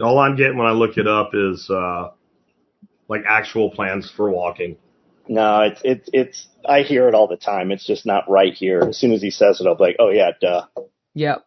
All 0.02 0.18
I'm 0.18 0.34
getting 0.36 0.59
when 0.59 0.66
I 0.66 0.72
look 0.72 0.96
it 0.98 1.07
up 1.07 1.30
is 1.34 1.68
uh 1.70 2.11
like 3.09 3.22
actual 3.28 3.70
plans 3.70 4.11
for 4.16 4.28
walking. 4.30 4.76
No, 5.29 5.62
it's 5.62 5.81
it's 5.85 6.11
it's 6.12 6.49
I 6.66 6.83
hear 6.83 7.09
it 7.09 7.14
all 7.14 7.29
the 7.29 7.37
time. 7.37 7.70
It's 7.70 7.87
just 7.87 8.07
not 8.07 8.29
right 8.29 8.53
here. 8.53 8.81
As 8.81 8.99
soon 8.99 9.12
as 9.12 9.22
he 9.22 9.31
says 9.31 9.61
it, 9.61 9.66
I'll 9.66 9.77
be 9.77 9.85
like, 9.85 9.97
oh 9.99 10.11
yeah, 10.11 10.33
duh. 10.41 10.66
Yep. 11.14 11.47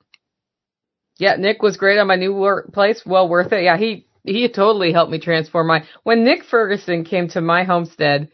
Yeah, 1.19 1.35
Nick 1.35 1.61
was 1.61 1.77
great 1.77 1.97
on 1.97 2.07
my 2.07 2.15
new 2.15 2.33
workplace. 2.33 3.03
Well 3.05 3.27
worth 3.27 3.51
it. 3.51 3.63
Yeah, 3.63 3.77
he 3.77 4.07
he 4.23 4.47
totally 4.49 4.91
helped 4.91 5.11
me 5.11 5.19
transform 5.19 5.67
my. 5.67 5.83
When 6.03 6.23
Nick 6.23 6.43
Ferguson 6.43 7.03
came 7.03 7.27
to 7.29 7.41
my 7.41 7.63
homestead, 7.63 8.29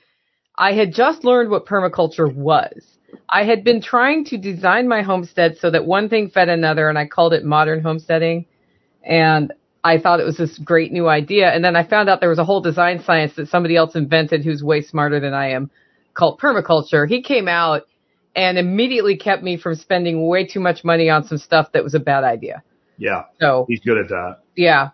I 0.57 0.73
had 0.73 0.93
just 0.93 1.23
learned 1.23 1.49
what 1.49 1.65
permaculture 1.65 2.33
was. 2.33 2.83
I 3.29 3.43
had 3.43 3.63
been 3.63 3.81
trying 3.81 4.25
to 4.25 4.37
design 4.37 4.87
my 4.87 5.01
homestead 5.01 5.57
so 5.57 5.69
that 5.71 5.85
one 5.85 6.09
thing 6.09 6.29
fed 6.29 6.49
another, 6.49 6.89
and 6.89 6.97
I 6.97 7.05
called 7.05 7.33
it 7.33 7.43
modern 7.43 7.81
homesteading. 7.81 8.45
And 9.03 9.53
I 9.83 9.97
thought 9.99 10.19
it 10.19 10.25
was 10.25 10.37
this 10.37 10.57
great 10.59 10.91
new 10.91 11.07
idea. 11.09 11.49
And 11.51 11.63
then 11.63 11.75
I 11.75 11.83
found 11.85 12.09
out 12.09 12.19
there 12.21 12.29
was 12.29 12.39
a 12.39 12.45
whole 12.45 12.61
design 12.61 13.03
science 13.03 13.33
that 13.35 13.49
somebody 13.49 13.75
else 13.75 13.95
invented 13.95 14.43
who's 14.43 14.63
way 14.63 14.81
smarter 14.81 15.19
than 15.19 15.33
I 15.33 15.49
am 15.51 15.69
called 16.13 16.39
permaculture. 16.39 17.07
He 17.07 17.21
came 17.21 17.47
out 17.47 17.83
and 18.35 18.57
immediately 18.57 19.17
kept 19.17 19.43
me 19.43 19.57
from 19.57 19.75
spending 19.75 20.25
way 20.27 20.45
too 20.47 20.59
much 20.59 20.83
money 20.83 21.09
on 21.09 21.25
some 21.25 21.37
stuff 21.37 21.71
that 21.73 21.83
was 21.83 21.93
a 21.93 21.99
bad 21.99 22.23
idea. 22.23 22.63
Yeah, 22.97 23.23
So, 23.41 23.65
he's 23.67 23.79
good 23.81 23.97
at 23.97 24.07
that. 24.09 24.37
yeah. 24.55 24.89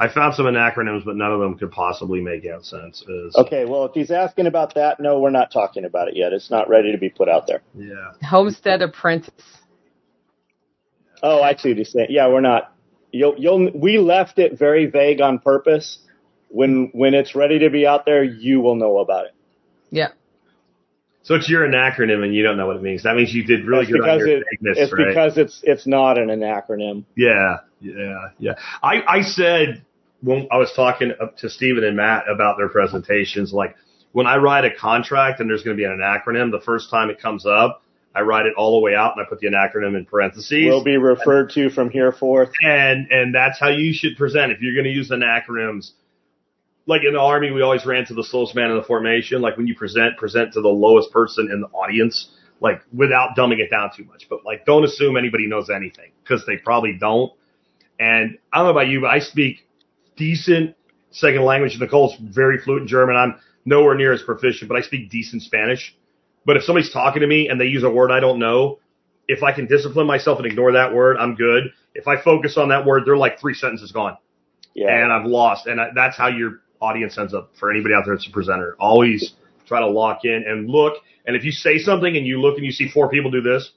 I 0.00 0.08
found 0.08 0.34
some 0.34 0.46
acronyms, 0.46 1.04
but 1.04 1.16
none 1.16 1.32
of 1.32 1.40
them 1.40 1.58
could 1.58 1.72
possibly 1.72 2.20
make 2.20 2.46
out 2.46 2.64
sense. 2.64 3.02
Is 3.08 3.34
Okay, 3.34 3.64
well 3.64 3.84
if 3.86 3.92
he's 3.94 4.12
asking 4.12 4.46
about 4.46 4.74
that, 4.76 5.00
no, 5.00 5.18
we're 5.18 5.30
not 5.30 5.50
talking 5.50 5.84
about 5.84 6.06
it 6.06 6.16
yet. 6.16 6.32
It's 6.32 6.52
not 6.52 6.68
ready 6.68 6.92
to 6.92 6.98
be 6.98 7.08
put 7.08 7.28
out 7.28 7.48
there. 7.48 7.62
yeah. 7.74 8.12
Homestead 8.22 8.80
apprentice. 8.82 9.32
Oh, 11.22 11.42
I 11.42 11.56
see 11.56 11.70
what 11.70 11.78
he's 11.78 11.90
saying. 11.90 12.08
Yeah, 12.10 12.28
we're 12.28 12.40
not. 12.40 12.72
You'll, 13.10 13.34
you'll, 13.38 13.70
we 13.74 13.98
left 13.98 14.38
it 14.38 14.58
very 14.58 14.86
vague 14.86 15.20
on 15.20 15.38
purpose. 15.38 15.98
When, 16.50 16.90
when 16.92 17.14
it's 17.14 17.34
ready 17.34 17.58
to 17.60 17.70
be 17.70 17.86
out 17.86 18.06
there, 18.06 18.24
you 18.24 18.60
will 18.60 18.74
know 18.74 18.98
about 18.98 19.26
it. 19.26 19.34
Yeah. 19.90 20.08
So 21.22 21.34
it's 21.34 21.48
your 21.48 21.68
acronym 21.68 22.24
and 22.24 22.34
you 22.34 22.42
don't 22.42 22.56
know 22.56 22.66
what 22.66 22.76
it 22.76 22.82
means. 22.82 23.02
That 23.02 23.16
means 23.16 23.34
you 23.34 23.44
did 23.44 23.66
really 23.66 23.82
It's 23.82 23.92
good 23.92 24.00
on 24.00 24.16
because 24.16 24.26
your 24.26 24.38
it, 24.38 24.44
vagueness, 24.50 24.78
it's 24.78 24.92
right? 24.92 25.08
because 25.08 25.36
it's, 25.36 25.60
it's 25.62 25.86
not 25.86 26.16
an, 26.16 26.30
an 26.30 26.40
acronym. 26.40 27.04
Yeah, 27.16 27.58
yeah, 27.80 28.28
yeah. 28.38 28.52
I, 28.82 29.02
I 29.06 29.22
said 29.22 29.84
when 30.22 30.48
I 30.50 30.56
was 30.56 30.72
talking 30.74 31.12
up 31.20 31.36
to 31.38 31.50
Stephen 31.50 31.84
and 31.84 31.96
Matt 31.96 32.24
about 32.30 32.56
their 32.56 32.68
presentations, 32.68 33.52
like 33.52 33.76
when 34.12 34.26
I 34.26 34.36
write 34.36 34.64
a 34.64 34.74
contract 34.74 35.40
and 35.40 35.50
there's 35.50 35.62
going 35.62 35.76
to 35.76 35.80
be 35.80 35.84
an 35.84 35.98
acronym, 35.98 36.50
the 36.50 36.62
first 36.64 36.90
time 36.90 37.10
it 37.10 37.20
comes 37.20 37.44
up, 37.44 37.82
I 38.18 38.22
write 38.22 38.46
it 38.46 38.54
all 38.56 38.80
the 38.80 38.84
way 38.84 38.96
out 38.96 39.16
and 39.16 39.24
I 39.24 39.28
put 39.28 39.38
the 39.38 39.46
acronym 39.46 39.96
in 39.96 40.04
parentheses. 40.04 40.66
Will 40.66 40.82
be 40.82 40.96
referred 40.96 41.50
to 41.50 41.70
from 41.70 41.88
here 41.88 42.10
forth. 42.10 42.50
and 42.60 43.06
and 43.12 43.32
that's 43.32 43.60
how 43.60 43.68
you 43.68 43.92
should 43.92 44.16
present. 44.16 44.50
If 44.50 44.60
you're 44.60 44.74
going 44.74 44.86
to 44.86 44.90
use 44.90 45.10
acronyms, 45.10 45.92
like 46.86 47.02
in 47.06 47.12
the 47.12 47.20
army, 47.20 47.52
we 47.52 47.62
always 47.62 47.86
ran 47.86 48.06
to 48.06 48.14
the 48.14 48.24
slowest 48.24 48.56
man 48.56 48.70
in 48.70 48.76
the 48.76 48.82
formation. 48.82 49.40
Like 49.40 49.56
when 49.56 49.68
you 49.68 49.76
present, 49.76 50.16
present 50.16 50.54
to 50.54 50.60
the 50.60 50.68
lowest 50.68 51.12
person 51.12 51.48
in 51.52 51.60
the 51.60 51.68
audience, 51.68 52.28
like 52.60 52.82
without 52.92 53.36
dumbing 53.36 53.60
it 53.60 53.70
down 53.70 53.90
too 53.96 54.04
much. 54.04 54.26
But 54.28 54.44
like, 54.44 54.64
don't 54.66 54.84
assume 54.84 55.16
anybody 55.16 55.46
knows 55.46 55.70
anything 55.70 56.10
because 56.24 56.44
they 56.44 56.56
probably 56.56 56.96
don't. 56.98 57.32
And 58.00 58.38
I 58.52 58.58
don't 58.58 58.66
know 58.66 58.70
about 58.70 58.88
you, 58.88 59.00
but 59.00 59.10
I 59.10 59.20
speak 59.20 59.66
decent 60.16 60.74
second 61.12 61.44
language. 61.44 61.78
Nicole's 61.78 62.16
very 62.20 62.58
fluent 62.58 62.82
in 62.82 62.88
German. 62.88 63.16
I'm 63.16 63.38
nowhere 63.64 63.94
near 63.94 64.12
as 64.12 64.22
proficient, 64.22 64.68
but 64.68 64.76
I 64.76 64.80
speak 64.80 65.10
decent 65.10 65.42
Spanish. 65.42 65.94
But 66.44 66.56
if 66.56 66.64
somebody's 66.64 66.92
talking 66.92 67.20
to 67.20 67.26
me 67.26 67.48
and 67.48 67.60
they 67.60 67.66
use 67.66 67.84
a 67.84 67.90
word 67.90 68.10
I 68.10 68.20
don't 68.20 68.38
know, 68.38 68.78
if 69.26 69.42
I 69.42 69.52
can 69.52 69.66
discipline 69.66 70.06
myself 70.06 70.38
and 70.38 70.46
ignore 70.46 70.72
that 70.72 70.94
word, 70.94 71.16
I'm 71.18 71.34
good. 71.34 71.72
If 71.94 72.08
I 72.08 72.20
focus 72.22 72.56
on 72.56 72.70
that 72.70 72.86
word, 72.86 73.04
they're 73.04 73.16
like 73.16 73.38
three 73.40 73.54
sentences 73.54 73.92
gone 73.92 74.16
Yeah. 74.74 74.88
and 74.90 75.12
I've 75.12 75.26
lost. 75.26 75.66
And 75.66 75.80
I, 75.80 75.88
that's 75.94 76.16
how 76.16 76.28
your 76.28 76.60
audience 76.80 77.18
ends 77.18 77.34
up 77.34 77.52
for 77.58 77.70
anybody 77.70 77.94
out 77.94 78.04
there 78.06 78.14
that's 78.14 78.26
a 78.26 78.30
presenter. 78.30 78.76
Always 78.78 79.34
try 79.66 79.80
to 79.80 79.88
lock 79.88 80.20
in 80.24 80.44
and 80.46 80.68
look. 80.68 80.94
And 81.26 81.36
if 81.36 81.44
you 81.44 81.52
say 81.52 81.78
something 81.78 82.16
and 82.16 82.26
you 82.26 82.40
look 82.40 82.56
and 82.56 82.64
you 82.64 82.72
see 82.72 82.88
four 82.88 83.10
people 83.10 83.30
do 83.30 83.42
this, 83.42 83.70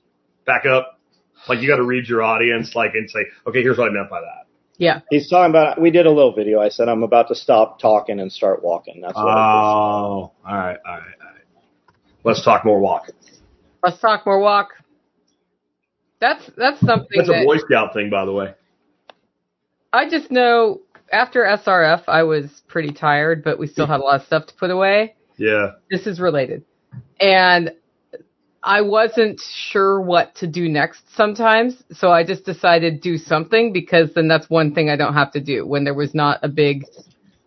back 0.46 0.66
up. 0.66 1.00
Like 1.48 1.60
you 1.60 1.68
got 1.68 1.78
to 1.78 1.84
read 1.84 2.08
your 2.08 2.22
audience, 2.22 2.76
like 2.76 2.94
and 2.94 3.10
say, 3.10 3.26
okay, 3.48 3.62
here's 3.62 3.78
what 3.78 3.90
I 3.90 3.92
meant 3.92 4.10
by 4.10 4.22
that. 4.22 4.48
Yeah. 4.78 5.02
He's 5.10 5.30
talking 5.30 5.50
about. 5.50 5.82
We 5.82 5.92
did 5.92 6.06
a 6.06 6.12
little 6.12 6.34
video. 6.34 6.60
I 6.60 6.70
said 6.70 6.88
I'm 6.88 7.04
about 7.04 7.28
to 7.30 7.36
stop 7.36 7.80
talking 7.80 8.20
and 8.20 8.32
start 8.32 8.64
walking. 8.64 9.02
That's 9.02 9.16
what. 9.16 9.28
I 9.28 9.34
oh. 9.34 9.34
all 9.34 10.34
right, 10.46 10.54
all 10.54 10.58
right, 10.58 10.78
all 10.86 10.96
right. 10.98 11.31
Let's 12.24 12.44
talk 12.44 12.66
more 12.66 12.80
walk. 12.80 13.08
Let's 13.84 14.00
talk 14.00 14.26
more 14.26 14.40
walk. 14.40 14.70
That's 16.20 16.50
that's 16.56 16.80
something 16.82 17.18
That's 17.18 17.30
a 17.30 17.32
that 17.32 17.46
Boy 17.46 17.58
Scout 17.58 17.94
thing, 17.94 18.10
by 18.10 18.26
the 18.26 18.32
way. 18.32 18.54
I 19.92 20.08
just 20.10 20.30
know 20.32 20.82
after 21.12 21.44
SRF 21.44 22.04
I 22.08 22.24
was 22.24 22.62
pretty 22.68 22.94
tired, 22.94 23.44
but 23.44 23.60
we 23.60 23.68
still 23.68 23.88
had 23.88 24.00
a 24.00 24.04
lot 24.04 24.22
of 24.22 24.26
stuff 24.28 24.46
to 24.48 24.54
put 24.54 24.70
away. 24.70 25.16
Yeah, 25.38 25.72
This 25.90 26.06
is 26.06 26.20
related. 26.20 26.64
And 27.20 27.72
I 28.64 28.82
wasn't 28.82 29.40
sure 29.40 30.00
what 30.00 30.36
to 30.36 30.48
do 30.48 30.70
next 30.70 31.02
sometimes, 31.16 31.84
so 31.92 32.12
I 32.12 32.24
just 32.24 32.46
decided 32.46 33.02
do 33.02 33.18
something 33.18 33.74
because 33.74 34.14
then 34.14 34.28
that's 34.28 34.50
one 34.50 34.76
thing 34.76 34.90
I 34.90 34.96
don't 34.96 35.16
have 35.16 35.32
to 35.32 35.42
do. 35.42 35.66
When 35.66 35.84
there 35.84 35.96
was 35.96 36.14
not 36.14 36.40
a 36.44 36.48
big 36.48 36.86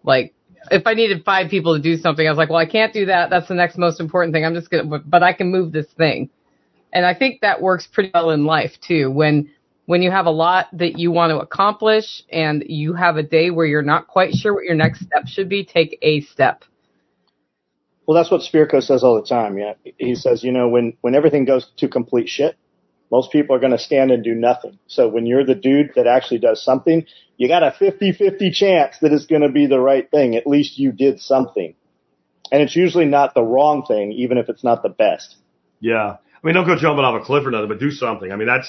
like 0.03 0.34
if 0.71 0.87
I 0.87 0.95
needed 0.95 1.25
five 1.25 1.51
people 1.51 1.77
to 1.77 1.83
do 1.83 1.97
something, 1.97 2.27
I 2.27 2.31
was 2.31 2.39
like, 2.39 2.49
well, 2.49 2.59
I 2.59 2.67
can't 2.67 2.93
do 2.93 3.07
that. 3.07 3.31
That's 3.31 3.49
the 3.49 3.55
next 3.55 3.79
most 3.79 4.01
important 4.01 4.35
thing. 4.35 4.45
I'm 4.45 4.55
just 4.55 4.71
gonna, 4.71 4.99
but 4.99 5.23
I 5.23 5.33
can 5.33 5.51
move 5.51 5.73
this 5.73 5.87
thing. 5.97 6.31
And 6.93 7.05
I 7.05 7.15
think 7.15 7.41
that 7.41 7.61
works 7.61 7.87
pretty 7.87 8.11
well 8.15 8.31
in 8.31 8.45
life 8.45 8.73
too. 8.81 9.11
When 9.11 9.51
when 9.87 10.03
you 10.03 10.11
have 10.11 10.27
a 10.27 10.31
lot 10.31 10.67
that 10.73 10.99
you 10.99 11.11
want 11.11 11.31
to 11.31 11.39
accomplish 11.39 12.23
and 12.31 12.65
you 12.67 12.95
have 12.95 13.17
a 13.17 13.23
day 13.23 13.51
where 13.51 13.67
you're 13.67 13.83
not 13.83 14.07
quite 14.07 14.33
sure 14.33 14.55
what 14.55 14.65
your 14.65 14.75
next 14.75 15.01
step 15.01 15.27
should 15.27 15.49
be, 15.49 15.65
take 15.65 15.99
a 16.01 16.21
step. 16.23 16.65
Well, 18.07 18.17
that's 18.17 18.31
what 18.31 18.43
Spirko 18.43 18.83
says 18.83 19.03
all 19.03 19.21
the 19.21 19.27
time. 19.27 19.59
Yeah, 19.59 19.75
he 19.99 20.15
says, 20.15 20.45
you 20.45 20.53
know, 20.53 20.69
when 20.69 20.97
when 21.01 21.15
everything 21.15 21.45
goes 21.45 21.71
to 21.79 21.89
complete 21.89 22.29
shit, 22.29 22.57
most 23.15 23.31
people 23.31 23.55
are 23.55 23.61
going 23.61 23.77
to 23.79 23.85
stand 23.91 24.11
and 24.11 24.25
do 24.25 24.35
nothing. 24.35 24.79
So 24.89 25.09
when 25.09 25.25
you're 25.25 25.45
the 25.53 25.55
dude 25.69 25.93
that 25.97 26.07
actually 26.17 26.41
does 26.49 26.65
something, 26.65 27.07
you 27.37 27.47
got 27.49 27.63
a 27.63 27.71
50-50 27.71 28.53
chance 28.53 28.97
that 29.03 29.13
it's 29.13 29.27
going 29.27 29.43
to 29.43 29.53
be 29.61 29.67
the 29.67 29.79
right 29.91 30.11
thing. 30.11 30.35
At 30.37 30.47
least 30.55 30.79
you 30.79 30.91
did 30.91 31.21
something, 31.21 31.75
and 32.51 32.63
it's 32.63 32.75
usually 32.75 33.05
not 33.19 33.35
the 33.35 33.43
wrong 33.43 33.85
thing, 33.87 34.13
even 34.13 34.37
if 34.39 34.49
it's 34.49 34.65
not 34.65 34.83
the 34.83 34.89
best. 34.89 35.37
yeah. 35.81 36.17
I 36.17 36.47
mean, 36.47 36.55
don't 36.57 36.67
go 36.67 36.77
jumping 36.77 37.05
off 37.07 37.19
a 37.23 37.25
cliff 37.25 37.47
or 37.47 37.51
nothing, 37.51 37.69
but 37.69 37.79
do 37.81 37.91
something. 37.91 38.31
I 38.31 38.37
mean, 38.37 38.49
that's 38.49 38.69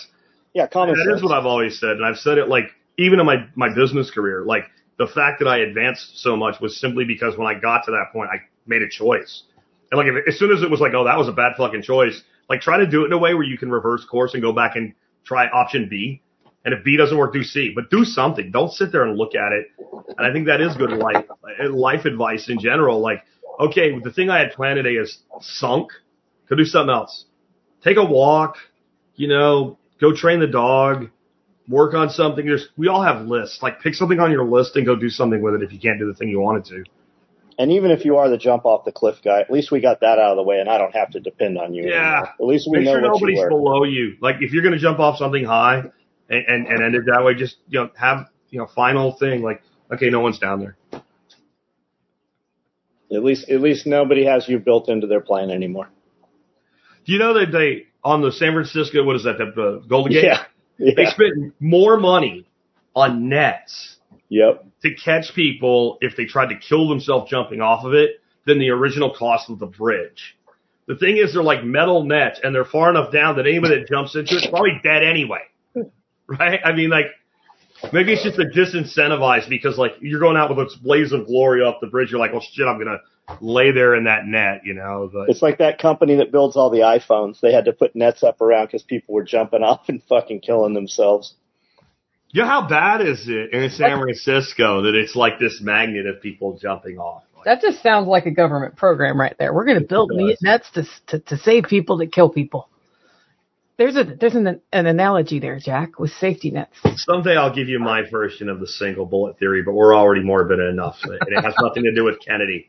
Yeah, 0.53 0.67
common 0.67 0.95
That 0.95 1.03
sense. 1.09 1.17
is 1.17 1.23
what 1.23 1.33
I've 1.37 1.45
always 1.45 1.77
said, 1.79 1.91
and 1.99 2.05
I've 2.05 2.15
said 2.25 2.37
it 2.37 2.47
like 2.47 2.67
even 2.97 3.19
in 3.19 3.25
my 3.25 3.37
my 3.55 3.69
business 3.75 4.09
career. 4.11 4.43
Like 4.45 4.63
the 4.97 5.07
fact 5.07 5.39
that 5.39 5.47
I 5.49 5.57
advanced 5.57 6.17
so 6.25 6.37
much 6.37 6.61
was 6.61 6.79
simply 6.79 7.03
because 7.03 7.37
when 7.37 7.47
I 7.53 7.59
got 7.59 7.83
to 7.87 7.91
that 7.91 8.13
point, 8.13 8.29
I 8.31 8.37
made 8.65 8.81
a 8.81 8.87
choice. 8.89 9.43
And 9.91 9.97
like, 9.99 10.07
if, 10.07 10.15
as 10.29 10.39
soon 10.39 10.51
as 10.55 10.63
it 10.63 10.69
was 10.71 10.79
like, 10.79 10.93
oh, 10.95 11.03
that 11.03 11.17
was 11.17 11.27
a 11.27 11.33
bad 11.33 11.53
fucking 11.57 11.81
choice, 11.83 12.21
like 12.49 12.61
try 12.61 12.77
to 12.77 12.87
do 12.87 13.03
it 13.03 13.07
in 13.07 13.13
a 13.13 13.17
way 13.17 13.33
where 13.33 13.43
you 13.43 13.57
can 13.57 13.69
reverse 13.71 14.05
course 14.05 14.33
and 14.33 14.41
go 14.41 14.51
back 14.51 14.75
and 14.75 14.93
try 15.23 15.47
option 15.47 15.87
B. 15.89 16.21
And 16.63 16.73
if 16.73 16.83
B 16.83 16.97
doesn't 16.97 17.17
work, 17.17 17.33
do 17.33 17.43
C. 17.43 17.71
But 17.75 17.89
do 17.91 18.03
something. 18.03 18.51
Don't 18.51 18.71
sit 18.71 18.91
there 18.91 19.03
and 19.03 19.17
look 19.17 19.35
at 19.35 19.51
it. 19.51 19.67
And 20.17 20.27
I 20.27 20.33
think 20.33 20.47
that 20.47 20.61
is 20.61 20.75
good 20.75 20.91
life 20.91 21.25
eh, 21.59 21.67
life 21.69 22.05
advice 22.05 22.49
in 22.49 22.59
general. 22.59 22.99
Like, 22.99 23.23
okay, 23.59 23.97
the 23.99 24.11
thing 24.11 24.29
I 24.29 24.39
had 24.39 24.51
planned 24.53 24.77
today 24.77 24.95
is 24.95 25.19
sunk. 25.41 25.91
Go 26.49 26.55
do 26.55 26.65
something 26.65 26.93
else. 26.93 27.25
Take 27.83 27.97
a 27.97 28.03
walk. 28.03 28.57
You 29.15 29.27
know, 29.27 29.77
go 30.01 30.15
train 30.15 30.39
the 30.39 30.47
dog. 30.47 31.09
Work 31.67 31.93
on 31.93 32.09
something. 32.09 32.45
There's, 32.45 32.67
we 32.77 32.87
all 32.87 33.01
have 33.01 33.25
lists. 33.25 33.59
Like, 33.61 33.81
pick 33.81 33.95
something 33.95 34.19
on 34.19 34.31
your 34.31 34.45
list 34.45 34.75
and 34.75 34.85
go 34.85 34.95
do 34.95 35.09
something 35.09 35.41
with 35.41 35.55
it 35.55 35.63
if 35.63 35.71
you 35.71 35.79
can't 35.79 35.99
do 35.99 36.07
the 36.07 36.13
thing 36.13 36.29
you 36.29 36.39
wanted 36.39 36.65
to. 36.65 36.83
And 37.58 37.72
even 37.72 37.91
if 37.91 38.03
you 38.03 38.18
are 38.18 38.30
the 38.30 38.38
jump 38.38 38.66
off 38.66 38.84
the 38.84 38.91
cliff 38.91 39.22
guy, 39.24 39.39
at 39.39 39.49
least 39.49 39.72
we 39.72 39.80
got 39.80 40.01
that 40.01 40.20
out 40.20 40.32
of 40.32 40.36
the 40.36 40.43
way, 40.43 40.60
and 40.60 40.70
I 40.70 40.78
don't 40.78 40.93
have 40.93 41.12
to 41.12 41.20
depend 41.20 41.58
on 41.58 41.74
you. 41.74 41.88
Yeah. 41.88 41.95
anymore. 41.95 42.30
At 42.39 42.45
least 42.45 42.68
we 42.70 42.80
Make 42.80 42.86
know 42.86 42.91
sure 42.93 43.01
what 43.01 43.14
nobody's 43.14 43.39
you 43.39 43.49
below 43.49 43.84
you. 43.84 44.18
Like, 44.20 44.38
if 44.41 44.51
you're 44.51 44.64
going 44.64 44.74
to 44.74 44.80
jump 44.80 44.99
off 44.99 45.18
something 45.18 45.45
high 45.45 45.84
and, 46.30 46.45
and, 46.47 46.68
and 46.68 46.84
end 46.84 46.95
it 46.95 47.03
that 47.06 47.24
way, 47.24 47.34
just, 47.34 47.58
you 47.70 47.80
know, 47.80 47.89
have, 47.97 48.28
you 48.49 48.60
know, 48.60 48.68
final 48.76 49.16
thing. 49.18 49.41
Like, 49.41 49.62
okay, 49.93 50.10
no 50.10 50.20
one's 50.20 50.38
down 50.38 50.60
there. 50.60 50.76
At 53.12 53.24
least, 53.24 53.49
at 53.49 53.62
least 53.62 53.86
nobody 53.88 54.26
has 54.26 54.49
you 54.49 54.60
built 54.60 54.89
into 54.89 55.08
their 55.08 55.22
plan 55.22 55.49
anymore. 55.49 55.89
Do 57.06 57.14
you 57.14 57.20
know 57.20 57.36
that 57.36 57.51
they, 57.51 57.86
on 58.03 58.22
the 58.22 58.32
San 58.32 58.53
Francisco, 58.53 59.03
what 59.03 59.16
is 59.16 59.24
that, 59.24 59.38
the 59.38 59.62
uh, 59.62 59.88
Golden 59.88 60.12
Gate? 60.12 60.26
Yeah. 60.78 60.91
They 60.93 61.06
spent 61.06 61.53
more 61.62 61.97
money 61.97 62.45
on 62.93 63.30
nets 63.30 63.94
Yep. 64.30 64.65
to 64.82 64.95
catch 64.95 65.34
people 65.36 65.97
if 66.01 66.15
they 66.15 66.26
tried 66.26 66.49
to 66.49 66.57
kill 66.57 66.89
themselves 66.89 67.30
jumping 67.30 67.61
off 67.61 67.86
of 67.86 67.93
it 67.93 68.21
than 68.45 68.59
the 68.59 68.69
original 68.69 69.13
cost 69.13 69.49
of 69.49 69.59
the 69.59 69.65
bridge. 69.65 70.36
The 70.88 70.95
thing 70.95 71.17
is, 71.17 71.34
they're 71.34 71.43
like 71.43 71.63
metal 71.63 72.03
nets, 72.03 72.39
and 72.43 72.53
they're 72.53 72.65
far 72.65 72.89
enough 72.89 73.11
down 73.11 73.38
that 73.38 73.47
anybody 73.47 73.80
that 73.80 73.88
jumps 73.88 74.15
into 74.15 74.36
it's 74.36 74.47
probably 74.47 74.80
dead 74.84 75.03
anyway. 75.03 75.41
Right? 76.28 76.59
I 76.65 76.71
mean, 76.71 76.89
like, 76.89 77.05
maybe 77.93 78.13
it's 78.13 78.23
just 78.23 78.39
a 78.39 78.45
disincentivized 78.45 79.47
because, 79.47 79.78
like, 79.78 79.91
you're 80.01 80.19
going 80.19 80.38
out 80.38 80.49
with 80.49 80.67
this 80.67 80.76
blaze 80.76 81.11
of 81.11 81.28
glory 81.28 81.61
off 81.61 81.76
the 81.82 81.86
bridge. 81.86 82.09
You're 82.09 82.19
like, 82.19 82.32
well, 82.32 82.41
shit, 82.41 82.65
I'm 82.65 82.80
going 82.80 82.97
to 82.97 83.38
lay 83.41 83.71
there 83.71 83.93
in 83.93 84.05
that 84.05 84.26
net, 84.26 84.61
you 84.63 84.73
know? 84.73 85.07
But 85.13 85.30
It's 85.30 85.43
like 85.43 85.59
that 85.59 85.78
company 85.78 86.15
that 86.15 86.32
builds 86.32 86.55
all 86.55 86.71
the 86.71 86.80
iPhones. 86.80 87.41
They 87.41 87.53
had 87.53 87.65
to 87.65 87.73
put 87.73 87.95
nets 87.95 88.23
up 88.23 88.41
around 88.41 88.65
because 88.65 88.82
people 88.82 89.13
were 89.13 89.23
jumping 89.23 89.61
off 89.61 89.88
and 89.88 90.01
fucking 90.09 90.41
killing 90.41 90.73
themselves. 90.73 91.36
You 92.36 92.41
know, 92.41 92.47
how 92.49 92.67
bad 92.67 92.99
is 93.01 93.27
it 93.29 93.53
in 93.53 93.69
San 93.69 93.97
Francisco 94.01 94.81
that 94.81 94.93
it's 94.93 95.15
like 95.15 95.39
this 95.39 95.59
magnet 95.61 96.05
of 96.05 96.21
people 96.21 96.57
jumping 96.61 96.97
off? 96.97 97.23
Like, 97.38 97.45
That 97.45 97.61
just 97.61 97.81
sounds 97.81 98.07
like 98.07 98.25
a 98.25 98.31
government 98.31 98.75
program 98.75 99.17
right 99.19 99.33
there. 99.39 99.53
We're 99.53 99.63
going 99.63 99.79
to 99.79 99.86
build 99.88 100.11
does. 100.11 100.38
nets 100.41 100.69
to, 100.73 100.83
to 101.07 101.19
to 101.19 101.38
save 101.38 101.63
people 101.63 101.97
that 101.99 102.11
kill 102.11 102.29
people. 102.29 102.67
There's 103.77 103.95
a 103.95 104.03
there's 104.03 104.36
an 104.36 104.59
an 104.73 104.86
analogy 104.86 105.39
there, 105.39 105.59
Jack, 105.59 105.97
with 105.97 106.11
safety 106.11 106.51
nets. 106.51 106.75
Someday 106.95 107.38
I'll 107.38 107.55
give 107.55 107.69
you 107.69 107.79
my 107.79 108.01
version 108.09 108.49
of 108.49 108.59
the 108.59 108.67
single 108.67 109.05
bullet 109.05 109.39
theory, 109.39 109.63
but 109.63 109.71
we're 109.73 109.95
already 109.95 110.21
morbid 110.21 110.59
enough. 110.59 110.97
And 111.03 111.13
it 111.27 111.41
has 111.41 111.53
nothing 111.61 111.83
to 111.83 111.93
do 111.95 112.03
with 112.03 112.15
Kennedy. 112.19 112.67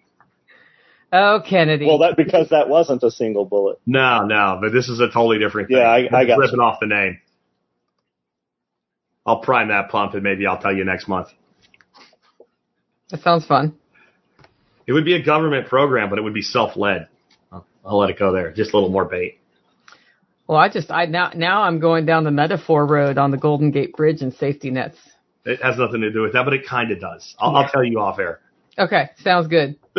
Oh, 1.12 1.40
Kennedy. 1.48 1.86
Well, 1.86 1.98
that 1.98 2.16
because 2.16 2.50
that 2.50 2.68
wasn't 2.68 3.02
a 3.02 3.10
single 3.10 3.44
bullet. 3.44 3.80
No, 3.86 4.26
no, 4.26 4.58
but 4.60 4.72
this 4.72 4.88
is 4.88 5.00
a 5.00 5.06
totally 5.06 5.38
different 5.38 5.68
thing. 5.68 5.78
Yeah, 5.78 5.88
I- 5.88 6.08
I 6.12 6.24
got 6.24 6.38
ripping 6.38 6.60
off 6.60 6.78
the 6.80 6.86
name. 6.88 7.18
I'll 9.26 9.40
prime 9.40 9.68
that 9.68 9.90
pump 9.90 10.14
and 10.14 10.22
maybe 10.22 10.46
I'll 10.46 10.60
tell 10.60 10.74
you 10.74 10.84
next 10.84 11.08
month. 11.08 11.28
that 13.10 13.20
sounds 13.22 13.44
fun. 13.44 13.74
It 14.86 14.92
would 14.92 15.04
be 15.04 15.14
a 15.14 15.22
government 15.22 15.66
program, 15.66 16.08
but 16.10 16.18
it 16.18 16.22
would 16.22 16.34
be 16.34 16.42
self-led. 16.42 17.08
I'll, 17.50 17.66
I'll 17.84 17.98
let 17.98 18.10
it 18.10 18.18
go 18.18 18.32
there. 18.32 18.52
Just 18.52 18.72
a 18.72 18.76
little 18.76 18.90
more 18.90 19.04
bait. 19.04 19.40
Well, 20.46 20.58
I 20.58 20.68
just 20.68 20.92
I 20.92 21.06
now 21.06 21.32
now 21.34 21.62
I'm 21.62 21.80
going 21.80 22.06
down 22.06 22.22
the 22.22 22.30
metaphor 22.30 22.86
road 22.86 23.18
on 23.18 23.32
the 23.32 23.36
Golden 23.36 23.72
Gate 23.72 23.94
Bridge 23.94 24.22
and 24.22 24.32
safety 24.32 24.70
nets. 24.70 24.96
It 25.44 25.60
has 25.60 25.76
nothing 25.76 26.02
to 26.02 26.12
do 26.12 26.22
with 26.22 26.34
that, 26.34 26.44
but 26.44 26.54
it 26.54 26.66
kind 26.68 26.92
of 26.92 27.00
does. 27.00 27.34
I'll, 27.38 27.56
I'll 27.56 27.68
tell 27.68 27.82
you 27.82 27.98
off 27.98 28.18
air. 28.20 28.40
Okay, 28.78 29.10
sounds 29.22 29.48
good. 29.48 29.76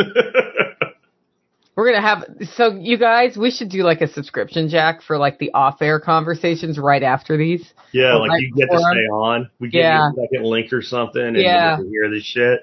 We're 1.78 1.94
gonna 1.94 2.02
have 2.02 2.26
so 2.56 2.74
you 2.74 2.98
guys, 2.98 3.38
we 3.38 3.52
should 3.52 3.70
do 3.70 3.84
like 3.84 4.02
a 4.02 4.08
subscription, 4.08 4.68
Jack, 4.68 5.04
for 5.04 5.20
like 5.20 5.38
the 5.38 5.54
off-air 5.54 6.00
conversations 6.00 6.80
right 6.80 7.04
after 7.04 7.38
these. 7.38 7.72
yeah, 7.92 8.16
like 8.16 8.32
right 8.32 8.42
you 8.42 8.52
get 8.56 8.72
to 8.72 8.80
stay 8.80 9.06
on. 9.12 9.48
We 9.60 9.70
give 9.70 9.82
Yeah. 9.82 10.10
you 10.10 10.24
a 10.24 10.28
second 10.28 10.46
link 10.46 10.74
or 10.74 10.82
something, 10.82 11.22
and 11.22 11.38
Yeah. 11.38 11.78
you 11.78 11.88
hear 11.90 12.10
this 12.10 12.24
shit. 12.24 12.62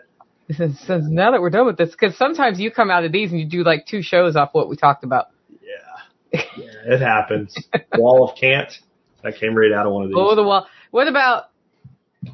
Since, 0.51 0.81
since 0.81 1.05
now 1.09 1.31
that 1.31 1.41
we're 1.41 1.51
done 1.51 1.65
with 1.65 1.77
this, 1.77 1.93
because 1.93 2.17
sometimes 2.19 2.59
you 2.59 2.73
come 2.73 2.91
out 2.91 3.05
of 3.05 3.13
these 3.13 3.31
and 3.31 3.39
you 3.39 3.47
do 3.47 3.63
like 3.63 3.87
two 3.87 4.03
shows 4.03 4.35
off 4.35 4.49
what 4.53 4.69
we 4.69 4.75
talked 4.75 5.05
about. 5.05 5.29
Yeah, 5.63 6.43
yeah, 6.57 6.95
it 6.95 7.01
happens. 7.01 7.57
Wall 7.97 8.29
of 8.29 8.37
Cant. 8.37 8.81
That 9.23 9.37
came 9.37 9.55
right 9.55 9.71
out 9.71 9.87
of 9.87 9.93
one 9.93 10.07
of 10.07 10.11
oh, 10.13 10.25
these. 10.25 10.33
Oh, 10.33 10.35
the 10.35 10.43
wall. 10.43 10.67
What 10.91 11.07
about 11.07 11.51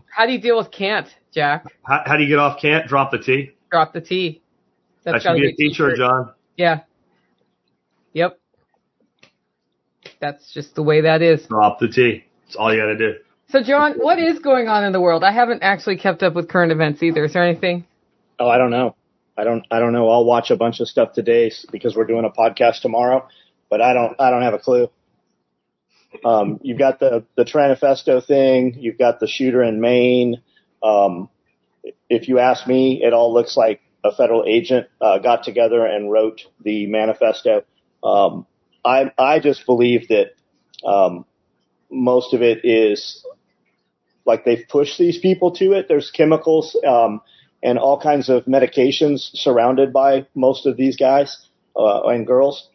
how 0.09 0.25
do 0.25 0.33
you 0.33 0.41
deal 0.41 0.57
with 0.57 0.71
can't, 0.71 1.07
Jack? 1.33 1.67
How, 1.83 2.03
how 2.07 2.17
do 2.17 2.23
you 2.23 2.29
get 2.29 2.39
off 2.39 2.59
Cant? 2.59 2.89
Drop 2.89 3.11
the 3.11 3.19
T. 3.19 3.53
Drop 3.71 3.93
the 3.93 4.01
T. 4.01 4.41
That 5.05 5.21
should 5.21 5.35
be 5.35 5.51
a 5.51 5.53
t-shirt, 5.53 5.99
John. 5.99 6.33
Yeah. 6.61 6.81
Yep. 8.13 8.39
That's 10.21 10.53
just 10.53 10.75
the 10.75 10.83
way 10.83 11.01
that 11.01 11.23
is. 11.23 11.47
Drop 11.47 11.79
the 11.79 11.89
T. 11.89 12.25
That's 12.45 12.57
all 12.57 12.71
you 12.71 12.79
got 12.79 12.89
to 12.89 12.99
do. 12.99 13.19
So, 13.49 13.63
John, 13.63 13.95
what 13.95 14.19
is 14.19 14.41
going 14.41 14.69
on 14.69 14.85
in 14.85 14.93
the 14.93 15.01
world? 15.01 15.25
I 15.25 15.33
haven't 15.33 15.63
actually 15.63 15.97
kept 15.97 16.23
up 16.23 16.35
with 16.35 16.51
current 16.51 16.71
events 16.71 17.03
either. 17.03 17.25
Is 17.25 17.33
there 17.33 17.43
anything? 17.43 17.87
Oh, 18.39 18.47
I 18.47 18.59
don't 18.59 18.71
know. 18.71 18.95
I 19.39 19.45
don't. 19.45 19.67
I 19.71 19.79
don't 19.79 19.95
know. 19.95 20.11
I'll 20.11 20.27
watch 20.27 20.51
a 20.51 20.57
bunch 20.57 20.81
of 20.81 20.89
stuff 20.89 21.15
today 21.15 21.51
because 21.73 21.97
we're 21.97 22.05
doing 22.05 22.27
a 22.27 22.31
podcast 22.31 22.83
tomorrow, 22.83 23.27
but 23.71 23.81
I 23.81 23.95
don't. 23.95 24.21
I 24.21 24.29
don't 24.29 24.43
have 24.43 24.53
a 24.53 24.59
clue. 24.59 24.91
Um, 26.27 26.61
you've 26.63 26.79
got 26.79 27.01
the 27.01 27.25
the 27.39 27.45
Tranifesto 27.47 28.25
thing. 28.25 28.77
You've 28.79 28.99
got 28.99 29.19
the 29.19 29.27
shooter 29.27 29.63
in 29.63 29.81
Maine. 29.81 30.43
Um, 30.83 31.31
if 32.11 32.29
you 32.29 32.39
ask 32.39 32.67
me, 32.67 33.03
it 33.03 33.15
all 33.15 33.33
looks 33.33 33.57
like 33.57 33.81
a 34.05 34.15
federal 34.15 34.45
agent 34.47 34.89
uh, 35.01 35.19
got 35.19 35.43
together 35.43 35.85
and 35.85 36.11
wrote 36.11 36.43
the 36.63 36.87
manifesto. 36.87 37.65
Um, 38.03 38.47
I 38.85 39.13
I 39.19 39.41
just 39.41 39.67
believe 39.67 40.09
that 40.09 40.33
um, 40.87 41.25
most 41.91 42.35
of 42.35 42.43
it 42.43 42.65
is 42.65 43.25
like 44.25 44.45
they've 44.45 44.67
pushed 44.69 44.99
these 44.99 45.19
people 45.19 45.53
to 45.53 45.73
it. 45.73 45.87
There's 45.89 46.11
chemicals 46.11 46.77
um, 46.87 47.21
and 47.63 47.79
all 47.79 48.01
kinds 48.01 48.29
of 48.29 48.45
medications 48.45 49.31
surrounded 49.35 49.93
by 49.93 50.27
most 50.35 50.67
of 50.67 50.77
these 50.77 50.97
guys 50.97 51.47
uh, 51.77 52.03
and 52.07 52.27
girls. 52.27 52.69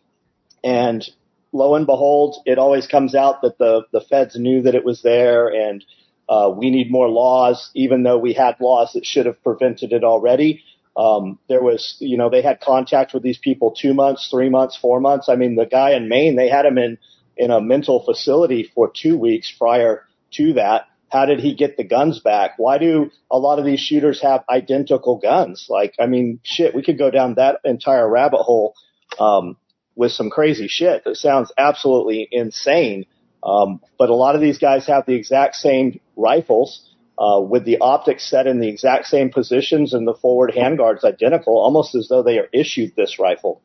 And 0.64 1.08
lo 1.52 1.76
and 1.76 1.86
behold, 1.86 2.38
it 2.46 2.58
always 2.58 2.88
comes 2.88 3.16
out 3.16 3.42
that 3.42 3.58
the 3.58 3.84
the 3.92 4.02
feds 4.02 4.38
knew 4.38 4.62
that 4.64 4.76
it 4.76 4.84
was 4.84 5.02
there, 5.02 5.48
and 5.48 5.84
uh, 6.28 6.52
we 6.56 6.70
need 6.70 6.92
more 6.92 7.10
laws, 7.10 7.72
even 7.74 8.04
though 8.04 8.18
we 8.18 8.34
had 8.34 8.56
laws 8.60 8.94
that 8.94 9.06
should 9.06 9.26
have 9.26 9.42
prevented 9.44 9.94
it 9.94 10.04
already. 10.04 10.64
Um, 10.98 11.40
there 11.50 11.62
was, 11.62 11.98
you 12.00 12.18
know, 12.18 12.30
they 12.30 12.42
had 12.42 12.62
contact 12.62 13.14
with 13.14 13.22
these 13.22 13.38
people 13.38 13.72
two 13.72 13.94
months, 13.94 14.30
three 14.30 14.50
months, 14.50 14.78
four 14.78 15.00
months. 15.00 15.28
I 15.28 15.36
mean, 15.36 15.56
the 15.56 15.66
guy 15.66 15.92
in 15.92 16.08
Maine, 16.08 16.36
they 16.36 16.50
had 16.50 16.66
him 16.66 16.78
in 16.78 16.98
in 17.38 17.52
a 17.52 17.60
mental 17.60 18.04
facility 18.04 18.70
for 18.74 18.90
two 18.90 19.18
weeks 19.18 19.54
prior 19.58 20.06
to 20.32 20.54
that. 20.54 20.88
How 21.12 21.26
did 21.26 21.40
he 21.40 21.54
get 21.54 21.78
the 21.78 21.84
guns 21.84 22.20
back? 22.20 22.52
Why 22.58 22.78
do 22.78 23.12
a 23.30 23.38
lot 23.38 23.60
of 23.60 23.66
these 23.66 23.80
shooters 23.80 24.22
have 24.22 24.44
identical 24.50 25.18
guns? 25.18 25.68
Like, 25.70 25.96
I 26.00 26.08
mean, 26.08 26.40
shit, 26.44 26.74
we 26.74 26.84
could 26.84 26.98
go 26.98 27.12
down 27.12 27.36
that 27.36 27.60
entire 27.64 28.10
rabbit 28.10 28.42
hole 28.42 28.76
um, 29.20 29.58
with 29.96 30.12
some 30.12 30.30
crazy 30.30 30.68
shit 30.68 31.04
that 31.06 31.16
sounds 31.16 31.52
absolutely 31.58 32.28
insane. 32.32 33.06
Um, 33.44 33.82
but 34.00 34.10
a 34.10 34.16
lot 34.16 34.36
of 34.36 34.42
these 34.42 34.58
guys 34.58 34.88
have 34.88 35.06
the 35.06 35.14
exact 35.14 35.56
same 35.56 36.00
rifles 36.16 36.90
uh, 37.18 37.40
with 37.40 37.66
the 37.66 37.78
optics 37.80 38.30
set 38.30 38.48
in 38.48 38.60
the 38.60 38.68
exact 38.68 39.06
same 39.06 39.30
positions 39.30 39.94
and 39.94 40.08
the 40.08 40.14
forward 40.14 40.52
handguards 40.56 41.04
identical, 41.04 41.58
almost 41.58 41.96
as 41.96 42.08
though 42.10 42.24
they 42.24 42.38
are 42.38 42.50
issued 42.52 42.96
this 42.96 43.20
rifle. 43.20 43.62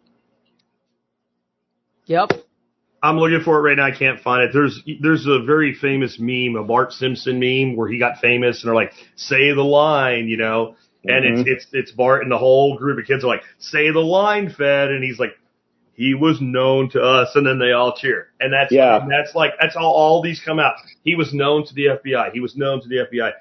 Yep. 2.07 2.33
I'm 3.03 3.17
looking 3.17 3.41
for 3.43 3.59
it 3.59 3.63
right 3.63 3.77
now. 3.77 3.87
I 3.87 3.97
can't 3.97 4.21
find 4.21 4.43
it. 4.43 4.51
There's 4.53 4.83
there's 5.01 5.27
a 5.27 5.43
very 5.43 5.75
famous 5.75 6.19
meme, 6.19 6.57
a 6.57 6.65
Bart 6.65 6.93
Simpson 6.93 7.41
meme, 7.41 7.77
where 7.77 7.89
he 7.89 7.99
got 7.99 8.19
famous, 8.19 8.63
and 8.63 8.69
they're 8.69 8.75
like, 8.75 8.93
"Say 9.17 9.53
the 9.53 9.63
line," 9.63 10.29
you 10.29 10.37
know, 10.37 10.75
and 11.05 11.25
Mhm. 11.25 11.41
it's 11.41 11.49
it's 11.49 11.67
it's 11.73 11.93
Bart, 11.93 12.23
and 12.23 12.31
the 12.31 12.37
whole 12.37 12.77
group 12.77 12.99
of 12.99 13.07
kids 13.07 13.25
are 13.25 13.29
like, 13.29 13.43
"Say 13.59 13.91
the 13.91 14.01
line, 14.01 14.51
Fed," 14.51 14.91
and 14.91 15.03
he's 15.03 15.19
like, 15.19 15.33
"He 15.95 16.15
was 16.15 16.41
known 16.41 16.89
to 16.91 17.03
us," 17.03 17.35
and 17.35 17.47
then 17.47 17.59
they 17.59 17.73
all 17.73 17.95
cheer, 17.97 18.29
and 18.41 18.53
that's 18.53 18.73
Yeah. 18.73 19.01
and 19.03 19.11
that's 19.11 19.35
like 19.35 19.55
that's 19.61 19.75
how 19.75 19.85
all 19.85 20.23
these 20.23 20.41
come 20.41 20.59
out. 20.59 20.75
He 21.05 21.15
was 21.15 21.35
known 21.35 21.65
to 21.67 21.75
the 21.75 21.89
FBI. 21.89 22.31
He 22.33 22.41
was 22.41 22.57
known 22.57 22.81
to 22.81 22.89
the 22.89 22.99
FBI. 23.01 23.33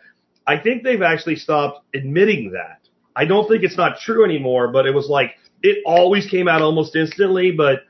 I 0.47 0.57
think 0.57 0.83
they've 0.83 1.01
actually 1.01 1.35
stopped 1.35 1.85
admitting 1.93 2.51
that. 2.51 2.79
I 3.15 3.25
don't 3.25 3.47
think 3.47 3.63
it's 3.63 3.77
not 3.77 3.99
true 3.99 4.23
anymore, 4.23 4.69
but 4.69 4.85
it 4.85 4.93
was 4.93 5.07
like 5.09 5.35
it 5.61 5.79
always 5.85 6.25
came 6.27 6.47
out 6.47 6.61
almost 6.61 6.95
instantly, 6.95 7.51
but 7.51 7.83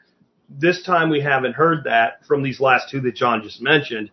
this 0.49 0.81
time 0.83 1.09
we 1.09 1.21
haven't 1.21 1.53
heard 1.53 1.83
that 1.83 2.25
from 2.25 2.41
these 2.41 2.59
last 2.59 2.89
two 2.89 2.99
that 3.01 3.15
John 3.15 3.43
just 3.43 3.61
mentioned. 3.61 4.09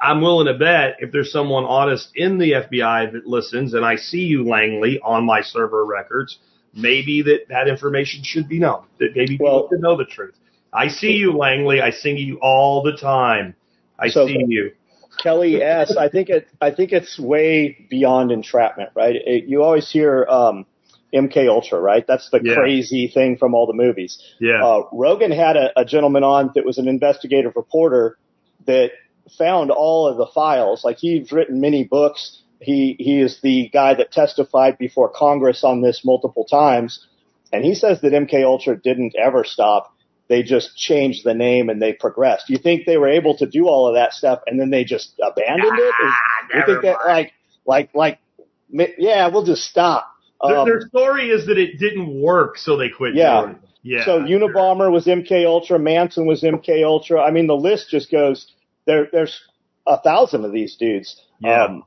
I'm 0.00 0.20
willing 0.20 0.46
to 0.46 0.54
bet 0.54 0.96
if 1.00 1.10
there's 1.10 1.32
someone 1.32 1.64
honest 1.64 2.10
in 2.14 2.38
the 2.38 2.52
FBI 2.52 3.12
that 3.12 3.26
listens, 3.26 3.74
and 3.74 3.84
I 3.84 3.96
see 3.96 4.20
you, 4.22 4.44
Langley, 4.44 5.00
on 5.00 5.24
my 5.24 5.40
server 5.40 5.84
records, 5.84 6.38
maybe 6.74 7.22
that 7.22 7.48
that 7.48 7.68
information 7.68 8.22
should 8.22 8.48
be 8.48 8.58
known. 8.58 8.84
That 8.98 9.10
maybe 9.14 9.36
people 9.38 9.46
Well- 9.46 9.68
should 9.70 9.80
know 9.80 9.96
the 9.96 10.04
truth. 10.04 10.34
I 10.72 10.88
see 10.88 11.12
you, 11.12 11.32
Langley. 11.36 11.80
I 11.80 11.90
see 11.90 12.12
you 12.16 12.38
all 12.42 12.82
the 12.82 12.96
time. 12.96 13.54
I 13.98 14.08
So- 14.08 14.26
see 14.26 14.44
you. 14.46 14.72
Kelly 15.22 15.60
S. 15.62 15.96
I 15.96 16.08
think 16.08 16.28
it. 16.28 16.46
I 16.60 16.70
think 16.70 16.92
it's 16.92 17.18
way 17.18 17.76
beyond 17.90 18.30
entrapment, 18.30 18.90
right? 18.94 19.16
It, 19.16 19.44
you 19.48 19.62
always 19.64 19.90
hear 19.90 20.24
um, 20.28 20.64
MK 21.12 21.48
Ultra, 21.48 21.80
right? 21.80 22.06
That's 22.06 22.30
the 22.30 22.40
Yeah. 22.42 22.54
crazy 22.54 23.08
thing 23.08 23.36
from 23.36 23.54
all 23.54 23.66
the 23.66 23.72
movies. 23.72 24.22
Yeah. 24.38 24.64
Uh, 24.64 24.82
Rogan 24.92 25.32
had 25.32 25.56
a, 25.56 25.80
a 25.80 25.84
gentleman 25.84 26.22
on 26.22 26.52
that 26.54 26.64
was 26.64 26.78
an 26.78 26.86
investigative 26.86 27.54
reporter 27.56 28.16
that 28.66 28.92
found 29.38 29.70
all 29.72 30.06
of 30.06 30.18
the 30.18 30.26
files. 30.26 30.84
Like 30.84 30.98
he's 30.98 31.32
written 31.32 31.60
many 31.60 31.82
books. 31.82 32.42
He 32.60 32.96
he 32.98 33.20
is 33.20 33.40
the 33.42 33.68
guy 33.72 33.94
that 33.94 34.10
testified 34.12 34.78
before 34.78 35.08
Congress 35.08 35.62
on 35.62 35.80
this 35.80 36.02
multiple 36.04 36.44
times, 36.44 37.06
and 37.52 37.64
he 37.64 37.74
says 37.74 38.00
that 38.00 38.12
MK 38.12 38.44
Ultra 38.44 38.76
didn't 38.76 39.14
ever 39.16 39.44
stop. 39.44 39.94
They 40.28 40.42
just 40.42 40.76
changed 40.76 41.24
the 41.24 41.32
name 41.34 41.70
and 41.70 41.80
they 41.80 41.94
progressed. 41.94 42.50
You 42.50 42.58
think 42.58 42.84
they 42.84 42.98
were 42.98 43.08
able 43.08 43.36
to 43.38 43.46
do 43.46 43.66
all 43.66 43.88
of 43.88 43.94
that 43.94 44.12
stuff 44.12 44.40
and 44.46 44.60
then 44.60 44.68
they 44.70 44.84
just 44.84 45.14
abandoned 45.22 45.78
it? 45.78 45.94
Is- 46.04 46.12
you 46.54 46.62
think 46.66 46.82
that 46.82 46.98
like 47.06 47.32
like 47.64 47.94
like 47.94 48.18
yeah, 48.70 49.28
we'll 49.28 49.44
just 49.46 49.62
stop. 49.62 50.10
Their, 50.46 50.58
Um, 50.58 50.68
their 50.68 50.80
story 50.82 51.30
is 51.30 51.46
that 51.46 51.58
it 51.58 51.78
didn't 51.78 52.20
work, 52.20 52.58
so 52.58 52.76
they 52.76 52.90
quit. 52.90 53.14
Yeah. 53.14 53.54
Yeah. 53.82 54.04
So 54.04 54.20
Unabomber 54.20 54.90
was 54.92 55.06
MK 55.06 55.46
Ultra, 55.46 55.78
Manson 55.78 56.26
was 56.26 56.42
MK 56.42 56.84
Ultra. 56.84 57.22
I 57.22 57.30
mean, 57.30 57.46
the 57.46 57.56
list 57.56 57.88
just 57.90 58.10
goes. 58.10 58.52
There, 58.86 59.08
there's 59.10 59.40
a 59.86 59.98
thousand 60.00 60.44
of 60.44 60.52
these 60.52 60.76
dudes. 60.76 61.20
Yeah. 61.40 61.64
Um, 61.64 61.84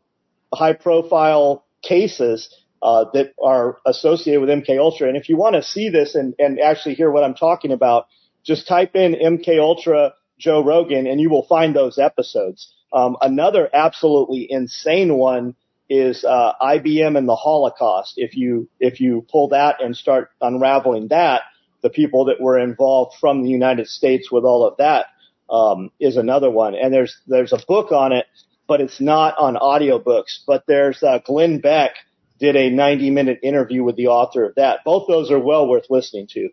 high 0.54 0.74
profile 0.74 1.66
cases 1.82 2.56
uh, 2.82 3.06
that 3.14 3.34
are 3.44 3.78
associated 3.86 4.42
with 4.42 4.50
MK 4.50 4.80
Ultra. 4.80 5.08
And 5.08 5.18
if 5.18 5.30
you 5.30 5.38
want 5.38 5.56
to 5.56 5.64
see 5.64 5.90
this 5.90 6.16
and, 6.16 6.34
and 6.40 6.60
actually 6.60 6.96
hear 6.96 7.12
what 7.12 7.24
I'm 7.24 7.36
talking 7.36 7.72
about, 7.72 8.08
just 8.44 8.68
type 8.68 8.96
in 8.96 9.14
MK 9.14 9.60
Ultra 9.60 10.14
Joe 10.40 10.64
Rogan 10.64 11.06
and 11.08 11.22
you 11.22 11.30
will 11.30 11.46
find 11.46 11.76
those 11.76 12.00
episodes. 12.00 12.74
Um, 12.92 13.18
another 13.22 13.70
absolutely 13.72 14.48
insane 14.50 15.16
one 15.16 15.56
is 15.90 16.26
uh, 16.26 16.54
IBM 16.62 17.18
and 17.18 17.28
the 17.28 17.36
Holocaust. 17.36 18.14
If 18.18 18.36
you 18.36 18.70
if 18.80 19.00
you 19.00 19.26
pull 19.30 19.50
that 19.50 19.82
and 19.82 19.96
start 19.96 20.30
unraveling 20.42 21.10
that, 21.10 21.44
the 21.82 21.90
people 21.90 22.26
that 22.26 22.42
were 22.42 22.58
involved 22.58 23.18
from 23.20 23.44
the 23.44 23.50
United 23.50 23.88
States 23.88 24.32
with 24.32 24.44
all 24.44 24.66
of 24.66 24.78
that 24.78 25.08
um, 25.50 25.92
is 26.00 26.18
another 26.18 26.50
one. 26.50 26.76
And 26.76 26.94
there's 26.94 27.18
there's 27.28 27.54
a 27.54 27.60
book 27.68 27.92
on 27.92 28.14
it, 28.14 28.26
but 28.72 28.80
it's 28.80 29.02
not 29.02 29.38
on 29.38 29.56
audiobooks. 29.56 30.46
But 30.48 30.64
there's 30.66 31.04
uh, 31.04 31.20
Glenn 31.26 31.60
Beck 31.60 31.92
did 32.40 32.56
a 32.56 32.70
90 32.70 33.10
minute 33.10 33.40
interview 33.44 33.84
with 33.84 33.98
the 33.98 34.08
author 34.08 34.46
of 34.46 34.56
that. 34.56 34.80
Both 34.86 35.10
those 35.10 35.30
are 35.30 35.38
well 35.38 35.68
worth 35.68 35.88
listening 35.90 36.28
to. 36.28 36.48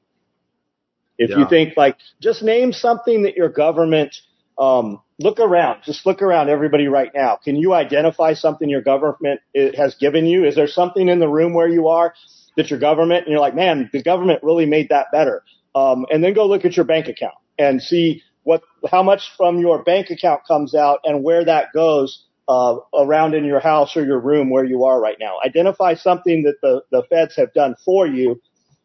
If 1.16 1.30
you 1.30 1.46
think 1.48 1.76
like, 1.76 1.96
just 2.20 2.42
name 2.42 2.72
something 2.72 3.22
that 3.22 3.36
your 3.36 3.50
government, 3.50 4.16
um, 4.58 5.00
look 5.20 5.38
around, 5.38 5.82
just 5.84 6.04
look 6.06 6.20
around 6.20 6.48
everybody 6.48 6.88
right 6.88 7.12
now. 7.14 7.36
Can 7.36 7.54
you 7.54 7.72
identify 7.72 8.34
something 8.34 8.68
your 8.68 8.82
government 8.82 9.40
has 9.76 9.94
given 9.94 10.26
you? 10.26 10.44
Is 10.44 10.56
there 10.56 10.66
something 10.66 11.08
in 11.08 11.20
the 11.20 11.28
room 11.28 11.54
where 11.54 11.68
you 11.68 11.86
are 11.86 12.14
that 12.56 12.68
your 12.68 12.80
government, 12.80 13.26
and 13.26 13.30
you're 13.30 13.40
like, 13.40 13.54
man, 13.54 13.90
the 13.92 14.02
government 14.02 14.40
really 14.42 14.66
made 14.66 14.88
that 14.88 15.06
better. 15.12 15.44
Um, 15.76 16.04
and 16.10 16.24
then 16.24 16.34
go 16.34 16.48
look 16.48 16.64
at 16.64 16.74
your 16.74 16.84
bank 16.84 17.06
account 17.06 17.34
and 17.60 17.80
see 17.80 18.24
what, 18.48 18.62
how 18.90 19.02
much 19.02 19.22
from 19.36 19.58
your 19.58 19.82
bank 19.82 20.08
account 20.08 20.40
comes 20.48 20.74
out 20.74 21.00
and 21.04 21.22
where 21.22 21.44
that 21.44 21.66
goes, 21.74 22.24
uh, 22.48 22.76
around 22.94 23.34
in 23.34 23.44
your 23.44 23.60
house 23.60 23.94
or 23.94 24.02
your 24.02 24.18
room 24.18 24.48
where 24.48 24.64
you 24.64 24.84
are 24.86 24.98
right 24.98 25.18
now. 25.20 25.34
Identify 25.44 25.92
something 25.96 26.44
that 26.44 26.54
the, 26.62 26.80
the 26.90 27.02
feds 27.10 27.36
have 27.36 27.52
done 27.52 27.74
for 27.84 28.06
you, 28.06 28.40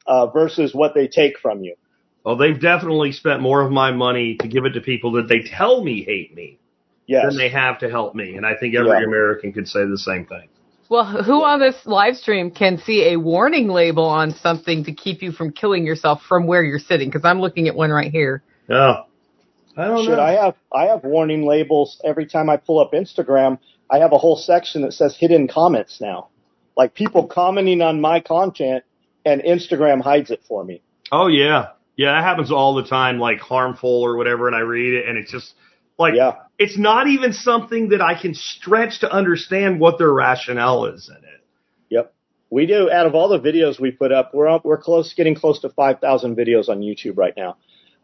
uh, 0.06 0.28
versus 0.28 0.74
what 0.74 0.94
they 0.94 1.08
take 1.08 1.40
from 1.40 1.64
you. 1.64 1.76
well, 2.26 2.36
they've 2.36 2.60
definitely 2.60 3.14
spent 3.14 3.42
more 3.42 3.62
of 3.62 3.72
my 3.72 3.92
money 3.92 4.36
to 4.42 4.50
give 4.50 4.66
it 4.66 4.72
to 4.72 4.82
people 4.82 5.14
that 5.14 5.30
they 5.30 5.40
tell 5.40 5.82
me 5.82 6.04
hate 6.04 6.36
me 6.36 6.60
Yes. 7.08 7.26
than 7.28 7.38
they 7.38 7.50
have 7.50 7.80
to 7.80 7.90
help 7.90 8.16
me, 8.16 8.36
and 8.36 8.46
I 8.46 8.56
think 8.60 8.76
every 8.76 8.92
Yeah. 9.00 9.06
American 9.06 9.54
could 9.54 9.68
say 9.68 9.86
the 9.86 9.98
same 9.98 10.26
thing. 10.26 10.50
Well, 10.90 11.06
who 11.06 11.44
on 11.44 11.60
this 11.60 11.76
live 11.86 12.18
stream 12.18 12.52
can 12.52 12.78
see 12.78 13.14
a 13.14 13.16
warning 13.18 13.70
label 13.70 14.06
on 14.06 14.32
something 14.32 14.84
to 14.84 14.94
keep 14.94 15.22
you 15.22 15.32
from 15.32 15.52
killing 15.52 15.86
yourself 15.86 16.22
from 16.28 16.48
where 16.48 16.64
you're 16.64 16.80
sitting? 16.80 17.10
Because 17.10 17.26
I'm 17.26 17.40
looking 17.40 17.68
at 17.70 17.76
one 17.76 17.92
right 17.92 18.12
here. 18.12 18.44
Oh, 18.70 18.96
I 19.76 19.86
don't 19.88 20.06
Shit, 20.06 20.18
know. 20.18 20.22
I 20.22 20.32
have 20.34 20.56
I 20.72 20.86
have 20.86 21.04
warning 21.04 21.46
labels 21.46 22.00
every 22.04 22.26
time 22.26 22.50
I 22.50 22.58
pull 22.58 22.80
up 22.80 22.94
Instagram. 22.94 23.60
I 23.90 24.00
have 24.00 24.12
a 24.14 24.18
whole 24.18 24.36
section 24.38 24.82
that 24.84 24.94
says 24.94 25.16
hidden 25.18 25.48
comments 25.48 26.00
now, 26.00 26.30
like 26.78 26.94
people 26.94 27.28
commenting 27.28 27.82
on 27.82 28.00
my 28.02 28.20
content, 28.20 28.84
and 29.26 29.42
Instagram 29.42 30.02
hides 30.02 30.32
it 30.32 30.42
for 30.48 30.64
me. 30.64 30.82
Oh 31.12 31.28
yeah, 31.28 31.70
yeah, 31.96 32.14
that 32.14 32.24
happens 32.24 32.52
all 32.52 32.76
the 32.76 32.84
time, 32.84 33.20
like 33.20 33.40
harmful 33.40 34.02
or 34.02 34.16
whatever, 34.18 34.48
and 34.48 34.56
I 34.56 34.60
read 34.60 34.94
it, 34.94 35.08
and 35.08 35.18
it's 35.18 35.32
just 35.32 35.54
like 35.98 36.14
Yeah. 36.16 36.34
it's 36.58 36.78
not 36.78 37.08
even 37.08 37.34
something 37.34 37.90
that 37.90 38.02
I 38.02 38.20
can 38.20 38.34
stretch 38.34 39.00
to 39.02 39.12
understand 39.12 39.80
what 39.80 39.98
their 39.98 40.12
rationale 40.12 40.86
is 40.86 41.10
in 41.10 41.18
it. 41.18 41.44
Yep, 41.90 42.14
we 42.50 42.66
do. 42.66 42.92
Out 42.92 43.06
of 43.06 43.16
all 43.16 43.28
the 43.30 43.40
videos 43.40 43.80
we 43.80 43.92
put 43.92 44.12
up, 44.12 44.34
we're 44.34 44.48
up, 44.48 44.66
we're 44.66 44.78
close, 44.78 45.14
getting 45.14 45.36
close 45.36 45.60
to 45.62 45.70
five 45.70 46.00
thousand 46.00 46.36
videos 46.36 46.70
on 46.70 46.80
YouTube 46.82 47.18
right 47.18 47.34
now. 47.38 47.58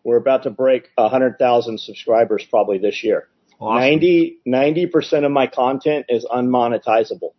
We're 0.03 0.17
about 0.17 0.43
to 0.43 0.49
break 0.49 0.89
hundred 0.97 1.37
thousand 1.39 1.79
subscribers 1.79 2.45
probably 2.49 2.77
this 2.77 3.03
year. 3.03 3.27
Awesome. 3.59 3.99
90 4.45 4.87
percent 4.87 5.25
of 5.25 5.31
my 5.31 5.47
content 5.47 6.05
is 6.09 6.25
unmonetizable. 6.25 7.31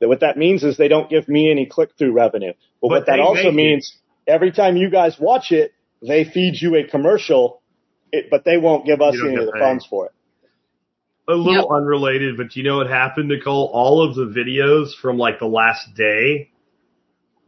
What 0.00 0.20
that 0.20 0.36
means 0.36 0.62
is 0.62 0.76
they 0.76 0.88
don't 0.88 1.08
give 1.10 1.28
me 1.28 1.50
any 1.50 1.66
click 1.66 1.90
through 1.98 2.12
revenue. 2.12 2.52
But, 2.80 2.88
But 2.88 2.88
what 2.88 3.06
that 3.06 3.18
also 3.20 3.44
make 3.44 3.52
it. 3.52 3.54
means 3.54 3.98
every 4.26 4.52
time 4.52 4.76
you 4.76 4.90
guys 4.90 5.16
watch 5.18 5.52
it, 5.52 5.72
they 6.06 6.24
feed 6.24 6.60
you 6.60 6.76
a 6.76 6.84
commercial, 6.84 7.62
it, 8.12 8.26
but 8.30 8.44
they 8.44 8.58
won't 8.58 8.84
give 8.84 9.00
us 9.00 9.14
any 9.20 9.34
of 9.36 9.46
the 9.46 9.52
paid. 9.52 9.60
funds 9.60 9.86
for 9.86 10.06
it. 10.06 10.12
A 11.28 11.34
little 11.34 11.54
Yep. 11.62 11.66
unrelated, 11.70 12.36
but 12.36 12.54
you 12.54 12.62
know 12.62 12.76
what 12.76 12.86
happened, 12.88 13.28
Nicole? 13.30 13.68
All 13.72 14.00
of 14.02 14.14
the 14.14 14.26
videos 14.26 14.94
from 14.94 15.18
like 15.18 15.40
the 15.40 15.46
last 15.46 15.94
day 15.96 16.50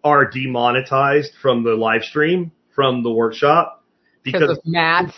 are 0.02 0.24
demonetized 0.28 1.34
from 1.40 1.62
the 1.62 1.74
live 1.76 2.02
stream 2.02 2.50
from 2.74 3.02
the 3.02 3.10
workshop 3.10 3.77
Because 4.22 4.40
because 4.40 4.58
of 4.58 4.66
Matt. 4.66 5.14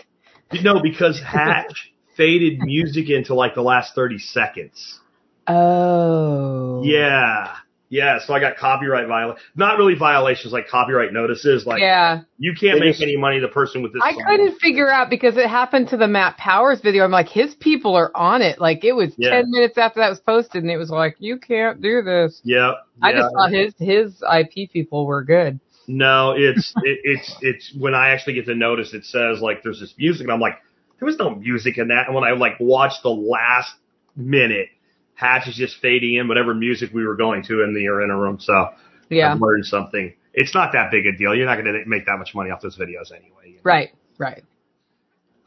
no, 0.63 0.81
because 0.83 1.21
Hatch 1.21 1.93
faded 2.17 2.61
music 2.61 3.11
into 3.11 3.35
like 3.35 3.55
the 3.55 3.63
last 3.63 3.95
thirty 3.95 4.19
seconds. 4.19 5.01
Oh. 5.47 6.83
Yeah. 6.85 7.57
Yeah, 7.93 8.21
so 8.25 8.35
I 8.35 8.39
got 8.39 8.57
copyright 8.57 9.09
viol 9.09 9.35
not 9.57 9.77
really 9.77 9.97
violations 9.97 10.53
like 10.53 10.69
copyright 10.69 11.13
notices. 11.13 11.67
Like 11.67 11.81
yeah. 11.81 12.21
you 12.39 12.55
can't 12.55 12.79
They 12.79 12.87
make 12.87 12.93
just- 12.93 13.03
any 13.03 13.17
money. 13.17 13.41
The 13.41 13.49
person 13.49 13.83
with 13.83 13.93
this. 13.93 14.01
I 14.05 14.13
song. 14.13 14.25
couldn't 14.29 14.61
figure 14.61 14.89
out 14.89 15.11
because 15.11 15.37
it 15.37 15.49
happened 15.49 15.89
to 15.89 15.97
the 15.97 16.07
Matt 16.07 16.37
Powers 16.37 16.81
video. 16.81 17.03
I'm 17.03 17.11
like, 17.11 17.29
his 17.29 17.57
people 17.57 17.97
are 17.97 18.13
on 18.15 18.43
it. 18.43 18.61
Like 18.61 18.85
it 18.85 18.93
was 18.93 19.13
Yeah. 19.19 19.31
10 19.31 19.51
minutes 19.51 19.77
after 19.77 19.99
that 19.99 20.09
was 20.09 20.21
posted 20.21 20.63
and 20.63 20.71
it 20.71 20.77
was 20.77 20.91
like, 20.91 21.17
you 21.19 21.37
can't 21.37 21.83
do 21.83 22.01
this. 22.01 22.41
Yeah. 22.45 22.75
I 23.03 23.11
yeah. 23.11 23.19
just 23.19 23.35
thought 23.35 23.51
his, 23.51 23.75
his 23.79 24.23
IP 24.23 24.71
people 24.71 25.05
were 25.05 25.25
good. 25.25 25.59
No, 25.91 26.35
it's 26.37 26.73
it, 26.85 27.01
it's 27.05 27.37
it's 27.41 27.75
when 27.77 27.95
I 27.95 28.11
actually 28.11 28.35
get 28.35 28.47
to 28.47 28.55
notice 28.55 28.95
it 28.95 29.05
says 29.05 29.41
like 29.41 29.63
there's 29.63 29.81
this 29.81 29.95
music 29.99 30.25
and 30.25 30.33
I'm 30.33 30.41
like 30.41 30.59
there 30.99 31.07
was 31.07 31.17
no 31.19 31.35
music 31.35 31.79
in 31.79 31.89
that 31.89 32.07
and 32.07 32.15
when 32.15 32.25
I 32.25 32.33
like 32.33 32.55
watched 32.61 33.03
the 33.03 33.11
last 33.11 33.75
minute 34.17 34.69
Hatch 35.15 35.49
is 35.49 35.55
just 35.55 35.77
fading 35.81 36.15
in 36.15 36.29
whatever 36.29 36.55
music 36.55 36.91
we 36.95 37.05
were 37.05 37.17
going 37.17 37.43
to 37.45 37.63
in 37.63 37.75
the 37.75 37.81
interim 37.81 38.39
so 38.41 38.71
Yeah. 39.09 39.33
I've 39.33 39.41
learned 39.41 39.67
something. 39.67 40.15
It's 40.33 40.55
not 40.55 40.73
that 40.73 40.91
big 40.91 41.07
a 41.07 41.13
deal. 41.13 41.35
You're 41.35 41.47
not 41.47 41.61
going 41.61 41.73
to 41.75 41.85
make 41.87 42.07
that 42.07 42.19
much 42.19 42.35
money 42.35 42.51
off 42.51 42.61
those 42.63 42.79
videos 42.79 43.11
anyway. 43.11 43.47
you 43.47 43.55
know? 43.55 43.61
Right. 43.65 43.91
Right. 44.17 44.45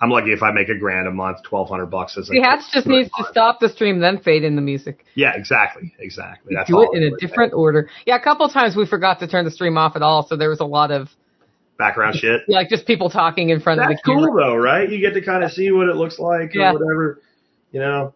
I'm 0.02 0.10
lucky 0.10 0.32
if 0.34 0.44
I 0.44 0.52
make 0.52 0.68
a 0.70 0.78
grand 0.78 1.08
a 1.08 1.12
month, 1.12 1.44
twelve 1.44 1.70
hundred 1.70 1.86
bucks 1.88 2.18
as 2.18 2.28
See, 2.28 2.40
Hatch 2.42 2.62
just 2.74 2.88
needs 2.88 3.10
to 3.18 3.26
stop 3.32 3.60
the 3.62 3.70
stream, 3.70 4.00
then 4.00 4.20
fade 4.20 4.44
in 4.44 4.56
the 4.56 4.62
music. 4.62 5.06
Yeah, 5.16 5.32
exactly, 5.36 5.94
exactly. 6.00 6.56
Do 6.68 6.82
it 6.82 6.90
in 6.94 7.04
a 7.04 7.16
different 7.18 7.54
order. 7.54 7.90
Yeah, 8.06 8.16
a 8.18 8.22
couple 8.22 8.48
times 8.50 8.76
we 8.76 8.86
forgot 8.86 9.20
to 9.20 9.28
turn 9.28 9.46
the 9.46 9.52
stream 9.52 9.78
off 9.78 9.96
at 9.96 10.02
all, 10.02 10.28
so 10.28 10.36
there 10.36 10.50
was 10.50 10.60
a 10.60 10.66
lot 10.66 10.92
of 10.92 11.08
background 11.78 12.16
shit. 12.16 12.42
like 12.50 12.70
just 12.70 12.86
people 12.86 13.10
talking 13.10 13.50
in 13.50 13.62
front 13.62 13.80
That's 13.80 13.92
of 13.94 13.98
the 13.98 14.12
camera. 14.12 14.28
cool 14.28 14.36
though, 14.36 14.56
right? 14.56 14.90
You 14.90 15.00
get 15.00 15.14
to 15.14 15.22
kind 15.22 15.44
of 15.44 15.52
see 15.52 15.72
what 15.72 15.88
it 15.88 15.96
looks 15.96 16.20
like 16.20 16.54
Yeah. 16.54 16.72
or 16.72 16.74
whatever. 16.74 17.22
You 17.72 17.80
know, 17.80 18.14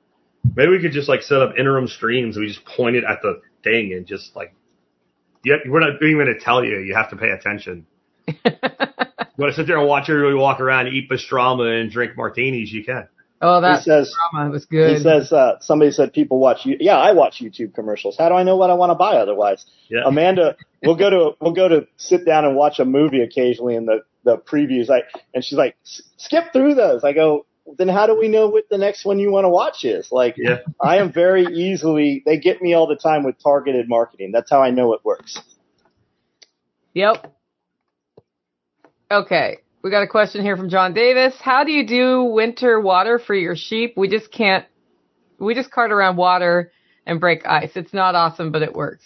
maybe 0.55 0.71
we 0.71 0.81
could 0.81 0.91
just 0.91 1.07
like 1.07 1.21
set 1.21 1.41
up 1.41 1.57
interim 1.57 1.87
streams. 1.87 2.37
We 2.37 2.47
just 2.47 2.65
point 2.65 2.95
it 2.97 3.03
at 3.03 3.21
the 3.21 3.41
thing 3.63 3.93
and 3.93 4.05
just 4.05 4.35
like, 4.35 4.53
yeah, 5.45 5.55
we're 5.65 5.79
not 5.79 6.01
even 6.01 6.15
going 6.17 6.27
to 6.27 6.39
tell 6.39 6.63
you. 6.65 6.79
You 6.79 6.95
have 6.95 7.09
to 7.11 7.15
pay 7.15 7.29
attention. 7.29 7.85
You 9.37 9.43
want 9.43 9.53
to 9.53 9.61
sit 9.61 9.67
there 9.67 9.77
and 9.77 9.87
watch 9.87 10.09
everybody 10.09 10.35
walk 10.35 10.59
around, 10.59 10.87
eat 10.87 11.09
pastrama, 11.09 11.79
and 11.79 11.91
drink 11.91 12.17
martinis? 12.17 12.71
You 12.71 12.83
can. 12.83 13.07
oh, 13.41 13.61
that 13.61 13.79
he 13.79 13.83
says 13.83 14.11
drama 14.31 14.49
was 14.49 14.65
good. 14.65 14.97
he 14.97 15.03
says 15.03 15.31
uh, 15.31 15.59
somebody 15.61 15.91
said 15.91 16.11
people 16.11 16.39
watch 16.39 16.65
you. 16.65 16.75
Yeah, 16.79 16.97
I 16.97 17.11
watch 17.13 17.39
YouTube 17.39 17.75
commercials. 17.75 18.17
How 18.17 18.29
do 18.29 18.35
I 18.35 18.41
know 18.41 18.55
what 18.55 18.71
I 18.71 18.73
want 18.73 18.89
to 18.89 18.95
buy 18.95 19.17
otherwise? 19.17 19.63
Yeah. 19.89 20.01
Amanda, 20.05 20.55
we'll 20.81 20.95
go 20.95 21.09
to 21.11 21.37
we'll 21.39 21.53
go 21.53 21.67
to 21.67 21.87
sit 21.97 22.25
down 22.25 22.45
and 22.45 22.55
watch 22.55 22.79
a 22.79 22.85
movie 22.85 23.21
occasionally 23.21 23.75
in 23.75 23.85
the 23.85 23.99
the 24.23 24.37
previews. 24.37 24.87
Like, 24.89 25.05
and 25.35 25.43
she's 25.45 25.57
like, 25.57 25.75
skip 25.83 26.51
through 26.51 26.73
those. 26.73 27.03
I 27.03 27.13
go, 27.13 27.45
then 27.77 27.87
how 27.89 28.07
do 28.07 28.17
we 28.19 28.27
know 28.27 28.47
what 28.49 28.67
the 28.69 28.77
next 28.79 29.05
one 29.05 29.19
you 29.19 29.31
want 29.31 29.45
to 29.45 29.49
watch 29.49 29.85
is? 29.85 30.11
Like, 30.11 30.33
Yeah. 30.37 30.57
I 30.81 30.97
am 30.97 31.13
very 31.13 31.45
easily. 31.45 32.23
They 32.25 32.37
get 32.37 32.61
me 32.61 32.73
all 32.73 32.87
the 32.87 32.95
time 32.97 33.23
with 33.23 33.35
targeted 33.41 33.87
marketing. 33.87 34.31
That's 34.33 34.49
how 34.49 34.61
I 34.63 34.71
know 34.71 34.93
it 34.93 35.01
works. 35.05 35.39
Yep. 36.93 37.36
Okay. 39.09 39.59
We 39.83 39.91
got 39.91 40.03
a 40.03 40.07
question 40.07 40.41
here 40.41 40.57
from 40.57 40.69
John 40.69 40.93
Davis. 40.93 41.33
How 41.39 41.63
do 41.63 41.71
you 41.71 41.87
do 41.87 42.23
winter 42.23 42.79
water 42.79 43.19
for 43.19 43.33
your 43.33 43.55
sheep? 43.55 43.93
We 43.95 44.09
just 44.09 44.31
can't, 44.31 44.65
we 45.39 45.53
just 45.53 45.71
cart 45.71 45.91
around 45.91 46.17
water 46.17 46.71
and 47.05 47.19
break 47.19 47.45
ice. 47.45 47.71
It's 47.75 47.93
not 47.93 48.15
awesome, 48.15 48.51
but 48.51 48.63
it 48.63 48.73
works. 48.73 49.05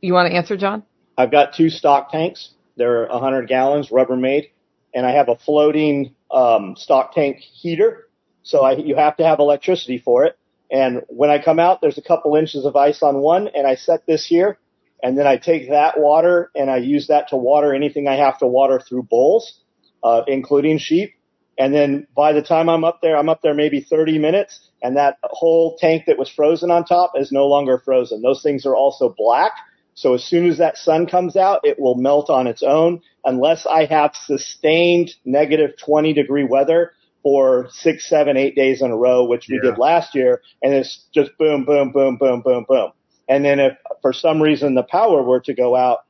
You 0.00 0.12
want 0.12 0.30
to 0.30 0.36
answer, 0.36 0.56
John? 0.56 0.84
I've 1.18 1.32
got 1.32 1.54
two 1.54 1.70
stock 1.70 2.12
tanks. 2.12 2.50
They're 2.76 3.06
100 3.08 3.48
gallons, 3.48 3.88
Rubbermaid, 3.88 4.50
and 4.94 5.04
I 5.04 5.12
have 5.12 5.28
a 5.28 5.36
floating 5.36 6.14
um, 6.30 6.76
stock 6.76 7.14
tank 7.14 7.38
heater. 7.38 8.08
So 8.44 8.60
I, 8.60 8.76
you 8.76 8.94
have 8.96 9.16
to 9.16 9.24
have 9.24 9.40
electricity 9.40 9.98
for 9.98 10.24
it. 10.24 10.38
And 10.70 11.02
when 11.08 11.30
I 11.30 11.42
come 11.42 11.58
out, 11.58 11.80
there's 11.80 11.98
a 11.98 12.02
couple 12.02 12.34
inches 12.36 12.64
of 12.64 12.76
ice 12.76 13.02
on 13.02 13.16
one, 13.18 13.48
and 13.48 13.66
I 13.66 13.74
set 13.74 14.06
this 14.06 14.24
here, 14.24 14.58
and 15.02 15.18
then 15.18 15.26
I 15.26 15.36
take 15.36 15.68
that 15.70 15.98
water 15.98 16.50
and 16.54 16.70
I 16.70 16.76
use 16.78 17.08
that 17.08 17.28
to 17.28 17.36
water 17.36 17.74
anything 17.74 18.06
I 18.08 18.16
have 18.16 18.38
to 18.38 18.46
water 18.46 18.80
through 18.80 19.04
bowls, 19.04 19.60
uh, 20.02 20.22
including 20.26 20.78
sheep. 20.78 21.12
And 21.58 21.74
then 21.74 22.06
by 22.16 22.32
the 22.32 22.42
time 22.42 22.68
I'm 22.68 22.84
up 22.84 23.00
there, 23.02 23.16
I'm 23.16 23.28
up 23.28 23.40
there 23.42 23.54
maybe 23.54 23.80
30 23.80 24.18
minutes, 24.18 24.58
and 24.82 24.96
that 24.96 25.18
whole 25.22 25.76
tank 25.78 26.04
that 26.06 26.18
was 26.18 26.30
frozen 26.30 26.70
on 26.70 26.84
top 26.84 27.12
is 27.16 27.30
no 27.30 27.46
longer 27.46 27.80
frozen. 27.84 28.22
Those 28.22 28.42
things 28.42 28.64
are 28.64 28.74
also 28.74 29.14
black. 29.16 29.52
So 29.94 30.14
as 30.14 30.24
soon 30.24 30.48
as 30.48 30.58
that 30.58 30.78
sun 30.78 31.06
comes 31.06 31.36
out, 31.36 31.60
it 31.64 31.78
will 31.78 31.96
melt 31.96 32.30
on 32.30 32.46
its 32.46 32.62
own 32.62 33.02
unless 33.24 33.66
I 33.66 33.84
have 33.84 34.12
sustained 34.14 35.10
negative 35.24 35.72
20 35.84 36.14
degree 36.14 36.44
weather 36.44 36.92
for 37.22 37.68
six, 37.70 38.08
seven, 38.08 38.36
eight 38.36 38.56
days 38.56 38.80
in 38.82 38.90
a 38.90 38.96
row, 38.96 39.24
which 39.24 39.46
we 39.48 39.56
Yeah. 39.56 39.70
did 39.70 39.78
last 39.78 40.14
year. 40.14 40.40
And 40.62 40.72
it's 40.74 41.06
just 41.14 41.36
boom, 41.38 41.64
boom, 41.64 41.92
boom, 41.92 42.16
boom, 42.16 42.40
boom, 42.40 42.64
boom. 42.68 42.92
And 43.28 43.44
then 43.44 43.60
if 43.60 43.76
for 44.00 44.12
some 44.12 44.42
reason 44.42 44.74
the 44.74 44.82
power 44.82 45.22
were 45.22 45.40
to 45.40 45.54
go 45.54 45.76
out, 45.76 46.00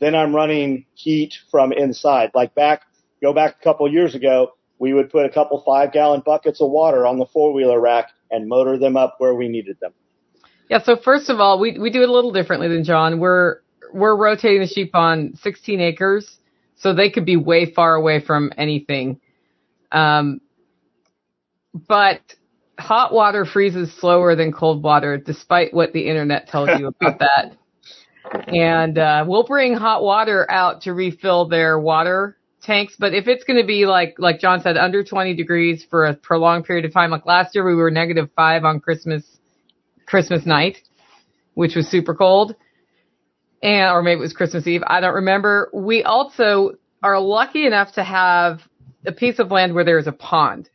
then 0.00 0.14
I'm 0.14 0.34
running 0.34 0.86
heat 0.94 1.34
from 1.50 1.72
inside. 1.72 2.30
Like 2.34 2.54
back, 2.54 2.82
go 3.20 3.32
back 3.32 3.56
a 3.60 3.64
couple 3.64 3.90
years 3.92 4.14
ago, 4.14 4.52
we 4.82 4.92
would 4.92 5.10
put 5.10 5.24
a 5.24 5.28
couple 5.28 5.62
five 5.64 5.92
gallon 5.92 6.22
buckets 6.26 6.60
of 6.60 6.68
water 6.68 7.06
on 7.06 7.20
the 7.20 7.26
four 7.26 7.52
wheeler 7.52 7.80
rack 7.80 8.10
and 8.32 8.48
motor 8.48 8.76
them 8.76 8.96
up 8.96 9.14
where 9.18 9.32
we 9.32 9.48
needed 9.48 9.76
them. 9.80 9.92
Yeah, 10.68 10.82
so 10.82 10.96
first 10.96 11.30
of 11.30 11.38
all, 11.38 11.60
we 11.60 11.78
we 11.78 11.90
do 11.90 12.02
it 12.02 12.08
a 12.08 12.12
little 12.12 12.32
differently 12.32 12.66
than 12.66 12.82
John. 12.82 13.20
We're 13.20 13.60
we're 13.92 14.16
rotating 14.16 14.60
the 14.60 14.66
sheep 14.66 14.94
on 14.94 15.36
16 15.36 15.80
acres, 15.80 16.38
so 16.74 16.94
they 16.94 17.10
could 17.10 17.24
be 17.24 17.36
way 17.36 17.72
far 17.72 17.94
away 17.94 18.20
from 18.20 18.52
anything. 18.56 19.20
Um, 19.92 20.40
but 21.74 22.20
hot 22.78 23.12
water 23.12 23.44
freezes 23.44 23.92
slower 23.98 24.34
than 24.34 24.52
cold 24.52 24.82
water, 24.82 25.18
despite 25.18 25.74
what 25.74 25.92
the 25.92 26.08
internet 26.08 26.48
tells 26.48 26.68
you 26.78 26.88
about 26.88 27.18
that. 27.18 27.56
And 28.48 28.98
uh, 28.98 29.24
we'll 29.26 29.44
bring 29.44 29.74
hot 29.74 30.02
water 30.02 30.50
out 30.50 30.82
to 30.82 30.92
refill 30.92 31.48
their 31.48 31.78
water 31.78 32.36
tanks. 32.62 32.94
But 32.98 33.14
if 33.14 33.26
it's 33.26 33.44
going 33.44 33.60
to 33.60 33.66
be 33.66 33.86
like 33.86 34.14
like 34.18 34.40
John 34.40 34.60
said, 34.62 34.76
under 34.76 35.04
20 35.04 35.34
degrees 35.34 35.84
for 35.88 36.06
a 36.06 36.14
prolonged 36.14 36.64
period 36.64 36.84
of 36.84 36.92
time, 36.92 37.10
like 37.10 37.26
last 37.26 37.54
year 37.54 37.64
we 37.64 37.74
were 37.74 37.90
negative 37.90 38.30
five 38.34 38.64
on 38.64 38.80
Christmas 38.80 39.24
Christmas 40.06 40.46
night, 40.46 40.78
which 41.54 41.74
was 41.74 41.88
super 41.88 42.14
cold. 42.14 42.54
And, 43.62 43.92
or 43.92 44.02
maybe 44.02 44.18
it 44.18 44.22
was 44.22 44.32
Christmas 44.32 44.66
Eve. 44.66 44.82
I 44.86 45.00
don't 45.00 45.14
remember. 45.14 45.70
We 45.72 46.02
also 46.02 46.72
are 47.02 47.20
lucky 47.20 47.64
enough 47.66 47.92
to 47.94 48.02
have 48.02 48.60
a 49.06 49.12
piece 49.12 49.38
of 49.38 49.50
land 49.50 49.74
where 49.74 49.84
there 49.84 49.98
is 49.98 50.06
a 50.06 50.12
pond 50.12 50.68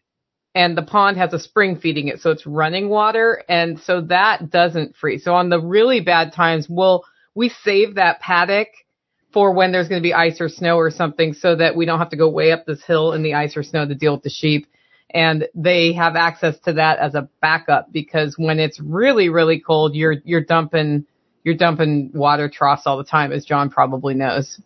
and 0.58 0.76
the 0.76 0.82
pond 0.82 1.18
has 1.18 1.34
a 1.34 1.40
spring 1.40 1.78
feeding 1.78 2.08
it. 2.08 2.20
So 2.20 2.32
it's 2.32 2.48
running 2.48 2.90
water. 2.90 3.44
And 3.48 3.80
so 3.80 4.02
that 4.02 4.50
doesn't 4.50 4.96
freeze. 4.96 5.24
So 5.24 5.36
on 5.36 5.50
the 5.50 5.62
really 5.62 6.02
bad 6.02 6.34
times, 6.34 6.66
we'll, 6.68 7.04
we 7.36 7.50
save 7.50 7.96
that 7.96 8.22
paddock 8.22 8.70
for 9.32 9.54
when 9.54 9.72
there's 9.72 9.88
going 9.88 10.02
to 10.02 10.04
be 10.04 10.16
ice 10.16 10.42
or 10.42 10.50
snow 10.50 10.78
or 10.78 10.90
something 10.90 11.34
so 11.34 11.56
that 11.56 11.76
we 11.76 11.86
don't 11.86 12.00
have 12.00 12.10
to 12.10 12.18
go 12.18 12.28
way 12.28 12.52
up 12.52 12.66
this 12.66 12.84
hill 12.84 13.14
in 13.14 13.22
the 13.22 13.36
ice 13.36 13.56
or 13.56 13.62
snow 13.62 13.88
to 13.88 13.94
deal 13.94 14.14
with 14.14 14.24
the 14.24 14.32
sheep 14.32 14.66
and 15.12 15.48
they 15.54 15.94
have 15.94 16.16
access 16.16 16.60
to 16.60 16.74
that 16.74 16.98
as 16.98 17.14
a 17.14 17.30
backup 17.40 17.92
because 17.94 18.36
when 18.38 18.60
it's 18.60 18.80
really 18.82 19.30
really 19.30 19.60
cold 19.60 19.96
you're 19.96 20.16
you're 20.26 20.44
dumping 20.44 21.06
you're 21.44 21.56
dumping 21.56 22.12
water 22.14 22.50
troughs 22.50 22.84
all 22.86 22.98
the 22.98 23.06
time 23.06 23.32
as 23.32 23.46
John 23.46 23.70
probably 23.70 24.14
knows. 24.14 24.60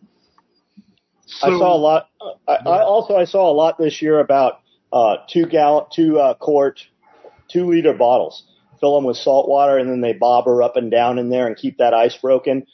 I 1.44 1.50
saw 1.50 1.76
a 1.76 1.78
lot. 1.78 2.10
I, 2.48 2.54
I 2.54 2.82
also 2.82 3.16
I 3.16 3.26
saw 3.26 3.52
a 3.52 3.54
lot 3.54 3.78
this 3.78 4.02
year 4.02 4.20
about 4.20 4.61
uh, 4.92 5.18
two 5.30 5.46
gallon, 5.46 5.86
two 5.92 6.20
uh, 6.20 6.34
quart, 6.36 6.82
two 7.50 7.70
liter 7.70 7.94
bottles. 7.94 8.44
Fill 8.80 8.96
them 8.96 9.06
with 9.06 9.18
salt 9.18 9.48
water, 9.48 9.78
and 9.78 9.90
then 9.90 10.02
they 10.02 10.14
bobber 10.14 10.64
up 10.64 10.76
and 10.76 10.90
down 10.90 11.20
in 11.20 11.30
there 11.30 11.48
and 11.48 11.56
keep 11.56 11.78
that 11.78 11.94
ice 11.94 12.18
broken. 12.18 12.66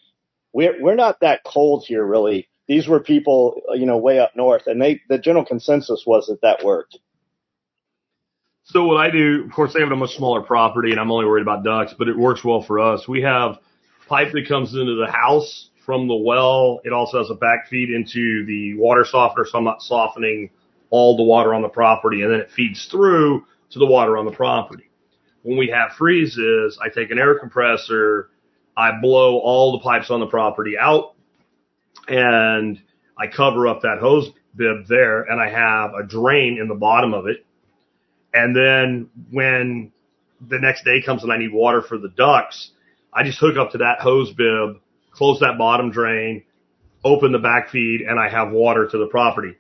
We're 0.54 0.82
we're 0.82 0.96
not 0.96 1.20
that 1.22 1.42
cold 1.46 1.84
here, 1.86 2.06
really. 2.06 2.48
These 2.68 2.88
were 2.88 3.00
people, 3.00 3.62
you 3.76 3.86
know, 3.86 3.98
way 3.98 4.20
up 4.20 4.36
north, 4.36 4.68
and 4.68 4.82
they 4.82 5.02
the 5.10 5.18
general 5.18 5.46
consensus 5.46 6.04
was 6.08 6.28
that 6.28 6.42
that 6.42 6.64
worked. 6.64 6.98
So 8.64 8.86
what 8.86 8.98
I 8.98 9.12
do, 9.12 9.44
of 9.46 9.52
course, 9.52 9.74
they 9.74 9.80
have 9.80 9.92
a 9.92 9.96
much 9.96 10.16
smaller 10.16 10.42
property, 10.42 10.92
and 10.92 11.00
I'm 11.00 11.12
only 11.12 11.26
worried 11.26 11.42
about 11.42 11.64
ducks, 11.64 11.94
but 11.98 12.10
it 12.10 12.18
works 12.18 12.44
well 12.44 12.62
for 12.62 12.80
us. 12.80 13.08
We 13.08 13.22
have 13.22 13.60
pipe 14.10 14.34
that 14.34 14.48
comes 14.48 14.74
into 14.74 14.96
the 14.96 15.10
house 15.10 15.70
from 15.86 16.08
the 16.08 16.16
well. 16.16 16.82
It 16.84 16.92
also 16.92 17.20
has 17.20 17.30
a 17.30 17.36
back 17.36 17.70
feed 17.70 17.90
into 17.90 18.46
the 18.46 18.76
water 18.76 19.06
softener, 19.06 19.46
so 19.46 19.58
I'm 19.58 19.64
not 19.64 19.82
softening 19.82 20.50
all 20.90 21.18
the 21.18 21.24
water 21.24 21.54
on 21.54 21.62
the 21.62 21.70
property, 21.70 22.22
and 22.22 22.32
then 22.32 22.40
it 22.40 22.52
feeds 22.52 22.86
through 22.86 23.46
to 23.72 23.80
the 23.80 23.86
water 23.86 24.18
on 24.18 24.26
the 24.26 24.32
property. 24.32 24.90
When 25.44 25.58
we 25.58 25.70
have 25.70 25.94
freezes, 25.98 26.78
I 26.82 26.90
take 26.90 27.12
an 27.12 27.20
air 27.20 27.40
compressor, 27.40 28.30
I 28.76 29.00
blow 29.02 29.40
all 29.40 29.74
the 29.74 29.84
pipes 29.84 30.12
on 30.12 30.20
the 30.20 30.28
property 30.28 30.78
out, 30.78 31.16
and 32.08 32.80
I 33.18 33.28
cover 33.28 33.68
up 33.68 33.82
that 33.82 33.98
hose 34.00 34.30
bib 34.56 34.88
there, 34.88 35.24
and 35.24 35.42
I 35.42 35.50
have 35.50 35.94
a 35.94 36.06
drain 36.06 36.58
in 36.60 36.68
the 36.68 36.76
bottom 36.76 37.14
of 37.14 37.28
it. 37.28 37.46
And 38.34 38.56
then 38.56 39.10
when 39.32 39.92
the 40.48 40.60
next 40.60 40.84
day 40.84 41.02
comes 41.02 41.24
and 41.24 41.32
I 41.32 41.38
need 41.38 41.54
water 41.54 41.82
for 41.82 41.98
the 41.98 42.10
ducks, 42.10 42.72
I 43.14 43.24
just 43.24 43.40
hook 43.40 43.58
up 43.58 43.72
to 43.72 43.80
that 43.80 44.00
hose 44.00 44.32
bib, 44.34 44.82
close 45.12 45.40
that 45.40 45.58
bottom 45.58 45.92
drain, 45.92 46.44
open 47.04 47.32
the 47.32 47.40
back 47.40 47.70
feed, 47.70 48.02
and 48.02 48.20
I 48.20 48.30
have 48.30 48.52
water 48.52 48.88
to 48.88 48.98
the 48.98 49.08
property. 49.08 49.56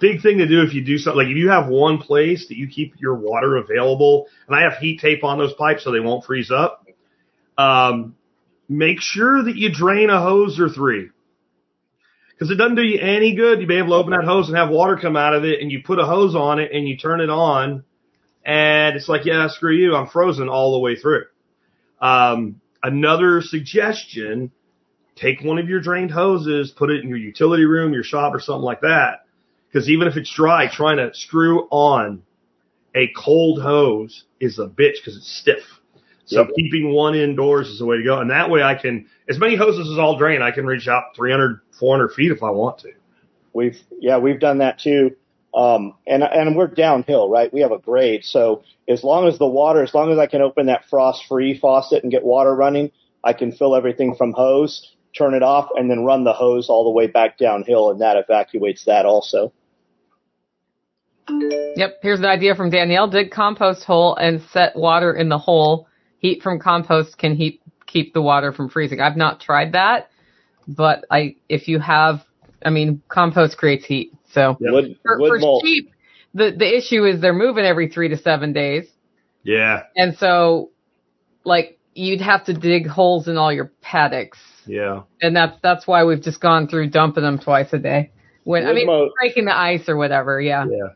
Big 0.00 0.22
thing 0.22 0.38
to 0.38 0.48
do 0.48 0.62
if 0.62 0.72
you 0.72 0.82
do 0.82 0.96
something, 0.96 1.18
like 1.18 1.30
if 1.30 1.36
you 1.36 1.50
have 1.50 1.68
one 1.68 1.98
place 1.98 2.48
that 2.48 2.56
you 2.56 2.66
keep 2.68 2.94
your 2.98 3.14
water 3.14 3.56
available, 3.56 4.26
and 4.46 4.56
I 4.56 4.62
have 4.62 4.78
heat 4.78 5.00
tape 5.00 5.22
on 5.22 5.38
those 5.38 5.52
pipes 5.52 5.84
so 5.84 5.92
they 5.92 6.00
won't 6.00 6.24
freeze 6.24 6.50
up, 6.50 6.86
um, 7.58 8.16
make 8.68 9.00
sure 9.00 9.42
that 9.42 9.56
you 9.56 9.70
drain 9.72 10.08
a 10.08 10.20
hose 10.20 10.58
or 10.58 10.70
three. 10.70 11.10
Because 12.30 12.50
it 12.50 12.54
doesn't 12.54 12.76
do 12.76 12.82
you 12.82 12.98
any 12.98 13.34
good 13.36 13.60
to 13.60 13.66
be 13.66 13.76
able 13.76 13.90
to 13.90 13.94
open 13.96 14.12
that 14.12 14.24
hose 14.24 14.48
and 14.48 14.56
have 14.56 14.70
water 14.70 14.96
come 14.96 15.16
out 15.16 15.34
of 15.34 15.44
it, 15.44 15.60
and 15.60 15.70
you 15.70 15.82
put 15.84 15.98
a 15.98 16.06
hose 16.06 16.34
on 16.34 16.58
it 16.58 16.72
and 16.72 16.88
you 16.88 16.96
turn 16.96 17.20
it 17.20 17.28
on, 17.28 17.84
and 18.42 18.96
it's 18.96 19.08
like, 19.08 19.26
yeah, 19.26 19.48
screw 19.48 19.74
you, 19.74 19.94
I'm 19.94 20.06
frozen 20.06 20.48
all 20.48 20.72
the 20.72 20.78
way 20.78 20.96
through. 20.96 21.24
Um, 22.00 22.62
another 22.82 23.42
suggestion, 23.42 24.50
take 25.14 25.42
one 25.42 25.58
of 25.58 25.68
your 25.68 25.82
drained 25.82 26.10
hoses, 26.10 26.70
put 26.70 26.90
it 26.90 27.02
in 27.02 27.10
your 27.10 27.18
utility 27.18 27.66
room, 27.66 27.92
your 27.92 28.02
shop, 28.02 28.34
or 28.34 28.40
something 28.40 28.64
like 28.64 28.80
that. 28.80 29.26
Because 29.70 29.88
even 29.88 30.08
if 30.08 30.16
it's 30.16 30.32
dry, 30.34 30.68
trying 30.68 30.96
to 30.96 31.14
screw 31.14 31.68
on 31.70 32.22
a 32.94 33.08
cold 33.16 33.60
hose 33.62 34.24
is 34.40 34.58
a 34.58 34.66
bitch 34.66 34.96
because 34.96 35.16
it's 35.16 35.30
stiff. 35.30 35.80
So 36.24 36.42
Yep. 36.42 36.50
keeping 36.56 36.92
one 36.92 37.14
indoors 37.14 37.68
is 37.68 37.78
the 37.78 37.86
way 37.86 37.96
to 37.96 38.04
go. 38.04 38.20
And 38.20 38.30
that 38.30 38.50
way 38.50 38.62
I 38.62 38.74
can, 38.74 39.06
as 39.28 39.38
many 39.38 39.56
hoses 39.56 39.90
as 39.90 39.98
I'll 39.98 40.16
drain, 40.16 40.42
I 40.42 40.50
can 40.50 40.66
reach 40.66 40.88
out 40.88 41.16
300, 41.16 41.60
400 41.78 42.08
feet 42.12 42.30
if 42.32 42.42
I 42.42 42.50
want 42.50 42.78
to. 42.78 42.92
We've 43.52 43.80
yeah, 43.98 44.18
we've 44.18 44.38
done 44.38 44.58
that 44.58 44.78
too. 44.78 45.16
Um, 45.52 45.94
and 46.06 46.22
and 46.22 46.56
we're 46.56 46.68
downhill, 46.68 47.28
right? 47.28 47.52
We 47.52 47.62
have 47.62 47.72
a 47.72 47.78
grade, 47.78 48.24
so 48.24 48.62
as 48.88 49.02
long 49.02 49.26
as 49.26 49.38
the 49.38 49.46
water, 49.48 49.82
as 49.82 49.92
long 49.92 50.12
as 50.12 50.18
I 50.18 50.26
can 50.26 50.40
open 50.42 50.66
that 50.66 50.84
frost-free 50.88 51.58
faucet 51.58 52.04
and 52.04 52.12
get 52.12 52.22
water 52.22 52.54
running, 52.54 52.92
I 53.24 53.32
can 53.32 53.50
fill 53.50 53.74
everything 53.74 54.14
from 54.14 54.32
hose, 54.32 54.94
turn 55.18 55.34
it 55.34 55.42
off, 55.42 55.68
and 55.74 55.90
then 55.90 56.04
run 56.04 56.22
the 56.22 56.32
hose 56.32 56.68
all 56.68 56.84
the 56.84 56.90
way 56.90 57.08
back 57.08 57.36
downhill, 57.36 57.90
and 57.90 58.00
that 58.00 58.16
evacuates 58.16 58.84
that 58.84 59.06
also. 59.06 59.52
Yep, 61.76 61.98
here's 62.02 62.18
an 62.18 62.26
idea 62.26 62.54
from 62.54 62.70
Danielle. 62.70 63.08
Dig 63.08 63.30
compost 63.30 63.84
hole 63.84 64.16
and 64.16 64.42
set 64.52 64.76
water 64.76 65.12
in 65.14 65.28
the 65.28 65.38
hole. 65.38 65.86
Heat 66.18 66.42
from 66.42 66.58
compost 66.58 67.16
can 67.16 67.34
heat, 67.34 67.62
keep 67.86 68.12
the 68.12 68.20
water 68.20 68.52
from 68.52 68.68
freezing. 68.68 69.00
I've 69.00 69.16
not 69.16 69.40
tried 69.40 69.72
that, 69.72 70.10
but 70.68 71.04
I, 71.10 71.36
if 71.48 71.68
you 71.68 71.78
have, 71.78 72.22
I 72.64 72.70
mean, 72.70 73.02
compost 73.08 73.56
creates 73.56 73.86
heat. 73.86 74.12
So 74.32 74.56
Yep. 74.60 74.72
Wood, 74.72 74.98
for, 75.02 75.18
wood 75.18 75.28
for 75.28 75.38
mulch. 75.38 75.64
sheep, 75.64 75.90
the, 76.34 76.52
the 76.56 76.76
issue 76.76 77.04
is 77.04 77.20
they're 77.20 77.32
moving 77.32 77.64
every 77.64 77.88
three 77.88 78.08
to 78.08 78.18
seven 78.18 78.52
days. 78.52 78.86
Yeah. 79.42 79.84
And 79.96 80.16
so, 80.18 80.70
like, 81.44 81.78
you'd 81.94 82.20
have 82.20 82.44
to 82.44 82.52
dig 82.52 82.86
holes 82.86 83.26
in 83.26 83.38
all 83.38 83.52
your 83.52 83.72
paddocks. 83.80 84.38
Yeah. 84.66 85.02
And 85.22 85.34
that's, 85.34 85.56
that's 85.62 85.86
why 85.86 86.04
we've 86.04 86.22
just 86.22 86.40
gone 86.40 86.68
through 86.68 86.90
dumping 86.90 87.22
them 87.24 87.38
twice 87.38 87.72
a 87.72 87.78
day. 87.78 88.10
When, 88.44 88.66
I 88.66 88.72
mean, 88.72 88.86
mo- 88.86 89.10
breaking 89.18 89.46
the 89.46 89.56
ice 89.56 89.88
or 89.88 89.96
whatever. 89.96 90.40
Yeah. 90.40 90.66
Yeah. 90.70 90.88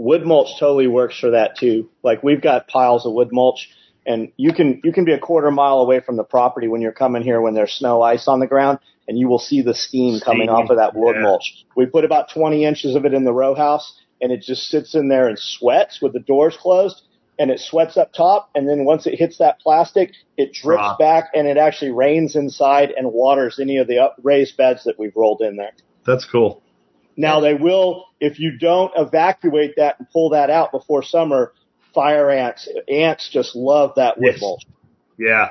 Wood 0.00 0.24
mulch 0.24 0.58
totally 0.58 0.86
works 0.86 1.20
for 1.20 1.32
that 1.32 1.58
too. 1.58 1.90
Like 2.02 2.22
we've 2.22 2.40
got 2.40 2.68
piles 2.68 3.04
of 3.04 3.12
wood 3.12 3.28
mulch 3.32 3.68
and 4.06 4.32
you 4.38 4.54
can, 4.54 4.80
you 4.82 4.94
can 4.94 5.04
be 5.04 5.12
a 5.12 5.18
quarter 5.18 5.50
mile 5.50 5.80
away 5.80 6.00
from 6.00 6.16
the 6.16 6.24
property 6.24 6.68
when 6.68 6.80
you're 6.80 6.90
coming 6.90 7.22
here 7.22 7.38
when 7.38 7.52
there's 7.52 7.72
snow 7.72 8.00
ice 8.00 8.26
on 8.26 8.40
the 8.40 8.46
ground 8.46 8.78
and 9.06 9.18
you 9.18 9.28
will 9.28 9.38
see 9.38 9.60
the 9.60 9.74
steam 9.74 10.18
coming 10.18 10.48
off 10.48 10.70
of 10.70 10.78
that 10.78 10.94
wood 10.94 11.16
yeah. 11.16 11.22
mulch. 11.22 11.66
We 11.76 11.84
put 11.84 12.06
about 12.06 12.30
20 12.32 12.64
inches 12.64 12.94
of 12.94 13.04
it 13.04 13.12
in 13.12 13.24
the 13.24 13.32
row 13.32 13.54
house, 13.54 13.94
and 14.22 14.32
it 14.32 14.40
just 14.40 14.68
sits 14.68 14.94
in 14.94 15.08
there 15.08 15.28
and 15.28 15.38
sweats 15.38 16.00
with 16.00 16.12
the 16.12 16.20
doors 16.20 16.56
closed, 16.56 17.02
and 17.36 17.50
it 17.50 17.58
sweats 17.58 17.96
up 17.96 18.12
top, 18.12 18.50
and 18.54 18.68
then 18.68 18.84
once 18.84 19.06
it 19.06 19.18
hits 19.18 19.38
that 19.38 19.58
plastic, 19.58 20.12
it 20.36 20.52
drips 20.52 20.80
Drop. 20.80 20.98
back, 21.00 21.30
and 21.34 21.48
it 21.48 21.56
actually 21.56 21.90
rains 21.90 22.36
inside 22.36 22.92
and 22.96 23.12
waters 23.12 23.58
any 23.60 23.78
of 23.78 23.88
the 23.88 23.98
up 23.98 24.16
raised 24.22 24.56
beds 24.56 24.84
that 24.84 24.96
we've 24.96 25.16
rolled 25.16 25.42
in 25.42 25.56
there. 25.56 25.72
That's 26.06 26.24
cool. 26.24 26.62
Now 27.16 27.40
they 27.40 27.54
will, 27.54 28.06
if 28.20 28.38
you 28.38 28.56
don't 28.58 28.92
evacuate 28.96 29.74
that 29.76 29.96
and 29.98 30.08
pull 30.10 30.30
that 30.30 30.50
out 30.50 30.72
before 30.72 31.02
summer, 31.02 31.52
fire 31.94 32.30
ants, 32.30 32.68
ants 32.88 33.28
just 33.30 33.54
love 33.54 33.92
that 33.96 34.18
wood 34.18 34.32
Yes. 34.32 34.40
mulch. 34.40 34.62
Yeah. 35.18 35.48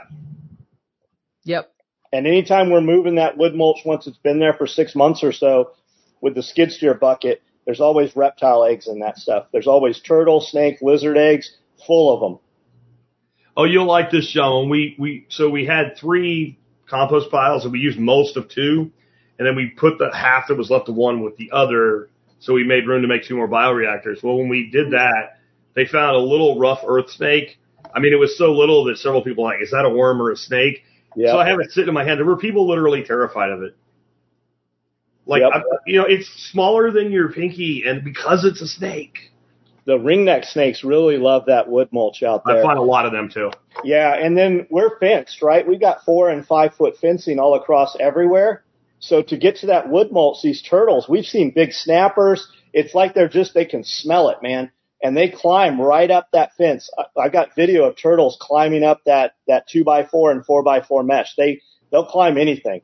Yep. 1.44 1.72
And 2.12 2.26
anytime 2.26 2.70
we're 2.72 2.82
moving 2.82 3.16
that 3.16 3.38
wood 3.38 3.54
mulch 3.56 3.80
once 3.86 4.08
it's 4.08 4.18
been 4.18 4.40
there 4.40 4.54
for 4.54 4.66
six 4.68 4.96
months 4.96 5.24
or 5.24 5.32
so 5.32 5.72
with 6.22 6.36
the 6.36 6.44
skid 6.44 6.72
steer 6.72 6.94
bucket, 6.94 7.42
there's 7.66 7.82
always 7.82 8.16
reptile 8.16 8.66
eggs 8.66 8.88
in 8.88 9.00
that 9.00 9.18
stuff. 9.18 9.48
There's 9.52 9.68
always 9.68 10.00
turtle, 10.00 10.42
snake, 10.42 10.78
lizard 10.82 11.18
eggs, 11.18 11.56
full 11.86 12.14
of 12.14 12.20
them. 12.20 12.40
Oh, 13.56 13.66
you'll 13.66 13.86
like 13.86 14.10
this, 14.10 14.32
John. 14.32 14.70
We 14.70 14.96
we 14.98 15.28
so 15.30 15.50
we 15.50 15.66
had 15.66 15.98
three 15.98 16.58
compost 16.88 17.30
piles 17.30 17.64
and 17.66 17.74
we 17.74 17.80
used 17.80 18.00
most 18.00 18.38
of 18.38 18.50
two, 18.50 18.92
and 19.40 19.48
then 19.48 19.56
we 19.56 19.68
put 19.68 19.98
the 19.98 20.12
half 20.14 20.50
that 20.50 20.58
was 20.58 20.70
left 20.70 20.90
of 20.90 20.96
one 20.96 21.24
with 21.24 21.38
the 21.38 21.50
other, 21.52 22.10
so 22.40 22.54
we 22.54 22.64
made 22.64 22.86
room 22.88 23.02
to 23.02 23.08
make 23.08 23.24
two 23.24 23.36
more 23.36 23.48
bioreactors. 23.48 24.22
Well, 24.22 24.38
when 24.38 24.50
we 24.50 24.70
did 24.70 24.92
that, 24.92 25.40
they 25.74 25.86
found 25.86 26.16
a 26.16 26.20
little 26.20 26.60
rough 26.60 26.82
earth 26.86 27.10
snake. 27.10 27.58
I 27.96 28.00
mean, 28.00 28.14
it 28.14 28.18
was 28.18 28.38
so 28.38 28.52
little 28.52 28.84
that 28.86 28.98
several 28.98 29.24
people 29.24 29.46
were 29.46 29.52
like, 29.52 29.64
"Is 29.64 29.72
that 29.72 29.86
a 29.86 29.90
worm 29.90 30.22
or 30.22 30.32
a 30.32 30.38
snake?" 30.38 30.84
So 31.16 31.40
I 31.40 31.50
have 31.50 31.60
it 31.60 31.72
sitting 31.72 31.88
in 31.88 31.94
my 31.94 32.04
hand. 32.04 32.20
There 32.20 32.26
were 32.26 32.38
people 32.38 32.68
literally 32.68 33.04
terrified 33.04 33.50
of 33.50 33.64
it. 33.64 33.76
Like, 35.26 35.42
Yep. 35.42 35.52
I, 35.54 35.62
you 35.86 36.00
know, 36.00 36.06
it's 36.06 36.28
smaller 36.52 36.92
than 36.92 37.12
your 37.12 37.32
pinky, 37.32 37.84
and 37.86 38.04
because 38.04 38.46
it's 38.46 38.62
a 38.62 38.68
snake, 38.68 39.32
the 39.86 39.98
ringneck 39.98 40.46
snakes 40.46 40.84
really 40.84 41.18
love 41.18 41.46
that 41.48 41.68
wood 41.68 41.90
mulch 41.92 42.24
out 42.24 42.44
there. 42.46 42.60
I 42.60 42.62
find 42.62 42.78
a 42.78 42.84
lot 42.84 43.06
of 43.06 43.12
them 43.12 43.30
too. 43.30 43.52
Yeah, 43.84 44.16
and 44.16 44.38
then 44.38 44.68
we're 44.70 45.00
fenced, 45.00 45.42
right? 45.42 45.68
We've 45.68 45.80
got 45.80 46.04
four 46.04 46.30
and 46.30 46.46
five 46.46 46.74
foot 46.76 46.98
fencing 46.98 47.40
all 47.40 47.56
across 47.56 47.96
everywhere. 48.00 48.64
So 49.00 49.22
to 49.24 49.38
get 49.38 49.58
to 49.58 49.68
that 49.68 49.90
wood 49.90 50.12
mulch, 50.12 50.38
these 50.44 50.62
turtles, 50.62 51.08
we've 51.08 51.26
seen 51.26 51.52
big 51.56 51.72
snappers. 51.72 52.48
It's 52.74 52.94
like 52.94 53.14
they're 53.14 53.30
just, 53.30 53.54
they 53.54 53.66
can 53.66 53.84
smell 53.84 54.30
it, 54.30 54.38
man. 54.44 54.72
And 55.02 55.16
they 55.16 55.30
climb 55.30 55.80
right 55.80 56.12
up 56.12 56.28
that 56.34 56.52
fence. 56.58 56.90
I, 56.98 57.22
I 57.22 57.30
got 57.30 57.56
video 57.56 57.86
of 57.86 57.96
turtles 57.98 58.38
climbing 58.40 58.84
up 58.84 59.02
that, 59.06 59.34
that 59.48 59.68
two 59.70 59.86
by 59.86 60.06
four 60.06 60.32
and 60.32 60.46
four 60.46 60.64
by 60.64 60.82
four 60.82 61.04
mesh. 61.04 61.34
They, 61.38 61.62
they'll 61.92 62.06
climb 62.06 62.38
anything. 62.38 62.82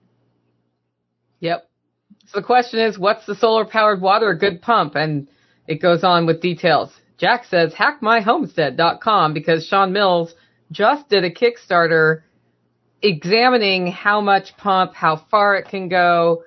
Yep. 1.41 1.69
So 2.27 2.39
the 2.39 2.45
question 2.45 2.79
is, 2.79 2.97
what's 2.97 3.25
the 3.25 3.35
solar 3.35 3.65
powered 3.65 4.01
water 4.01 4.29
a 4.29 4.37
good 4.37 4.61
pump? 4.61 4.95
And 4.95 5.27
it 5.67 5.81
goes 5.81 6.03
on 6.03 6.25
with 6.25 6.41
details. 6.41 6.91
Jack 7.17 7.45
says, 7.45 7.73
hackmyhomestead.com 7.73 9.33
because 9.33 9.65
Sean 9.67 9.91
Mills 9.93 10.33
just 10.71 11.09
did 11.09 11.23
a 11.23 11.31
Kickstarter 11.31 12.23
examining 13.01 13.87
how 13.87 14.21
much 14.21 14.55
pump, 14.57 14.93
how 14.93 15.17
far 15.29 15.55
it 15.55 15.67
can 15.69 15.89
go 15.89 16.43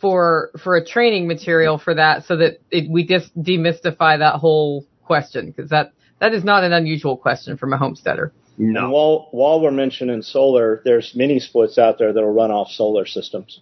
for, 0.00 0.50
for 0.62 0.76
a 0.76 0.84
training 0.84 1.28
material 1.28 1.78
for 1.78 1.94
that 1.94 2.24
so 2.24 2.36
that 2.36 2.60
it, 2.70 2.90
we 2.90 3.06
just 3.06 3.36
demystify 3.40 4.18
that 4.18 4.36
whole 4.36 4.84
question 5.04 5.46
because 5.50 5.70
that, 5.70 5.92
that 6.20 6.34
is 6.34 6.44
not 6.44 6.64
an 6.64 6.72
unusual 6.72 7.16
question 7.16 7.56
from 7.56 7.72
a 7.72 7.76
homesteader. 7.76 8.32
And 8.58 8.92
while, 8.92 9.28
while 9.30 9.60
we're 9.60 9.70
mentioning 9.70 10.22
solar, 10.22 10.82
there's 10.84 11.12
mini 11.14 11.40
splits 11.40 11.78
out 11.78 11.98
there 11.98 12.12
that'll 12.12 12.32
run 12.32 12.50
off 12.50 12.68
solar 12.70 13.06
systems. 13.06 13.60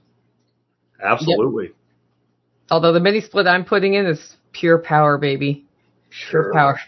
Absolutely. 1.02 1.70
Although 2.70 2.92
the 2.92 3.00
mini 3.00 3.20
split 3.20 3.46
I'm 3.46 3.64
putting 3.64 3.94
in 3.94 4.06
is 4.06 4.36
pure 4.52 4.78
power, 4.78 5.18
baby. 5.18 5.64
Pure 6.30 6.52
power. 6.52 6.78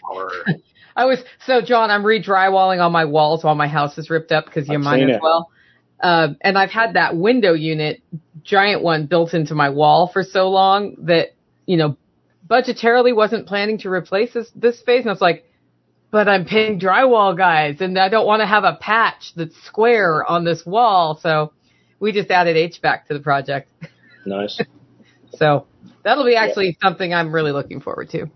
I 0.95 1.05
was 1.05 1.19
so 1.45 1.61
John. 1.61 1.89
I'm 1.91 2.05
re-drywalling 2.05 2.81
all 2.81 2.89
my 2.89 3.05
walls 3.05 3.43
while 3.43 3.55
my 3.55 3.67
house 3.67 3.97
is 3.97 4.09
ripped 4.09 4.31
up 4.31 4.45
because 4.45 4.67
you 4.67 4.75
I've 4.75 4.81
mine 4.81 5.09
as 5.09 5.15
it. 5.17 5.21
well. 5.21 5.49
Um, 6.01 6.37
and 6.41 6.57
I've 6.57 6.69
had 6.69 6.93
that 6.93 7.15
window 7.15 7.53
unit, 7.53 8.01
giant 8.43 8.83
one, 8.83 9.05
built 9.05 9.33
into 9.33 9.55
my 9.55 9.69
wall 9.69 10.09
for 10.11 10.23
so 10.23 10.49
long 10.49 10.95
that 11.05 11.29
you 11.65 11.77
know, 11.77 11.97
budgetarily 12.49 13.15
wasn't 13.15 13.47
planning 13.47 13.77
to 13.79 13.89
replace 13.89 14.33
this 14.33 14.49
this 14.55 14.79
space. 14.79 15.01
And 15.01 15.09
I 15.09 15.13
was 15.13 15.21
like, 15.21 15.45
but 16.11 16.27
I'm 16.27 16.45
paying 16.45 16.79
drywall 16.79 17.35
guys, 17.37 17.81
and 17.81 17.97
I 17.97 18.09
don't 18.09 18.27
want 18.27 18.41
to 18.41 18.47
have 18.47 18.63
a 18.63 18.77
patch 18.79 19.33
that's 19.35 19.55
square 19.63 20.29
on 20.29 20.43
this 20.43 20.65
wall. 20.65 21.19
So 21.21 21.53
we 21.99 22.11
just 22.11 22.29
added 22.29 22.55
HVAC 22.55 23.07
to 23.07 23.13
the 23.13 23.19
project. 23.19 23.69
Nice. 24.25 24.61
So 25.35 25.65
that'll 26.03 26.25
be 26.25 26.35
actually 26.35 26.77
something 26.79 27.11
I'm 27.11 27.33
really 27.33 27.51
looking 27.51 27.81
forward 27.81 28.11
to. 28.11 28.27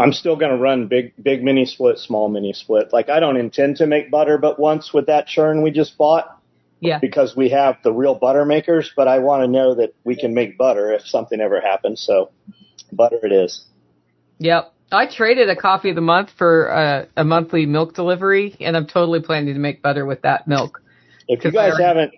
I'm 0.00 0.12
still 0.12 0.36
going 0.36 0.50
to 0.52 0.58
run 0.58 0.88
big, 0.88 1.12
big 1.22 1.42
mini 1.44 1.66
split, 1.66 1.98
small 1.98 2.28
mini 2.28 2.52
split. 2.52 2.92
Like 2.92 3.08
I 3.08 3.20
don't 3.20 3.36
intend 3.36 3.76
to 3.76 3.86
make 3.86 4.10
butter, 4.10 4.38
but 4.38 4.58
once 4.58 4.92
with 4.92 5.06
that 5.06 5.26
churn 5.26 5.62
we 5.62 5.70
just 5.70 5.96
bought, 5.98 6.38
Yeah. 6.80 6.98
because 6.98 7.36
we 7.36 7.50
have 7.50 7.76
the 7.84 7.92
real 7.92 8.14
butter 8.14 8.44
makers, 8.44 8.90
but 8.96 9.06
I 9.08 9.18
want 9.18 9.42
to 9.44 9.48
know 9.48 9.74
that 9.76 9.94
we 10.04 10.16
can 10.16 10.34
make 10.34 10.56
butter 10.58 10.92
if 10.92 11.02
something 11.06 11.40
ever 11.40 11.60
happens. 11.60 12.00
So 12.00 12.30
butter 12.92 13.18
it 13.22 13.32
is. 13.32 13.64
Yep. 14.38 14.72
I 14.92 15.06
traded 15.06 15.48
a 15.48 15.54
coffee 15.56 15.90
of 15.90 15.94
the 15.94 16.00
month 16.00 16.30
for 16.36 16.66
a, 16.66 17.06
a 17.16 17.24
monthly 17.24 17.64
milk 17.66 17.94
delivery, 17.94 18.56
and 18.60 18.76
I'm 18.76 18.86
totally 18.86 19.20
planning 19.20 19.54
to 19.54 19.60
make 19.60 19.82
butter 19.82 20.04
with 20.04 20.22
that 20.22 20.48
milk. 20.48 20.82
If 21.28 21.44
you 21.44 21.52
guys 21.52 21.78
haven't, 21.78 22.12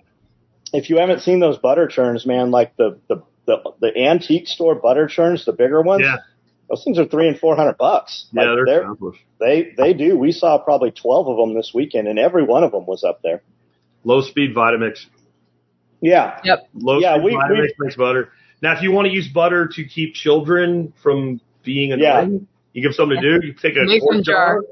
if 0.72 0.88
you 0.88 0.96
haven't 0.96 1.20
seen 1.20 1.38
those 1.40 1.59
butter 1.59 1.86
churns, 1.86 2.24
man, 2.24 2.50
like 2.50 2.74
the, 2.76 2.98
the, 3.09 3.22
the, 3.46 3.59
the 3.80 3.98
antique 3.98 4.46
store 4.46 4.74
butter 4.74 5.06
churns, 5.06 5.44
the 5.44 5.52
bigger 5.52 5.82
ones, 5.82 6.02
Yeah. 6.02 6.16
Those 6.73 6.85
things 6.85 6.99
are 6.99 7.05
three 7.05 7.28
and 7.28 7.39
four 7.39 7.55
hundred 7.55 7.77
bucks. 7.77 8.27
Yeah, 8.32 8.44
Like, 8.44 8.65
they're 8.66 8.90
expensive. 8.93 9.20
they, 9.39 9.74
they 9.77 9.93
do. 9.93 10.16
We 10.16 10.32
saw 10.32 10.57
probably 10.57 10.90
12 10.90 11.28
of 11.28 11.36
them 11.36 11.55
this 11.55 11.73
weekend 11.74 12.09
and 12.09 12.19
every 12.19 12.44
one 12.44 12.65
of 12.65 12.73
them 12.73 12.86
was 12.86 13.05
up 13.05 13.20
there. 13.23 13.43
Low 14.05 14.23
speed 14.23 14.55
Vitamix. 14.55 15.05
Yeah. 16.01 16.39
Yep. 16.44 16.69
Low 16.74 16.99
Yeah, 16.99 17.15
speed 17.15 17.24
we- 17.24 17.32
Vitamix 17.35 17.61
we- 17.78 17.85
makes 17.86 17.97
butter. 17.97 18.31
Now, 18.62 18.74
if 18.77 18.82
you 18.82 18.90
want 18.93 19.07
to 19.07 19.12
use 19.12 19.28
butter 19.28 19.69
to 19.74 19.85
keep 19.85 20.15
children 20.15 20.93
from 21.03 21.40
being 21.62 21.90
Yeah. 21.90 22.20
annoying, 22.23 22.47
you 22.73 22.81
give 22.82 22.93
them 22.93 22.97
something 22.97 23.20
to 23.20 23.40
do. 23.40 23.47
You 23.47 23.53
take 23.53 23.77
a 23.77 23.85
Mason 23.85 24.01
quart 24.01 24.24
jar. 24.24 24.62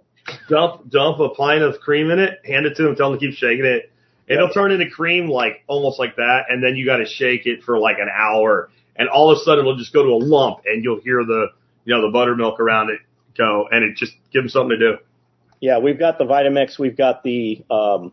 dump 0.48 0.89
dump 0.89 1.18
a 1.20 1.28
pint 1.31 1.62
of 1.62 1.81
cream 1.81 2.10
in 2.10 2.18
it, 2.18 2.39
hand 2.47 2.64
it 2.66 2.77
to 2.77 2.82
them, 2.85 2.97
tell 2.97 3.10
them 3.10 3.18
to 3.20 3.27
keep 3.27 3.35
shaking 3.36 3.66
it. 3.66 3.90
It'll 4.27 4.48
turn 4.48 4.70
into 4.70 4.89
cream 4.89 5.28
like 5.28 5.64
almost 5.66 5.98
like 5.98 6.16
that, 6.16 6.44
and 6.48 6.62
then 6.62 6.77
you 6.77 6.86
got 6.86 6.98
to 6.98 7.06
shake 7.06 7.47
it 7.47 7.62
for 7.64 7.78
like 7.78 7.98
an 7.98 8.09
hour, 8.09 8.70
and 8.97 9.09
all 9.09 9.31
of 9.31 9.39
a 9.39 9.40
sudden 9.40 9.60
it'll 9.66 9.77
just 9.77 9.93
go 9.93 10.05
to 10.05 10.10
a 10.10 10.22
lump, 10.24 10.60
and 10.66 10.82
you'll 10.85 11.01
hear 11.01 11.24
the 11.24 11.48
you 11.85 11.94
know 11.94 12.02
the 12.02 12.12
buttermilk 12.12 12.61
around 12.61 12.90
it 12.90 13.01
go, 13.36 13.69
and 13.70 13.85
it 13.85 13.97
just 13.97 14.12
give 14.32 14.43
them 14.43 14.48
something 14.48 14.78
to 14.78 14.93
do. 14.93 14.98
Yeah, 15.61 15.78
we've 15.78 15.98
got 15.98 16.19
the 16.19 16.24
Vitamix, 16.24 16.78
we've 16.78 16.97
got 16.97 17.23
the 17.23 17.65
um, 17.70 18.12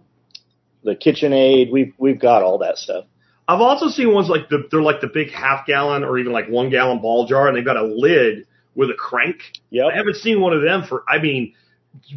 the 0.84 0.95
KitchenAid, 0.95 1.72
we've 1.72 1.94
we've 1.98 2.19
got 2.19 2.44
all 2.44 2.60
that 2.60 2.77
stuff. 2.77 3.06
I've 3.48 3.61
also 3.61 3.88
seen 3.88 4.14
ones 4.14 4.27
like 4.27 4.49
the 4.49 4.68
they're 4.69 4.81
like 4.81 5.02
the 5.02 5.07
big 5.07 5.31
half 5.31 5.65
gallon 5.65 6.03
or 6.03 6.18
even 6.18 6.34
like 6.34 6.49
one 6.49 6.69
gallon 6.69 6.99
ball 6.99 7.26
jar, 7.27 7.48
and 7.48 7.56
they've 7.56 7.65
got 7.65 7.77
a 7.77 7.85
lid 7.85 8.45
with 8.76 8.89
a 8.89 8.94
crank. 8.94 9.38
Yep. 9.69 9.85
I 9.91 9.95
haven't 9.95 10.18
seen 10.18 10.41
one 10.41 10.53
of 10.53 10.61
them 10.61 10.84
for. 10.84 11.03
I 11.07 11.19
mean, 11.19 11.53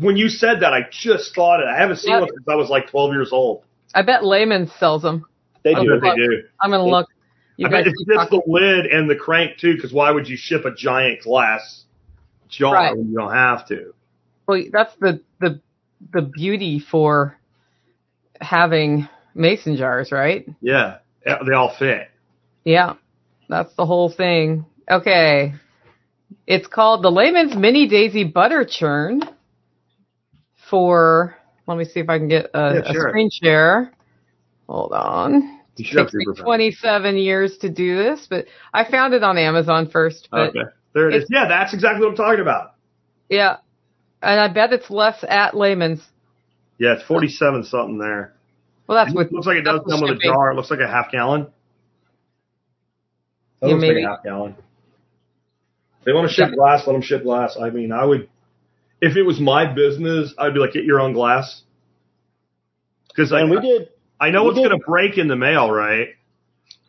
when 0.01 0.17
you 0.17 0.29
said 0.29 0.61
that, 0.61 0.73
I 0.73 0.87
just 0.91 1.35
thought 1.35 1.61
it. 1.61 1.67
I 1.67 1.77
haven't 1.79 1.99
seen 1.99 2.13
Yep. 2.13 2.21
one 2.21 2.31
since 2.31 2.49
I 2.49 2.55
was 2.57 2.69
like 2.69 2.91
12 2.91 3.13
years 3.13 3.33
old. 3.33 3.63
I 3.95 4.03
bet 4.03 4.25
Lehman 4.25 4.71
sells 4.79 5.03
them. 5.03 5.25
They 5.63 5.75
I 5.75 5.83
do. 5.83 6.01
bet 6.01 6.03
they 6.03 6.15
do. 6.17 6.43
I'm 6.61 6.71
gonna 6.71 6.85
look. 6.85 7.09
You 7.61 7.67
I 7.67 7.71
guys 7.71 7.87
it's 7.87 8.05
just 8.05 8.31
the 8.31 8.43
lid 8.47 8.87
and 8.87 9.09
the 9.09 9.17
crank 9.17 9.59
too. 9.59 9.75
Because 9.75 9.93
why 9.93 10.11
would 10.11 10.29
you 10.29 10.37
ship 10.37 10.65
a 10.65 10.75
giant 10.75 11.23
glass 11.23 11.85
jar 12.49 12.75
Right. 12.75 12.97
when 12.97 13.11
you 13.11 13.17
don't 13.19 13.33
have 13.35 13.67
to? 13.69 13.93
Well, 14.47 14.63
that's 14.73 14.95
the 15.01 15.21
the 15.41 15.61
the 16.13 16.23
beauty 16.23 16.79
for 16.81 17.37
having 18.41 19.07
mason 19.35 19.77
jars, 19.77 20.11
right? 20.11 20.49
Yeah, 20.63 20.99
Yeah, 21.27 21.39
they 21.47 21.53
all 21.53 21.75
fit. 21.79 22.09
Yeah, 22.65 22.95
that's 23.49 23.75
the 23.75 23.85
whole 23.85 24.09
thing. 24.11 24.65
Okay, 24.91 25.53
it's 26.47 26.67
called 26.67 27.03
the 27.05 27.11
Lehman's 27.11 27.55
Mini 27.55 27.87
Daisy 27.89 28.25
Butter 28.25 28.65
Churn. 28.65 29.23
For 30.71 31.37
let 31.67 31.77
me 31.77 31.85
see 31.85 32.01
if 32.01 32.09
I 32.09 32.19
can 32.19 32.29
get 32.29 32.51
a, 32.55 32.83
Yeah, 32.85 32.93
sure. 32.93 33.07
a 33.09 33.11
screen 33.11 33.31
share. 33.31 33.93
Hold 34.69 34.93
on. 34.93 35.60
You 35.81 35.87
should 35.87 35.99
have 35.99 36.07
Takes 36.09 36.15
me 36.15 36.25
super 36.27 36.43
27 36.43 37.17
years 37.17 37.57
to 37.59 37.71
do 37.71 37.97
this, 37.97 38.27
but 38.29 38.45
I 38.75 38.89
found 38.91 39.15
it 39.15 39.23
on 39.23 39.39
Amazon 39.39 39.89
first. 39.89 40.29
But 40.31 40.51
Okay, 40.51 40.61
there 40.95 41.09
it 41.09 41.15
is. 41.23 41.27
Yeah, 41.31 41.49
that's 41.49 41.73
exactly 41.73 42.03
what 42.05 42.11
I'm 42.11 42.17
talking 42.17 42.41
about. 42.41 42.75
yeah, 43.31 43.57
and 44.21 44.39
I 44.39 44.49
bet 44.49 44.73
it's 44.75 44.91
less 44.91 45.25
at 45.27 45.57
Lehman's. 45.57 46.03
Yeah, 46.79 46.95
it's 46.95 47.03
47 47.05 47.65
something 47.65 47.97
there. 47.99 48.35
Well, 48.87 49.03
that's 49.05 49.15
with 49.17 49.33
looks 49.33 49.47
like 49.47 49.57
it 49.57 49.63
does 49.63 49.81
come 49.89 50.03
with 50.03 50.11
a 50.11 50.19
jar. 50.23 50.51
It 50.51 50.57
looks 50.57 50.71
like 50.71 50.81
a 50.81 50.87
half 50.89 51.11
gallon. 51.11 51.47
That 53.61 53.69
Yeah, 53.69 53.75
looks 53.75 53.81
maybe. 53.83 53.95
like 54.03 54.05
a 54.05 54.09
half 54.09 54.23
gallon. 54.25 54.57
If 56.01 56.05
they 56.05 56.13
want 56.13 56.29
to 56.29 56.35
ship 56.35 56.49
Yeah. 56.51 56.57
glass, 56.57 56.87
let 56.87 56.93
them 56.95 57.03
ship 57.03 57.23
glass. 57.23 57.57
I 57.61 57.71
mean, 57.71 57.93
I 57.93 58.05
would, 58.05 58.29
if 59.01 59.17
it 59.17 59.23
was 59.23 59.41
my 59.41 59.65
business, 59.73 60.35
I'd 60.39 60.53
be 60.55 60.61
like, 60.61 60.73
get 60.73 60.85
your 60.85 61.01
own 61.01 61.13
glass. 61.15 61.63
Because 63.09 63.33
I, 63.33 63.41
And 63.41 63.51
we 63.51 63.61
did 63.61 63.89
I 64.21 64.31
know 64.31 64.45
we 64.45 64.51
it's 64.51 64.59
going 64.59 64.71
to 64.71 64.85
break 64.85 65.19
in 65.19 65.29
the 65.29 65.37
mail, 65.37 65.71
right? 65.71 66.09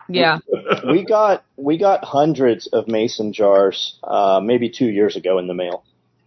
Yeah. 0.10 0.40
we 0.91 1.06
got 1.06 1.44
we 1.56 1.78
got 1.78 2.03
hundreds 2.03 2.68
of 2.68 2.88
mason 2.88 3.34
jars 3.34 3.98
uh, 4.03 4.41
maybe 4.44 4.70
two 4.70 4.88
years 4.90 5.16
ago 5.16 5.40
in 5.40 5.48
the 5.48 5.53
mail, 5.53 5.84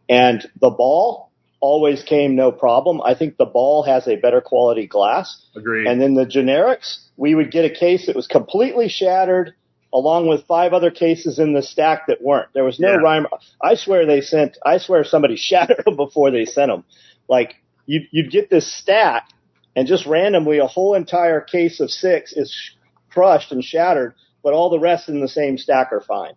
and 0.08 0.42
the 0.60 0.70
ball 0.70 1.30
always 1.60 2.02
came 2.02 2.34
no 2.36 2.52
problem. 2.52 3.00
I 3.02 3.14
think 3.14 3.36
the 3.36 3.46
ball 3.46 3.82
has 3.84 4.06
a 4.08 4.16
better 4.16 4.40
quality 4.40 4.86
glass, 4.86 5.42
Agreed. 5.56 5.86
and 5.86 6.00
then 6.00 6.14
the 6.14 6.26
generics 6.26 6.98
we 7.16 7.34
would 7.34 7.50
get 7.50 7.64
a 7.64 7.70
case 7.70 8.06
that 8.06 8.16
was 8.16 8.26
completely 8.26 8.88
shattered. 8.88 9.54
Along 9.96 10.26
with 10.26 10.44
five 10.48 10.72
other 10.72 10.90
cases 10.90 11.38
in 11.38 11.52
the 11.52 11.62
stack 11.62 12.08
that 12.08 12.20
weren't. 12.20 12.48
There 12.52 12.64
was 12.64 12.80
no 12.80 12.94
Yeah. 12.94 12.96
rhyme. 12.96 13.28
I 13.62 13.76
swear 13.76 14.06
they 14.06 14.22
sent. 14.22 14.58
I 14.66 14.78
swear 14.78 15.04
somebody 15.04 15.36
shattered 15.50 15.84
them 15.84 15.94
before 15.94 16.32
they 16.32 16.46
sent 16.46 16.68
them. 16.68 16.82
Like 17.28 17.54
you'd, 17.86 18.08
you'd 18.10 18.32
get 18.32 18.50
this 18.50 18.66
stack, 18.76 19.28
and 19.76 19.86
just 19.86 20.06
randomly 20.06 20.58
a 20.58 20.66
whole 20.66 20.94
entire 20.94 21.40
case 21.40 21.80
of 21.80 21.90
six 21.90 22.32
is 22.32 22.50
sh- 22.52 22.76
crushed 23.10 23.52
and 23.52 23.62
shattered, 23.64 24.14
but 24.42 24.52
all 24.52 24.70
the 24.70 24.78
rest 24.78 25.08
in 25.08 25.20
the 25.20 25.28
same 25.28 25.58
stack 25.58 25.92
are 25.92 26.00
fine. 26.00 26.34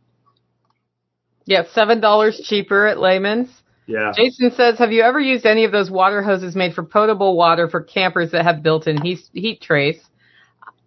Yeah, 1.45 1.63
seven 1.71 2.01
dollars 2.01 2.41
cheaper 2.43 2.87
at 2.87 2.99
Lehman's. 2.99 3.49
yeah. 3.85 4.11
Jason 4.15 4.51
says, 4.51 4.77
"Have 4.79 4.91
you 4.91 5.01
ever 5.01 5.19
used 5.19 5.45
any 5.45 5.63
of 5.63 5.71
those 5.71 5.89
water 5.89 6.21
hoses 6.21 6.55
made 6.55 6.73
for 6.73 6.83
potable 6.83 7.37
water 7.37 7.69
for 7.69 7.81
campers 7.81 8.31
that 8.31 8.43
have 8.43 8.61
built-in 8.63 9.01
heat, 9.01 9.19
heat 9.33 9.61
trace?" 9.61 9.99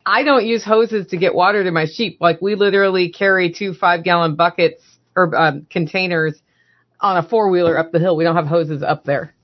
I 0.05 0.23
don't 0.23 0.45
use 0.45 0.65
hoses 0.65 1.07
to 1.09 1.17
get 1.17 1.35
water 1.35 1.63
to 1.65 1.71
my 1.71 1.87
sheep. 1.87 2.19
Like 2.21 2.41
we 2.43 2.55
literally 2.57 3.11
carry 3.11 3.53
two 3.53 3.75
five-gallon 3.75 4.35
buckets 4.35 4.83
or 5.15 5.35
um, 5.37 5.67
containers 5.71 6.41
on 7.01 7.17
a 7.17 7.23
four-wheeler 7.23 7.79
up 7.79 7.93
the 7.93 7.99
hill. 7.99 8.17
We 8.17 8.25
don't 8.25 8.37
have 8.37 8.47
hoses 8.47 8.83
up 8.83 9.05
there. 9.05 9.35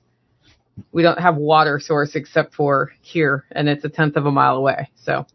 We 0.91 1.03
don't 1.03 1.19
have 1.19 1.35
water 1.35 1.79
source 1.79 2.15
except 2.15 2.53
for 2.53 2.91
here, 3.01 3.45
and 3.51 3.67
it's 3.67 3.83
a 3.83 3.89
tenth 3.89 4.15
of 4.15 4.25
a 4.25 4.31
mile 4.31 4.55
away. 4.55 4.89
So 4.95 5.25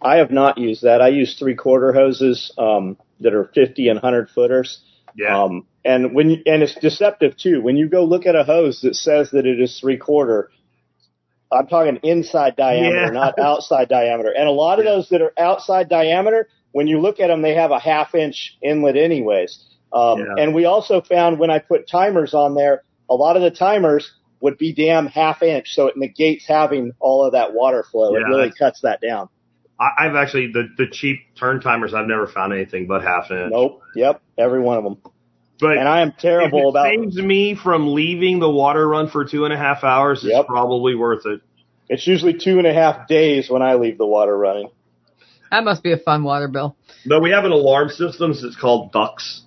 I 0.00 0.16
have 0.16 0.30
not 0.30 0.58
used 0.58 0.82
that. 0.82 1.00
I 1.00 1.08
use 1.08 1.36
three 1.38 1.54
quarter 1.54 1.92
hoses 1.92 2.52
um, 2.58 2.96
that 3.20 3.34
are 3.34 3.50
50 3.54 3.88
and 3.88 3.96
100 3.96 4.30
footers. 4.30 4.80
Yeah. 5.16 5.42
Um, 5.42 5.66
and 5.84 6.14
when 6.14 6.30
you, 6.30 6.42
and 6.46 6.62
it's 6.62 6.74
deceptive 6.74 7.36
too. 7.36 7.60
When 7.62 7.76
you 7.76 7.88
go 7.88 8.04
look 8.04 8.26
at 8.26 8.36
a 8.36 8.44
hose 8.44 8.80
that 8.82 8.94
says 8.94 9.30
that 9.32 9.46
it 9.46 9.60
is 9.60 9.78
three 9.80 9.96
quarter, 9.96 10.50
I'm 11.50 11.66
talking 11.66 11.96
inside 12.02 12.56
diameter, 12.56 13.06
Yeah. 13.06 13.10
not 13.10 13.38
outside 13.38 13.88
diameter. 13.88 14.30
And 14.30 14.46
a 14.46 14.52
lot 14.52 14.78
of 14.78 14.84
those 14.84 15.08
that 15.08 15.22
are 15.22 15.32
outside 15.38 15.88
diameter, 15.88 16.48
when 16.72 16.86
you 16.86 17.00
look 17.00 17.20
at 17.20 17.28
them, 17.28 17.42
they 17.42 17.54
have 17.54 17.70
a 17.70 17.78
half 17.78 18.14
inch 18.14 18.56
inlet 18.62 18.96
anyways. 18.96 19.64
Um, 19.92 20.20
Yeah. 20.20 20.42
And 20.42 20.54
we 20.54 20.66
also 20.66 21.00
found 21.00 21.38
when 21.38 21.50
I 21.50 21.58
put 21.58 21.88
timers 21.88 22.34
on 22.34 22.54
there, 22.54 22.82
a 23.08 23.14
lot 23.14 23.36
of 23.36 23.42
the 23.42 23.50
timers 23.50 24.12
would 24.40 24.58
be 24.58 24.72
damn 24.72 25.06
half 25.06 25.42
inch, 25.42 25.68
so 25.72 25.86
it 25.86 25.96
negates 25.96 26.46
having 26.46 26.92
all 27.00 27.24
of 27.24 27.32
that 27.32 27.52
water 27.54 27.82
flow. 27.90 28.14
it 28.14 28.20
really 28.20 28.52
cuts 28.56 28.80
that 28.82 29.00
down. 29.00 29.28
I, 29.80 30.06
I've 30.06 30.14
actually 30.16 30.52
the 30.52 30.68
the 30.76 30.86
cheap 30.90 31.20
turn 31.38 31.60
timers. 31.60 31.94
I've 31.94 32.06
never 32.06 32.26
found 32.26 32.52
anything 32.52 32.86
but 32.86 33.02
half 33.02 33.30
inch. 33.30 33.50
Nope. 33.52 33.80
Yep. 33.94 34.20
Every 34.36 34.60
one 34.60 34.78
of 34.78 34.84
them. 34.84 34.98
But 35.60 35.76
And 35.78 35.88
I 35.88 36.02
am 36.02 36.08
if 36.10 36.18
terrible 36.18 36.66
it 36.68 36.70
about. 36.70 36.86
saves 36.86 37.16
me 37.16 37.56
from 37.56 37.92
leaving 37.94 38.38
the 38.38 38.48
water 38.50 38.86
run 38.86 39.08
for 39.08 39.24
two 39.24 39.44
and 39.44 39.52
a 39.52 39.56
half 39.56 39.82
hours, 39.82 40.22
Yep. 40.22 40.40
it's 40.42 40.46
probably 40.48 40.94
worth 40.94 41.26
it. 41.26 41.40
It's 41.88 42.06
usually 42.06 42.34
two 42.38 42.58
and 42.58 42.66
a 42.66 42.72
half 42.74 43.08
days 43.08 43.48
when 43.50 43.62
I 43.62 43.74
leave 43.74 43.98
the 43.98 44.06
water 44.06 44.36
running. 44.36 44.68
that 45.50 45.64
must 45.64 45.82
be 45.82 45.92
a 45.92 45.96
fun 45.96 46.22
water 46.22 46.46
bill. 46.46 46.76
Though 47.06 47.20
we 47.20 47.30
have 47.30 47.44
an 47.44 47.52
alarm 47.52 47.88
system, 47.88 48.32
it's 48.32 48.56
called 48.56 48.92
ducks. 48.92 49.42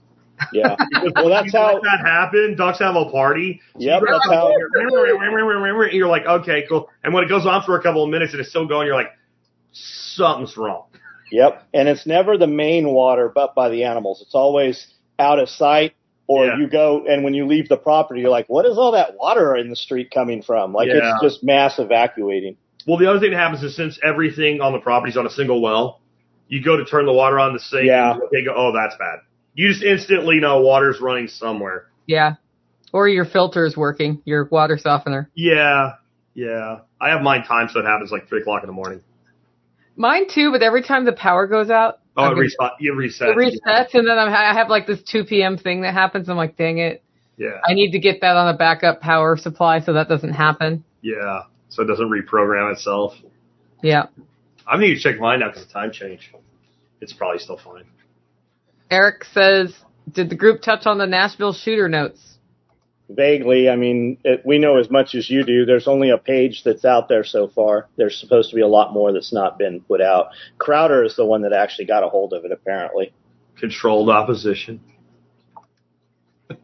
Yeah. 0.54 0.76
well, 1.16 1.30
that's 1.30 1.52
how. 1.54 1.80
That 1.80 2.02
happened. 2.04 2.58
Ducks 2.58 2.80
have 2.80 2.96
a 2.96 3.06
party. 3.10 3.62
Yep. 3.78 4.02
That's 4.08 4.30
how. 4.30 4.52
And 4.54 5.94
you're 5.94 6.08
like, 6.08 6.26
okay, 6.26 6.66
cool. 6.68 6.90
And 7.04 7.14
when 7.14 7.24
it 7.24 7.28
goes 7.28 7.46
on 7.46 7.64
for 7.64 7.78
a 7.78 7.84
couple 7.84 8.04
of 8.04 8.10
minutes 8.10 8.34
and 8.34 8.42
it's 8.42 8.50
still 8.50 8.68
going, 8.68 8.88
you're 8.88 8.96
like, 8.96 9.12
something's 9.72 10.56
wrong. 10.58 10.86
Yep. 11.32 11.64
And 11.74 11.88
it's 11.88 12.06
never 12.06 12.38
the 12.38 12.48
main 12.48 12.90
water, 12.90 13.32
but 13.34 13.56
by 13.56 13.70
the 13.70 13.86
animals. 13.86 14.22
It's 14.22 14.36
always 14.36 14.88
out 15.18 15.40
of 15.40 15.50
sight. 15.50 15.94
Or 16.28 16.46
Yeah. 16.46 16.58
you 16.60 16.70
go 16.70 17.06
and 17.08 17.26
when 17.26 17.34
you 17.34 17.46
leave 17.46 17.68
the 17.68 17.76
property, 17.78 18.22
you're 18.22 18.30
like, 18.30 18.48
what 18.48 18.66
is 18.66 18.78
all 18.78 18.94
that 18.94 19.16
water 19.18 19.56
in 19.56 19.70
the 19.70 19.76
street 19.76 20.12
coming 20.14 20.42
from? 20.42 20.72
Like 20.72 20.88
Yeah. 20.88 21.16
it's 21.16 21.22
just 21.22 21.44
mass 21.44 21.78
evacuating. 21.78 22.56
Well, 22.88 22.98
the 22.98 23.10
other 23.10 23.20
thing 23.20 23.32
that 23.32 23.38
happens 23.38 23.64
is 23.64 23.76
since 23.76 24.00
everything 24.02 24.62
on 24.62 24.72
the 24.72 24.80
property 24.80 25.12
is 25.12 25.18
on 25.18 25.26
a 25.26 25.30
single 25.30 25.62
well, 25.62 26.00
you 26.48 26.64
go 26.64 26.78
to 26.78 26.86
turn 26.86 27.06
the 27.06 27.12
water 27.14 27.38
on 27.40 27.54
the 27.54 27.60
sink. 27.60 27.86
Yeah. 27.86 28.14
And 28.14 28.22
they 28.32 28.44
go, 28.46 28.54
oh, 28.56 28.72
that's 28.72 28.96
bad. 28.98 29.20
You 29.54 29.70
just 29.70 29.84
instantly 29.84 30.40
know 30.40 30.62
water's 30.62 31.00
running 31.02 31.28
somewhere. 31.28 31.88
Yeah. 32.08 32.36
Or 32.94 33.08
your 33.08 33.26
filter 33.26 33.66
is 33.66 33.76
working, 33.78 34.22
your 34.26 34.46
water 34.46 34.78
softener. 34.78 35.30
Yeah. 35.36 35.94
Yeah. 36.34 36.80
I 37.00 37.10
have 37.10 37.22
mine 37.22 37.44
timed 37.44 37.72
so 37.72 37.80
it 37.80 37.86
happens 37.86 38.12
like 38.12 38.28
three 38.30 38.42
o'clock 38.42 38.64
in 38.64 38.68
the 38.68 38.74
morning. 38.74 39.02
Mine 39.96 40.26
too, 40.34 40.52
but 40.52 40.62
every 40.64 40.84
time 40.84 41.06
the 41.06 41.14
power 41.14 41.48
goes 41.48 41.70
out, 41.70 42.00
Oh, 42.18 42.24
I'm 42.24 42.32
it 42.38 42.52
gonna- 42.60 42.96
reset. 42.98 43.30
It 43.30 43.38
resets, 43.38 43.94
and 43.94 44.06
then 44.06 44.18
I'm, 44.18 44.28
I 44.34 44.54
have 44.54 44.70
like 44.70 44.86
this 44.86 45.02
2 45.04 45.24
p.m. 45.24 45.58
thing 45.58 45.82
that 45.84 45.94
happens. 45.94 46.28
I'm 46.28 46.36
like, 46.36 46.58
dang 46.58 46.80
it. 46.80 47.04
Yeah. 47.38 47.60
I 47.66 47.74
need 47.74 47.92
to 47.92 48.00
get 48.00 48.20
that 48.22 48.36
on 48.36 48.54
a 48.54 48.58
backup 48.58 49.00
power 49.00 49.38
supply 49.38 49.80
so 49.80 49.94
that 49.94 50.10
doesn't 50.10 50.34
happen. 50.34 50.84
Yeah. 51.02 51.44
So 51.70 51.84
it 51.84 51.86
doesn't 51.86 52.10
reprogram 52.10 52.72
itself. 52.74 53.14
Yeah. 53.82 54.08
I 54.68 54.78
need 54.78 54.96
to 54.96 55.00
check 55.00 55.20
mine 55.20 55.40
now 55.40 55.48
because 55.48 55.66
the 55.66 55.72
time 55.74 55.92
change. 55.94 56.32
It's 57.00 57.14
probably 57.14 57.40
still 57.40 57.58
fine. 57.58 57.86
Eric 58.92 59.24
says, 59.34 59.74
did 60.12 60.30
the 60.30 60.36
group 60.36 60.62
touch 60.62 60.86
on 60.86 60.98
the 60.98 61.08
Nashville 61.08 61.54
shooter 61.54 61.88
notes? 61.88 62.20
Vaguely, 63.10 63.70
I 63.70 63.76
mean, 63.76 64.18
it, 64.24 64.46
we 64.46 64.58
know 64.58 64.78
as 64.78 64.90
much 64.90 65.16
as 65.16 65.30
you 65.30 65.44
do. 65.44 65.66
There's 65.66 65.88
only 65.88 66.10
a 66.10 66.18
page 66.18 66.62
that's 66.64 66.86
out 66.86 67.10
there 67.10 67.24
so 67.24 67.48
far. 67.48 67.88
There's 67.98 68.20
supposed 68.20 68.50
to 68.52 68.56
be 68.56 68.62
a 68.62 68.68
lot 68.68 68.94
more 68.94 69.12
that's 69.12 69.34
not 69.34 69.58
been 69.58 69.82
put 69.82 70.02
out. 70.02 70.28
Crowder 70.58 71.04
is 71.04 71.16
the 71.16 71.26
one 71.26 71.42
that 71.42 71.54
actually 71.54 71.86
got 71.86 72.04
a 72.04 72.10
hold 72.10 72.34
of 72.34 72.46
it, 72.46 72.52
apparently. 72.52 73.14
Controlled 73.58 74.10
opposition. 74.10 74.82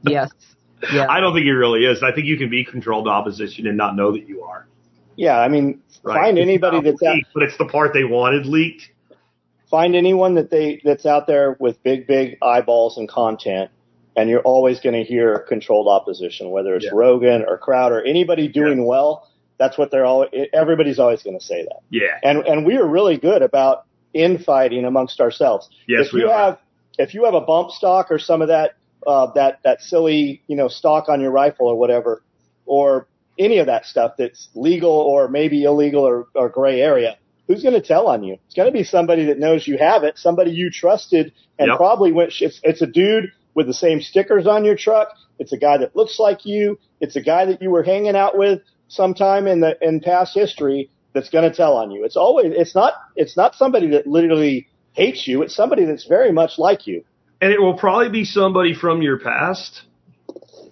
Yes. 0.04 0.30
Yeah. 0.92 1.08
I 1.10 1.20
don't 1.20 1.34
think 1.34 1.46
he 1.46 1.52
really 1.52 1.86
is. 1.86 2.02
I 2.04 2.14
think 2.14 2.28
you 2.28 2.38
can 2.38 2.50
be 2.50 2.64
controlled 2.64 3.08
opposition 3.08 3.68
and 3.68 3.78
not 3.78 3.96
know 3.96 4.14
that 4.14 4.28
you 4.28 4.44
are. 4.44 4.68
Yeah, 5.18 5.38
I 5.40 5.48
mean, 5.48 5.82
Right? 6.04 6.22
find 6.22 6.38
It's 6.38 6.44
anybody 6.44 6.78
not 6.78 6.84
that's 6.86 7.04
out, 7.04 7.18
but 7.34 7.44
it's 7.44 7.58
the 7.58 7.66
part 7.66 7.94
they 7.94 8.04
wanted 8.04 8.46
leaked. 8.46 8.90
Find 9.70 9.96
anyone 9.96 10.36
that 10.36 10.50
they 10.50 10.82
that's 10.84 11.06
out 11.06 11.28
there 11.28 11.56
with 11.60 11.82
big, 11.84 12.08
big 12.08 12.38
eyeballs 12.42 12.98
and 12.98 13.08
content, 13.10 13.72
and 14.16 14.30
you're 14.30 14.42
always 14.42 14.80
going 14.80 14.96
to 14.96 15.04
hear 15.04 15.40
controlled 15.48 15.88
opposition, 15.88 16.50
whether 16.52 16.76
it's 16.76 16.86
Yeah. 16.86 16.92
Rogan 16.94 17.46
or 17.48 17.58
Crowder, 17.58 18.02
anybody 18.06 18.48
doing 18.48 18.86
well. 18.86 19.28
That's 19.58 19.78
what 19.78 19.90
they're 19.92 20.06
all. 20.06 20.28
Everybody's 20.54 21.00
always 21.00 21.24
going 21.24 21.38
to 21.38 21.44
say 21.44 21.64
that, 21.64 21.80
Yeah. 21.90 22.20
and 22.24 22.40
and 22.46 22.66
we 22.66 22.78
are 22.78 22.86
really 22.88 23.18
good 23.18 23.42
about 23.42 23.86
infighting 24.14 24.86
amongst 24.86 25.20
ourselves. 25.20 25.70
Yes, 25.88 26.08
if 26.08 26.14
we 26.14 26.22
you 26.22 26.30
are. 26.30 26.38
have 26.38 26.60
if 27.00 27.14
you 27.14 27.26
have 27.26 27.34
a 27.34 27.42
bump 27.42 27.72
stock 27.72 28.08
or 28.12 28.20
some 28.20 28.42
of 28.42 28.48
that 28.50 28.76
uh, 29.06 29.32
that 29.34 29.60
that 29.64 29.82
silly 29.82 30.42
you 30.48 30.56
know 30.56 30.68
stock 30.68 31.10
on 31.10 31.22
your 31.22 31.32
rifle 31.32 31.68
or 31.68 31.76
whatever, 31.76 32.22
or 32.66 33.08
any 33.40 33.58
of 33.60 33.66
that 33.68 33.86
stuff 33.86 34.14
that's 34.18 34.50
legal 34.56 34.92
or 34.92 35.28
maybe 35.28 35.64
illegal 35.64 36.04
or, 36.04 36.26
or 36.36 36.50
gray 36.50 36.82
area, 36.82 37.18
who's 37.48 37.64
going 37.64 37.74
to 37.80 37.82
tell 37.88 38.08
on 38.08 38.24
you? 38.24 38.38
It's 38.46 38.56
going 38.56 38.68
to 38.68 38.74
be 38.74 38.84
somebody 38.84 39.26
that 39.26 39.40
knows 39.40 39.68
you 39.68 39.78
have 39.78 40.04
it, 40.04 40.18
somebody 40.18 40.52
you 40.52 40.70
trusted, 40.70 41.34
and 41.60 41.70
Yep. 41.70 41.78
probably 41.78 42.12
went. 42.12 42.34
It's, 42.40 42.60
it's 42.64 42.82
a 42.82 42.88
dude 42.88 43.32
with 43.56 43.68
the 43.68 43.74
same 43.74 44.02
stickers 44.02 44.46
on 44.48 44.66
your 44.66 44.76
truck. 44.76 45.10
It's 45.40 45.54
a 45.54 45.58
guy 45.58 45.78
that 45.78 45.96
looks 45.96 46.20
like 46.20 46.46
you. 46.46 46.80
It's 47.00 47.16
a 47.16 47.22
guy 47.22 47.46
that 47.46 47.62
you 47.62 47.70
were 47.72 47.84
hanging 47.84 48.16
out 48.16 48.38
with 48.38 48.62
sometime 48.88 49.48
in 49.48 49.60
the 49.62 49.78
in 49.82 50.00
past 50.00 50.34
history 50.34 50.90
that's 51.14 51.30
going 51.30 51.50
to 51.50 51.56
tell 51.56 51.78
on 51.78 51.92
you. 51.92 52.06
It's 52.06 52.16
always 52.18 52.54
it's 52.56 52.74
not 52.76 52.94
it's 53.16 53.36
not 53.38 53.56
somebody 53.56 53.90
that 53.92 54.08
literally 54.08 54.68
hates 54.94 55.28
you. 55.28 55.42
It's 55.44 55.56
somebody 55.56 55.86
that's 55.86 56.06
very 56.06 56.32
much 56.32 56.54
like 56.58 56.88
you. 56.88 57.04
and 57.42 57.52
it 57.52 57.62
will 57.62 57.78
probably 57.78 58.10
be 58.10 58.26
somebody 58.26 58.74
from 58.74 59.02
your 59.04 59.20
past 59.20 59.84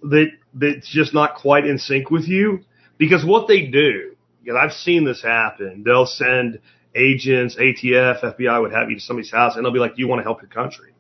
that 0.02 0.28
that's 0.54 0.88
just 0.88 1.14
not 1.14 1.36
quite 1.36 1.66
in 1.66 1.78
sync 1.78 2.10
with 2.10 2.28
you 2.28 2.60
because 2.98 3.24
what 3.26 3.48
they 3.48 3.66
do 3.68 4.15
because 4.46 4.60
I've 4.62 4.74
seen 4.74 5.06
this 5.06 5.22
happen. 5.22 5.84
They'll 5.84 6.06
send 6.06 6.60
agents 6.96 7.56
ATF 7.56 8.22
FBI 8.22 8.62
would 8.62 8.72
have 8.72 8.90
you 8.90 8.96
to 8.96 9.02
somebody's 9.02 9.32
house 9.32 9.56
and 9.56 9.66
they'll 9.66 9.74
be 9.74 9.80
like 9.80 9.98
you 9.98 10.08
want 10.08 10.20
to 10.20 10.24
help 10.24 10.42
your 10.42 10.50
country? 10.50 10.92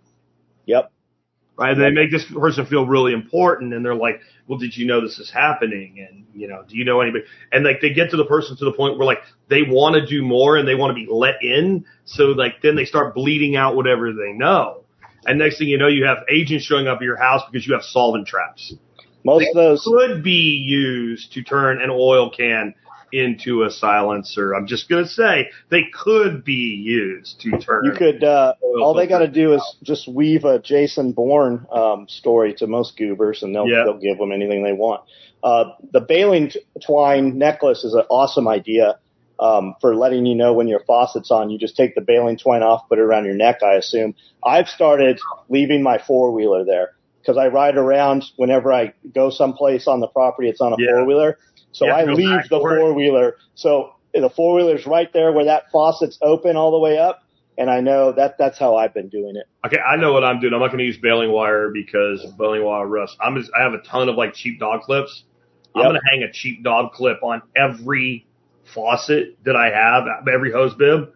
Yep. 0.65 0.91
right? 1.57 1.71
And 1.71 1.81
they 1.81 1.91
make 1.91 2.11
this 2.11 2.25
person 2.25 2.65
feel 2.65 2.85
really 2.85 3.13
important 3.13 3.73
and 3.73 3.85
they're 3.85 3.95
like 3.95 4.19
well 4.47 4.59
did 4.59 4.75
you 4.75 4.85
know 4.85 5.01
this 5.01 5.19
is 5.19 5.31
happening? 5.31 6.05
And 6.07 6.25
you 6.33 6.47
know 6.47 6.63
do 6.67 6.75
you 6.75 6.85
know 6.85 7.01
anybody? 7.01 7.25
And 7.51 7.63
like 7.63 7.81
they 7.81 7.93
get 7.93 8.11
to 8.11 8.17
the 8.17 8.25
person 8.25 8.57
to 8.57 8.65
the 8.65 8.73
point 8.73 8.97
where 8.97 9.05
like 9.05 9.19
they 9.47 9.61
want 9.61 9.95
to 9.95 10.05
do 10.05 10.21
more 10.23 10.57
and 10.57 10.67
they 10.67 10.75
want 10.75 10.91
to 10.91 11.05
be 11.05 11.07
let 11.09 11.41
in 11.41 11.85
so 12.03 12.25
like 12.25 12.61
then 12.61 12.75
they 12.75 12.85
start 12.85 13.15
bleeding 13.15 13.55
out 13.55 13.75
whatever 13.75 14.11
they 14.11 14.33
know. 14.33 14.81
And 15.27 15.39
next 15.39 15.57
thing 15.57 15.69
you 15.69 15.79
know, 15.79 15.87
you 15.87 16.05
have 16.05 16.19
agents 16.29 16.65
showing 16.65 16.87
up 16.87 16.97
at 16.97 17.03
your 17.03 17.17
house 17.17 17.41
because 17.49 17.65
you 17.65 17.73
have 17.73 17.83
solvent 17.83 18.27
traps. 18.27 18.75
Most 19.23 19.47
of 19.49 19.55
those 19.55 19.83
Could 19.83 20.23
be 20.23 20.63
used 20.67 21.33
to 21.33 21.41
turn 21.41 21.81
an 21.81 21.89
oil 21.89 22.29
can 22.29 22.75
into 23.11 23.63
a 23.63 23.71
silencer. 23.71 24.53
I'm 24.53 24.67
just 24.67 24.89
going 24.89 25.03
to 25.03 25.09
say 25.09 25.49
they 25.69 25.83
could 25.93 26.43
be 26.43 26.53
used 26.83 27.39
to 27.41 27.51
turn. 27.59 27.85
You 27.85 27.91
could. 27.91 28.23
Uh, 28.23 28.53
all 28.81 28.93
they 28.93 29.07
got 29.07 29.19
to 29.19 29.27
do 29.27 29.53
is 29.53 29.61
just 29.83 30.07
weave 30.07 30.43
a 30.45 30.59
Jason 30.59 31.11
Bourne 31.13 31.65
um, 31.71 32.07
story 32.09 32.53
to 32.55 32.67
most 32.67 32.97
goobers, 32.97 33.43
and 33.43 33.55
they'll 33.55 33.67
Yeah. 33.67 33.83
they'll 33.85 33.97
give 33.99 34.17
them 34.17 34.31
anything 34.31 34.63
they 34.63 34.73
want. 34.73 35.01
Uh, 35.43 35.71
the 35.93 36.01
baling 36.01 36.49
t- 36.49 36.59
twine 36.85 37.37
necklace 37.37 37.83
is 37.83 37.93
an 37.93 38.03
awesome 38.09 38.47
idea. 38.47 38.99
um, 39.37 39.75
for 39.81 39.93
letting 39.97 40.25
you 40.25 40.33
know 40.33 40.53
when 40.53 40.69
your 40.69 40.79
faucet's 40.87 41.29
on. 41.29 41.49
You 41.49 41.59
just 41.59 41.75
take 41.75 41.93
the 41.93 41.99
baling 41.99 42.37
twine 42.37 42.63
off, 42.63 42.87
put 42.87 42.99
it 42.99 43.01
around 43.01 43.25
your 43.25 43.35
neck. 43.35 43.61
I 43.63 43.73
assume. 43.73 44.15
I've 44.45 44.69
started 44.69 45.19
leaving 45.49 45.83
my 45.83 45.97
four 45.97 46.31
wheeler 46.31 46.63
there 46.63 46.91
because 47.21 47.35
I 47.37 47.47
ride 47.47 47.75
around 47.75 48.23
whenever 48.37 48.71
I 48.71 48.93
go 49.13 49.29
someplace 49.29 49.87
on 49.89 49.99
the 49.99 50.07
property. 50.07 50.47
It's 50.47 50.61
on 50.61 50.71
a 50.71 50.77
Yeah. 50.79 50.91
four 50.91 51.05
wheeler, 51.05 51.37
so 51.75 51.89
I 51.89 52.05
leave 52.05 52.49
the 52.49 52.59
four 52.59 52.93
wheeler. 52.93 53.35
So 53.55 53.91
the 54.13 54.29
four 54.29 54.55
wheeler's 54.55 54.85
right 54.85 55.11
there 55.11 55.33
where 55.33 55.45
that 55.45 55.63
faucet's 55.71 56.17
open 56.21 56.55
all 56.55 56.71
the 56.71 56.79
way 56.79 56.97
up. 56.97 57.21
And 57.57 57.69
I 57.69 57.79
know 57.81 58.11
that 58.13 58.35
that's 58.37 58.57
how 58.57 58.75
I've 58.75 58.93
been 58.93 59.09
doing 59.09 59.35
it. 59.35 59.45
Okay, 59.65 59.77
I 59.79 59.95
know 59.97 60.13
what 60.13 60.23
I'm 60.23 60.39
doing. 60.39 60.53
I'm 60.53 60.59
not 60.59 60.67
going 60.67 60.79
to 60.79 60.85
use 60.85 60.97
baling 60.97 61.31
wire 61.31 61.69
because 61.73 62.25
baling 62.37 62.63
wire 62.63 62.85
rust. 62.85 63.17
I'm 63.21 63.35
just, 63.37 63.51
I 63.57 63.63
have 63.63 63.73
a 63.73 63.81
ton 63.81 64.09
of 64.09 64.15
like 64.15 64.33
cheap 64.33 64.59
dog 64.59 64.81
clips. 64.81 65.23
I'm 65.75 65.83
going 65.83 65.95
to 65.95 66.01
hang 66.09 66.23
a 66.23 66.31
cheap 66.31 66.63
dog 66.63 66.93
clip 66.93 67.21
on 67.21 67.41
every 67.55 68.25
faucet 68.73 69.37
that 69.43 69.55
I 69.57 69.65
have, 69.65 70.27
every 70.33 70.51
hose 70.51 70.73
bib, 70.73 71.13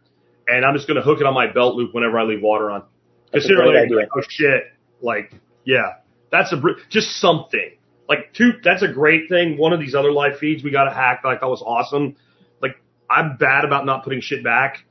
and 0.47 0.65
I'm 0.65 0.75
just 0.75 0.87
going 0.87 0.95
to 0.95 1.01
hook 1.01 1.21
it 1.21 1.25
on 1.25 1.33
my 1.33 1.51
belt 1.51 1.75
loop 1.75 1.93
whenever 1.93 2.19
I 2.19 2.23
leave 2.23 2.41
water 2.41 2.69
on. 2.69 2.83
That's 3.31 3.45
a 3.45 3.47
Consider 3.47 3.63
great 3.63 3.75
like, 3.75 3.83
idea. 3.85 3.97
like, 3.97 4.09
oh 4.17 4.21
shit, 4.27 4.63
like 5.01 5.33
yeah, 5.63 5.93
that's 6.31 6.51
a 6.51 6.57
br- 6.57 6.79
just 6.89 7.21
something 7.21 7.71
like 8.09 8.33
two. 8.33 8.53
That's 8.63 8.81
a 8.81 8.87
great 8.87 9.29
thing. 9.29 9.57
One 9.57 9.71
of 9.71 9.79
these 9.79 9.93
other 9.93 10.11
live 10.11 10.39
feeds 10.39 10.63
we 10.63 10.71
got 10.71 10.87
a 10.87 10.93
hack 10.93 11.21
that 11.23 11.29
I 11.29 11.37
thought 11.37 11.51
was 11.51 11.61
awesome. 11.61 12.15
Like 12.61 12.81
I'm 13.09 13.37
bad 13.37 13.63
about 13.63 13.85
not 13.85 14.03
putting 14.03 14.19
shit 14.19 14.43
back. 14.43 14.83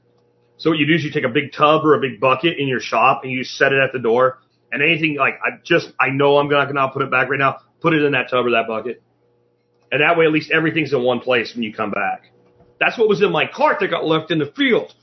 So 0.56 0.70
what 0.70 0.78
you 0.78 0.86
do 0.86 0.94
is 0.94 1.04
you 1.04 1.10
take 1.10 1.24
a 1.24 1.28
big 1.28 1.52
tub 1.52 1.84
or 1.84 1.94
a 1.94 2.00
big 2.00 2.20
bucket 2.20 2.58
in 2.58 2.68
your 2.68 2.80
shop 2.80 3.22
and 3.24 3.32
you 3.32 3.44
set 3.44 3.72
it 3.72 3.80
at 3.80 3.92
the 3.92 3.98
door. 3.98 4.38
And 4.70 4.82
anything 4.82 5.16
like 5.16 5.34
I 5.44 5.58
just 5.64 5.92
I 6.00 6.10
know 6.10 6.38
I'm 6.38 6.48
not 6.48 6.72
gonna 6.72 6.88
put 6.90 7.02
it 7.02 7.10
back 7.10 7.28
right 7.28 7.38
now. 7.38 7.58
Put 7.80 7.92
it 7.92 8.02
in 8.02 8.12
that 8.12 8.30
tub 8.30 8.46
or 8.46 8.50
that 8.52 8.66
bucket, 8.66 9.02
and 9.90 10.00
that 10.00 10.18
way 10.18 10.26
at 10.26 10.32
least 10.32 10.50
everything's 10.50 10.92
in 10.92 11.02
one 11.02 11.20
place 11.20 11.54
when 11.54 11.62
you 11.62 11.72
come 11.72 11.90
back. 11.90 12.30
That's 12.78 12.98
what 12.98 13.08
was 13.08 13.22
in 13.22 13.32
my 13.32 13.46
cart 13.46 13.80
that 13.80 13.88
got 13.88 14.04
left 14.04 14.30
in 14.30 14.38
the 14.38 14.52
field. 14.56 14.94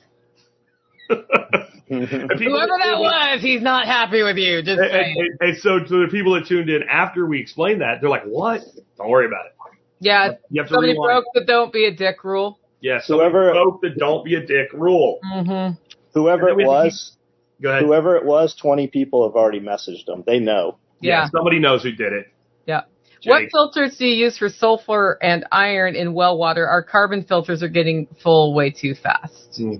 And 1.10 2.08
people- 2.10 2.54
Whoever 2.54 2.78
that 2.84 3.00
was, 3.00 3.42
he's 3.42 3.62
not 3.62 3.86
happy 3.86 4.24
with 4.24 4.38
you. 4.38 4.62
Just 4.64 4.82
and, 4.82 4.92
saying. 4.92 5.16
and- 5.40 5.50
and 5.50 5.58
so 5.60 5.80
to 5.80 6.06
the 6.06 6.08
people 6.12 6.34
that 6.34 6.48
tuned 6.48 6.70
in 6.70 6.82
after 6.90 7.26
we 7.28 7.40
explained 7.40 7.82
that, 7.82 8.02
they're 8.02 8.10
like, 8.10 8.24
"What? 8.26 8.62
Don't 8.98 9.10
worry 9.10 9.28
about 9.28 9.46
it." 9.46 9.52
yeah, 10.00 10.32
You 10.50 10.62
have 10.62 10.68
to 10.70 10.74
somebody 10.74 10.94
rewind. 10.94 11.08
broke 11.10 11.26
the 11.36 11.44
don't 11.46 11.72
be 11.72 11.86
a 11.86 11.92
dick 11.92 12.24
rule. 12.24 12.60
Yeah, 12.82 13.00
so 13.02 13.16
Whoever- 13.18 13.52
broke 13.52 13.82
the 13.82 13.90
"Don't 13.92 14.26
be 14.26 14.36
a 14.36 14.46
dick" 14.46 14.74
rule. 14.74 15.20
hmm 15.24 15.70
Whoever 16.14 16.50
it 16.50 16.56
we 16.58 16.64
have 16.64 16.72
to 16.72 16.86
was, 16.86 17.18
Go 17.62 17.70
ahead. 17.70 17.84
whoever 17.84 18.16
it 18.16 18.26
was, 18.26 18.56
20 18.56 18.88
people 18.88 19.28
have 19.28 19.36
already 19.36 19.60
messaged 19.60 20.06
them. 20.06 20.24
They 20.26 20.40
know. 20.40 20.78
Yeah. 21.02 21.28
somebody 21.30 21.60
knows 21.60 21.84
who 21.84 21.92
did 21.92 22.14
it. 22.14 22.28
Yeah. 22.66 22.82
Jay. 23.22 23.30
What 23.30 23.44
filters 23.52 23.98
do 23.98 24.06
you 24.08 24.16
use 24.26 24.38
for 24.38 24.50
sulfur 24.50 25.18
and 25.22 25.46
iron 25.52 25.96
in 25.96 26.14
well 26.14 26.38
water? 26.38 26.68
Our 26.68 26.82
carbon 26.84 27.24
filters 27.24 27.62
are 27.64 27.68
getting 27.70 28.08
full 28.24 28.54
way 28.56 28.72
too 28.72 28.96
fast. 28.96 29.56
Hmm. 29.58 29.76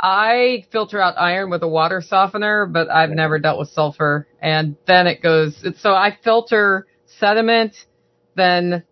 I 0.00 0.64
filter 0.70 1.00
out 1.00 1.14
iron 1.18 1.50
with 1.50 1.62
a 1.62 1.68
water 1.68 2.00
softener, 2.00 2.66
but 2.66 2.90
I've 2.90 3.10
never 3.10 3.38
dealt 3.38 3.58
with 3.58 3.70
sulfur. 3.70 4.28
And 4.40 4.76
then 4.86 5.06
it 5.06 5.22
goes, 5.22 5.60
it's, 5.64 5.82
so 5.82 5.90
I 5.90 6.16
filter 6.22 6.86
sediment, 7.06 7.74
then 8.36 8.84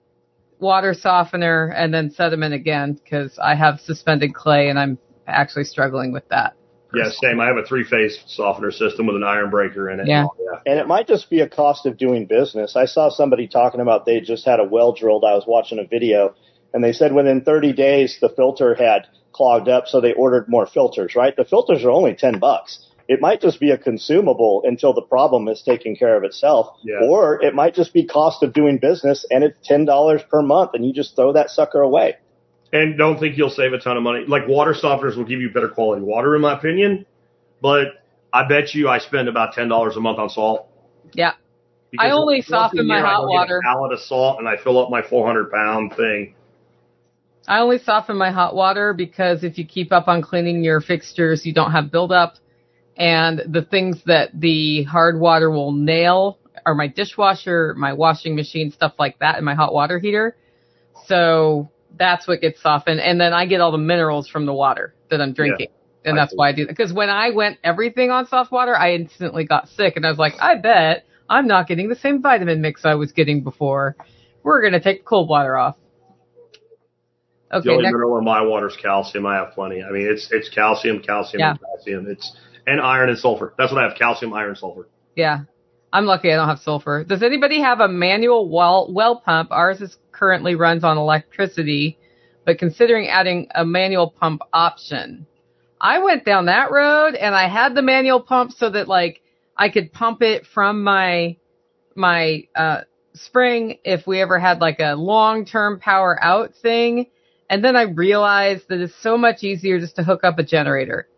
water 0.59 0.95
softener, 0.95 1.69
and 1.69 1.93
then 1.93 2.11
sediment 2.11 2.55
again 2.55 2.95
because 2.95 3.39
I 3.39 3.55
have 3.55 3.81
suspended 3.81 4.35
clay 4.35 4.69
and 4.69 4.79
I'm 4.79 4.99
actually 5.27 5.65
struggling 5.65 6.13
with 6.13 6.29
that. 6.31 6.55
Yeah, 6.95 7.11
same. 7.11 7.41
I 7.41 7.47
have 7.47 7.57
a 7.57 7.65
three-phase 7.65 8.23
softener 8.27 8.71
system 8.71 9.07
with 9.07 9.17
an 9.17 9.25
iron 9.25 9.51
breaker 9.51 9.91
in 9.91 10.01
it. 10.01 10.07
Yeah. 10.07 10.27
Oh, 10.27 10.35
yeah. 10.39 10.61
And 10.65 10.81
it 10.81 10.87
might 10.87 11.07
just 11.07 11.29
be 11.29 11.41
a 11.41 11.49
cost 11.49 11.85
of 11.85 11.99
doing 11.99 12.27
business. 12.27 12.75
I 12.75 12.87
saw 12.87 13.11
somebody 13.11 13.49
talking 13.49 13.81
about 13.81 14.07
they 14.07 14.21
just 14.21 14.47
had 14.47 14.61
a 14.61 14.65
well 14.65 14.93
drilled. 14.93 15.25
I 15.25 15.35
was 15.35 15.45
watching 15.47 15.79
a 15.79 15.87
video 15.87 16.35
and 16.73 16.83
they 16.83 16.93
said 16.93 17.13
within 17.13 17.43
30 17.43 17.73
days 17.73 18.19
the 18.21 18.29
filter 18.29 18.75
had 18.75 19.07
clogged 19.37 19.69
up, 19.69 19.87
so 19.87 20.01
they 20.01 20.13
ordered 20.15 20.49
more 20.49 20.67
filters, 20.67 21.15
right? 21.15 21.37
The 21.37 21.45
filters 21.45 21.85
are 21.85 21.91
only 21.91 22.15
10 22.15 22.39
bucks. 22.39 22.87
It 23.09 23.21
might 23.21 23.41
just 23.41 23.61
be 23.61 23.71
a 23.71 23.79
consumable 23.79 24.63
until 24.65 24.93
the 24.93 25.03
problem 25.03 25.47
is 25.47 25.63
taken 25.63 25.95
care 25.95 26.17
of 26.17 26.25
itself. 26.25 26.77
Yeah. 26.83 26.97
Or 27.03 27.41
it 27.43 27.55
might 27.55 27.75
just 27.75 27.93
be 27.93 28.05
cost 28.05 28.43
of 28.43 28.53
doing 28.53 28.79
business 28.79 29.25
and 29.31 29.45
it's 29.45 29.57
$10 29.69 30.29
per 30.29 30.43
month 30.43 30.71
and 30.75 30.85
you 30.85 30.93
just 30.93 31.15
throw 31.15 31.33
that 31.35 31.51
sucker 31.51 31.81
away. 31.81 32.17
And 32.73 32.99
don't 32.99 33.21
think 33.21 33.39
you'll 33.39 33.51
save 33.51 33.73
a 33.73 33.79
ton 33.79 33.97
of 33.97 34.03
money. 34.03 34.25
Like 34.27 34.49
water 34.49 34.75
softeners 34.75 35.17
will 35.17 35.25
give 35.25 35.41
you 35.41 35.51
better 35.51 35.69
quality 35.69 36.03
water, 36.03 36.35
in 36.35 36.43
my 36.43 36.55
opinion. 36.55 37.07
But 37.63 38.03
I 38.33 38.47
bet 38.49 38.75
you 38.75 38.89
I 38.89 38.99
spend 38.99 39.29
about 39.29 39.55
ten 39.55 39.69
dollars 39.69 39.97
a 39.97 40.01
month 40.01 40.19
on 40.19 40.29
salt. 40.29 40.69
Yeah. 41.13 41.35
Because 41.91 42.07
I 42.07 42.11
only 42.11 42.43
soften 42.43 42.87
my 42.87 42.97
year 42.97 43.07
I 43.07 43.09
hot 43.09 43.21
get 43.21 43.29
water. 43.29 43.59
A 43.59 43.63
pallet 43.63 43.93
of 43.93 44.01
salt, 44.01 44.41
and 44.41 44.49
I 44.49 44.57
fill 44.57 44.79
up 44.79 44.91
my 44.91 45.03
400 45.03 45.51
pound 45.51 45.95
thing. 45.95 46.35
I 47.49 47.61
only 47.61 47.79
soften 47.79 48.17
my 48.17 48.31
hot 48.31 48.55
water 48.55 48.93
because 48.93 49.45
if 49.45 49.59
you 49.59 49.67
keep 49.67 49.93
up 49.93 50.09
on 50.09 50.23
cleaning 50.23 50.65
your 50.65 50.81
fixtures, 50.81 51.47
you 51.47 51.55
don't 51.55 51.73
have 51.73 51.91
buildup. 51.91 52.35
And 52.97 53.43
the 53.47 53.63
things 53.63 54.03
that 54.07 54.31
the 54.35 54.85
hard 54.85 55.21
water 55.21 55.51
will 55.51 55.73
nail 55.73 56.39
are 56.65 56.75
my 56.75 56.89
dishwasher, 56.89 57.75
my 57.77 57.93
washing 57.93 58.35
machine, 58.35 58.71
stuff 58.71 58.95
like 58.99 59.19
that, 59.21 59.37
and 59.37 59.45
my 59.45 59.55
hot 59.55 59.73
water 59.73 59.99
heater. 59.99 60.37
So 61.07 61.71
that's 61.97 62.27
what 62.27 62.41
gets 62.41 62.61
softened. 62.61 63.01
And 63.01 63.21
then 63.21 63.33
I 63.33 63.47
get 63.47 63.61
all 63.61 63.71
the 63.71 63.79
minerals 63.79 64.29
from 64.29 64.47
the 64.47 64.55
water 64.55 64.95
that 65.11 65.21
I'm 65.21 65.33
drinking. 65.33 65.69
And 66.05 66.17
that's 66.17 66.31
see. 66.31 66.37
why 66.37 66.49
I 66.49 66.53
do 66.53 66.67
that. 66.67 66.77
Because 66.77 66.93
when 66.93 67.11
I 67.11 67.31
went 67.31 67.59
everything 67.63 68.11
on 68.11 68.27
soft 68.27 68.51
water, 68.51 68.77
I 68.77 68.95
instantly 68.95 69.45
got 69.45 69.69
sick. 69.69 69.97
And 69.97 70.07
I 70.07 70.09
was 70.09 70.19
like, 70.19 70.35
I 70.41 70.57
bet 70.57 71.05
I'm 71.29 71.47
not 71.47 71.67
getting 71.69 71.89
the 71.89 71.97
same 71.97 72.23
vitamin 72.23 72.61
mix 72.61 72.85
I 72.85 72.95
was 72.95 73.13
getting 73.13 73.43
before. 73.43 73.97
We're 74.43 74.61
going 74.61 74.73
to 74.73 74.81
take 74.81 75.05
cold 75.05 75.29
water 75.29 75.57
off. 75.57 75.77
The 77.51 77.57
Okay, 77.59 77.71
only 77.71 77.83
next. 77.85 77.93
mineral 77.93 78.19
in 78.19 78.25
my 78.25 78.43
water 78.43 78.69
is 78.69 78.77
calcium. 78.77 79.27
I 79.27 79.37
have 79.37 79.53
plenty. 79.53 79.83
I 79.83 79.91
mean, 79.91 80.09
it's 80.11 80.29
it's 80.33 80.49
calcium, 80.49 81.01
calcium, 81.01 81.41
Yeah. 81.41 81.51
and 81.51 81.61
calcium. 81.61 82.07
It's 82.09 82.37
and 82.67 82.81
iron 82.81 83.09
and 83.09 83.19
sulfur. 83.19 83.55
That's 83.59 83.73
what 83.73 83.83
I 83.83 83.89
have: 83.89 83.97
calcium, 83.97 84.33
iron, 84.33 84.57
sulfur. 84.57 84.89
Yeah. 85.15 85.41
I'm 85.93 86.05
lucky 86.05 86.33
I 86.33 86.37
don't 86.37 86.49
have 86.49 86.59
sulfur. 86.59 87.05
Does 87.05 87.23
anybody 87.23 87.61
have 87.61 87.81
a 87.81 87.89
manual 87.89 88.49
well 88.51 88.93
well 88.93 89.21
pump? 89.21 89.51
Ours 89.53 89.81
is 89.81 89.97
currently 90.13 90.55
runs 90.57 90.83
on 90.85 90.99
electricity, 90.99 91.97
but 92.45 92.59
considering 92.59 93.09
adding 93.09 93.49
a 93.55 93.65
manual 93.65 94.11
pump 94.11 94.43
option. 94.53 95.27
I 95.81 95.99
went 96.01 96.25
down 96.25 96.47
that 96.47 96.71
road 96.73 97.15
and 97.15 97.35
I 97.35 97.49
had 97.49 97.75
the 97.75 97.83
manual 97.83 98.21
pump 98.21 98.53
so 98.53 98.69
that 98.71 98.89
like 98.89 99.21
I 99.57 99.69
could 99.69 99.93
pump 99.93 100.23
it 100.23 100.47
from 100.47 100.83
my 100.83 101.37
my 101.95 102.45
uh 102.57 102.81
spring 103.15 103.79
if 103.85 104.07
we 104.07 104.21
ever 104.21 104.39
had 104.39 104.61
like 104.61 104.81
a 104.81 104.95
long-term 104.95 105.81
power 105.81 106.19
out 106.23 106.55
thing. 106.57 107.07
And 107.49 107.65
then 107.65 107.77
I 107.77 107.83
realized 107.83 108.65
that 108.69 108.81
it's 108.81 108.95
so 109.03 109.17
much 109.17 109.43
easier 109.43 109.79
just 109.79 109.97
to 109.97 110.03
hook 110.03 110.25
up 110.25 110.39
a 110.39 110.43
generator 110.43 111.09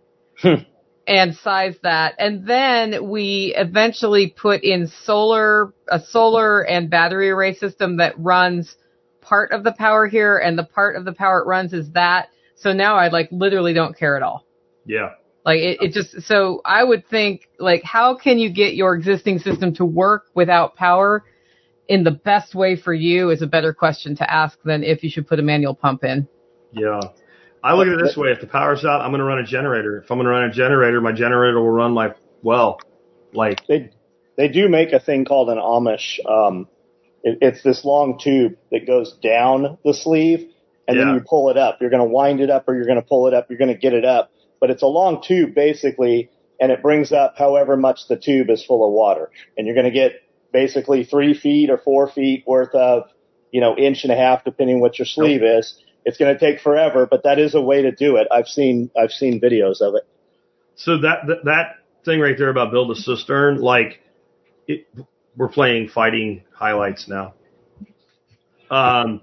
hmm. 0.41 0.63
and 1.07 1.35
size 1.35 1.77
that. 1.83 2.15
And 2.19 2.47
then 2.47 3.09
we 3.09 3.55
eventually 3.57 4.29
put 4.29 4.63
in 4.63 4.89
solar, 5.05 5.73
a 5.89 6.01
solar 6.01 6.63
and 6.63 6.91
battery 6.91 7.31
array 7.31 7.55
system 7.55 7.97
that 7.97 8.19
runs 8.19 8.77
part 9.21 9.53
of 9.53 9.65
the 9.65 9.73
power 9.73 10.07
here 10.07 10.37
and 10.37 10.59
the 10.59 10.65
part 10.65 10.97
of 10.97 11.05
the 11.05 11.13
power 11.13 11.41
it 11.41 11.47
runs 11.47 11.73
is 11.73 11.91
that. 11.93 12.29
So 12.57 12.73
now 12.73 12.97
I 12.97 13.09
like 13.09 13.29
literally 13.31 13.73
don't 13.73 13.97
care 13.97 14.17
at 14.17 14.23
all. 14.23 14.45
Yeah. 14.85 15.11
Like 15.47 15.61
it, 15.61 15.79
it 15.81 15.93
just, 15.93 16.23
so 16.23 16.61
I 16.65 16.85
would 16.85 17.09
think 17.09 17.49
like 17.59 17.83
how 17.85 18.17
can 18.17 18.39
you 18.39 18.53
get 18.53 18.75
your 18.75 18.95
existing 18.95 19.39
system 19.39 19.75
to 19.77 19.85
work 19.85 20.27
without 20.35 20.77
power 20.77 21.25
in 21.89 22.05
the 22.05 22.11
best 22.11 22.55
way 22.55 22.77
for 22.77 22.93
you 22.93 23.31
is 23.31 23.43
a 23.43 23.47
better 23.47 23.73
question 23.73 24.17
to 24.17 24.31
ask 24.31 24.59
than 24.65 24.85
if 24.85 25.03
you 25.03 25.11
should 25.11 25.27
put 25.27 25.39
a 25.39 25.43
manual 25.43 25.75
pump 25.75 26.05
in. 26.05 26.29
Yeah. 26.73 27.01
I 27.63 27.75
look 27.75 27.89
at 27.89 27.95
it 27.95 28.05
this 28.05 28.17
way: 28.17 28.31
if 28.31 28.41
the 28.41 28.47
power's 28.47 28.85
out, 28.85 29.01
I'm 29.01 29.11
going 29.11 29.19
to 29.19 29.25
run 29.25 29.39
a 29.39 29.45
generator. 29.47 29.99
If 29.99 30.11
I'm 30.11 30.19
going 30.19 30.27
to 30.27 30.31
run 30.31 30.45
a 30.45 30.53
generator, 30.53 31.01
my 31.01 31.13
generator 31.13 31.59
will 31.61 31.71
run 31.71 31.93
my 31.93 32.15
well. 32.43 32.79
Like, 33.33 33.67
They 33.67 33.91
they 34.37 34.49
do 34.49 34.69
make 34.69 34.93
a 34.93 35.01
thing 35.01 35.25
called 35.25 35.51
an 35.51 35.59
Amish. 35.59 36.25
Um, 36.25 36.69
it, 37.25 37.39
it's 37.41 37.63
this 37.63 37.85
long 37.85 38.21
tube 38.23 38.55
that 38.71 38.87
goes 38.87 39.17
down 39.23 39.79
the 39.85 39.93
sleeve, 39.93 40.49
and 40.87 40.97
Yeah. 40.97 41.07
then 41.07 41.15
you 41.15 41.21
pull 41.29 41.51
it 41.51 41.57
up. 41.57 41.79
You're 41.81 41.91
going 41.91 42.07
to 42.07 42.09
wind 42.09 42.41
it 42.41 42.49
up, 42.49 42.69
or 42.69 42.75
you're 42.77 42.87
going 42.87 43.01
to 43.01 43.07
pull 43.07 43.27
it 43.27 43.35
up. 43.35 43.49
You're 43.51 43.59
going 43.59 43.75
to 43.75 43.79
get 43.79 43.93
it 43.93 44.05
up, 44.05 44.31
but 44.61 44.71
it's 44.71 44.83
a 44.83 44.87
long 44.87 45.21
tube 45.21 45.55
basically, 45.55 46.31
and 46.61 46.71
it 46.71 46.81
brings 46.81 47.11
up 47.11 47.35
however 47.37 47.77
much 47.77 48.07
the 48.09 48.17
tube 48.17 48.51
is 48.51 48.65
full 48.65 48.87
of 48.87 48.93
water, 48.93 49.31
and 49.57 49.67
you're 49.67 49.75
going 49.75 49.87
to 49.87 49.91
get 49.93 50.13
basically 50.53 51.05
three 51.05 51.35
feet 51.35 51.71
or 51.71 51.79
four 51.79 52.11
feet 52.11 52.45
worth 52.47 52.75
of, 52.75 53.05
you 53.51 53.61
know, 53.61 53.77
inch 53.77 54.05
and 54.05 54.13
a 54.13 54.17
half 54.17 54.45
depending 54.45 54.81
what 54.81 54.99
your 54.99 55.07
sleeve 55.07 55.43
is. 55.43 55.83
It's 56.05 56.17
going 56.17 56.33
to 56.33 56.39
take 56.39 56.61
forever, 56.61 57.07
but 57.07 57.25
that 57.25 57.39
is 57.39 57.55
a 57.55 57.61
way 57.61 57.83
to 57.83 57.93
do 57.93 58.17
it. 58.17 58.29
I've 58.31 58.47
seen 58.47 58.91
I've 58.99 59.11
seen 59.11 59.41
videos 59.41 59.81
of 59.81 59.95
it. 59.95 60.07
so 60.77 60.99
that 61.01 61.27
that, 61.27 61.45
that 61.45 61.67
thing 62.05 62.21
right 62.21 62.37
there 62.39 62.49
about 62.49 62.71
build 62.71 62.91
a 62.91 62.95
cistern, 62.95 63.61
like, 63.61 64.01
it, 64.67 64.87
we're 65.37 65.49
playing 65.49 65.89
fighting 65.89 66.45
highlights 66.55 67.09
now. 67.09 67.35
Um, 68.71 69.23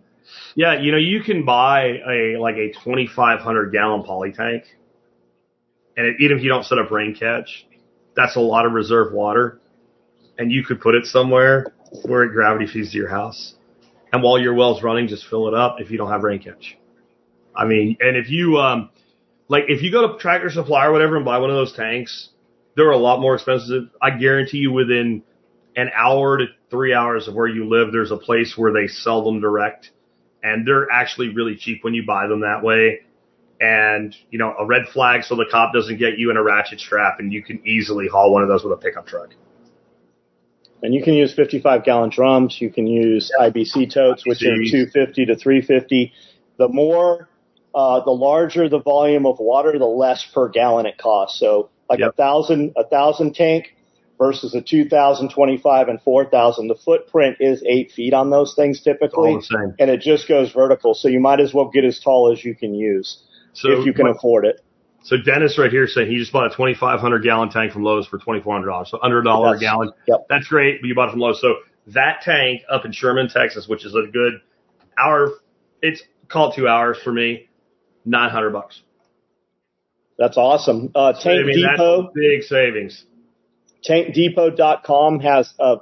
yeah, 0.56 0.80
you 0.80 0.92
know, 0.92 0.98
you 0.98 1.22
can 1.22 1.46
buy 1.46 2.00
a 2.08 2.38
like 2.40 2.56
a 2.56 2.72
2,500 2.72 3.72
gallon 3.72 4.04
poly 4.04 4.32
tank, 4.32 4.64
and 5.98 6.08
it, 6.08 6.16
even 6.20 6.38
if 6.38 6.44
you 6.44 6.50
don't 6.50 6.66
set 6.66 6.78
up 6.78 6.92
rain 6.92 7.16
catch, 7.16 7.66
that's 8.16 8.36
a 8.36 8.40
lot 8.40 8.66
of 8.66 8.72
reserve 8.74 9.14
water, 9.14 9.60
and 10.38 10.52
you 10.52 10.64
could 10.64 10.82
put 10.82 10.96
it 10.96 11.06
somewhere 11.06 11.74
where 12.04 12.24
it 12.24 12.32
gravity 12.34 12.68
feeds 12.68 12.92
to 12.92 12.98
your 12.98 13.10
house, 13.10 13.56
and 14.12 14.22
while 14.24 14.40
your 14.40 14.54
well's 14.54 14.84
running, 14.84 15.08
just 15.08 15.26
fill 15.28 15.48
it 15.48 15.54
up 15.54 15.78
if 15.80 15.92
you 15.92 15.98
don't 15.98 16.10
have 16.10 16.24
rain 16.24 16.40
catch. 16.40 16.78
I 17.56 17.66
mean, 17.66 17.98
and 18.00 18.18
if 18.18 18.30
you 18.30 18.58
um, 18.58 18.90
like 19.48 19.66
if 19.68 19.82
you 19.82 19.92
go 19.92 20.14
to 20.14 20.18
Tractor 20.20 20.50
Supply 20.50 20.86
or 20.86 20.92
whatever 20.92 21.16
and 21.16 21.26
buy 21.26 21.38
one 21.38 21.50
of 21.50 21.56
those 21.56 21.74
tanks, 21.74 22.30
they're 22.76 22.92
a 22.92 22.98
lot 22.98 23.22
more 23.22 23.36
expensive. 23.36 23.90
I 24.02 24.12
guarantee 24.12 24.58
you, 24.58 24.72
within 24.72 25.24
an 25.76 25.90
hour 25.96 26.38
to 26.38 26.46
three 26.70 26.94
hours 26.94 27.28
of 27.28 27.36
where 27.36 27.48
you 27.48 27.68
live, 27.68 27.92
there's 27.92 28.12
a 28.12 28.18
place 28.18 28.56
where 28.58 28.74
they 28.74 28.88
sell 28.88 29.24
them 29.24 29.40
direct, 29.40 29.92
and 30.44 30.68
they're 30.68 30.90
actually 30.92 31.30
really 31.30 31.56
cheap 31.56 31.84
when 31.84 31.94
you 31.94 32.06
buy 32.06 32.28
them 32.28 32.42
that 32.42 32.64
way. 32.64 33.02
And 33.62 34.16
you 34.32 34.40
know, 34.40 34.54
a 34.60 34.66
red 34.66 34.88
flag 34.94 35.24
so 35.24 35.36
the 35.36 35.46
cop 35.50 35.74
doesn't 35.74 35.98
get 35.98 36.18
you 36.18 36.30
in 36.30 36.38
a 36.38 36.44
ratchet 36.44 36.80
strap, 36.80 37.20
and 37.20 37.32
you 37.32 37.42
can 37.44 37.66
easily 37.66 38.08
haul 38.08 38.34
one 38.34 38.44
of 38.44 38.50
those 38.50 38.64
with 38.64 38.74
a 38.74 38.78
pickup 38.78 39.08
truck. 39.08 39.30
And 40.86 40.94
you 40.94 41.02
can 41.02 41.16
use 41.16 41.34
55 41.34 41.84
gallon 41.84 42.12
drums. 42.12 42.62
You 42.62 42.70
can 42.70 42.86
use 42.86 43.32
IBC 43.40 43.92
totes, 43.92 44.24
which 44.26 44.44
are 44.44 44.56
250 44.56 45.26
to 45.26 45.36
350. 45.36 46.14
The 46.58 46.68
more, 46.70 47.28
uh, 47.74 48.02
the 48.04 48.12
larger 48.12 48.70
the 48.70 48.80
volume 48.80 49.26
of 49.26 49.40
water, 49.40 49.78
the 49.80 49.86
less 49.86 50.24
per 50.32 50.48
gallon 50.48 50.86
it 50.86 50.98
costs. 51.00 51.40
So 51.40 51.70
like 51.90 52.00
Yep. 52.00 52.10
a 52.10 52.12
thousand, 52.14 52.74
a 52.78 52.84
thousand 52.84 53.34
tank 53.34 53.76
versus 54.20 54.54
a 54.54 54.62
2025 54.62 55.88
and 55.90 56.00
4,000. 56.04 56.68
The 56.68 56.76
footprint 56.76 57.38
is 57.40 57.64
eight 57.68 57.92
feet 57.92 58.14
on 58.14 58.30
those 58.30 58.54
things 58.56 58.80
typically. 58.82 59.32
All 59.32 59.38
the 59.38 59.44
same. 59.44 59.74
And 59.80 59.90
it 59.90 60.02
just 60.02 60.28
goes 60.28 60.52
vertical. 60.52 60.94
So 60.94 61.08
you 61.08 61.20
might 61.20 61.40
as 61.40 61.52
well 61.54 61.66
get 61.74 61.84
as 61.84 62.00
tall 62.00 62.32
as 62.32 62.46
you 62.46 62.54
can 62.56 62.76
use 62.76 63.24
So 63.54 63.72
if 63.72 63.86
you 63.88 63.94
can 63.94 64.06
what- 64.06 64.18
afford 64.18 64.46
it. 64.46 64.62
So 65.06 65.18
Dennis 65.18 65.60
right 65.60 65.70
here 65.70 65.86
saying 65.88 66.10
he 66.10 66.18
just 66.18 66.34
bought 66.34 66.48
a 66.48 66.50
2,500 66.56 67.24
gallon 67.24 67.50
tank 67.52 67.72
from 67.72 67.84
Lowe's 67.84 68.08
for 68.08 68.18
$2,400. 68.18 68.88
So 68.88 68.98
under 69.04 69.20
a 69.20 69.24
dollar 69.24 69.56
a 69.56 69.60
gallon. 69.60 69.92
yep. 70.08 70.26
That's 70.30 70.48
great, 70.48 70.82
but 70.82 70.88
you 70.88 70.96
bought 70.96 71.10
it 71.10 71.12
from 71.12 71.20
Lowe's. 71.20 71.40
So 71.40 71.58
that 71.88 72.22
tank 72.24 72.64
up 72.72 72.86
in 72.86 72.92
Sherman, 72.92 73.30
Texas, 73.30 73.68
which 73.68 73.86
is 73.86 73.94
a 73.94 74.08
good 74.12 74.42
hour, 74.98 75.30
it's 75.84 76.02
called 76.28 76.56
two 76.56 76.68
hours 76.68 76.98
for 77.04 77.14
me, 77.14 77.48
900 78.06 78.50
bucks. 78.50 78.82
That's 80.18 80.38
awesome. 80.38 80.92
Uh, 80.96 81.14
So, 81.14 81.30
I 81.30 81.34
Tank 81.36 81.46
mean, 81.46 81.56
Depot. 81.72 82.02
that's 82.02 82.14
big 82.16 82.42
savings. 82.44 83.06
tankdepot.com 83.88 85.20
has 85.20 85.54
a 85.60 85.78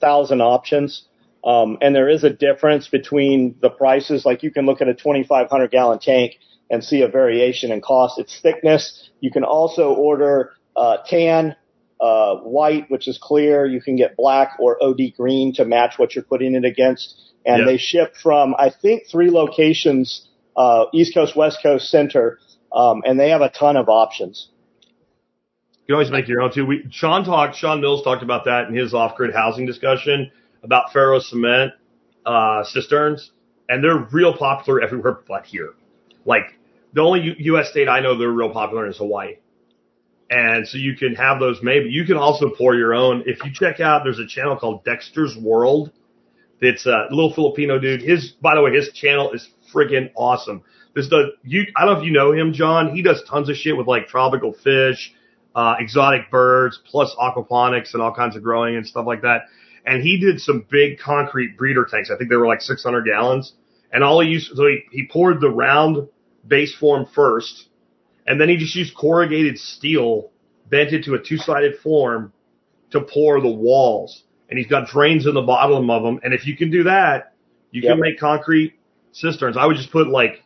thousand 0.00 0.40
options. 0.40 1.04
Um, 1.44 1.78
and 1.80 1.94
there 1.94 2.08
is 2.08 2.24
a 2.24 2.30
difference 2.30 2.88
between 2.88 3.56
the 3.60 3.68
prices. 3.70 4.24
Like 4.24 4.42
you 4.42 4.50
can 4.50 4.66
look 4.66 4.80
at 4.80 4.88
a 4.88 4.94
2,500 4.94 5.70
gallon 5.70 5.98
tank 6.00 6.38
and 6.70 6.82
see 6.82 7.02
a 7.02 7.08
variation 7.08 7.70
in 7.72 7.80
cost. 7.80 8.18
Its 8.18 8.40
thickness. 8.40 9.10
You 9.20 9.30
can 9.30 9.44
also 9.44 9.94
order 9.94 10.52
uh, 10.76 10.98
tan, 11.06 11.56
uh, 12.00 12.36
white, 12.36 12.90
which 12.90 13.06
is 13.08 13.18
clear. 13.20 13.66
You 13.66 13.80
can 13.80 13.96
get 13.96 14.16
black 14.16 14.56
or 14.58 14.82
OD 14.82 15.12
green 15.16 15.54
to 15.54 15.64
match 15.64 15.94
what 15.98 16.14
you're 16.14 16.24
putting 16.24 16.54
it 16.54 16.64
against. 16.64 17.14
And 17.46 17.60
Yeah. 17.60 17.66
they 17.66 17.76
ship 17.76 18.14
from 18.16 18.54
I 18.58 18.70
think 18.70 19.06
three 19.10 19.30
locations, 19.30 20.26
uh, 20.56 20.86
East 20.92 21.14
Coast, 21.14 21.36
West 21.36 21.58
Coast, 21.62 21.90
Center, 21.90 22.38
um, 22.72 23.02
and 23.06 23.18
they 23.20 23.30
have 23.30 23.42
a 23.42 23.50
ton 23.50 23.76
of 23.76 23.88
options. 23.88 24.48
You 25.86 25.88
can 25.88 25.94
always 25.96 26.10
make 26.10 26.28
your 26.28 26.40
own 26.40 26.50
too. 26.50 26.64
We, 26.64 26.86
Sean 26.90 27.24
talked, 27.24 27.56
Sean 27.56 27.82
Mills 27.82 28.02
talked 28.02 28.22
about 28.22 28.46
that 28.46 28.68
in 28.68 28.74
his 28.74 28.94
off-grid 28.94 29.34
housing 29.34 29.66
discussion 29.66 30.30
about 30.62 30.92
ferro 30.92 31.20
cement 31.20 31.72
uh, 32.24 32.64
cisterns, 32.64 33.30
and 33.68 33.84
they're 33.84 34.08
real 34.10 34.34
popular 34.34 34.80
everywhere 34.80 35.18
but 35.28 35.44
here. 35.44 35.74
Like 36.24 36.58
the 36.92 37.02
only 37.02 37.20
U- 37.20 37.34
U.S. 37.38 37.70
state 37.70 37.88
I 37.88 38.00
know 38.00 38.18
they're 38.18 38.30
real 38.30 38.50
popular 38.50 38.86
is 38.86 38.98
Hawaii, 38.98 39.36
and 40.30 40.66
so 40.66 40.78
you 40.78 40.96
can 40.96 41.14
have 41.14 41.40
those 41.40 41.62
made. 41.62 41.82
But 41.82 41.90
you 41.90 42.04
can 42.04 42.16
also 42.16 42.50
pour 42.50 42.74
your 42.74 42.94
own. 42.94 43.24
If 43.26 43.44
you 43.44 43.52
check 43.52 43.80
out, 43.80 44.02
there's 44.04 44.18
a 44.18 44.26
channel 44.26 44.56
called 44.56 44.84
Dexter's 44.84 45.36
World. 45.36 45.92
It's 46.60 46.86
a 46.86 47.06
little 47.10 47.34
Filipino 47.34 47.78
dude. 47.78 48.00
His, 48.00 48.30
by 48.40 48.54
the 48.54 48.62
way, 48.62 48.72
his 48.72 48.90
channel 48.92 49.32
is 49.32 49.48
freaking 49.74 50.10
awesome. 50.16 50.62
This 50.94 51.08
the 51.08 51.32
you. 51.42 51.64
I 51.76 51.84
don't 51.84 51.94
know 51.94 52.00
if 52.00 52.06
you 52.06 52.12
know 52.12 52.32
him, 52.32 52.52
John. 52.52 52.94
He 52.94 53.02
does 53.02 53.22
tons 53.28 53.50
of 53.50 53.56
shit 53.56 53.76
with 53.76 53.86
like 53.86 54.08
tropical 54.08 54.52
fish 54.52 55.12
uh, 55.54 55.76
exotic 55.78 56.30
birds, 56.30 56.80
plus 56.84 57.14
aquaponics 57.20 57.94
and 57.94 58.02
all 58.02 58.12
kinds 58.12 58.36
of 58.36 58.42
growing 58.42 58.76
and 58.76 58.86
stuff 58.86 59.06
like 59.06 59.22
that. 59.22 59.42
And 59.86 60.02
he 60.02 60.18
did 60.18 60.40
some 60.40 60.66
big 60.68 60.98
concrete 60.98 61.56
breeder 61.56 61.86
tanks. 61.88 62.10
I 62.10 62.16
think 62.16 62.30
they 62.30 62.36
were 62.36 62.46
like 62.46 62.62
600 62.62 63.04
gallons. 63.04 63.52
And 63.92 64.02
all 64.02 64.20
he 64.20 64.28
used, 64.28 64.56
so 64.56 64.66
he, 64.66 64.80
he 64.90 65.06
poured 65.06 65.40
the 65.40 65.50
round 65.50 66.08
base 66.46 66.74
form 66.74 67.06
first, 67.14 67.68
and 68.26 68.40
then 68.40 68.48
he 68.48 68.56
just 68.56 68.74
used 68.74 68.94
corrugated 68.94 69.58
steel, 69.58 70.30
bent 70.68 70.92
into 70.92 71.14
a 71.14 71.18
two-sided 71.22 71.78
form 71.78 72.32
to 72.90 73.00
pour 73.00 73.40
the 73.40 73.50
walls. 73.50 74.24
And 74.48 74.58
he's 74.58 74.68
got 74.68 74.88
drains 74.88 75.26
in 75.26 75.34
the 75.34 75.42
bottom 75.42 75.90
of 75.90 76.02
them. 76.02 76.20
And 76.22 76.32
if 76.34 76.46
you 76.46 76.56
can 76.56 76.70
do 76.70 76.84
that, 76.84 77.32
you 77.70 77.82
Yep. 77.82 77.92
can 77.92 78.00
make 78.00 78.20
concrete 78.20 78.74
cisterns. 79.12 79.56
I 79.56 79.66
would 79.66 79.76
just 79.76 79.90
put 79.90 80.08
like 80.08 80.42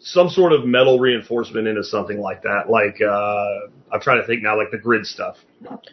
some 0.00 0.28
sort 0.28 0.52
of 0.52 0.64
metal 0.64 0.98
reinforcement 1.00 1.66
into 1.66 1.82
something 1.82 2.20
like 2.20 2.42
that. 2.42 2.70
Like 2.70 3.00
uh 3.02 3.68
I'm 3.92 4.00
trying 4.00 4.20
to 4.20 4.26
think 4.26 4.42
now, 4.42 4.56
like 4.56 4.70
the 4.70 4.78
grid 4.78 5.06
stuff. 5.06 5.36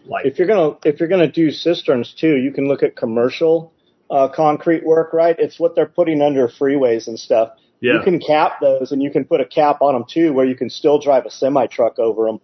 Like 0.06 0.26
if 0.26 0.38
you're 0.38 0.48
gonna 0.48 0.78
if 0.86 1.00
you're 1.00 1.10
gonna 1.10 1.32
do 1.32 1.50
cisterns 1.50 2.14
too, 2.14 2.36
you 2.36 2.52
can 2.52 2.68
look 2.68 2.84
at 2.84 2.96
commercial 2.96 3.74
uh, 4.12 4.28
concrete 4.28 4.86
work, 4.86 5.14
right? 5.14 5.36
It's 5.40 5.60
what 5.60 5.76
they're 5.76 5.88
putting 5.88 6.22
under 6.22 6.48
freeways 6.48 7.08
and 7.08 7.20
stuff. 7.20 7.54
Yeah, 7.86 7.94
You 7.94 8.00
can 8.02 8.20
cap 8.20 8.60
those, 8.62 8.92
and 8.92 9.02
you 9.04 9.12
can 9.12 9.26
put 9.26 9.42
a 9.42 9.46
cap 9.46 9.82
on 9.82 9.94
them 9.94 10.06
too, 10.10 10.34
where 10.34 10.46
you 10.46 10.56
can 10.56 10.70
still 10.70 11.00
drive 11.00 11.26
a 11.26 11.32
semi 11.32 11.68
truck 11.68 12.00
over 12.00 12.26
them. 12.26 12.40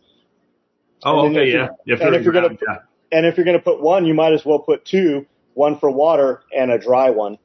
oh 1.04 1.28
okay, 1.30 1.48
you- 1.48 1.54
yeah, 1.58 1.68
yeah. 1.86 1.96
and 2.00 2.16
if 2.16 2.24
you're 2.24 2.34
gonna- 2.34 2.58
yeah. 2.68 2.78
And 3.14 3.26
if 3.26 3.36
you're 3.36 3.46
gonna 3.46 3.60
put 3.60 3.82
one, 3.82 4.06
you 4.06 4.14
might 4.14 4.32
as 4.34 4.46
well 4.46 4.60
put 4.60 4.86
two, 4.86 5.26
one 5.54 5.78
for 5.80 5.92
water 5.92 6.44
and 6.56 6.72
a 6.72 6.78
dry 6.78 7.10
one. 7.10 7.38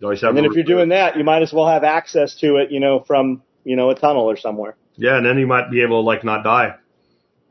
You 0.00 0.06
always 0.06 0.20
have 0.22 0.30
And 0.30 0.38
then 0.38 0.44
if 0.46 0.52
you're 0.54 0.64
doing 0.64 0.88
that, 0.88 1.16
you 1.18 1.24
might 1.24 1.42
as 1.42 1.52
well 1.52 1.66
have 1.68 1.84
access 1.84 2.34
to 2.36 2.56
it, 2.56 2.70
you 2.70 2.80
know, 2.80 3.00
from 3.00 3.42
you 3.64 3.76
know 3.76 3.90
a 3.90 3.94
tunnel 3.94 4.22
or 4.30 4.36
somewhere. 4.36 4.76
yeah, 4.96 5.16
and 5.16 5.26
then 5.26 5.38
you 5.38 5.46
might 5.46 5.70
be 5.70 5.82
able 5.82 6.02
to 6.02 6.06
like 6.06 6.22
not 6.24 6.44
die. 6.44 6.74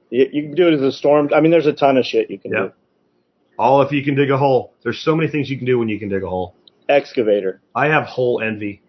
You, 0.10 0.28
you 0.32 0.42
can 0.44 0.56
do 0.56 0.68
it 0.68 0.74
as 0.76 0.82
a 0.82 0.92
storm. 0.92 1.30
I 1.36 1.40
mean, 1.42 1.52
there's 1.52 1.66
a 1.66 1.74
ton 1.74 1.98
of 1.98 2.06
shit 2.06 2.30
you 2.32 2.38
can 2.40 2.52
Yeah. 2.52 2.60
do. 2.60 2.72
All 3.60 3.82
if 3.82 3.92
you 3.92 4.04
can 4.04 4.16
dig 4.16 4.30
a 4.32 4.38
hole. 4.38 4.74
There's 4.84 5.00
so 5.00 5.16
many 5.16 5.30
things 5.30 5.50
you 5.50 5.58
can 5.58 5.66
do 5.66 5.78
when 5.80 5.90
you 5.90 6.00
can 6.00 6.10
dig 6.10 6.24
a 6.24 6.28
hole. 6.30 6.56
Excavator. 6.90 7.62
I 7.76 7.88
have 7.88 8.04
hole 8.06 8.42
envy. 8.42 8.82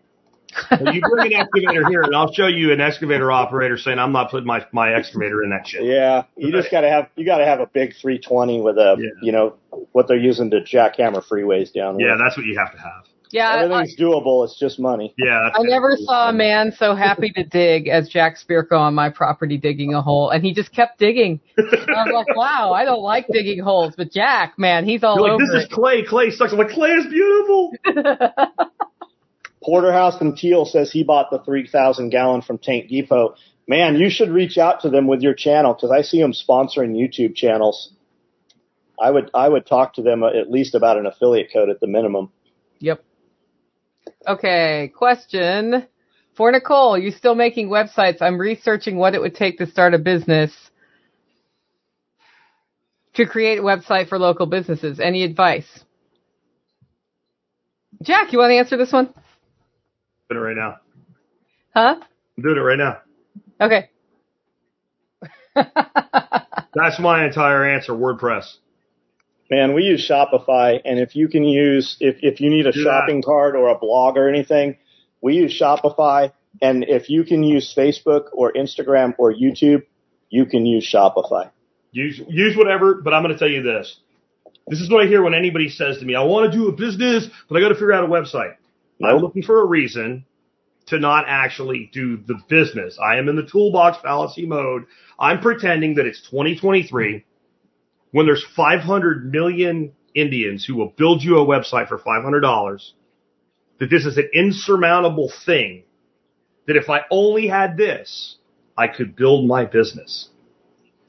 Well, 0.71 0.95
you 0.95 1.01
bring 1.01 1.35
an 1.35 1.41
excavator 1.41 1.89
here, 1.89 2.03
and 2.03 2.15
I'll 2.15 2.33
show 2.33 2.47
you 2.47 2.73
an 2.73 2.81
excavator 2.81 3.31
operator 3.31 3.77
saying 3.79 3.99
I'm 3.99 4.13
not 4.13 4.31
putting 4.31 4.47
my 4.47 4.67
my 4.73 4.93
excavator 4.95 5.43
in 5.43 5.51
that 5.51 5.67
shit. 5.67 5.85
Yeah, 5.85 6.25
you 6.37 6.53
just 6.53 6.71
gotta 6.71 6.89
have 6.89 7.09
you 7.17 7.25
gotta 7.25 7.45
have 7.45 7.61
a 7.61 7.67
big 7.67 7.95
320 8.01 8.61
with 8.61 8.79
a 8.79 8.97
Yeah. 8.99 9.11
you 9.23 9.33
know 9.33 9.55
what 9.93 10.09
they're 10.09 10.17
using 10.17 10.51
to 10.51 10.61
jackhammer 10.61 11.25
freeways 11.25 11.73
down. 11.73 11.99
Yeah, 11.99 12.17
that's 12.23 12.37
what 12.37 12.47
you 12.47 12.59
have 12.59 12.73
to 12.73 12.79
have. 12.79 13.05
Yeah, 13.35 13.49
I, 13.49 13.65
everything's 13.65 13.97
doable. 13.97 14.45
It's 14.45 14.57
just 14.57 14.79
money. 14.79 15.13
Yeah, 15.19 15.41
that's 15.45 15.59
I 15.59 15.69
never 15.69 15.97
saw 15.97 16.29
a 16.29 16.33
man 16.33 16.73
so 16.79 16.95
happy 16.95 17.31
to 17.31 17.43
dig 17.43 17.89
as 17.89 18.09
Jack 18.09 18.37
Spirko 18.39 18.79
on 18.79 18.95
my 18.95 19.11
property 19.11 19.59
digging 19.59 19.93
a 19.93 20.01
hole, 20.01 20.31
and 20.31 20.45
he 20.45 20.55
just 20.55 20.73
kept 20.73 21.01
digging. 21.01 21.41
I 21.59 21.63
was 21.63 22.13
like, 22.15 22.37
wow, 22.37 22.73
I 22.73 22.85
don't 22.85 23.03
like 23.03 23.27
digging 23.27 23.59
holes, 23.59 23.95
but 23.97 24.13
Jack, 24.13 24.57
man, 24.57 24.85
he's 24.85 25.03
all 25.03 25.17
You're 25.17 25.25
like, 25.25 25.33
over 25.33 25.45
this 25.53 25.65
is 25.65 25.69
clay. 25.73 26.05
Clay 26.05 26.31
sucks. 26.31 26.53
I'm 26.53 26.59
like, 26.59 26.69
clay 26.69 26.91
is 26.91 27.07
beautiful. 27.09 27.73
Porterhouse 29.65 30.21
and 30.21 30.37
Teal 30.37 30.67
says 30.67 30.93
he 30.93 31.05
bought 31.05 31.31
the 31.31 31.39
3,000 31.39 32.11
gallon 32.11 32.43
from 32.43 32.59
Tank 32.59 32.89
Depot. 32.89 33.35
Man, 33.67 33.97
you 33.97 34.11
should 34.11 34.29
reach 34.29 34.59
out 34.59 34.83
to 34.83 34.91
them 34.91 35.07
with 35.07 35.23
your 35.23 35.33
channel 35.35 35.73
because 35.73 35.91
I 35.91 36.03
see 36.03 36.21
them 36.21 36.33
sponsoring 36.33 36.95
YouTube 36.95 37.35
channels. 37.35 37.93
I 39.01 39.11
would 39.11 39.31
I 39.35 39.49
would 39.49 39.67
talk 39.67 39.95
to 39.95 40.03
them 40.03 40.23
at 40.23 40.51
least 40.51 40.75
about 40.75 40.99
an 40.99 41.07
affiliate 41.07 41.51
code 41.53 41.71
at 41.71 41.81
the 41.81 41.87
minimum. 41.87 42.31
Yep. 42.79 43.03
Okay, 44.29 44.93
question 44.95 45.87
for 46.37 46.53
Nicole. 46.53 46.99
You 46.99 47.11
still 47.11 47.35
making 47.35 47.69
websites? 47.69 48.21
I'm 48.21 48.39
researching 48.39 48.97
what 48.97 49.15
it 49.15 49.21
would 49.21 49.35
take 49.35 49.59
to 49.59 49.67
start 49.67 49.95
a 49.95 49.99
business 49.99 50.53
to 53.15 53.27
create 53.27 53.59
a 53.59 53.63
website 53.63 54.09
for 54.09 54.19
local 54.19 54.47
businesses. 54.47 55.01
Any 55.01 55.25
advice? 55.25 55.85
Jack, 58.03 58.33
you 58.33 58.39
want 58.39 58.51
to 58.51 58.57
answer 58.57 58.77
this 58.77 58.93
one? 58.93 59.13
Doing 60.29 60.43
it 60.43 60.47
right 60.47 60.57
now. 60.57 60.77
Huh? 61.75 61.97
I'm 62.37 62.43
doing 62.43 62.57
it 62.57 62.61
right 62.61 62.79
now. 62.79 62.99
Okay. 63.61 63.91
That's 66.75 66.99
my 66.99 67.25
entire 67.25 67.65
answer. 67.65 67.93
WordPress. 67.93 68.57
Man, 69.51 69.75
we 69.75 69.83
use 69.85 70.09
Shopify, 70.09 70.81
and 70.85 70.99
if 70.99 71.15
you 71.15 71.29
can 71.29 71.45
use 71.45 71.97
if 72.01 72.17
if 72.23 72.41
you 72.41 72.51
need 72.51 72.67
a 72.67 72.73
Do 72.73 72.83
shopping 72.83 73.23
cart 73.23 73.55
or 73.55 73.69
a 73.69 73.79
blog 73.79 74.17
or 74.17 74.29
anything, 74.29 74.79
we 75.21 75.35
use 75.35 75.59
Shopify. 75.61 76.33
And 76.63 76.85
if 76.85 77.11
you 77.11 77.25
can 77.25 77.43
use 77.43 77.75
Facebook 77.77 78.27
or 78.33 78.53
Instagram 78.53 79.15
or 79.19 79.33
YouTube, 79.33 79.83
you 80.31 80.47
can 80.47 80.67
use 80.67 80.91
Shopify. 80.93 81.51
Use 81.93 82.21
use 82.29 82.57
whatever, 82.57 82.95
but 82.95 83.13
I'm 83.13 83.23
going 83.23 83.35
to 83.35 83.39
tell 83.39 83.51
you 83.51 83.63
this. 83.63 83.97
This 84.67 84.81
is 84.81 84.91
what 84.91 85.05
I 85.05 85.07
hear 85.07 85.23
when 85.23 85.35
anybody 85.35 85.69
says 85.69 85.99
to 85.99 86.05
me, 86.05 86.15
"I 86.15 86.23
want 86.23 86.51
to 86.51 86.59
do 86.59 86.69
a 86.69 86.73
business, 86.73 87.29
but 87.49 87.57
I 87.57 87.61
got 87.61 87.69
to 87.69 87.75
figure 87.75 87.93
out 87.93 88.05
a 88.05 88.09
website." 88.09 88.55
I'm 89.07 89.19
looking 89.19 89.43
for 89.43 89.61
a 89.61 89.67
reason 89.67 90.25
to 90.87 90.99
not 90.99 91.25
actually 91.27 91.91
do 91.93 92.19
the 92.19 92.39
business. 92.49 92.99
I 93.03 93.17
am 93.17 93.29
in 93.29 93.37
the 93.37 93.47
toolbox 93.47 93.99
fallacy 94.03 94.47
mode. 94.47 94.85
I'm 95.19 95.41
pretending 95.41 95.95
that 95.95 96.07
it's 96.07 96.21
2023 96.31 97.25
when 98.13 98.27
there's 98.27 98.45
500 98.55 99.33
million 99.33 99.93
Indians 100.15 100.65
who 100.65 100.77
will 100.77 100.91
build 100.97 101.23
you 101.23 101.39
a 101.39 101.47
website 101.47 101.89
for 101.89 101.99
$500, 101.99 102.93
that 103.81 103.91
this 103.91 104.07
is 104.07 104.17
an 104.17 104.31
insurmountable 104.33 105.33
thing 105.45 105.85
that 106.67 106.77
if 106.77 106.89
I 106.89 107.01
only 107.11 107.49
had 107.49 107.77
this, 107.77 108.37
I 108.77 108.89
could 108.89 109.17
build 109.17 109.47
my 109.47 109.65
business. 109.65 110.29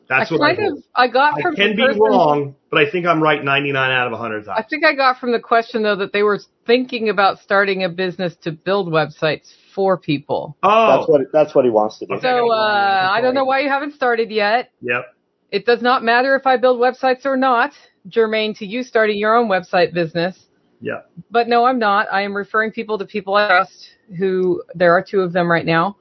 That's 0.07 0.31
I 0.31 0.35
what 0.35 0.41
I, 0.43 0.55
kind 0.55 0.69
hope. 0.69 0.77
of 0.77 0.83
I 0.95 1.07
got 1.07 1.39
I 1.39 1.41
from 1.41 1.55
can 1.55 1.69
the 1.71 1.75
be 1.75 1.81
person- 1.83 1.99
wrong, 2.01 2.55
but 2.69 2.79
I 2.79 2.89
think 2.89 3.05
I'm 3.05 3.21
right 3.23 3.43
99 3.43 3.91
out 3.91 4.07
of 4.07 4.11
100 4.11 4.45
times. 4.45 4.57
I 4.57 4.61
think 4.67 4.85
I 4.85 4.93
got 4.93 5.19
from 5.19 5.31
the 5.31 5.39
question 5.39 5.81
though 5.83 5.95
that 5.95 6.13
they 6.13 6.23
were 6.23 6.39
thinking 6.67 7.09
about 7.09 7.39
starting 7.39 7.83
a 7.83 7.89
business 7.89 8.35
to 8.43 8.51
build 8.51 8.87
websites 8.89 9.51
for 9.73 9.97
people. 9.97 10.55
Oh, 10.63 10.97
That's 10.97 11.09
what 11.09 11.21
that's 11.33 11.55
what 11.55 11.65
he 11.65 11.71
wants 11.71 11.97
to 11.99 12.05
do. 12.05 12.19
So 12.21 12.51
uh, 12.51 13.09
I 13.11 13.19
don't 13.21 13.33
know 13.33 13.45
why 13.45 13.59
you 13.61 13.69
haven't 13.69 13.93
started 13.95 14.29
yet. 14.31 14.71
yep. 14.81 15.05
It 15.51 15.65
does 15.65 15.81
not 15.81 16.03
matter 16.03 16.35
if 16.35 16.45
I 16.45 16.57
build 16.57 16.79
websites 16.79 17.25
or 17.25 17.37
not, 17.37 17.71
germane 18.07 18.53
to 18.55 18.65
you 18.65 18.83
starting 18.83 19.17
your 19.17 19.35
own 19.35 19.47
website 19.47 19.93
business. 19.93 20.37
Yeah. 20.81 21.01
But 21.31 21.47
no, 21.47 21.65
I'm 21.65 21.79
not. 21.79 22.07
I 22.11 22.21
am 22.23 22.35
referring 22.35 22.71
people 22.71 22.97
to 22.97 23.05
people 23.05 23.35
I 23.35 23.47
trust 23.47 23.89
who 24.17 24.61
there 24.75 24.91
are 24.93 25.01
two 25.03 25.21
of 25.21 25.31
them 25.33 25.49
right 25.49 25.65
now. 25.65 25.97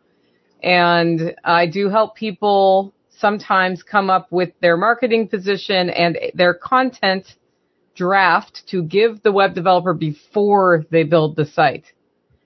And 0.63 1.35
I 1.45 1.67
do 1.67 1.89
help 1.89 2.17
people 2.17 2.93
sometimes 3.19 3.83
come 3.83 4.11
up 4.11 4.31
with 4.31 4.51
their 4.61 4.77
marketing 4.77 5.29
position 5.29 5.91
and 5.91 6.19
their 6.35 6.55
content 6.55 7.35
draft 7.95 8.67
to 8.69 8.83
give 8.83 9.23
the 9.23 9.33
web 9.33 9.55
developer 9.55 9.95
before 9.95 10.85
they 10.91 11.05
build 11.05 11.37
the 11.37 11.47
site. 11.47 11.85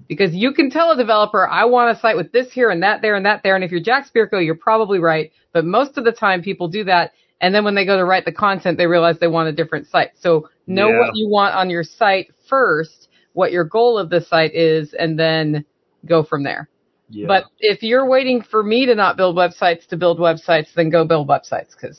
Because 0.06 0.34
you 0.34 0.52
can 0.52 0.70
tell 0.70 0.90
a 0.90 0.96
developer, 0.96 1.46
I 1.46 1.64
want 1.66 1.96
a 1.96 2.00
site 2.00 2.16
with 2.16 2.32
this 2.32 2.50
here 2.52 2.70
and 2.70 2.82
that 2.82 3.02
there 3.02 3.14
and 3.14 3.26
that 3.26 3.42
there. 3.42 3.54
And 3.54 3.64
if 3.64 3.70
you're 3.70 3.80
Jack 3.80 4.06
Spirko, 4.08 4.44
you're 4.44 4.54
probably 4.54 4.98
right. 4.98 5.32
But 5.52 5.64
most 5.64 5.98
of 5.98 6.04
the 6.04 6.12
time 6.12 6.42
people 6.42 6.68
do 6.68 6.84
that. 6.84 7.12
And 7.40 7.54
then 7.54 7.64
when 7.64 7.74
they 7.74 7.84
go 7.84 7.96
to 7.96 8.04
write 8.04 8.24
the 8.24 8.32
content, 8.32 8.78
they 8.78 8.86
realize 8.86 9.18
they 9.18 9.28
want 9.28 9.48
a 9.48 9.52
different 9.52 9.86
site. 9.86 10.10
So 10.14 10.48
know 10.66 10.88
Yeah. 10.88 10.98
what 10.98 11.10
you 11.14 11.28
want 11.28 11.54
on 11.54 11.70
your 11.70 11.84
site 11.84 12.32
first, 12.48 13.08
what 13.32 13.52
your 13.52 13.64
goal 13.64 13.98
of 13.98 14.10
the 14.10 14.20
site 14.20 14.54
is, 14.54 14.94
and 14.94 15.18
then 15.18 15.64
go 16.06 16.22
from 16.22 16.42
there. 16.42 16.68
Yeah. 17.10 17.26
But 17.26 17.44
if 17.58 17.82
you're 17.82 18.06
waiting 18.06 18.42
for 18.42 18.62
me 18.62 18.86
to 18.86 18.94
not 18.94 19.16
build 19.16 19.34
websites 19.36 19.86
to 19.88 19.96
build 19.96 20.18
websites, 20.18 20.68
then 20.74 20.90
go 20.90 21.04
build 21.04 21.26
websites 21.28 21.70
because 21.70 21.98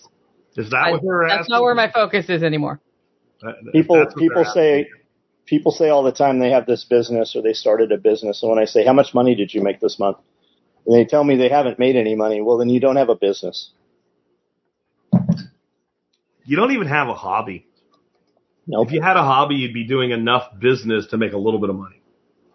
is 0.56 0.69
that 0.69 0.91
what 0.91 1.02
they're 1.02 1.26
that's 1.27 1.41
asking? 1.41 1.53
not 1.53 1.61
where 1.64 1.73
my 1.76 1.91
focus 1.91 2.30
is 2.30 2.44
anymore. 2.44 2.80
That- 3.41 3.56
that- 3.64 3.72
People 3.73 4.06
people 4.18 4.45
say 4.45 4.81
asking. 4.81 4.94
people 5.45 5.72
say 5.72 5.90
all 5.90 6.03
the 6.03 6.11
time 6.11 6.40
they 6.40 6.52
have 6.52 6.65
this 6.68 6.84
business 6.84 7.36
or 7.36 7.41
they 7.41 7.53
started 7.53 7.91
a 7.91 7.98
business, 7.98 8.44
and 8.44 8.49
when 8.52 8.60
I 8.60 8.65
say 8.65 8.86
how 8.86 8.94
much 8.94 9.14
money 9.14 9.34
did 9.36 9.53
you 9.53 9.61
make 9.64 9.80
this 9.80 9.98
month, 9.98 10.18
and 10.86 10.95
they 10.95 11.06
tell 11.06 11.23
me 11.23 11.38
they 11.38 11.49
haven't 11.49 11.80
made 11.80 11.95
any 11.95 12.15
money, 12.15 12.41
well 12.41 12.57
then 12.57 12.69
you 12.69 12.80
don't 12.80 12.98
have 12.98 13.10
a 13.10 13.15
business. 13.15 13.72
you 16.45 16.56
don't 16.56 16.72
even 16.72 16.88
have 16.88 17.07
a 17.07 17.14
hobby. 17.14 17.65
Nope. 18.68 18.88
If 18.88 18.94
you 18.94 19.02
had 19.02 19.18
a 19.18 19.23
hobby, 19.23 19.56
you'd 19.56 19.73
be 19.73 19.86
doing 19.88 20.11
enough 20.11 20.44
business 20.60 21.07
to 21.07 21.18
make 21.18 21.34
a 21.34 21.38
little 21.38 21.60
bit 21.60 21.69
of 21.69 21.76
money. 21.76 21.98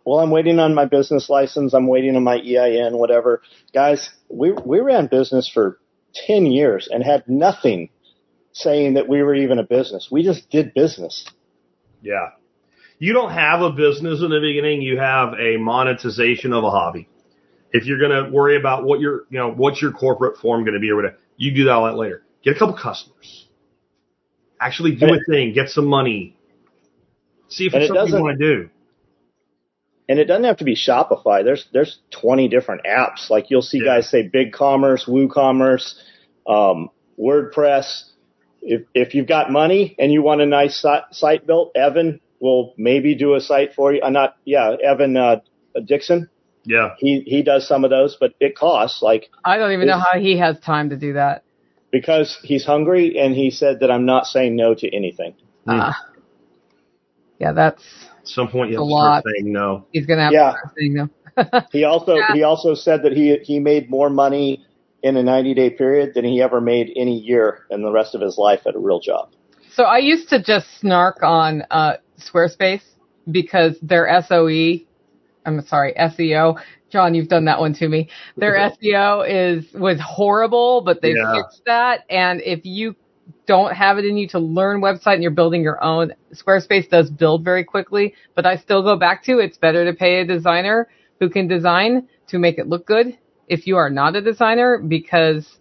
Well, 0.04 0.20
I'm 0.20 0.30
waiting 0.30 0.58
on 0.58 0.74
my 0.74 0.84
business 0.84 1.30
license. 1.30 1.72
I'm 1.72 1.86
waiting 1.86 2.16
on 2.16 2.24
my 2.24 2.36
EIN, 2.36 2.98
whatever. 2.98 3.42
Guys, 3.72 4.10
we 4.28 4.52
we 4.52 4.80
ran 4.80 5.06
business 5.06 5.50
for 5.52 5.78
ten 6.14 6.46
years 6.46 6.88
and 6.90 7.02
had 7.02 7.28
nothing 7.28 7.90
saying 8.52 8.94
that 8.94 9.08
we 9.08 9.22
were 9.22 9.34
even 9.34 9.58
a 9.58 9.64
business. 9.64 10.08
We 10.10 10.22
just 10.22 10.48
did 10.50 10.74
business. 10.74 11.26
Yeah. 12.00 12.30
You 12.98 13.12
don't 13.12 13.32
have 13.32 13.60
a 13.60 13.70
business 13.70 14.22
in 14.22 14.30
the 14.30 14.40
beginning. 14.40 14.80
You 14.82 14.98
have 14.98 15.34
a 15.34 15.56
monetization 15.56 16.52
of 16.52 16.62
a 16.64 16.70
hobby. 16.70 17.08
If 17.72 17.86
you're 17.86 17.98
going 17.98 18.24
to 18.24 18.30
worry 18.30 18.56
about 18.56 18.84
what 18.84 19.00
your, 19.00 19.24
you 19.30 19.38
know, 19.38 19.50
what's 19.50 19.82
your 19.82 19.90
corporate 19.90 20.38
form 20.38 20.62
going 20.62 20.74
to 20.74 20.80
be 20.80 20.90
or 20.90 20.96
whatever, 20.96 21.18
you 21.36 21.52
do 21.52 21.64
that 21.64 21.72
all 21.72 21.86
that 21.86 21.96
later. 21.96 22.22
Get 22.44 22.54
a 22.54 22.58
couple 22.58 22.76
customers. 22.76 23.48
Actually 24.60 24.94
do 24.94 25.06
a 25.06 25.18
thing. 25.28 25.52
Get 25.52 25.68
some 25.70 25.86
money. 25.86 26.36
See 27.48 27.66
if 27.66 27.74
And 27.74 27.82
it's 27.82 27.90
it 27.90 27.94
something 27.94 28.14
you 28.16 28.22
want 28.22 28.38
to 28.38 28.56
do. 28.56 28.70
And 30.08 30.18
it 30.18 30.26
doesn't 30.26 30.44
have 30.44 30.58
to 30.58 30.64
be 30.64 30.76
Shopify. 30.76 31.42
There's 31.44 31.66
there's 31.72 31.98
20 32.10 32.48
different 32.48 32.82
apps. 32.84 33.30
Like 33.30 33.50
you'll 33.50 33.62
see 33.62 33.78
Yeah. 33.78 33.96
guys 33.96 34.10
say 34.10 34.28
BigCommerce, 34.28 35.08
WooCommerce, 35.08 35.94
um, 36.46 36.90
WordPress. 37.18 38.10
If 38.60 38.82
if 38.94 39.14
you've 39.14 39.26
got 39.26 39.50
money 39.50 39.94
and 39.98 40.12
you 40.12 40.22
want 40.22 40.40
a 40.40 40.46
nice 40.46 40.80
si- 40.80 41.06
site 41.12 41.46
built, 41.46 41.72
Evan 41.74 42.20
will 42.40 42.74
maybe 42.76 43.14
do 43.14 43.34
a 43.34 43.40
site 43.40 43.72
for 43.74 43.92
you. 43.94 44.02
Uh, 44.02 44.10
not 44.10 44.36
yeah, 44.44 44.76
Evan 44.84 45.16
uh, 45.16 45.40
Dixon. 45.86 46.28
Yeah. 46.64 46.94
He 46.98 47.20
he 47.26 47.42
does 47.42 47.66
some 47.68 47.84
of 47.84 47.90
those, 47.90 48.16
but 48.18 48.34
it 48.40 48.56
costs 48.56 49.02
like 49.02 49.30
I 49.44 49.58
don't 49.58 49.72
even 49.72 49.86
know 49.86 49.98
how 49.98 50.18
he 50.18 50.38
has 50.38 50.58
time 50.60 50.90
to 50.90 50.96
do 50.96 51.14
that. 51.14 51.44
because 51.90 52.38
he's 52.42 52.64
hungry 52.64 53.18
and 53.18 53.34
he 53.34 53.50
said 53.50 53.80
that 53.80 53.90
I'm 53.90 54.04
not 54.04 54.26
saying 54.26 54.56
no 54.56 54.74
to 54.74 54.94
anything. 54.94 55.34
Uh, 55.66 55.92
yeah, 57.38 57.52
that's 57.52 57.82
At 58.10 58.13
some 58.24 58.48
point 58.48 58.70
you 58.70 58.76
A 58.78 58.80
have 58.80 58.86
to 58.86 58.92
start 58.92 59.14
lot. 59.14 59.24
saying 59.26 59.52
no. 59.52 59.86
he's 59.92 60.06
gonna 60.06 60.22
have 60.24 60.32
Yeah. 60.32 60.52
to 60.52 60.58
start 60.58 60.74
saying 60.78 60.94
no. 60.94 61.08
He 61.72 61.84
also 61.84 62.16
Yeah. 62.16 62.34
he 62.34 62.42
also 62.42 62.74
said 62.74 63.02
that 63.02 63.12
he 63.12 63.36
he 63.42 63.58
made 63.60 63.90
more 63.90 64.10
money 64.10 64.64
in 65.02 65.16
a 65.16 65.22
90 65.22 65.54
day 65.54 65.70
period 65.70 66.12
than 66.14 66.24
he 66.24 66.40
ever 66.42 66.60
made 66.60 66.90
any 66.96 67.18
year 67.18 67.60
in 67.70 67.82
the 67.82 67.90
rest 67.92 68.14
of 68.14 68.20
his 68.20 68.38
life 68.38 68.62
at 68.66 68.74
a 68.74 68.78
real 68.78 69.00
job. 69.00 69.30
So 69.74 69.84
I 69.84 69.98
used 69.98 70.28
to 70.30 70.42
just 70.42 70.66
snark 70.80 71.22
on 71.22 71.62
uh, 71.70 71.94
Squarespace 72.20 72.82
because 73.30 73.78
their 73.82 74.06
SOE, 74.22 74.86
I'm 75.44 75.60
sorry, 75.66 75.94
SEO. 75.98 76.60
John, 76.90 77.14
you've 77.14 77.28
done 77.28 77.46
that 77.46 77.58
one 77.60 77.74
to 77.74 77.88
me. 77.88 78.08
Their 78.36 78.54
SEO 78.82 79.24
is 79.28 79.66
was 79.74 80.00
horrible, 80.00 80.82
but 80.84 81.02
they 81.02 81.14
Yeah. 81.14 81.32
fixed 81.32 81.62
that. 81.66 82.04
And 82.08 82.40
if 82.40 82.60
you 82.64 82.94
don't 83.46 83.74
have 83.74 83.98
it 83.98 84.04
in 84.04 84.16
you 84.16 84.28
to 84.28 84.38
learn 84.38 84.80
website 84.80 85.14
and 85.14 85.22
you're 85.22 85.30
building 85.32 85.62
your 85.62 85.82
own, 85.82 86.12
Squarespace 86.32 86.88
does 86.88 87.10
build 87.10 87.44
very 87.44 87.64
quickly. 87.64 88.14
But 88.34 88.46
I 88.46 88.56
still 88.56 88.82
go 88.82 88.96
back 88.96 89.24
to 89.24 89.38
it's 89.38 89.58
better 89.58 89.84
to 89.84 89.96
pay 89.96 90.20
a 90.20 90.24
designer 90.24 90.88
who 91.20 91.30
can 91.30 91.48
design 91.48 92.08
to 92.28 92.38
make 92.38 92.58
it 92.58 92.66
look 92.68 92.86
good 92.86 93.18
if 93.48 93.66
you 93.66 93.76
are 93.76 93.90
not 93.90 94.16
a 94.16 94.22
designer 94.22 94.78
because 94.78 95.58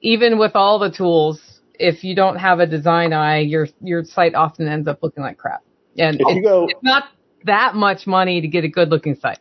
even 0.00 0.38
with 0.38 0.52
all 0.54 0.78
the 0.78 0.90
tools, 0.90 1.60
if 1.74 2.04
you 2.04 2.14
don't 2.14 2.36
have 2.36 2.60
a 2.60 2.66
design 2.66 3.12
eye, 3.12 3.40
your 3.40 3.68
your 3.80 4.04
site 4.04 4.34
often 4.34 4.68
ends 4.68 4.86
up 4.88 5.02
looking 5.02 5.22
like 5.22 5.38
crap. 5.38 5.62
And 5.96 6.20
If 6.20 6.28
you 6.28 6.36
it's, 6.38 6.44
go 6.46 6.66
it's 6.68 6.82
not 6.82 7.04
that 7.44 7.74
much 7.74 8.06
money 8.06 8.40
to 8.40 8.48
get 8.48 8.64
a 8.64 8.68
good 8.68 8.88
looking 8.90 9.16
site. 9.16 9.38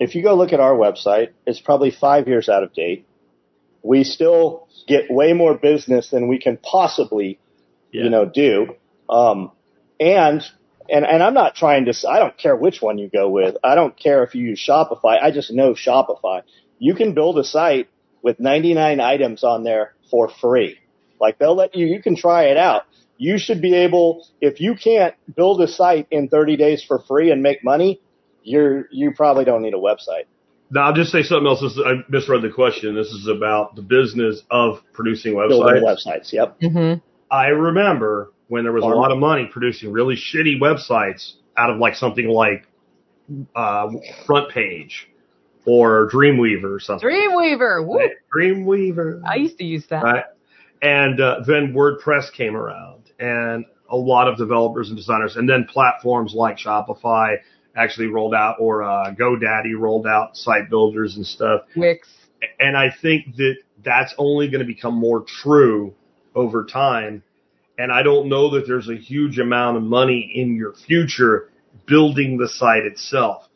if 0.00 0.14
you 0.14 0.22
go 0.22 0.34
look 0.34 0.52
at 0.52 0.60
our 0.60 0.74
website, 0.74 1.30
it's 1.46 1.60
probably 1.60 1.90
five 1.90 2.26
years 2.26 2.48
out 2.48 2.62
of 2.62 2.72
date. 2.72 3.06
We 3.82 4.04
still 4.04 4.68
get 4.86 5.10
way 5.10 5.32
more 5.32 5.56
business 5.56 6.10
than 6.10 6.28
we 6.28 6.38
can 6.38 6.56
possibly, 6.58 7.38
Yeah. 7.92 8.04
you 8.04 8.10
know, 8.10 8.24
do. 8.24 8.76
Um, 9.08 9.52
and 10.00 10.42
and 10.90 11.04
and 11.06 11.22
I'm 11.22 11.34
not 11.34 11.54
trying 11.54 11.84
to. 11.86 11.94
I 12.08 12.18
don't 12.18 12.36
care 12.36 12.56
which 12.56 12.82
one 12.82 12.98
you 12.98 13.08
go 13.08 13.28
with. 13.28 13.56
I 13.62 13.74
don't 13.74 13.96
care 13.96 14.24
if 14.24 14.34
you 14.34 14.44
use 14.44 14.64
Shopify. 14.66 15.20
I 15.22 15.30
just 15.30 15.52
know 15.52 15.74
Shopify. 15.74 16.42
You 16.78 16.94
can 16.94 17.14
build 17.14 17.38
a 17.38 17.44
site 17.44 17.88
with 18.22 18.40
99 18.40 19.00
items 19.00 19.44
on 19.44 19.64
there 19.64 19.94
for 20.10 20.28
free. 20.28 20.78
Like 21.20 21.38
they'll 21.38 21.54
let 21.56 21.74
you. 21.76 21.86
You 21.86 22.02
can 22.02 22.16
try 22.16 22.44
it 22.44 22.56
out. 22.56 22.82
You 23.16 23.38
should 23.38 23.60
be 23.62 23.74
able. 23.74 24.26
If 24.40 24.60
you 24.60 24.74
can't 24.74 25.14
build 25.34 25.60
a 25.62 25.68
site 25.68 26.08
in 26.10 26.28
30 26.28 26.56
days 26.56 26.82
for 26.82 26.98
free 26.98 27.30
and 27.30 27.42
make 27.42 27.62
money, 27.62 28.00
you're 28.42 28.86
you 28.90 29.12
probably 29.14 29.44
don't 29.44 29.62
need 29.62 29.74
a 29.74 29.78
website. 29.78 30.24
Now 30.72 30.86
I'll 30.86 30.94
just 30.94 31.12
say 31.12 31.22
something 31.22 31.46
else. 31.46 31.60
This 31.60 31.72
is, 31.72 31.80
I 31.84 32.02
misread 32.08 32.42
the 32.42 32.48
question. 32.50 32.94
This 32.94 33.08
is 33.08 33.28
about 33.28 33.76
the 33.76 33.82
business 33.82 34.42
of 34.50 34.78
producing 34.94 35.34
Building 35.34 35.82
websites. 35.82 36.06
websites. 36.06 36.32
Yep. 36.32 36.60
Mm-hmm. 36.60 37.00
I 37.30 37.46
remember 37.48 38.32
when 38.48 38.64
there 38.64 38.72
was 38.72 38.82
a 38.82 38.86
lot 38.86 39.12
of 39.12 39.18
money 39.18 39.48
producing 39.52 39.92
really 39.92 40.16
shitty 40.16 40.60
websites 40.60 41.32
out 41.56 41.70
of 41.70 41.78
like 41.78 41.94
something 41.94 42.26
like 42.28 42.66
uh, 43.54 43.88
Front 44.26 44.50
Page 44.50 45.08
or 45.66 46.10
Dreamweaver 46.10 46.74
or 46.76 46.80
something. 46.80 47.08
Dreamweaver. 47.08 47.86
Woo. 47.86 47.96
Right? 47.98 48.10
Dreamweaver. 48.34 49.22
I 49.26 49.36
used 49.36 49.58
to 49.58 49.64
use 49.64 49.86
that. 49.90 50.02
right? 50.02 50.24
And 50.80 51.20
uh, 51.20 51.40
then 51.46 51.74
WordPress 51.74 52.32
came 52.32 52.56
around, 52.56 53.04
and 53.20 53.64
a 53.88 53.96
lot 53.96 54.26
of 54.26 54.36
developers 54.36 54.88
and 54.88 54.96
designers, 54.96 55.36
and 55.36 55.48
then 55.48 55.64
platforms 55.64 56.34
like 56.34 56.58
Shopify 56.58 57.36
actually 57.76 58.08
rolled 58.08 58.34
out, 58.34 58.56
or 58.60 58.82
uh, 58.82 59.14
GoDaddy 59.14 59.78
rolled 59.78 60.06
out 60.06 60.36
site 60.36 60.68
builders 60.68 61.16
and 61.16 61.26
stuff. 61.26 61.62
Wix. 61.76 62.08
And 62.58 62.76
I 62.76 62.90
think 62.90 63.36
that 63.36 63.56
that's 63.84 64.14
only 64.18 64.48
going 64.48 64.60
to 64.60 64.66
become 64.66 64.94
more 64.94 65.24
true 65.26 65.94
over 66.34 66.64
time. 66.64 67.22
And 67.78 67.90
I 67.90 68.02
don't 68.02 68.28
know 68.28 68.50
that 68.50 68.66
there's 68.66 68.88
a 68.88 68.96
huge 68.96 69.38
amount 69.38 69.76
of 69.76 69.82
money 69.82 70.32
in 70.34 70.56
your 70.56 70.74
future 70.74 71.50
building 71.86 72.38
the 72.38 72.48
site 72.48 72.84
itself. 72.84 73.48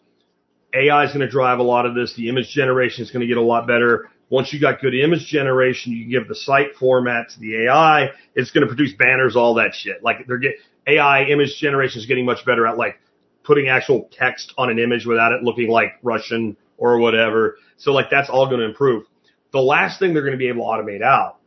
AI 0.75 1.05
is 1.05 1.11
going 1.11 1.21
to 1.21 1.31
drive 1.31 1.59
a 1.59 1.63
lot 1.63 1.87
of 1.87 1.95
this. 1.95 2.15
The 2.15 2.29
image 2.29 2.51
generation 2.51 3.05
is 3.05 3.11
going 3.11 3.21
to 3.21 3.27
get 3.27 3.37
a 3.37 3.43
lot 3.43 3.67
better. 3.67 4.11
Once 4.29 4.53
you 4.53 4.61
got 4.61 4.81
good 4.81 4.95
image 4.95 5.27
generation, 5.27 5.93
you 5.93 6.03
can 6.03 6.11
give 6.11 6.29
the 6.29 6.35
site 6.35 6.75
format 6.79 7.31
to 7.31 7.41
the 7.41 7.67
AI. 7.67 8.09
It's 8.35 8.51
going 8.51 8.63
to 8.63 8.67
produce 8.67 8.93
banners, 8.93 9.37
all 9.37 9.55
that 9.55 9.75
shit. 9.75 10.03
Like 10.03 10.27
they're 10.27 10.39
get 10.39 10.57
AI 10.87 11.25
image 11.25 11.57
generation 11.59 12.01
is 12.01 12.07
getting 12.07 12.25
much 12.25 12.45
better 12.45 12.67
at 12.67 12.77
like 12.77 12.99
putting 13.47 13.69
actual 13.69 14.09
text 14.13 14.53
on 14.59 14.71
an 14.71 14.79
image 14.79 15.07
without 15.07 15.33
it 15.33 15.43
looking 15.43 15.69
like 15.69 15.93
Russian 16.03 16.57
or 16.77 16.99
whatever. 16.99 17.57
So 17.77 17.93
like 17.93 18.11
that's 18.11 18.29
all 18.29 18.47
going 18.47 18.61
to 18.61 18.67
improve. 18.67 19.05
The 19.53 19.61
last 19.61 19.99
thing 19.99 20.13
they're 20.13 20.23
going 20.23 20.33
to 20.33 20.39
be 20.39 20.49
able 20.49 20.65
to 20.65 20.83
automate 20.83 21.03
out 21.03 21.39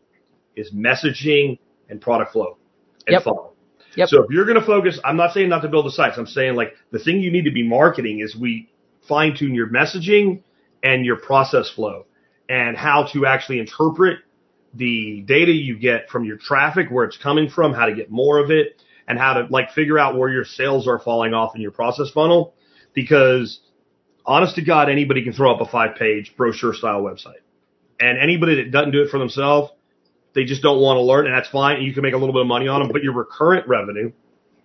is 0.55 0.71
messaging 0.73 1.59
and 1.89 2.01
product 2.01 2.34
flow 2.34 2.57
and 3.05 3.13
Yep. 3.13 3.23
funnel. 3.23 3.55
Yep. 3.95 4.09
So 4.09 4.23
if 4.23 4.31
you're 4.31 4.45
going 4.45 4.59
to 4.59 4.65
focus, 4.65 4.99
I'm 5.03 5.17
not 5.17 5.34
saying 5.34 5.49
not 5.49 5.61
to 5.61 5.67
build 5.67 5.85
the 5.85 5.91
sites. 5.91 6.17
I'm 6.17 6.27
saying 6.27 6.55
like 6.55 6.73
the 6.91 6.99
thing 6.99 7.19
you 7.19 7.31
need 7.31 7.45
to 7.45 7.51
be 7.51 7.67
marketing 7.67 8.19
is 8.21 8.35
we 8.35 8.69
fine 9.07 9.35
tune 9.35 9.53
your 9.53 9.67
messaging 9.67 10.41
and 10.84 11.05
your 11.05 11.17
process 11.17 11.69
flow 11.69 12.05
and 12.47 12.77
how 12.77 13.07
to 13.13 13.26
actually 13.26 13.59
interpret 13.59 14.19
the 14.73 15.21
data 15.27 15.51
you 15.51 15.77
get 15.77 16.09
from 16.09 16.23
your 16.23 16.38
traffic, 16.38 16.89
where 16.91 17.05
it's 17.05 17.17
coming 17.17 17.49
from, 17.49 17.73
how 17.73 17.88
to 17.88 17.95
get 17.95 18.11
more 18.11 18.39
of 18.39 18.51
it, 18.51 18.81
and 19.10 19.18
how 19.18 19.34
to 19.34 19.48
like 19.49 19.72
figure 19.72 19.98
out 19.98 20.15
where 20.15 20.30
your 20.30 20.45
sales 20.45 20.88
are 20.88 20.99
falling 20.99 21.34
off 21.34 21.56
in 21.56 21.61
your 21.61 21.72
process 21.72 22.11
funnel. 22.11 22.53
Because 22.94 23.60
honest 24.26 24.56
to 24.56 24.61
God, 24.61 24.88
anybody 24.88 25.23
can 25.23 25.34
throw 25.34 25.53
up 25.53 25.60
a 25.60 25.69
five 25.69 25.98
page 25.98 26.36
brochure 26.38 26.76
style 26.76 27.02
website. 27.02 27.41
And 27.99 28.18
anybody 28.18 28.64
that 28.64 28.72
doesn't 28.72 28.91
do 28.91 29.02
it 29.02 29.10
for 29.10 29.19
themselves, 29.19 29.72
they 30.36 30.45
just 30.45 30.61
don't 30.61 30.80
want 30.80 30.98
to 30.98 31.02
learn, 31.02 31.26
and 31.26 31.36
that's 31.36 31.49
fine. 31.49 31.77
And 31.77 31.86
you 31.86 31.94
can 31.94 32.03
make 32.03 32.14
a 32.14 32.18
little 32.18 32.34
bit 32.34 32.44
of 32.44 32.48
money 32.48 32.68
on 32.68 32.81
them, 32.81 32.91
but 32.94 33.03
your 33.03 33.14
recurrent 33.14 33.68
revenue, 33.68 34.14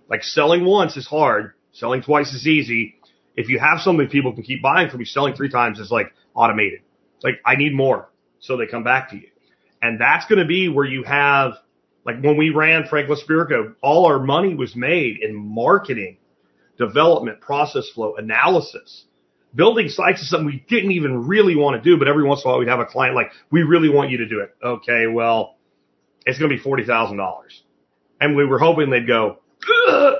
like 0.09 0.23
selling 0.23 0.65
once 0.65 0.97
is 0.97 1.07
hard, 1.07 1.55
selling 1.73 2.03
twice 2.03 2.33
is 2.35 2.47
easy. 2.47 2.97
If 3.35 3.49
you 3.49 3.59
have 3.59 3.81
something 3.81 4.07
people 4.09 4.35
can 4.35 4.45
keep 4.45 4.63
buying 4.63 4.91
from 4.91 5.01
you, 5.01 5.07
selling 5.07 5.35
three 5.35 5.49
times 5.49 5.81
is 5.81 5.91
like 5.91 6.13
automated. 6.35 6.81
Like 7.23 7.41
I 7.45 7.57
need 7.57 7.75
more, 7.75 8.11
so 8.41 8.57
they 8.57 8.67
come 8.67 8.85
back 8.85 9.11
to 9.11 9.17
you, 9.17 9.29
and 9.81 9.99
that's 9.99 10.27
going 10.27 10.39
to 10.39 10.45
be 10.45 10.69
where 10.69 10.85
you 10.85 11.03
have 11.03 11.55
like 12.05 12.23
when 12.23 12.37
we 12.37 12.51
ran 12.51 12.87
Franklin 12.87 13.19
Spirko, 13.19 13.75
all 13.83 14.07
our 14.07 14.19
money 14.19 14.55
was 14.55 14.75
made 14.77 15.19
in 15.23 15.35
marketing, 15.35 16.19
development, 16.79 17.41
process 17.41 17.89
flow, 17.95 18.17
analysis. 18.17 19.05
Building 19.55 19.89
sites 19.89 20.21
is 20.21 20.29
something 20.29 20.47
we 20.47 20.65
didn't 20.69 20.91
even 20.93 21.27
really 21.29 21.55
want 21.55 21.83
to 21.83 21.91
do, 21.91 21.97
but 21.99 22.09
every 22.09 22.25
once 22.25 22.43
in 22.45 22.49
a 22.49 22.51
while 22.51 22.59
we'd 22.59 22.69
have 22.69 22.81
a 22.81 22.87
client 22.87 23.15
like, 23.15 23.31
we 23.51 23.63
really 23.63 23.89
want 23.89 24.11
you 24.11 24.19
to 24.19 24.27
do 24.29 24.41
it. 24.41 24.55
Okay, 24.63 25.07
well, 25.07 25.57
it's 26.27 26.39
going 26.39 26.51
to 26.51 26.57
be 26.57 26.63
$40,000. 26.63 27.19
And 28.21 28.37
we 28.37 28.45
were 28.45 28.59
hoping 28.59 28.91
they'd 28.91 29.07
go, 29.07 29.39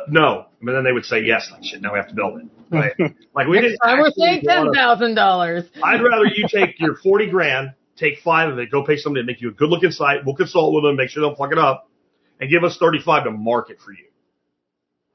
no. 0.09 0.47
But 0.63 0.73
then 0.73 0.85
they 0.85 0.93
would 0.93 1.05
say 1.05 1.23
yes. 1.25 1.49
Like, 1.53 1.65
shit, 1.65 1.83
now 1.83 1.93
we 1.93 1.99
have 1.99 2.09
to 2.09 2.15
build 2.15 2.41
it. 2.41 2.47
Right? 2.71 2.93
like 3.35 3.47
we 3.47 3.57
Next 3.61 3.69
didn't 3.73 3.79
time 3.81 3.99
we're 3.99 4.07
actually 4.09 4.25
saying 4.25 4.43
ten 4.47 4.59
wanna- 4.59 4.73
thousand 4.73 5.15
dollars. 5.15 5.65
I'd 5.83 6.01
rather 6.03 6.27
you 6.27 6.47
take 6.49 6.79
your 6.81 6.97
40 6.97 7.31
grand, 7.31 7.75
take 7.97 8.19
five 8.21 8.51
of 8.51 8.59
it, 8.59 8.71
go 8.71 8.85
pay 8.85 8.97
somebody 8.97 9.23
to 9.23 9.27
make 9.27 9.41
you 9.41 9.49
a 9.49 9.53
good 9.53 9.69
looking 9.71 9.91
site. 9.91 10.25
We'll 10.25 10.35
consult 10.35 10.75
with 10.75 10.85
them, 10.85 10.97
make 10.97 11.11
sure 11.11 11.23
they 11.23 11.29
don't 11.29 11.39
fuck 11.39 11.53
it 11.53 11.59
up, 11.59 11.89
and 12.41 12.51
give 12.51 12.65
us 12.65 12.77
35 12.79 13.25
to 13.25 13.31
market 13.31 13.79
for 13.81 13.93
you. 13.93 14.07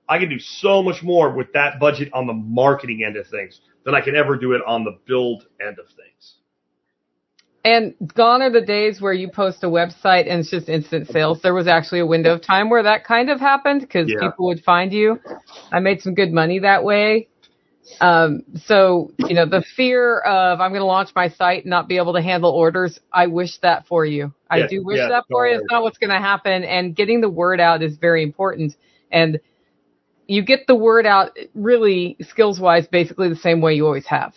I 0.07 0.17
can 0.17 0.29
do 0.29 0.39
so 0.39 0.81
much 0.81 1.03
more 1.03 1.31
with 1.31 1.53
that 1.53 1.79
budget 1.79 2.09
on 2.13 2.25
the 2.25 2.33
marketing 2.33 3.03
end 3.05 3.15
of 3.15 3.27
things 3.27 3.61
than 3.85 3.93
I 3.93 4.01
can 4.01 4.15
ever 4.15 4.35
do 4.37 4.53
it 4.53 4.61
on 4.65 4.83
the 4.83 4.97
build 5.05 5.45
end 5.61 5.77
of 5.77 5.85
things. 5.87 6.35
And 7.65 7.93
gone 8.15 8.41
are 8.41 8.49
the 8.49 8.61
days 8.61 9.01
where 9.01 9.13
you 9.13 9.29
post 9.29 9.63
a 9.63 9.67
website 9.67 10.27
and 10.29 10.39
it's 10.39 10.49
just 10.49 10.69
instant 10.69 11.07
sales. 11.09 11.41
There 11.41 11.53
was 11.53 11.67
actually 11.67 11.99
a 11.99 12.05
window 12.05 12.33
of 12.33 12.41
time 12.41 12.69
where 12.69 12.83
that 12.83 13.03
kind 13.03 13.29
of 13.29 13.39
happened 13.39 13.81
because 13.81 14.09
Yeah. 14.09 14.19
people 14.19 14.45
would 14.45 14.63
find 14.63 14.93
you. 14.93 15.19
I 15.71 15.79
made 15.79 16.01
some 16.01 16.15
good 16.15 16.31
money 16.31 16.59
that 16.59 16.83
way. 16.83 17.27
Um, 18.01 18.43
so, 18.65 19.11
you 19.17 19.35
know, 19.35 19.45
the 19.45 19.63
fear 19.75 20.19
of 20.19 20.61
I'm 20.61 20.71
going 20.71 20.81
to 20.81 20.85
launch 20.85 21.09
my 21.15 21.29
site 21.29 21.63
and 21.63 21.69
not 21.69 21.87
be 21.87 21.97
able 21.97 22.13
to 22.13 22.21
handle 22.21 22.51
orders, 22.51 22.99
I 23.11 23.27
wish 23.27 23.59
that 23.59 23.87
for 23.87 24.05
you. 24.05 24.33
I 24.49 24.59
Yeah, 24.59 24.67
do 24.69 24.83
wish 24.83 24.97
yeah, 24.99 25.09
that 25.09 25.25
for 25.29 25.47
you. 25.47 25.55
It's 25.57 25.67
not 25.71 25.83
what's 25.83 25.97
going 25.97 26.11
to 26.11 26.19
happen. 26.19 26.63
And 26.63 26.95
getting 26.95 27.21
the 27.21 27.29
word 27.29 27.59
out 27.59 27.83
is 27.83 27.97
very 27.97 28.23
important. 28.23 28.75
And 29.11 29.39
you 30.27 30.43
get 30.43 30.67
the 30.67 30.75
word 30.75 31.05
out 31.05 31.37
really 31.55 32.17
skills 32.21 32.59
wise, 32.59 32.87
basically 32.87 33.29
the 33.29 33.35
same 33.35 33.61
way 33.61 33.75
you 33.75 33.85
always 33.85 34.07
have. 34.07 34.33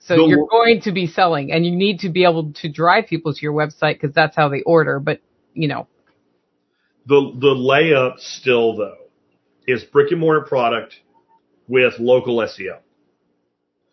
So 0.00 0.16
The 0.16 0.24
you're 0.24 0.46
going 0.50 0.80
to 0.82 0.92
be 0.92 1.06
selling 1.06 1.52
and 1.52 1.64
you 1.66 1.74
need 1.76 2.00
to 2.00 2.08
be 2.10 2.24
able 2.24 2.52
to 2.54 2.68
drive 2.68 3.06
people 3.06 3.32
to 3.34 3.40
your 3.42 3.52
website 3.52 4.00
because 4.00 4.14
that's 4.14 4.36
how 4.36 4.48
they 4.48 4.62
order. 4.62 5.00
But, 5.00 5.20
you 5.54 5.68
know, 5.68 5.88
The 7.06 7.32
the 7.36 7.54
layup 7.54 8.18
still 8.20 8.76
though 8.76 8.96
is 9.66 9.84
brick 9.84 10.10
and 10.12 10.20
mortar 10.20 10.42
product 10.46 10.96
with 11.68 11.98
local 11.98 12.38
SEO. 12.38 12.78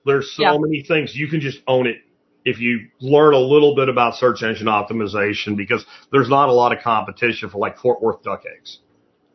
There's 0.05 0.31
so 0.31 0.43
Yeah. 0.43 0.57
many 0.57 0.83
things 0.83 1.15
you 1.15 1.27
can 1.27 1.41
just 1.41 1.61
own 1.67 1.87
it 1.87 1.97
if 2.45 2.59
you 2.59 2.87
learn 2.99 3.33
a 3.33 3.39
little 3.39 3.75
bit 3.75 3.89
about 3.89 4.15
search 4.15 4.43
engine 4.43 4.67
optimization 4.67 5.57
because 5.57 5.83
there's 6.11 6.29
not 6.29 6.47
a 6.47 6.51
lot 6.53 6.71
of 6.71 6.83
competition 6.83 7.49
for 7.49 7.57
like 7.57 7.77
Fort 7.79 8.01
Worth 8.01 8.21
duck 8.21 8.43
eggs. 8.45 8.79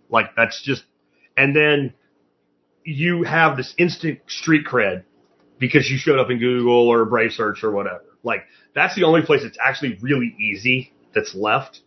Like 0.08 0.36
that's 0.36 0.62
just 0.62 0.84
and 1.36 1.54
then 1.54 1.94
you 2.84 3.24
have 3.24 3.56
this 3.56 3.74
instant 3.78 4.20
street 4.28 4.64
cred 4.66 5.04
because 5.58 5.90
you 5.90 5.98
showed 5.98 6.18
up 6.18 6.30
in 6.30 6.38
Google 6.38 6.88
or 6.88 7.04
Brave 7.04 7.32
Search 7.32 7.62
or 7.64 7.70
whatever. 7.72 8.04
Like 8.22 8.44
that's 8.74 8.94
the 8.94 9.04
only 9.04 9.22
place 9.22 9.42
that's 9.42 9.58
actually 9.62 9.98
really 10.00 10.34
easy 10.38 10.92
that's 11.14 11.34
left. 11.34 11.80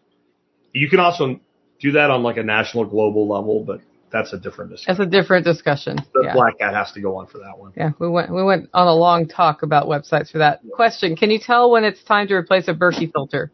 You 0.73 0.89
can 0.89 0.99
also 0.99 1.39
do 1.79 1.93
that 1.93 2.09
on 2.09 2.23
like 2.23 2.37
a 2.37 2.43
national 2.43 2.85
global 2.85 3.27
level, 3.27 3.63
but 3.63 3.81
that's 4.13 4.31
a 4.31 4.37
different 4.37 4.71
discussion. 4.71 4.95
that's 4.95 5.07
a 5.07 5.09
different 5.09 5.43
discussion. 5.43 5.97
The 6.13 6.23
Yeah. 6.25 6.33
black 6.33 6.53
hat 6.61 6.73
has 6.73 6.91
to 6.93 7.01
go 7.01 7.17
on 7.17 7.25
for 7.25 7.39
that 7.39 7.57
one. 7.57 7.73
Yeah, 7.75 7.91
we 7.99 8.07
went 8.07 8.31
we 8.31 8.43
went 8.43 8.69
on 8.73 8.87
a 8.87 8.93
long 8.93 9.27
talk 9.27 9.63
about 9.63 9.87
websites 9.87 10.31
for 10.31 10.37
that. 10.37 10.61
Question: 10.71 11.15
Can 11.15 11.31
you 11.31 11.39
tell 11.39 11.71
when 11.71 11.83
it's 11.83 12.03
time 12.03 12.27
to 12.27 12.35
replace 12.35 12.67
a 12.67 12.73
Berkey 12.73 13.11
filter? 13.11 13.51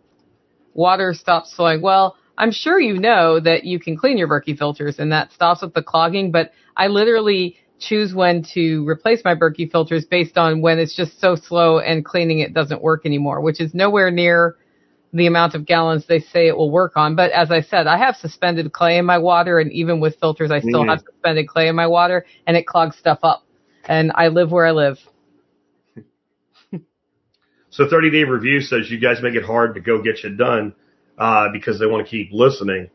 Water 0.73 1.13
stops 1.13 1.53
flowing. 1.55 1.81
Well, 1.81 2.15
I'm 2.37 2.51
sure 2.51 2.79
you 2.79 2.99
know 2.99 3.39
that 3.39 3.63
you 3.63 3.79
can 3.79 3.97
clean 3.97 4.17
your 4.17 4.27
Berkey 4.27 4.57
filters 4.57 4.99
and 4.99 5.11
that 5.11 5.31
stops 5.31 5.61
with 5.61 5.73
the 5.73 5.81
clogging, 5.81 6.31
but 6.31 6.51
I 6.77 6.87
literally 6.87 7.57
choose 7.79 8.13
when 8.13 8.43
to 8.53 8.87
replace 8.87 9.21
my 9.23 9.35
Berkey 9.35 9.71
filters 9.71 10.05
based 10.05 10.37
on 10.37 10.61
when 10.61 10.79
it's 10.79 10.95
just 10.95 11.19
so 11.21 11.35
slow 11.35 11.79
and 11.79 12.03
cleaning 12.03 12.39
it 12.39 12.53
doesn't 12.53 12.81
work 12.81 13.05
anymore, 13.05 13.41
which 13.41 13.61
is 13.61 13.73
nowhere 13.73 14.11
near 14.11 14.57
the 15.13 15.27
amount 15.27 15.55
of 15.55 15.65
gallons 15.65 16.05
they 16.07 16.19
say 16.19 16.47
it 16.47 16.55
will 16.57 16.69
work 16.71 16.93
on. 16.95 17.15
But 17.15 17.31
as 17.31 17.49
I 17.51 17.61
said, 17.61 17.87
I 17.87 17.97
have 17.97 18.15
suspended 18.15 18.71
clay 18.71 18.97
in 18.97 19.05
my 19.05 19.17
water 19.17 19.59
and 19.59 19.71
even 19.71 19.99
with 19.99 20.17
filters, 20.19 20.51
I 20.51 20.59
still 20.59 20.83
Mhm. 20.83 20.89
have 20.89 20.99
suspended 20.99 21.47
clay 21.47 21.67
in 21.67 21.75
my 21.75 21.87
water 21.87 22.25
and 22.45 22.55
it 22.55 22.67
clogs 22.67 22.97
stuff 22.97 23.19
up. 23.23 23.43
And 23.87 24.11
I 24.13 24.27
live 24.27 24.51
where 24.51 24.65
I 24.67 24.71
live. 24.71 24.99
So 27.71 27.87
30 27.87 28.09
day 28.09 28.23
review 28.23 28.61
says 28.61 28.89
you 28.89 28.99
guys 28.99 29.21
make 29.21 29.35
it 29.35 29.43
hard 29.43 29.75
to 29.75 29.79
go 29.81 30.01
get 30.01 30.23
you 30.23 30.31
done 30.35 30.73
uh, 31.17 31.49
because 31.53 31.79
they 31.79 31.85
want 31.85 32.03
to 32.05 32.09
keep 32.09 32.29
listening. 32.31 32.89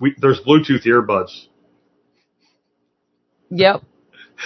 We, 0.00 0.14
there's 0.18 0.40
Bluetooth 0.40 0.84
earbuds. 0.86 1.46
Yep. 3.50 3.82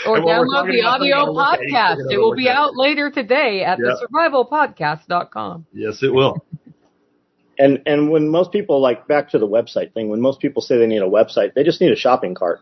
Or 0.07 0.19
download 0.19 0.71
the 0.71 0.83
audio 0.83 1.17
something, 1.17 1.35
look 1.35 1.53
at 1.55 1.61
it, 1.63 1.71
podcast. 1.73 2.13
It 2.13 2.19
will 2.19 2.35
be 2.35 2.49
out 2.49 2.77
later 2.77 3.11
today 3.11 3.65
at 3.65 3.79
Yep. 3.79 3.97
thesurvivalpodcast.com. 4.13 5.67
Yes, 5.73 6.03
it 6.03 6.13
will. 6.13 6.37
And 7.59 7.83
and 7.87 8.11
when 8.11 8.29
most 8.29 8.53
people 8.53 8.81
like 8.81 9.09
back 9.09 9.31
to 9.31 9.39
the 9.39 9.49
website 9.49 9.93
thing, 9.93 10.09
when 10.09 10.21
most 10.21 10.41
people 10.41 10.63
say 10.63 10.79
they 10.79 10.87
need 10.87 11.03
a 11.03 11.09
website, 11.09 11.55
they 11.55 11.65
just 11.65 11.81
need 11.81 11.93
a 11.93 11.97
shopping 11.97 12.35
cart. 12.35 12.61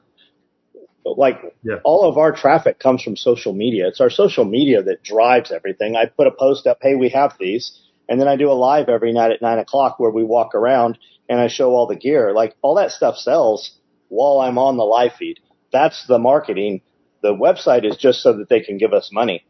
Like 1.04 1.40
Yeah. 1.62 1.76
all 1.84 2.08
of 2.08 2.18
our 2.18 2.32
traffic 2.32 2.78
comes 2.78 3.02
from 3.02 3.16
social 3.16 3.52
media. 3.52 3.88
It's 3.88 4.00
our 4.00 4.10
social 4.10 4.44
media 4.44 4.82
that 4.82 5.02
drives 5.02 5.52
everything. 5.52 5.96
I 5.96 6.06
put 6.06 6.26
a 6.26 6.32
post 6.32 6.66
up, 6.66 6.78
hey, 6.80 6.94
we 6.96 7.10
have 7.10 7.34
these, 7.38 7.78
and 8.08 8.20
then 8.20 8.26
I 8.26 8.36
do 8.36 8.50
a 8.50 8.54
live 8.54 8.88
every 8.88 9.12
night 9.12 9.30
at 9.30 9.42
nine 9.42 9.58
o'clock 9.58 10.00
where 10.00 10.10
we 10.10 10.24
walk 10.24 10.54
around 10.54 10.98
and 11.28 11.40
I 11.40 11.48
show 11.48 11.70
all 11.70 11.86
the 11.86 11.96
gear. 11.96 12.32
Like 12.32 12.56
all 12.62 12.74
that 12.76 12.90
stuff 12.90 13.16
sells 13.16 13.78
while 14.08 14.40
I'm 14.40 14.58
on 14.58 14.76
the 14.76 14.84
live 14.84 15.12
feed. 15.14 15.38
That's 15.72 16.06
the 16.06 16.18
marketing. 16.18 16.80
The 17.22 17.34
website 17.34 17.84
is 17.84 17.96
just 17.96 18.22
so 18.22 18.32
that 18.38 18.48
they 18.48 18.60
can 18.60 18.78
give 18.78 18.92
us 18.92 19.10
money 19.12 19.44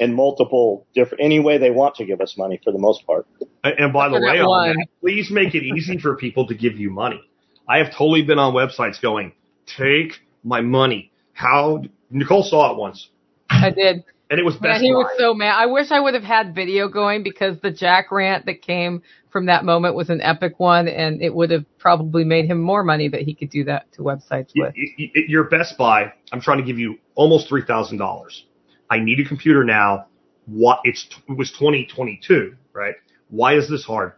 in 0.00 0.14
multiple 0.14 0.86
different 0.94 1.22
any 1.22 1.40
way 1.40 1.58
they 1.58 1.70
want 1.70 1.94
to 1.96 2.04
give 2.04 2.20
us 2.20 2.36
money 2.36 2.60
for 2.64 2.72
the 2.72 2.78
most 2.78 3.06
part. 3.06 3.26
And, 3.62 3.74
and 3.78 3.92
by 3.92 4.08
the 4.08 4.14
way, 4.16 4.38
that 4.38 4.44
on 4.44 4.76
that, 4.76 4.86
please 5.00 5.30
make 5.30 5.54
it 5.54 5.62
easy 5.62 5.98
for 5.98 6.16
people 6.16 6.46
to 6.48 6.54
give 6.54 6.76
you 6.76 6.90
money. 6.90 7.20
I 7.68 7.78
have 7.78 7.92
totally 7.92 8.22
been 8.22 8.38
on 8.38 8.52
websites 8.54 9.00
going, 9.00 9.32
take 9.66 10.20
my 10.42 10.60
money. 10.60 11.12
How 11.32 11.82
Nicole 12.10 12.42
saw 12.42 12.72
it 12.72 12.76
once, 12.78 13.08
I 13.50 13.70
did. 13.70 14.04
and 14.30 14.38
it 14.38 14.44
was 14.44 14.60
Man, 14.60 14.72
best. 14.74 14.82
he 14.82 14.92
was 14.92 15.10
so 15.18 15.34
mad. 15.34 15.54
I 15.56 15.66
wish 15.66 15.90
I 15.90 15.98
would 16.00 16.14
have 16.14 16.22
had 16.22 16.54
video 16.54 16.88
going 16.88 17.22
because 17.22 17.58
the 17.60 17.70
Jack 17.70 18.12
rant 18.12 18.46
that 18.46 18.62
came 18.62 19.02
from 19.30 19.46
that 19.46 19.64
moment 19.64 19.96
was 19.96 20.10
an 20.10 20.20
epic 20.20 20.60
one, 20.60 20.86
and 20.86 21.20
it 21.22 21.34
would 21.34 21.50
have 21.50 21.64
probably 21.78 22.22
made 22.22 22.44
him 22.46 22.60
more 22.60 22.84
money 22.84 23.08
that 23.08 23.22
he 23.22 23.34
could 23.34 23.50
do 23.50 23.64
that 23.64 23.90
to 23.94 24.02
websites 24.02 24.50
with. 24.54 24.74
y- 24.76 24.94
y- 24.98 25.10
your 25.26 25.44
Best 25.44 25.76
Buy, 25.76 26.12
I'm 26.32 26.40
trying 26.40 26.58
to 26.58 26.64
give 26.64 26.78
you 26.78 26.98
almost 27.16 27.48
three 27.48 27.64
thousand 27.64 27.98
dollars. 27.98 28.44
I 28.90 28.98
need 29.00 29.20
a 29.20 29.24
computer 29.24 29.64
now. 29.64 30.06
What 30.46 30.80
it's 30.84 31.06
it 31.28 31.36
was 31.36 31.50
2022, 31.52 32.54
right? 32.72 32.94
Why 33.30 33.56
is 33.56 33.68
this 33.68 33.84
hard? 33.84 34.12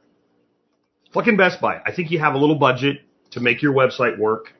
Fucking 1.12 1.36
Best 1.36 1.60
Buy. 1.60 1.80
I 1.86 1.93
think 1.93 2.10
you 2.10 2.18
have 2.18 2.34
a 2.34 2.38
little 2.38 2.56
budget 2.56 3.02
to 3.30 3.40
make 3.40 3.62
your 3.62 3.72
website 3.72 4.18
work. 4.18 4.52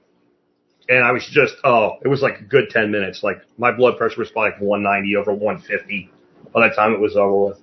And 0.88 1.04
I 1.04 1.10
was 1.10 1.28
just 1.30 1.54
oh, 1.64 1.98
it 2.04 2.08
was 2.08 2.22
like 2.22 2.38
a 2.40 2.44
good 2.44 2.70
ten 2.70 2.90
minutes. 2.90 3.22
Like 3.22 3.38
my 3.58 3.72
blood 3.72 3.98
pressure 3.98 4.20
was 4.20 4.30
probably 4.30 4.52
like 4.52 4.60
190 4.60 5.16
over 5.16 5.32
150 5.32 6.10
by 6.52 6.68
the 6.68 6.74
time 6.74 6.92
it 6.92 7.00
was 7.00 7.16
over 7.16 7.46
with. 7.46 7.62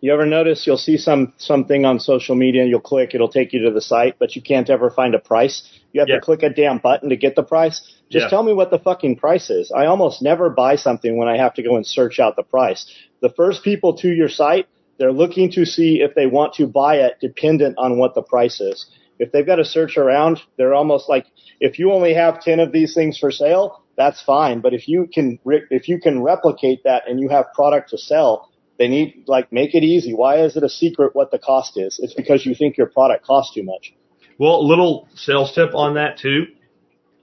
You 0.00 0.12
ever 0.14 0.24
notice 0.24 0.66
you'll 0.66 0.78
see 0.78 0.96
some 0.96 1.34
something 1.36 1.84
on 1.84 2.00
social 2.00 2.34
media, 2.34 2.64
you'll 2.64 2.80
click, 2.80 3.14
it'll 3.14 3.28
take 3.28 3.52
you 3.52 3.62
to 3.64 3.70
the 3.70 3.82
site, 3.82 4.16
but 4.18 4.34
you 4.34 4.40
can't 4.42 4.70
ever 4.70 4.90
find 4.90 5.14
a 5.14 5.18
price. 5.18 5.62
You 5.92 6.00
have 6.00 6.08
Yeah. 6.08 6.16
to 6.16 6.20
click 6.22 6.42
a 6.42 6.48
damn 6.48 6.78
button 6.78 7.10
to 7.10 7.16
get 7.16 7.36
the 7.36 7.42
price. 7.42 7.82
Just 8.10 8.24
Yeah. 8.24 8.28
tell 8.30 8.42
me 8.42 8.52
what 8.54 8.70
the 8.70 8.78
fucking 8.78 9.16
price 9.16 9.50
is. 9.50 9.70
I 9.70 9.86
almost 9.86 10.22
never 10.22 10.48
buy 10.48 10.76
something 10.76 11.16
when 11.16 11.28
I 11.28 11.36
have 11.36 11.54
to 11.54 11.62
go 11.62 11.76
and 11.76 11.86
search 11.86 12.18
out 12.18 12.36
the 12.36 12.42
price. 12.42 12.86
The 13.20 13.28
first 13.28 13.62
people 13.62 13.92
to 13.98 14.08
your 14.08 14.28
site, 14.28 14.66
they're 14.98 15.12
looking 15.12 15.50
to 15.52 15.64
see 15.66 16.00
if 16.00 16.14
they 16.14 16.26
want 16.26 16.54
to 16.54 16.66
buy 16.66 16.96
it 16.96 17.16
dependent 17.20 17.76
on 17.78 17.98
what 17.98 18.14
the 18.14 18.22
price 18.22 18.60
is. 18.60 18.86
If 19.18 19.32
they've 19.32 19.46
got 19.46 19.56
to 19.56 19.64
search 19.66 19.98
around, 19.98 20.40
they're 20.56 20.74
almost 20.74 21.10
like 21.10 21.26
if 21.60 21.78
you 21.78 21.92
only 21.92 22.14
have 22.14 22.40
10 22.42 22.58
of 22.58 22.72
these 22.72 22.94
things 22.94 23.18
for 23.18 23.30
sale, 23.30 23.82
that's 23.96 24.22
fine, 24.22 24.60
but 24.60 24.72
if 24.72 24.88
you 24.88 25.06
can 25.12 25.38
if 25.44 25.86
you 25.88 26.00
can 26.00 26.22
replicate 26.22 26.82
that 26.84 27.06
and 27.06 27.20
you 27.20 27.28
have 27.28 27.52
product 27.54 27.90
to 27.90 27.98
sell, 27.98 28.48
They 28.80 28.88
need 28.88 29.24
like 29.26 29.52
make 29.52 29.74
it 29.74 29.84
easy. 29.84 30.14
Why 30.14 30.42
is 30.42 30.56
it 30.56 30.62
a 30.62 30.68
secret 30.70 31.14
what 31.14 31.30
the 31.30 31.38
cost 31.38 31.76
is? 31.76 32.00
It's 32.02 32.14
because 32.14 32.46
you 32.46 32.54
think 32.54 32.78
your 32.78 32.86
product 32.86 33.26
costs 33.26 33.54
too 33.54 33.62
much. 33.62 33.92
Well, 34.38 34.54
a 34.54 34.66
little 34.66 35.06
sales 35.16 35.52
tip 35.54 35.74
on 35.74 35.96
that 35.96 36.16
too. 36.16 36.46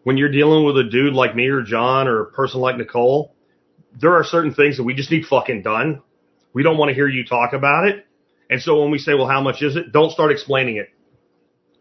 When 0.03 0.17
you're 0.17 0.31
dealing 0.31 0.67
with 0.67 0.77
a 0.77 0.83
dude 0.83 1.15
like 1.15 1.35
me 1.35 1.47
or 1.47 1.63
John 1.63 2.07
or 2.07 2.21
a 2.21 2.25
person 2.31 2.61
like 2.61 2.77
Nicole, 2.77 3.33
there 3.99 4.13
are 4.13 4.23
certain 4.23 4.53
things 4.53 4.77
that 4.77 4.83
we 4.83 4.93
just 4.93 5.09
need 5.09 5.25
fucking 5.25 5.63
done. 5.63 6.03
We 6.53 6.61
don't 6.61 6.77
want 6.77 6.89
to 6.89 6.93
hear 6.93 7.07
you 7.07 7.25
talk 7.25 7.53
about 7.53 7.87
it. 7.87 8.05
And 8.51 8.61
so 8.61 8.79
when 8.79 8.91
we 8.91 8.99
say, 8.99 9.15
well, 9.15 9.27
how 9.27 9.41
much 9.41 9.63
is 9.63 9.75
it? 9.75 9.91
Don't 9.91 10.11
start 10.11 10.31
explaining 10.31 10.77
it. 10.77 10.89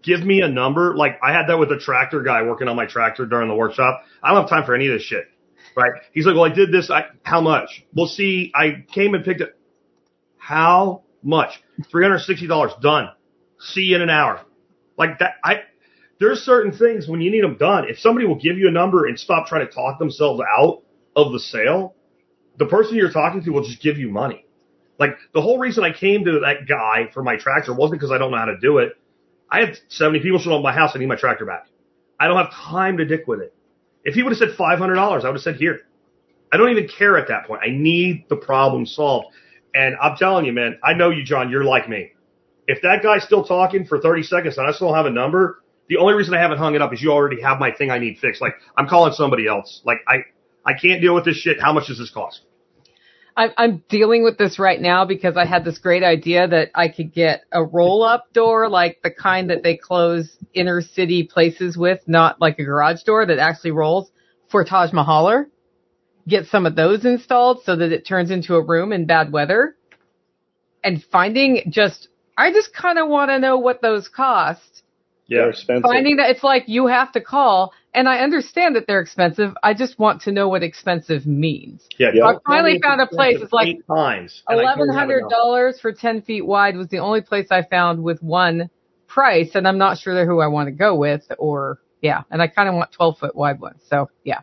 Give 0.02 0.20
me 0.24 0.40
a 0.40 0.48
number. 0.48 0.96
Like 0.96 1.18
I 1.22 1.34
had 1.34 1.48
that 1.48 1.58
with 1.58 1.70
a 1.70 1.78
tractor 1.78 2.22
guy 2.22 2.44
working 2.44 2.68
on 2.68 2.76
my 2.76 2.86
tractor 2.86 3.26
during 3.26 3.50
the 3.50 3.54
workshop. 3.54 4.04
I 4.22 4.32
don't 4.32 4.40
have 4.40 4.48
time 4.48 4.64
for 4.64 4.74
any 4.74 4.86
of 4.88 4.94
this 4.94 5.02
shit. 5.02 5.26
Right? 5.76 6.00
He's 6.14 6.24
like, 6.24 6.34
well, 6.34 6.46
I 6.46 6.54
did 6.54 6.72
this. 6.72 6.90
I, 6.90 7.08
how 7.22 7.42
much? 7.42 7.84
Well, 7.94 8.06
see, 8.06 8.50
I 8.54 8.86
came 8.90 9.12
and 9.12 9.22
picked 9.22 9.42
it. 9.42 9.52
How 10.46 11.02
much? 11.24 11.60
$360 11.92 12.80
done. 12.80 13.08
See 13.58 13.80
you 13.80 13.96
in 13.96 14.02
an 14.02 14.10
hour. 14.10 14.42
Like 14.96 15.18
that. 15.18 15.32
I, 15.42 15.62
there's 16.20 16.38
certain 16.38 16.70
things 16.70 17.08
when 17.08 17.20
you 17.20 17.32
need 17.32 17.42
them 17.42 17.56
done. 17.56 17.88
If 17.88 17.98
somebody 17.98 18.28
will 18.28 18.38
give 18.38 18.56
you 18.56 18.68
a 18.68 18.70
number 18.70 19.06
and 19.06 19.18
stop 19.18 19.48
trying 19.48 19.66
to 19.66 19.72
talk 19.72 19.98
themselves 19.98 20.40
out 20.56 20.84
of 21.16 21.32
the 21.32 21.40
sale, 21.40 21.96
the 22.60 22.66
person 22.66 22.94
you're 22.94 23.10
talking 23.10 23.42
to 23.42 23.50
will 23.50 23.64
just 23.64 23.82
give 23.82 23.98
you 23.98 24.08
money. 24.08 24.46
Like 25.00 25.16
the 25.34 25.42
whole 25.42 25.58
reason 25.58 25.82
I 25.82 25.92
came 25.92 26.24
to 26.26 26.38
that 26.44 26.68
guy 26.68 27.10
for 27.12 27.24
my 27.24 27.36
tractor 27.36 27.74
wasn't 27.74 27.98
because 27.98 28.12
I 28.12 28.18
don't 28.18 28.30
know 28.30 28.38
how 28.38 28.44
to 28.44 28.58
do 28.60 28.78
it. 28.78 28.92
I 29.50 29.58
had 29.58 29.76
70 29.88 30.20
people 30.20 30.38
show 30.38 30.54
up 30.54 30.62
my 30.62 30.72
house. 30.72 30.92
I 30.94 31.00
need 31.00 31.06
my 31.06 31.16
tractor 31.16 31.44
back. 31.44 31.66
I 32.20 32.28
don't 32.28 32.36
have 32.36 32.52
time 32.52 32.98
to 32.98 33.04
dick 33.04 33.26
with 33.26 33.40
it. 33.40 33.52
If 34.04 34.14
he 34.14 34.22
would 34.22 34.30
have 34.30 34.38
said 34.38 34.56
$500, 34.56 34.96
I 34.96 35.10
would 35.10 35.24
have 35.24 35.40
said 35.40 35.56
here. 35.56 35.80
I 36.52 36.56
don't 36.56 36.70
even 36.70 36.86
care 36.86 37.18
at 37.18 37.26
that 37.26 37.48
point. 37.48 37.62
I 37.66 37.70
need 37.70 38.26
the 38.28 38.36
problem 38.36 38.86
solved. 38.86 39.34
And 39.76 39.94
I'm 40.00 40.16
telling 40.16 40.46
you, 40.46 40.52
man, 40.52 40.78
I 40.82 40.94
know 40.94 41.10
you, 41.10 41.22
John. 41.22 41.50
You're 41.50 41.64
like 41.64 41.86
me. 41.86 42.12
If 42.66 42.80
that 42.82 43.02
guy's 43.02 43.24
still 43.24 43.44
talking 43.44 43.84
for 43.84 44.00
30 44.00 44.22
seconds 44.22 44.56
and 44.56 44.66
I 44.66 44.72
still 44.72 44.94
have 44.94 45.04
a 45.04 45.10
number, 45.10 45.62
the 45.88 45.98
only 45.98 46.14
reason 46.14 46.34
I 46.34 46.40
haven't 46.40 46.58
hung 46.58 46.74
it 46.74 46.80
up 46.80 46.94
is 46.94 47.02
you 47.02 47.12
already 47.12 47.42
have 47.42 47.58
my 47.60 47.70
thing 47.70 47.90
I 47.90 47.98
need 47.98 48.18
fixed. 48.18 48.40
Like 48.40 48.54
I'm 48.76 48.88
calling 48.88 49.12
somebody 49.12 49.46
else. 49.46 49.82
Like 49.84 49.98
I, 50.08 50.24
I 50.64 50.72
can't 50.72 51.02
deal 51.02 51.14
with 51.14 51.26
this 51.26 51.36
shit. 51.36 51.60
How 51.60 51.74
much 51.74 51.88
does 51.88 51.98
this 51.98 52.10
cost? 52.10 52.40
I'm, 53.36 53.50
I'm 53.58 53.84
dealing 53.90 54.24
with 54.24 54.38
this 54.38 54.58
right 54.58 54.80
now 54.80 55.04
because 55.04 55.36
I 55.36 55.44
had 55.44 55.62
this 55.62 55.78
great 55.78 56.02
idea 56.02 56.48
that 56.48 56.70
I 56.74 56.88
could 56.88 57.12
get 57.12 57.42
a 57.52 57.62
roll 57.62 58.02
up 58.02 58.32
door, 58.32 58.70
like 58.70 59.00
the 59.02 59.10
kind 59.10 59.50
that 59.50 59.62
they 59.62 59.76
close 59.76 60.38
inner 60.54 60.80
city 60.80 61.24
places 61.24 61.76
with, 61.76 62.00
not 62.06 62.40
like 62.40 62.58
a 62.58 62.64
garage 62.64 63.02
door 63.02 63.26
that 63.26 63.38
actually 63.38 63.72
rolls 63.72 64.10
for 64.48 64.64
Taj 64.64 64.92
Mahaler. 64.94 65.48
Get 66.28 66.46
some 66.46 66.66
of 66.66 66.74
those 66.74 67.04
installed 67.04 67.62
so 67.64 67.76
that 67.76 67.92
it 67.92 68.06
turns 68.06 68.30
into 68.30 68.54
a 68.54 68.62
room 68.62 68.92
in 68.92 69.06
bad 69.06 69.32
weather. 69.32 69.76
And 70.82 71.02
finding 71.10 71.70
just, 71.70 72.08
I 72.36 72.52
just 72.52 72.72
kind 72.74 72.98
of 72.98 73.08
want 73.08 73.30
to 73.30 73.38
know 73.38 73.58
what 73.58 73.80
those 73.82 74.08
cost. 74.08 74.82
They're 75.28 75.50
expensive. 75.50 75.82
Finding 75.82 76.16
that 76.16 76.30
it's 76.30 76.44
like 76.44 76.64
you 76.66 76.86
have 76.86 77.12
to 77.12 77.20
call, 77.20 77.72
and 77.92 78.08
I 78.08 78.18
understand 78.18 78.76
that 78.76 78.86
they're 78.86 79.00
expensive. 79.00 79.54
I 79.62 79.74
just 79.74 79.98
want 79.98 80.22
to 80.22 80.32
know 80.32 80.48
what 80.48 80.62
expensive 80.62 81.26
means. 81.26 81.84
Yeah. 81.98 82.10
Yeah. 82.14 82.20
don't 82.20 82.36
I 82.46 82.50
finally 82.50 82.78
tell 82.80 82.92
me 82.92 82.98
found 82.98 83.00
a 83.00 83.06
place. 83.08 83.38
It's 83.40 83.52
like 83.52 83.68
eight 83.68 83.86
times. 83.88 84.42
and 84.46 84.60
I 84.60 84.62
don't 84.62 84.64
Eleven 84.64 84.88
have 84.88 84.96
hundred 84.96 85.18
enough. 85.18 85.30
dollars 85.30 85.80
for 85.80 85.92
ten 85.92 86.22
feet 86.22 86.46
wide 86.46 86.76
was 86.76 86.88
the 86.88 86.98
only 86.98 87.22
place 87.22 87.48
I 87.50 87.62
found 87.62 88.02
with 88.04 88.22
one 88.22 88.70
price, 89.08 89.50
and 89.54 89.66
I'm 89.66 89.78
not 89.78 89.98
sure 89.98 90.24
who 90.24 90.40
I 90.40 90.46
want 90.46 90.68
to 90.68 90.72
go 90.72 90.94
with, 90.94 91.22
or 91.38 91.80
yeah, 92.00 92.22
and 92.30 92.40
I 92.40 92.46
kind 92.46 92.68
of 92.68 92.76
want 92.76 92.92
twelve 92.92 93.18
foot 93.18 93.34
wide 93.34 93.58
ones. 93.60 93.82
So 93.88 94.10
yeah, 94.22 94.40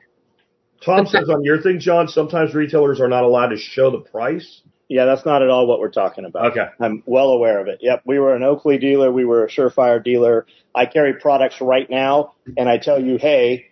Tom 0.86 1.06
says 1.06 1.30
on 1.30 1.44
your 1.44 1.62
thing, 1.62 1.80
John, 1.80 2.08
sometimes 2.08 2.54
retailers 2.54 3.00
are 3.00 3.08
not 3.08 3.24
allowed 3.24 3.50
to 3.50 3.58
show 3.58 3.92
the 3.92 4.00
price. 4.00 4.62
Yeah, 4.90 5.06
that's 5.06 5.26
not 5.26 5.42
at 5.42 5.50
all 5.50 5.66
what 5.66 5.80
we're 5.80 5.92
talking 5.92 6.26
about. 6.26 6.52
Okay. 6.52 6.66
I'm 6.80 7.04
well 7.06 7.30
aware 7.30 7.60
of 7.60 7.68
it. 7.68 7.80
Yep, 7.82 8.04
we 8.06 8.20
were 8.20 8.36
an 8.36 8.44
Oakley 8.44 8.78
dealer. 8.78 9.12
We 9.12 9.26
were 9.26 9.46
a 9.46 9.50
Surefire 9.50 10.04
dealer. 10.04 10.46
I 10.76 10.86
carry 10.86 11.14
products 11.14 11.62
right 11.62 11.90
now, 11.90 12.34
and 12.58 12.68
I 12.68 12.78
tell 12.78 13.02
you, 13.02 13.18
hey, 13.18 13.68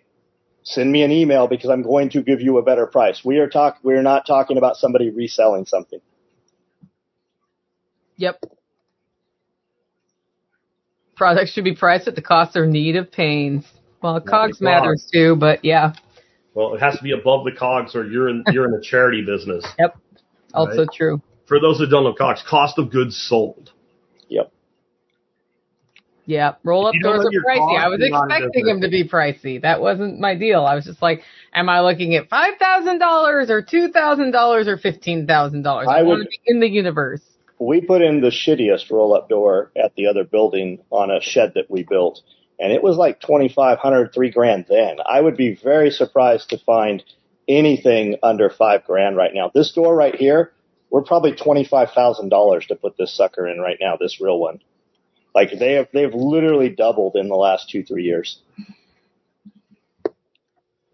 send 0.64 0.90
me 0.90 1.02
an 1.02 1.12
email 1.12 1.46
because 1.48 1.70
I'm 1.70 1.82
going 1.82 2.10
to 2.10 2.22
give 2.22 2.40
you 2.40 2.58
a 2.58 2.62
better 2.62 2.86
price. 2.86 3.22
We 3.24 3.38
are 3.38 3.48
talk. 3.48 3.78
We 3.82 3.94
are 3.94 4.02
not 4.02 4.26
talking 4.26 4.56
about 4.56 4.76
somebody 4.76 5.10
reselling 5.10 5.66
something. 5.66 6.00
yep. 8.16 8.40
Products 11.16 11.52
should 11.52 11.64
be 11.64 11.74
priced 11.74 12.08
at 12.08 12.14
the 12.14 12.22
cost 12.22 12.56
or 12.56 12.66
need 12.66 12.96
of 12.96 13.12
pains. 13.12 13.64
Well, 14.02 14.20
cogs 14.20 14.60
matters 14.60 15.08
too, 15.12 15.36
but 15.36 15.64
yeah, 15.64 15.92
Well, 16.54 16.74
it 16.74 16.80
has 16.80 16.96
to 16.96 17.02
be 17.02 17.12
above 17.12 17.44
the 17.44 17.52
cogs, 17.52 17.94
or 17.94 18.04
you're 18.06 18.28
in 18.28 18.44
you're 18.52 18.66
in 18.66 18.74
a 18.74 18.80
charity 18.82 19.22
business. 19.24 19.64
yep, 19.78 19.96
also 20.54 20.80
Right. 20.82 20.88
true. 20.94 21.22
For 21.46 21.60
those 21.60 21.78
that 21.78 21.88
don't 21.90 22.04
know 22.04 22.14
cogs, 22.14 22.42
cost 22.48 22.78
of 22.78 22.90
goods 22.90 23.16
sold. 23.16 23.72
Yep. 24.28 24.50
Yeah, 26.24 26.54
roll 26.62 26.86
up 26.86 26.94
If 26.94 26.98
you 26.98 27.02
don't 27.02 27.16
doors 27.20 27.26
are 27.26 27.52
pricey. 27.56 27.78
I 27.80 27.88
was 27.88 27.98
you're 27.98 28.10
not 28.10 28.24
in 28.26 28.30
expecting 28.30 28.64
business. 28.64 28.72
them 28.74 28.80
to 28.82 28.88
be 28.90 29.08
pricey. 29.08 29.60
That 29.62 29.80
wasn't 29.80 30.20
my 30.20 30.36
deal. 30.36 30.64
I 30.64 30.76
was 30.76 30.84
just 30.84 31.02
like, 31.02 31.22
am 31.52 31.68
I 31.68 31.80
looking 31.80 32.14
at 32.14 32.28
five 32.28 32.54
thousand 32.60 33.00
dollars 33.00 33.50
or 33.50 33.60
two 33.60 33.88
thousand 33.88 34.30
dollars 34.30 34.68
or 34.68 34.78
fifteen 34.78 35.26
thousand 35.26 35.62
dollars? 35.62 35.88
I 35.90 35.98
I 35.98 36.02
want 36.04 36.18
would- 36.20 36.24
to 36.26 36.30
be 36.30 36.40
in 36.46 36.60
the 36.60 36.68
universe. 36.68 37.20
We 37.58 37.80
put 37.80 38.02
in 38.02 38.20
the 38.20 38.30
shittiest 38.30 38.90
roll 38.90 39.14
up 39.14 39.28
door 39.28 39.70
at 39.76 39.94
the 39.94 40.06
other 40.08 40.24
building 40.24 40.80
on 40.90 41.10
a 41.12 41.20
shed 41.20 41.52
that 41.54 41.70
we 41.70 41.84
built, 41.84 42.20
and 42.62 42.72
it 42.72 42.82
was 42.82 42.96
like 42.96 43.20
twenty 43.20 43.48
five 43.48 43.78
hundred, 43.78 44.14
three 44.14 44.30
grand 44.30 44.66
then. 44.68 44.98
I 45.04 45.20
would 45.20 45.36
be 45.36 45.58
very 45.60 45.90
surprised 45.90 46.50
to 46.50 46.58
find 46.58 47.02
anything 47.48 48.16
under 48.22 48.48
five 48.48 48.84
grand 48.84 49.16
right 49.16 49.32
now. 49.34 49.50
This 49.52 49.72
door 49.72 49.96
right 49.96 50.14
here, 50.14 50.52
we're 50.88 51.02
probably 51.02 51.32
twenty 51.32 51.64
five 51.64 51.90
thousand 51.90 52.28
dollars 52.28 52.64
to 52.68 52.76
put 52.76 52.96
this 52.96 53.14
sucker 53.16 53.48
in 53.48 53.58
right 53.60 53.78
now. 53.80 53.96
This 53.98 54.20
real 54.20 54.38
one, 54.38 54.60
like 55.34 55.50
they 55.58 55.72
have 55.72 55.88
they've 55.92 56.14
literally 56.14 56.68
doubled 56.68 57.16
in 57.16 57.28
the 57.28 57.34
last 57.34 57.68
two 57.68 57.82
three 57.82 58.04
years. 58.04 58.38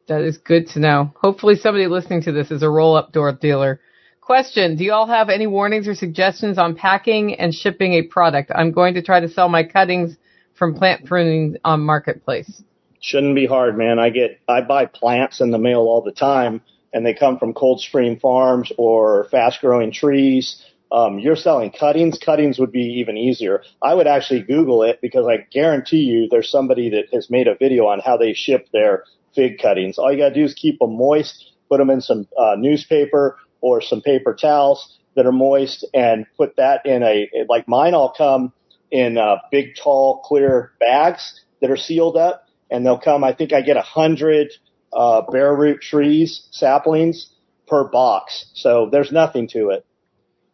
That 0.08 0.22
is 0.22 0.38
good 0.38 0.68
to 0.68 0.80
know. 0.80 1.12
Hopefully 1.20 1.56
somebody 1.56 1.86
listening 1.86 2.22
to 2.22 2.32
this 2.32 2.50
is 2.50 2.62
a 2.62 2.70
roll 2.70 2.96
up 2.96 3.12
door 3.12 3.30
dealer. 3.30 3.78
Question, 4.22 4.76
do 4.76 4.84
you 4.84 4.92
all 4.92 5.06
have 5.06 5.28
any 5.28 5.46
warnings 5.46 5.86
or 5.86 5.94
suggestions 5.94 6.56
on 6.56 6.74
packing 6.74 7.34
and 7.34 7.54
shipping 7.54 7.92
a 7.92 8.02
product? 8.02 8.50
I'm 8.54 8.72
going 8.72 8.94
to 8.94 9.02
try 9.02 9.20
to 9.20 9.28
sell 9.28 9.50
my 9.50 9.64
cuttings 9.64 10.16
from 10.58 10.74
plant 10.74 11.04
pruning 11.06 11.56
on 11.64 11.80
marketplace. 11.80 12.62
Shouldn't 13.00 13.36
be 13.36 13.46
hard, 13.46 13.78
man. 13.78 13.98
I 13.98 14.10
get 14.10 14.40
I 14.48 14.60
buy 14.60 14.86
plants 14.86 15.40
in 15.40 15.52
the 15.52 15.58
mail 15.58 15.80
all 15.80 16.02
the 16.02 16.12
time, 16.12 16.62
and 16.92 17.06
they 17.06 17.14
come 17.14 17.38
from 17.38 17.54
Cold 17.54 17.80
Stream 17.80 18.18
Farms 18.18 18.72
or 18.76 19.28
fast 19.30 19.60
growing 19.60 19.92
trees. 19.92 20.64
Um, 20.90 21.18
you're 21.18 21.36
selling 21.36 21.70
cuttings. 21.70 22.18
Cuttings 22.18 22.58
would 22.58 22.72
be 22.72 23.00
even 23.00 23.16
easier. 23.16 23.62
I 23.82 23.94
would 23.94 24.06
actually 24.06 24.42
Google 24.42 24.82
it 24.82 25.00
because 25.00 25.26
I 25.26 25.46
guarantee 25.50 25.98
you 25.98 26.28
there's 26.30 26.50
somebody 26.50 26.90
that 26.90 27.12
has 27.12 27.30
made 27.30 27.46
a 27.46 27.54
video 27.54 27.86
on 27.86 28.00
how 28.00 28.16
they 28.16 28.32
ship 28.32 28.68
their 28.72 29.04
fig 29.34 29.60
cuttings. 29.60 29.98
All 29.98 30.10
you 30.10 30.18
gotta 30.18 30.34
do 30.34 30.44
is 30.44 30.54
keep 30.54 30.78
them 30.80 30.96
moist, 30.96 31.52
put 31.68 31.78
them 31.78 31.90
in 31.90 32.00
some 32.00 32.26
uh, 32.36 32.56
newspaper 32.58 33.36
or 33.60 33.80
some 33.80 34.00
paper 34.00 34.34
towels 34.34 34.98
that 35.14 35.26
are 35.26 35.32
moist, 35.32 35.84
and 35.94 36.26
put 36.36 36.56
that 36.56 36.84
in 36.84 37.02
a 37.02 37.28
like 37.48 37.68
mine. 37.68 37.94
all 37.94 38.12
come 38.16 38.52
in 38.90 39.18
uh, 39.18 39.36
big, 39.50 39.76
tall, 39.76 40.20
clear 40.24 40.72
bags 40.80 41.40
that 41.60 41.70
are 41.70 41.76
sealed 41.76 42.16
up, 42.16 42.46
and 42.70 42.84
they'll 42.84 42.98
come. 42.98 43.24
I 43.24 43.34
think 43.34 43.52
I 43.52 43.60
get 43.60 43.76
a 43.76 43.82
hundred 43.82 44.48
uh, 44.92 45.22
bare 45.30 45.54
root 45.54 45.80
trees, 45.80 46.46
saplings 46.50 47.30
per 47.66 47.88
box, 47.88 48.46
so 48.54 48.88
there's 48.90 49.12
nothing 49.12 49.48
to 49.48 49.70
it. 49.70 49.84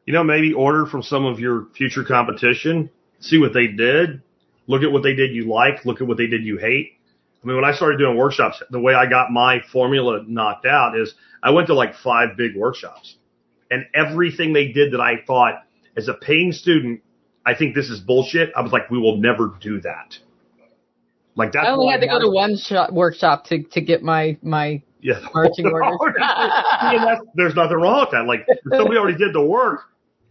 You 0.06 0.12
know, 0.12 0.24
maybe 0.24 0.52
order 0.52 0.86
from 0.86 1.02
some 1.02 1.24
of 1.24 1.38
your 1.38 1.66
future 1.76 2.04
competition, 2.04 2.90
see 3.20 3.38
what 3.38 3.54
they 3.54 3.68
did, 3.68 4.22
look 4.66 4.82
at 4.82 4.92
what 4.92 5.02
they 5.02 5.14
did 5.14 5.34
you 5.34 5.44
like, 5.44 5.84
look 5.84 6.00
at 6.00 6.06
what 6.06 6.18
they 6.18 6.26
did 6.26 6.44
you 6.44 6.58
hate. 6.58 6.98
I 7.42 7.46
mean, 7.46 7.56
when 7.56 7.64
I 7.64 7.74
started 7.74 7.98
doing 7.98 8.16
workshops, 8.16 8.62
the 8.70 8.80
way 8.80 8.94
I 8.94 9.06
got 9.06 9.30
my 9.30 9.60
formula 9.70 10.22
knocked 10.26 10.66
out 10.66 10.98
is 10.98 11.14
I 11.42 11.50
went 11.50 11.66
to 11.68 11.74
like 11.74 11.94
five 11.94 12.36
big 12.36 12.56
workshops 12.56 13.16
and 13.70 13.86
everything 13.94 14.52
they 14.52 14.68
did 14.68 14.92
that 14.92 15.00
I 15.00 15.22
thought 15.26 15.62
as 15.96 16.08
a 16.08 16.14
paying 16.14 16.52
student, 16.52 17.02
I 17.46 17.54
think 17.54 17.74
this 17.74 17.90
is 17.90 18.00
bullshit. 18.00 18.52
I 18.56 18.62
was 18.62 18.72
like, 18.72 18.90
we 18.90 18.98
will 18.98 19.18
never 19.18 19.52
do 19.60 19.80
that. 19.80 20.16
Like 21.36 21.52
that's 21.52 21.66
I 21.66 21.70
only 21.70 21.90
had 21.90 22.00
to 22.00 22.06
go 22.06 22.20
to 22.20 22.30
one 22.30 22.56
shop, 22.56 22.92
workshop 22.92 23.46
to, 23.46 23.62
to 23.62 23.80
get 23.80 24.02
my, 24.02 24.38
my 24.42 24.82
yeah. 25.00 25.20
marching 25.34 25.66
oh, 25.66 25.96
orders. 25.98 26.22
See, 26.90 27.26
there's 27.34 27.54
nothing 27.54 27.76
wrong 27.76 28.00
with 28.00 28.10
that. 28.12 28.26
Like, 28.26 28.46
somebody 28.70 28.96
already 28.96 29.18
did 29.18 29.34
the 29.34 29.42
work, 29.42 29.80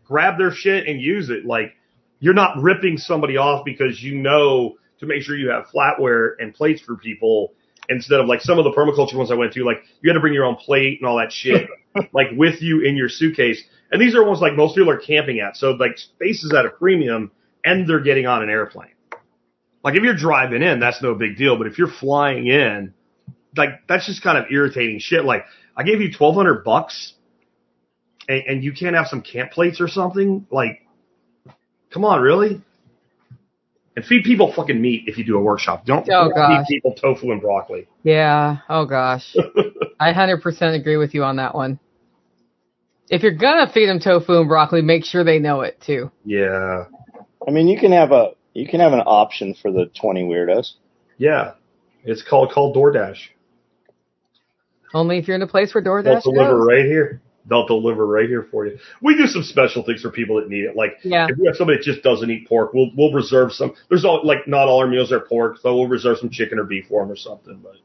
grab 0.06 0.38
their 0.38 0.52
shit 0.52 0.88
and 0.88 0.99
use 0.99 1.30
it. 1.30 1.45
Like, 1.45 1.73
you're 2.19 2.34
not 2.34 2.57
ripping 2.61 2.98
somebody 2.98 3.38
off 3.38 3.65
because 3.65 4.02
you 4.02 4.15
know 4.15 4.76
to 4.99 5.06
make 5.06 5.22
sure 5.22 5.35
you 5.35 5.49
have 5.49 5.65
flatware 5.76 6.35
and 6.40 6.53
plates 6.53 6.81
for 6.81 6.95
people 6.95 7.53
instead 7.90 8.19
of 8.19 8.27
like 8.27 8.41
some 8.41 8.57
of 8.57 8.64
the 8.64 8.72
permaculture 8.72 9.15
ones 9.15 9.30
I 9.30 9.35
went 9.35 9.53
to, 9.53 9.65
like 9.65 9.84
you 10.02 10.10
had 10.10 10.14
to 10.14 10.22
bring 10.22 10.34
your 10.34 10.45
own 10.45 10.56
plate 10.56 10.99
and 11.02 11.07
all 11.07 11.18
that 11.18 11.31
shit, 11.31 11.68
like 12.14 12.27
with 12.35 12.61
you 12.61 12.81
in 12.81 12.95
your 12.95 13.10
suitcase. 13.10 13.61
And 13.94 14.02
these 14.02 14.15
are 14.15 14.24
ones 14.26 14.41
like 14.41 14.56
most 14.56 14.76
people 14.76 14.90
are 14.90 14.98
camping 14.98 15.40
at. 15.40 15.56
So 15.56 15.72
like 15.72 15.98
space 15.98 16.44
is 16.44 16.52
at 16.53 16.65
a 16.65 16.70
premium 16.70 17.32
and 17.64 17.88
they're 17.88 18.02
getting 18.02 18.26
on 18.26 18.41
an 18.44 18.49
airplane. 18.49 18.90
Like 19.84 19.95
if 19.95 20.03
you're 20.03 20.15
driving 20.15 20.64
in, 20.64 20.80
that's 20.80 21.02
no 21.02 21.14
big 21.14 21.38
deal. 21.38 21.57
But 21.57 21.68
if 21.68 21.78
you're 21.78 21.91
flying 21.91 22.48
in, 22.48 22.94
like 23.56 23.88
that's 23.88 24.07
just 24.07 24.24
kind 24.24 24.38
of 24.38 24.45
irritating 24.52 24.99
shit. 24.99 25.24
Like 25.24 25.45
I 25.78 25.84
gave 25.84 26.02
you 26.02 26.11
twelve 26.11 26.36
hundred 26.36 26.64
bucks 26.64 27.14
and, 28.28 28.44
and 28.48 28.64
you 28.64 28.74
can't 28.74 28.95
have 28.95 29.07
some 29.07 29.22
camp 29.22 29.52
plates 29.52 29.80
or 29.82 29.88
something? 29.88 30.48
Like, 30.49 30.86
come 31.91 32.06
on, 32.06 32.22
really? 32.22 32.61
And 33.95 34.03
feed 34.03 34.24
people 34.24 34.52
fucking 34.52 34.82
meat 34.82 35.03
if 35.06 35.20
you 35.20 35.24
do 35.24 35.38
a 35.38 35.41
workshop. 35.41 35.86
Don't, 35.86 36.07
Oh, 36.11 36.32
don't 36.34 36.65
feed 36.65 36.76
people 36.76 36.95
tofu 36.95 37.32
and 37.32 37.40
broccoli. 37.40 37.88
Yeah. 38.02 38.57
Oh 38.68 38.86
gosh. 38.86 39.36
I 39.99 40.14
100% 40.14 40.76
agree 40.76 40.98
with 40.98 41.14
you 41.14 41.24
on 41.24 41.36
that 41.36 41.53
one. 41.53 41.80
If 43.14 43.23
you're 43.23 43.31
gonna 43.31 43.72
feed 43.72 43.88
them 43.88 43.99
tofu 43.99 44.40
and 44.40 44.48
broccoli, 44.48 44.81
make 44.81 45.06
sure 45.06 45.23
they 45.23 45.40
know 45.40 45.61
it 45.61 45.80
too. 45.85 46.11
Yeah, 46.26 46.85
I 47.48 47.52
mean, 47.52 47.68
you 47.68 47.77
can 47.80 47.91
have 47.91 48.11
a 48.11 48.31
you 48.53 48.68
can 48.68 48.80
have 48.80 48.94
an 48.94 49.02
option 49.06 49.53
for 49.61 49.72
the 49.72 49.85
20 49.99 50.23
weirdos. 50.23 50.73
yeah. 51.18 51.53
It's 52.06 52.22
called 52.22 52.52
called 52.52 52.76
DoorDash. 52.76 53.18
Only 54.94 55.18
if 55.18 55.27
you're 55.27 55.35
in 55.35 55.41
a 55.41 55.48
place 55.48 55.73
where 55.73 55.84
DoorDash. 55.84 56.03
They'll 56.23 56.34
deliver 56.34 56.60
goes. 56.60 56.68
right 56.68 56.85
here. 56.85 57.22
They'll 57.49 57.65
deliver 57.68 58.06
right 58.06 58.27
here 58.30 58.48
for 58.52 58.65
you. 58.68 58.77
We 59.02 59.15
do 59.18 59.26
some 59.27 59.44
special 59.44 59.84
things 59.84 60.02
for 60.02 60.11
people 60.11 60.38
that 60.40 60.49
need 60.49 60.65
it. 60.65 60.76
Like 60.76 60.98
Yeah. 61.03 61.27
if 61.30 61.38
we 61.38 61.45
have 61.48 61.56
somebody 61.56 61.77
that 61.80 61.84
just 61.84 62.03
doesn't 62.03 62.30
eat 62.30 62.48
pork, 62.48 62.73
we'll 62.73 62.91
we'll 62.98 63.11
reserve 63.14 63.53
some. 63.53 63.73
There's 63.90 64.06
all 64.06 64.22
like 64.26 64.48
not 64.48 64.68
all 64.68 64.80
our 64.80 64.88
meals 64.88 65.11
are 65.11 65.19
pork, 65.22 65.57
so 65.60 65.73
we'll 65.76 65.88
reserve 65.88 66.18
some 66.19 66.30
chicken 66.30 66.60
or 66.60 66.64
beef 66.64 66.85
for 66.88 67.02
them 67.02 67.11
or 67.11 67.15
something. 67.15 67.60
But 67.64 67.76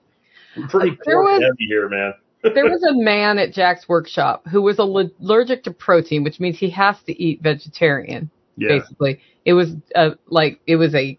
we're 0.56 0.68
pretty 0.68 0.98
There 1.05 1.14
pork 1.16 1.26
was- 1.26 1.42
heavy 1.42 1.66
here, 1.68 1.88
man. 1.88 2.14
There 2.43 2.65
was 2.65 2.82
a 2.85 2.94
man 2.94 3.39
at 3.39 3.52
Jack's 3.52 3.89
workshop 3.89 4.47
who 4.48 4.62
was 4.62 4.78
allergic 4.78 5.65
to 5.65 5.70
protein, 5.73 6.24
which 6.24 6.40
means 6.40 6.59
he 6.59 6.70
has 6.70 6.97
to 7.06 7.23
eat 7.23 7.43
vegetarian. 7.43 8.31
Yeah, 8.56 8.69
Basically, 8.78 9.20
it 9.44 9.52
was 9.52 9.70
a, 9.94 10.12
like 10.27 10.60
it 10.66 10.77
was 10.77 10.94
a 10.94 11.19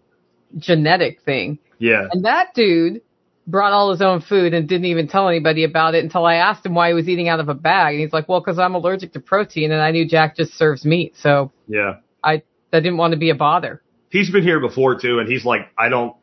genetic 0.58 1.22
thing, 1.22 1.58
yeah. 1.78 2.06
and 2.12 2.24
that 2.24 2.54
dude 2.54 3.00
brought 3.46 3.72
all 3.72 3.90
his 3.90 4.02
own 4.02 4.20
food 4.20 4.52
and 4.52 4.68
didn't 4.68 4.84
even 4.84 5.08
tell 5.08 5.26
anybody 5.28 5.64
about 5.64 5.94
it 5.94 6.04
until 6.04 6.26
I 6.26 6.34
asked 6.34 6.64
him 6.66 6.74
why 6.74 6.88
he 6.88 6.94
was 6.94 7.08
eating 7.08 7.28
out 7.28 7.40
of 7.40 7.48
a 7.48 7.54
bag, 7.54 7.94
and 7.94 8.02
he's 8.02 8.12
like, 8.12 8.28
"Well, 8.28 8.40
because 8.40 8.58
I'm 8.58 8.74
allergic 8.74 9.12
to 9.14 9.20
protein, 9.20 9.72
and 9.72 9.80
I 9.80 9.90
knew 9.90 10.06
Jack 10.06 10.36
just 10.36 10.54
serves 10.54 10.84
meat, 10.84 11.14
so 11.16 11.50
Yeah. 11.66 11.96
I 12.22 12.42
I 12.72 12.80
didn't 12.80 12.98
want 12.98 13.12
to 13.12 13.18
be 13.18 13.30
a 13.30 13.34
bother." 13.34 13.82
He's 14.10 14.30
been 14.30 14.42
here 14.42 14.60
before 14.60 14.96
too, 14.98 15.18
and 15.18 15.28
he's 15.28 15.44
like, 15.44 15.68
I 15.78 15.88
don't, 15.88 16.14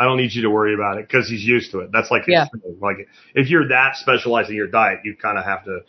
I 0.00 0.04
don't 0.04 0.16
need 0.16 0.32
you 0.32 0.42
to 0.42 0.50
worry 0.50 0.72
about 0.74 0.96
it 0.98 1.06
because 1.06 1.28
he's 1.28 1.44
used 1.44 1.70
to 1.72 1.80
it. 1.80 1.90
That's 1.92 2.10
like 2.10 2.22
Yeah. 2.26 2.46
thing. 2.46 2.78
Like 2.80 3.06
if 3.34 3.50
you're 3.50 3.68
that 3.68 3.96
specialized 3.96 4.48
in 4.50 4.56
your 4.56 4.66
diet, 4.66 5.00
you 5.04 5.14
kind 5.14 5.38
of 5.38 5.44
have 5.44 5.64
to, 5.66 5.80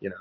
you 0.00 0.10
know. 0.10 0.16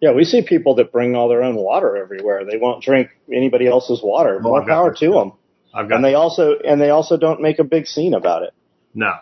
Yeah, 0.00 0.12
we 0.12 0.24
see 0.24 0.40
people 0.42 0.76
that 0.76 0.92
bring 0.92 1.14
all 1.16 1.28
their 1.28 1.42
own 1.42 1.56
water 1.56 1.96
everywhere. 1.96 2.44
They 2.50 2.56
won't 2.56 2.82
drink 2.82 3.10
anybody 3.30 3.66
else's 3.66 4.00
water. 4.02 4.36
Oh, 4.38 4.42
More 4.42 4.62
I've 4.62 4.68
power 4.68 4.94
to 4.94 5.10
them. 5.10 5.32
I've 5.74 5.88
got 5.88 5.96
And 5.96 6.04
they 6.04 6.14
also 6.14 6.54
and 6.64 6.80
they 6.80 6.90
also 6.90 7.16
don't 7.16 7.42
make 7.42 7.58
a 7.58 7.64
big 7.64 7.86
scene 7.86 8.14
about 8.14 8.44
it. 8.44 8.50
no, 8.94 9.14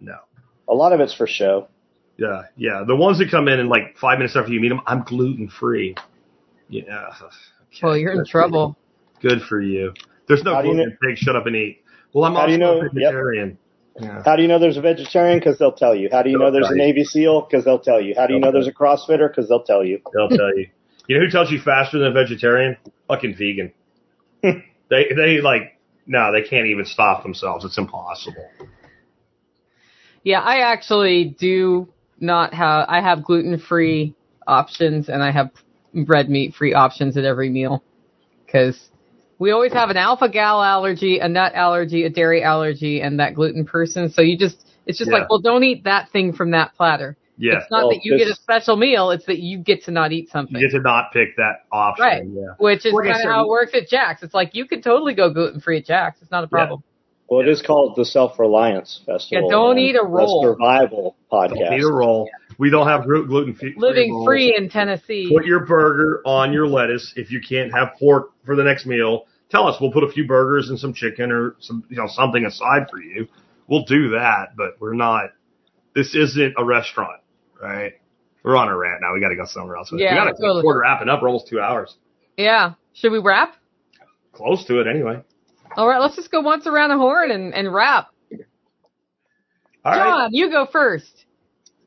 no. 0.00 0.16
A 0.68 0.74
lot 0.74 0.92
of 0.92 1.00
it's 1.00 1.14
for 1.14 1.26
show. 1.26 1.68
Yeah, 2.18 2.42
yeah. 2.56 2.82
The 2.86 2.96
ones 2.96 3.18
that 3.20 3.30
come 3.30 3.46
in 3.48 3.60
and 3.60 3.68
like 3.68 3.96
five 3.96 4.18
minutes 4.18 4.34
after 4.36 4.52
you 4.52 4.60
meet 4.60 4.68
them, 4.70 4.80
I'm 4.86 5.02
gluten 5.04 5.48
free. 5.48 5.94
Yeah. 6.68 6.82
Okay. 7.22 7.34
Well, 7.82 7.96
you're 7.96 8.12
in 8.12 8.18
Good 8.18 8.28
for 8.30 8.38
you. 8.38 8.42
trouble. 8.42 8.78
Good 9.22 9.42
for 9.42 9.60
you. 9.60 9.92
There's 10.26 10.42
no 10.42 10.54
How 10.54 10.60
you 10.62 10.72
gluten 10.72 10.90
in 10.90 10.98
pig. 11.02 11.16
Shut 11.18 11.36
up 11.36 11.46
and 11.46 11.54
eat. 11.54 11.82
Well, 12.18 12.28
I'm 12.28 12.34
How 12.34 12.40
also 12.40 12.46
do 12.48 12.52
you 12.52 12.58
know- 12.58 12.80
a 12.80 12.88
yep. 12.94 13.56
Yeah. 14.00 14.22
How 14.24 14.36
do 14.36 14.42
you 14.42 14.48
know 14.48 14.58
there's 14.60 14.76
a 14.76 14.80
vegetarian? 14.80 15.38
Because 15.40 15.58
they'll 15.58 15.72
tell 15.72 15.94
you. 15.94 16.08
How 16.12 16.22
do 16.22 16.30
you 16.30 16.38
know 16.38 16.52
there's 16.52 16.66
a 16.66 16.70
Right. 16.70 16.78
Navy 16.78 17.02
SEAL? 17.04 17.42
Because 17.42 17.64
they'll 17.64 17.80
tell 17.80 18.00
you. 18.00 18.14
How 18.16 18.26
do 18.28 18.34
you 18.34 18.38
know 18.38 18.52
there's 18.52 18.68
a 18.68 18.72
CrossFitter? 18.72 19.28
Because 19.28 19.48
they'll 19.48 19.64
tell 19.64 19.84
you. 19.84 20.00
They'll 20.14 20.28
tell 20.28 20.56
you. 20.56 20.66
You 21.08 21.18
know 21.18 21.24
who 21.24 21.30
tells 21.30 21.50
you 21.50 21.58
faster 21.58 21.98
than 21.98 22.08
a 22.08 22.12
vegetarian? 22.12 22.76
Fucking 23.08 23.34
vegan. 23.36 23.72
they 24.42 24.62
they 25.16 25.40
like 25.40 25.78
no, 26.06 26.32
they 26.32 26.42
can't 26.42 26.66
even 26.68 26.84
stop 26.84 27.22
themselves. 27.22 27.64
It's 27.64 27.78
impossible. 27.78 28.48
Yeah, 30.22 30.40
I 30.40 30.58
actually 30.58 31.36
do 31.38 31.88
not 32.20 32.52
have. 32.54 32.86
I 32.88 33.00
have 33.00 33.24
gluten 33.24 33.58
free 33.58 34.14
options 34.46 35.08
and 35.08 35.22
I 35.22 35.30
have 35.30 35.50
red 35.94 36.28
meat 36.28 36.54
free 36.54 36.74
options 36.74 37.16
at 37.16 37.24
every 37.24 37.50
meal 37.50 37.82
because 38.46 38.90
we 39.38 39.50
always 39.50 39.72
have 39.72 39.90
an 39.90 39.96
alpha 39.96 40.28
gal 40.28 40.62
allergy, 40.62 41.18
a 41.18 41.28
nut 41.28 41.52
allergy, 41.54 42.04
a 42.04 42.10
dairy 42.10 42.42
allergy, 42.42 43.00
and 43.00 43.20
that 43.20 43.34
gluten 43.34 43.64
person. 43.64 44.10
So 44.10 44.22
you 44.22 44.36
just 44.36 44.64
it's 44.86 44.98
just 44.98 45.10
Yeah. 45.10 45.18
like, 45.18 45.30
well, 45.30 45.40
don't 45.40 45.64
eat 45.64 45.84
that 45.84 46.08
thing 46.10 46.32
from 46.32 46.52
that 46.52 46.74
platter. 46.74 47.16
Yeah. 47.36 47.58
It's 47.58 47.70
not 47.70 47.82
Well, 47.84 47.90
that 47.90 48.00
you 48.04 48.16
get 48.18 48.26
a 48.28 48.34
special 48.34 48.76
meal; 48.76 49.10
it's 49.10 49.26
that 49.26 49.38
you 49.38 49.58
get 49.58 49.84
to 49.84 49.90
not 49.92 50.12
eat 50.12 50.28
something. 50.30 50.56
You 50.60 50.68
get 50.68 50.76
to 50.76 50.82
not 50.82 51.12
pick 51.12 51.36
that 51.36 51.64
option. 51.70 52.04
Right. 52.04 52.22
Yeah. 52.26 52.54
which 52.58 52.84
is 52.84 52.92
Like 52.92 53.12
kind 53.12 53.22
of 53.24 53.30
how 53.30 53.44
it 53.44 53.48
works 53.48 53.74
at 53.74 53.88
Jack's. 53.88 54.22
It's 54.22 54.34
like 54.34 54.54
you 54.54 54.66
could 54.66 54.82
totally 54.82 55.14
go 55.14 55.30
gluten 55.32 55.60
free 55.60 55.78
at 55.78 55.84
Jack's. 55.84 56.20
It's 56.20 56.30
not 56.30 56.42
a 56.42 56.48
problem. 56.48 56.82
Well, 57.28 57.40
it 57.40 57.48
is 57.48 57.60
called 57.60 57.94
the 57.94 58.06
Self 58.06 58.38
Reliance 58.38 59.02
Festival. 59.04 59.48
Yeah, 59.48 59.50
don't 59.54 59.78
eat 59.78 59.94
a 59.94 59.98
the 59.98 60.06
roll. 60.06 60.42
Survival 60.42 61.14
podcast. 61.30 61.70
Need 61.70 61.84
a 61.84 61.92
roll. 61.92 62.28
We 62.56 62.70
don't 62.70 62.88
have 62.88 63.04
gluten 63.04 63.54
free. 63.54 63.74
Living 63.76 64.24
free 64.24 64.56
in 64.56 64.70
Tennessee. 64.70 65.30
Put 65.32 65.44
your 65.44 65.66
burger 65.66 66.22
on 66.24 66.52
your 66.52 66.66
lettuce. 66.66 67.12
If 67.16 67.30
you 67.30 67.40
can't 67.46 67.70
have 67.72 67.90
pork 68.00 68.30
for 68.48 68.56
the 68.56 68.64
next 68.64 68.86
meal, 68.86 69.26
tell 69.50 69.68
us. 69.68 69.76
We'll 69.80 69.92
put 69.92 70.04
a 70.04 70.10
few 70.10 70.26
burgers 70.26 70.70
and 70.70 70.78
some 70.78 70.94
chicken 70.94 71.30
or 71.30 71.54
some, 71.60 71.84
you 71.90 71.98
know, 71.98 72.08
something 72.08 72.46
aside 72.46 72.86
for 72.90 72.98
you. 72.98 73.28
We'll 73.68 73.84
do 73.84 74.10
that, 74.10 74.56
but 74.56 74.80
we're 74.80 74.94
not. 74.94 75.30
This 75.94 76.14
isn't 76.14 76.54
a 76.56 76.64
restaurant, 76.64 77.20
right? 77.60 77.92
We're 78.42 78.56
on 78.56 78.68
a 78.68 78.76
rant 78.76 79.02
now. 79.02 79.12
We 79.12 79.20
got 79.20 79.28
to 79.28 79.36
go 79.36 79.44
somewhere 79.44 79.76
else. 79.76 79.92
Yeah, 79.92 80.12
we 80.12 80.16
got 80.16 80.24
to 80.24 80.40
totally. 80.40 80.62
quarter 80.62 80.80
wrapping 80.80 81.10
up. 81.10 81.20
We're 81.20 81.28
almost 81.28 81.48
two 81.48 81.60
hours. 81.60 81.94
Yeah. 82.38 82.74
Should 82.94 83.12
we 83.12 83.18
wrap? 83.18 83.56
Close 84.32 84.64
to 84.66 84.80
it 84.80 84.86
anyway. 84.86 85.22
All 85.76 85.86
right, 85.86 86.00
let's 86.00 86.16
just 86.16 86.30
go 86.30 86.40
once 86.40 86.66
around 86.66 86.90
the 86.90 86.96
horn 86.96 87.30
and, 87.30 87.52
and 87.52 87.72
wrap. 87.72 88.08
All 89.84 89.92
right. 89.92 89.98
John, 89.98 90.30
you 90.32 90.50
go 90.50 90.66
first. 90.70 91.26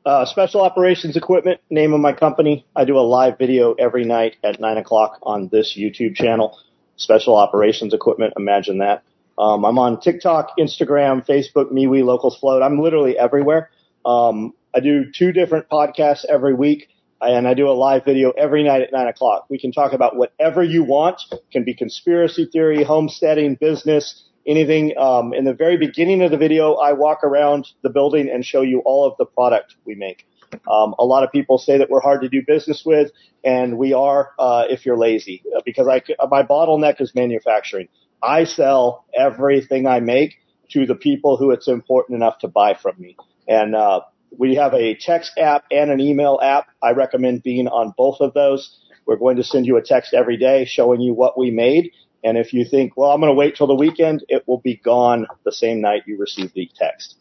Uh, 0.04 0.24
Special 0.24 0.62
Operations 0.62 1.16
Equipment, 1.16 1.60
name 1.70 1.92
of 1.92 2.00
my 2.00 2.12
company. 2.12 2.66
I 2.74 2.84
do 2.84 2.98
a 2.98 3.06
live 3.06 3.38
video 3.38 3.74
every 3.74 4.04
night 4.04 4.34
at 4.42 4.58
9 4.58 4.76
o'clock 4.78 5.20
on 5.22 5.48
this 5.52 5.78
YouTube 5.78 6.16
channel. 6.16 6.58
Special 6.96 7.36
Operations 7.36 7.94
Equipment, 7.94 8.34
imagine 8.36 8.78
that. 8.78 9.04
Um, 9.38 9.64
I'm 9.64 9.78
on 9.78 10.00
TikTok, 10.00 10.56
Instagram, 10.58 11.24
Facebook, 11.24 11.70
MeWe, 11.70 12.04
Locals 12.04 12.36
Flote. 12.36 12.62
I'm 12.62 12.80
literally 12.80 13.16
everywhere. 13.16 13.70
Um, 14.04 14.54
I 14.74 14.80
do 14.80 15.04
two 15.12 15.30
different 15.30 15.68
podcasts 15.68 16.24
every 16.28 16.54
week, 16.54 16.88
and 17.20 17.46
I 17.46 17.54
do 17.54 17.68
a 17.68 17.72
live 17.72 18.04
video 18.04 18.32
every 18.32 18.64
night 18.64 18.82
at 18.82 18.90
9 18.92 19.06
o'clock. 19.06 19.46
We 19.50 19.58
can 19.60 19.70
talk 19.70 19.92
about 19.92 20.16
whatever 20.16 20.64
you 20.64 20.82
want. 20.82 21.20
It 21.30 21.44
can 21.52 21.62
be 21.62 21.74
conspiracy 21.74 22.46
theory, 22.52 22.82
homesteading, 22.82 23.54
business, 23.54 24.24
anything. 24.46 24.96
Um, 24.98 25.32
in 25.34 25.44
the 25.44 25.54
very 25.54 25.76
beginning 25.76 26.22
of 26.22 26.30
the 26.30 26.36
video, 26.36 26.74
I 26.74 26.92
walk 26.92 27.24
around 27.24 27.68
the 27.82 27.90
building 27.90 28.28
and 28.28 28.44
show 28.44 28.62
you 28.62 28.80
all 28.84 29.06
of 29.06 29.16
the 29.18 29.26
product 29.26 29.76
we 29.84 29.94
make. 29.94 30.26
Um, 30.70 30.94
a 30.98 31.04
lot 31.04 31.24
of 31.24 31.32
people 31.32 31.58
say 31.58 31.78
that 31.78 31.88
we're 31.88 32.00
hard 32.00 32.22
to 32.22 32.28
do 32.28 32.42
business 32.46 32.82
with, 32.84 33.10
and 33.42 33.78
we 33.78 33.94
are 33.94 34.32
uh, 34.38 34.64
if 34.68 34.84
you're 34.84 34.98
lazy, 34.98 35.42
because 35.64 35.88
I, 35.88 36.02
my 36.28 36.42
bottleneck 36.42 37.00
is 37.00 37.14
manufacturing. 37.14 37.88
I 38.22 38.44
sell 38.44 39.04
everything 39.18 39.86
I 39.86 40.00
make 40.00 40.34
to 40.70 40.86
the 40.86 40.94
people 40.94 41.36
who 41.36 41.50
it's 41.50 41.68
important 41.68 42.16
enough 42.16 42.38
to 42.40 42.48
buy 42.48 42.74
from 42.74 42.94
me. 42.98 43.16
And 43.48 43.74
uh, 43.74 44.02
we 44.36 44.54
have 44.56 44.74
a 44.74 44.94
text 44.94 45.32
app 45.38 45.64
and 45.70 45.90
an 45.90 46.00
email 46.00 46.38
app. 46.42 46.66
I 46.82 46.92
recommend 46.92 47.42
being 47.42 47.68
on 47.68 47.92
both 47.96 48.18
of 48.20 48.34
those. 48.34 48.78
We're 49.06 49.16
going 49.16 49.36
to 49.36 49.44
send 49.44 49.66
you 49.66 49.76
a 49.76 49.82
text 49.82 50.14
every 50.14 50.36
day 50.36 50.64
showing 50.64 51.00
you 51.00 51.14
what 51.14 51.36
we 51.38 51.50
made. 51.50 51.90
And 52.24 52.38
if 52.38 52.52
you 52.52 52.64
think, 52.64 52.96
well, 52.96 53.10
I'm 53.10 53.20
going 53.20 53.30
to 53.30 53.34
wait 53.34 53.56
till 53.56 53.66
the 53.66 53.74
weekend, 53.74 54.24
it 54.28 54.46
will 54.46 54.60
be 54.60 54.76
gone 54.76 55.26
the 55.44 55.52
same 55.52 55.80
night 55.80 56.02
you 56.06 56.18
receive 56.18 56.52
the 56.54 56.70
text. 56.74 57.16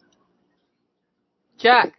Jack. 1.57 1.93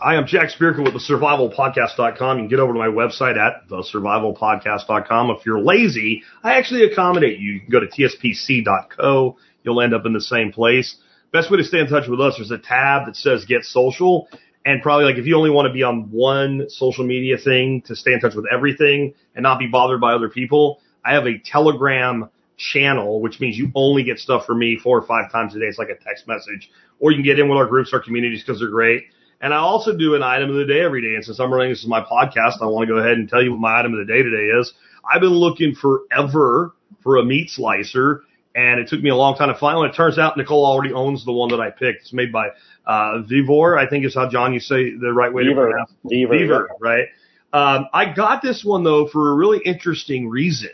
I 0.00 0.16
am 0.16 0.26
Jack 0.26 0.50
Spirko 0.50 0.82
with 0.82 0.94
the 0.94 0.98
survivalpodcast.com. 0.98 2.38
You 2.38 2.42
can 2.42 2.48
get 2.48 2.58
over 2.58 2.72
to 2.72 2.78
my 2.78 2.88
website 2.88 3.36
at 3.36 3.68
thesurvivalpodcast.com. 3.68 5.30
If 5.30 5.46
you're 5.46 5.60
lazy, 5.60 6.22
I 6.42 6.54
actually 6.54 6.84
accommodate 6.84 7.38
you. 7.38 7.52
You 7.52 7.60
can 7.60 7.70
go 7.70 7.80
to 7.80 7.86
tspc.co. 7.86 9.36
You'll 9.62 9.80
end 9.80 9.94
up 9.94 10.06
in 10.06 10.12
the 10.12 10.20
same 10.20 10.52
place. 10.52 10.96
Best 11.32 11.50
way 11.50 11.58
to 11.58 11.64
stay 11.64 11.78
in 11.78 11.88
touch 11.88 12.08
with 12.08 12.20
us 12.20 12.38
is 12.38 12.50
a 12.50 12.58
tab 12.58 13.06
that 13.06 13.16
says 13.16 13.44
get 13.44 13.64
social. 13.64 14.28
And 14.64 14.82
probably 14.82 15.04
like 15.04 15.16
if 15.16 15.26
you 15.26 15.36
only 15.36 15.50
want 15.50 15.66
to 15.66 15.72
be 15.72 15.82
on 15.82 16.10
one 16.10 16.66
social 16.68 17.04
media 17.06 17.36
thing 17.36 17.82
to 17.86 17.96
stay 17.96 18.12
in 18.12 18.20
touch 18.20 18.34
with 18.34 18.46
everything 18.52 19.14
and 19.34 19.42
not 19.42 19.58
be 19.58 19.66
bothered 19.66 20.00
by 20.00 20.14
other 20.14 20.28
people, 20.28 20.80
I 21.04 21.14
have 21.14 21.26
a 21.26 21.38
telegram 21.38 22.28
channel, 22.72 23.20
which 23.20 23.40
means 23.40 23.56
you 23.56 23.70
only 23.74 24.04
get 24.04 24.18
stuff 24.18 24.46
from 24.46 24.58
me 24.58 24.78
four 24.82 24.98
or 24.98 25.06
five 25.06 25.30
times 25.32 25.54
a 25.56 25.58
day. 25.58 25.66
It's 25.66 25.78
like 25.78 25.88
a 25.88 26.02
text 26.02 26.28
message 26.28 26.70
or 27.02 27.10
you 27.10 27.16
can 27.16 27.24
get 27.24 27.38
in 27.38 27.48
with 27.48 27.58
our 27.58 27.66
groups, 27.66 27.92
our 27.92 28.00
communities 28.00 28.42
because 28.42 28.60
they're 28.60 28.70
great. 28.70 29.04
And 29.40 29.52
I 29.52 29.56
also 29.56 29.94
do 29.94 30.14
an 30.14 30.22
item 30.22 30.50
of 30.50 30.56
the 30.56 30.64
day 30.64 30.80
every 30.80 31.02
day. 31.02 31.16
And 31.16 31.24
since 31.24 31.40
I'm 31.40 31.52
running 31.52 31.70
this 31.70 31.80
is 31.80 31.88
my 31.88 32.00
podcast, 32.00 32.62
I 32.62 32.66
want 32.66 32.86
to 32.88 32.94
go 32.94 32.98
ahead 32.98 33.18
and 33.18 33.28
tell 33.28 33.42
you 33.42 33.50
what 33.50 33.60
my 33.60 33.80
item 33.80 33.92
of 33.92 33.98
the 33.98 34.10
day 34.10 34.22
today 34.22 34.56
is. 34.60 34.72
I've 35.04 35.20
been 35.20 35.30
looking 35.30 35.74
forever 35.74 36.74
for 37.02 37.16
a 37.16 37.24
meat 37.24 37.50
slicer, 37.50 38.22
and 38.54 38.78
it 38.78 38.86
took 38.86 39.02
me 39.02 39.10
a 39.10 39.16
long 39.16 39.34
time 39.34 39.48
to 39.48 39.58
find 39.58 39.78
one. 39.78 39.90
It 39.90 39.96
turns 39.96 40.16
out 40.16 40.36
Nicole 40.36 40.64
already 40.64 40.94
owns 40.94 41.24
the 41.24 41.32
one 41.32 41.48
that 41.50 41.60
I 41.60 41.70
picked. 41.70 42.02
It's 42.02 42.12
made 42.12 42.30
by 42.30 42.50
uh, 42.86 43.22
Vevor, 43.22 43.76
I 43.76 43.88
think 43.88 44.06
is 44.06 44.14
how 44.14 44.30
John 44.30 44.54
you 44.54 44.60
say 44.60 44.94
the 44.94 45.12
right 45.12 45.34
way 45.34 45.42
to 45.42 45.50
Beaver, 45.50 45.70
pronounce 45.70 45.90
it. 46.04 46.30
Beaver, 46.30 46.70
right? 46.80 47.08
Um, 47.52 47.88
I 47.92 48.12
got 48.14 48.42
this 48.42 48.64
one 48.64 48.84
though 48.84 49.08
for 49.08 49.32
a 49.32 49.34
really 49.34 49.58
interesting 49.64 50.28
reason. 50.28 50.70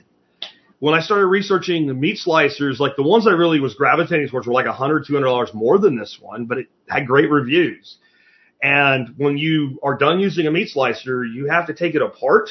When 0.81 0.95
I 0.95 1.01
started 1.01 1.27
researching 1.27 1.87
the 1.87 1.95
meat 1.95 2.19
slicers, 2.25 2.79
like 2.79 2.95
the 2.97 3.03
ones 3.03 3.27
I 3.27 3.33
really 3.33 3.59
was 3.59 3.75
gravitating 3.75 4.29
towards 4.29 4.47
were 4.47 4.53
like 4.53 4.67
a 4.67 4.73
hundred, 4.73 5.07
two 5.07 5.15
hundred 5.15 5.27
dollars 5.27 5.51
more 5.53 5.79
than 5.79 5.99
this 5.99 6.19
one, 6.21 6.47
but 6.47 6.59
it 6.59 6.69
had 6.89 7.07
great 7.07 7.31
reviews. 7.31 7.99
And 8.63 9.15
when 9.17 9.39
you 9.39 9.79
are 9.83 9.97
done 9.97 10.21
using 10.21 10.47
a 10.47 10.51
meat 10.51 10.69
slicer, 10.69 11.25
you 11.25 11.47
have 11.47 11.67
to 11.67 11.75
take 11.75 11.95
it 11.95 12.03
apart 12.03 12.51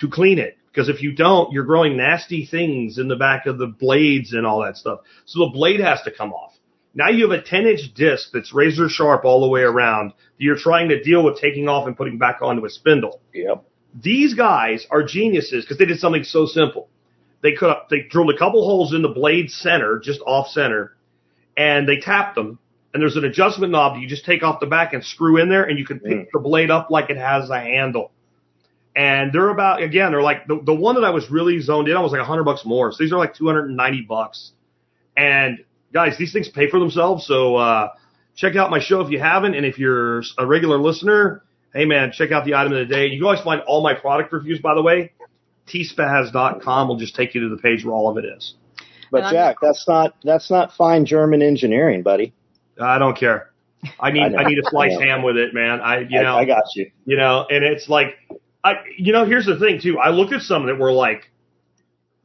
to 0.00 0.08
clean 0.08 0.38
it. 0.38 0.58
Because 0.70 0.90
if 0.90 1.02
you 1.02 1.12
don't, 1.12 1.52
you're 1.52 1.64
growing 1.64 1.96
nasty 1.96 2.44
things 2.44 2.98
in 2.98 3.08
the 3.08 3.16
back 3.16 3.46
of 3.46 3.56
the 3.56 3.66
blades 3.66 4.34
and 4.34 4.46
all 4.46 4.62
that 4.62 4.76
stuff. 4.76 5.00
So 5.24 5.40
the 5.40 5.50
blade 5.52 5.80
has 5.80 6.02
to 6.02 6.10
come 6.10 6.32
off. 6.34 6.52
Now 6.94 7.08
you 7.08 7.30
have 7.30 7.38
a 7.38 7.42
10 7.42 7.66
inch 7.66 7.94
disc 7.94 8.30
that's 8.32 8.54
razor 8.54 8.88
sharp 8.88 9.24
all 9.24 9.40
the 9.40 9.48
way 9.48 9.62
around 9.62 10.10
that 10.10 10.14
you're 10.44 10.58
trying 10.58 10.90
to 10.90 11.02
deal 11.02 11.24
with 11.24 11.40
taking 11.40 11.68
off 11.68 11.86
and 11.86 11.96
putting 11.96 12.18
back 12.18 12.40
onto 12.42 12.64
a 12.64 12.70
spindle. 12.70 13.20
Yep. 13.34 13.64
These 14.02 14.34
guys 14.34 14.86
are 14.90 15.02
geniuses 15.02 15.64
because 15.64 15.78
they 15.78 15.86
did 15.86 15.98
something 15.98 16.24
so 16.24 16.44
simple. 16.44 16.88
They 17.46 17.52
could 17.52 17.72
they 17.90 18.00
drilled 18.10 18.30
a 18.30 18.36
couple 18.36 18.64
holes 18.64 18.92
in 18.92 19.02
the 19.02 19.08
blade 19.08 19.50
center, 19.50 20.00
just 20.00 20.20
off 20.26 20.48
center, 20.48 20.96
and 21.56 21.88
they 21.88 21.98
tapped 22.00 22.34
them. 22.34 22.58
And 22.92 23.00
there's 23.00 23.14
an 23.16 23.24
adjustment 23.24 23.70
knob 23.70 23.94
that 23.94 24.00
you 24.00 24.08
just 24.08 24.24
take 24.24 24.42
off 24.42 24.58
the 24.58 24.66
back 24.66 24.94
and 24.94 25.04
screw 25.04 25.36
in 25.40 25.48
there, 25.48 25.62
and 25.62 25.78
you 25.78 25.84
can 25.86 26.00
pick 26.00 26.18
Mm. 26.18 26.30
the 26.32 26.40
blade 26.40 26.70
up 26.72 26.90
like 26.90 27.08
it 27.08 27.16
has 27.18 27.48
a 27.50 27.60
handle. 27.60 28.10
And 28.96 29.32
they're 29.32 29.50
about 29.50 29.80
again, 29.80 30.10
they're 30.10 30.22
like 30.22 30.48
the, 30.48 30.60
the 30.60 30.74
one 30.74 30.96
that 30.96 31.04
I 31.04 31.10
was 31.10 31.30
really 31.30 31.60
zoned 31.60 31.86
in 31.88 31.94
on 31.96 32.02
was 32.02 32.10
like 32.10 32.20
a 32.20 32.24
hundred 32.24 32.44
bucks 32.44 32.64
more. 32.64 32.90
So 32.90 32.98
these 33.04 33.12
are 33.12 33.18
like 33.18 33.34
two 33.34 33.46
hundred 33.46 33.66
and 33.68 33.76
ninety 33.76 34.00
bucks. 34.00 34.50
And 35.16 35.58
guys, 35.92 36.18
these 36.18 36.32
things 36.32 36.48
pay 36.48 36.68
for 36.68 36.80
themselves. 36.80 37.26
So 37.26 37.54
uh, 37.56 37.90
check 38.34 38.56
out 38.56 38.70
my 38.70 38.80
show 38.80 39.02
if 39.02 39.10
you 39.10 39.20
haven't, 39.20 39.54
and 39.54 39.64
if 39.64 39.78
you're 39.78 40.22
a 40.36 40.44
regular 40.46 40.78
listener, 40.78 41.44
hey 41.72 41.84
man, 41.84 42.10
check 42.12 42.32
out 42.32 42.44
the 42.44 42.54
item 42.54 42.72
of 42.72 42.78
the 42.78 42.92
day. 42.92 43.06
You 43.06 43.18
can 43.18 43.24
always 43.26 43.40
find 43.40 43.60
all 43.68 43.82
my 43.84 43.94
product 43.94 44.32
reviews, 44.32 44.58
by 44.60 44.74
the 44.74 44.82
way. 44.82 45.12
tspaz.com 45.66 46.88
will 46.88 46.96
just 46.96 47.14
take 47.14 47.34
you 47.34 47.40
to 47.42 47.48
the 47.54 47.60
page 47.60 47.84
where 47.84 47.94
all 47.94 48.08
of 48.10 48.16
it 48.22 48.24
is. 48.26 48.54
But 49.10 49.18
And 49.18 49.26
I'm- 49.26 49.34
Jack, 49.34 49.56
that's 49.62 49.86
not 49.86 50.16
that's 50.24 50.50
not 50.50 50.72
fine 50.72 51.04
German 51.04 51.42
engineering, 51.42 52.02
buddy. 52.02 52.32
I 52.80 52.98
don't 52.98 53.16
care. 53.16 53.50
I 54.00 54.10
need 54.10 54.34
I 54.36 54.42
I, 54.42 54.44
need 54.48 54.58
a 54.58 54.62
sliced 54.64 54.96
I 54.96 55.04
know. 55.04 55.06
ham 55.06 55.22
with 55.22 55.36
it, 55.36 55.54
man. 55.54 55.80
I 55.80 56.00
you 56.00 56.18
I, 56.18 56.22
know 56.22 56.36
I 56.36 56.44
got 56.44 56.64
you. 56.74 56.90
you 57.04 57.16
know, 57.16 57.46
and 57.48 57.64
it's 57.64 57.88
like 57.88 58.16
I 58.64 58.74
you 58.98 59.12
know 59.12 59.24
here's 59.24 59.46
the 59.46 59.58
thing 59.58 59.80
too. 59.80 59.98
I 59.98 60.10
looked 60.10 60.32
at 60.32 60.42
some 60.42 60.66
that 60.66 60.78
were 60.78 60.92
like 60.92 61.30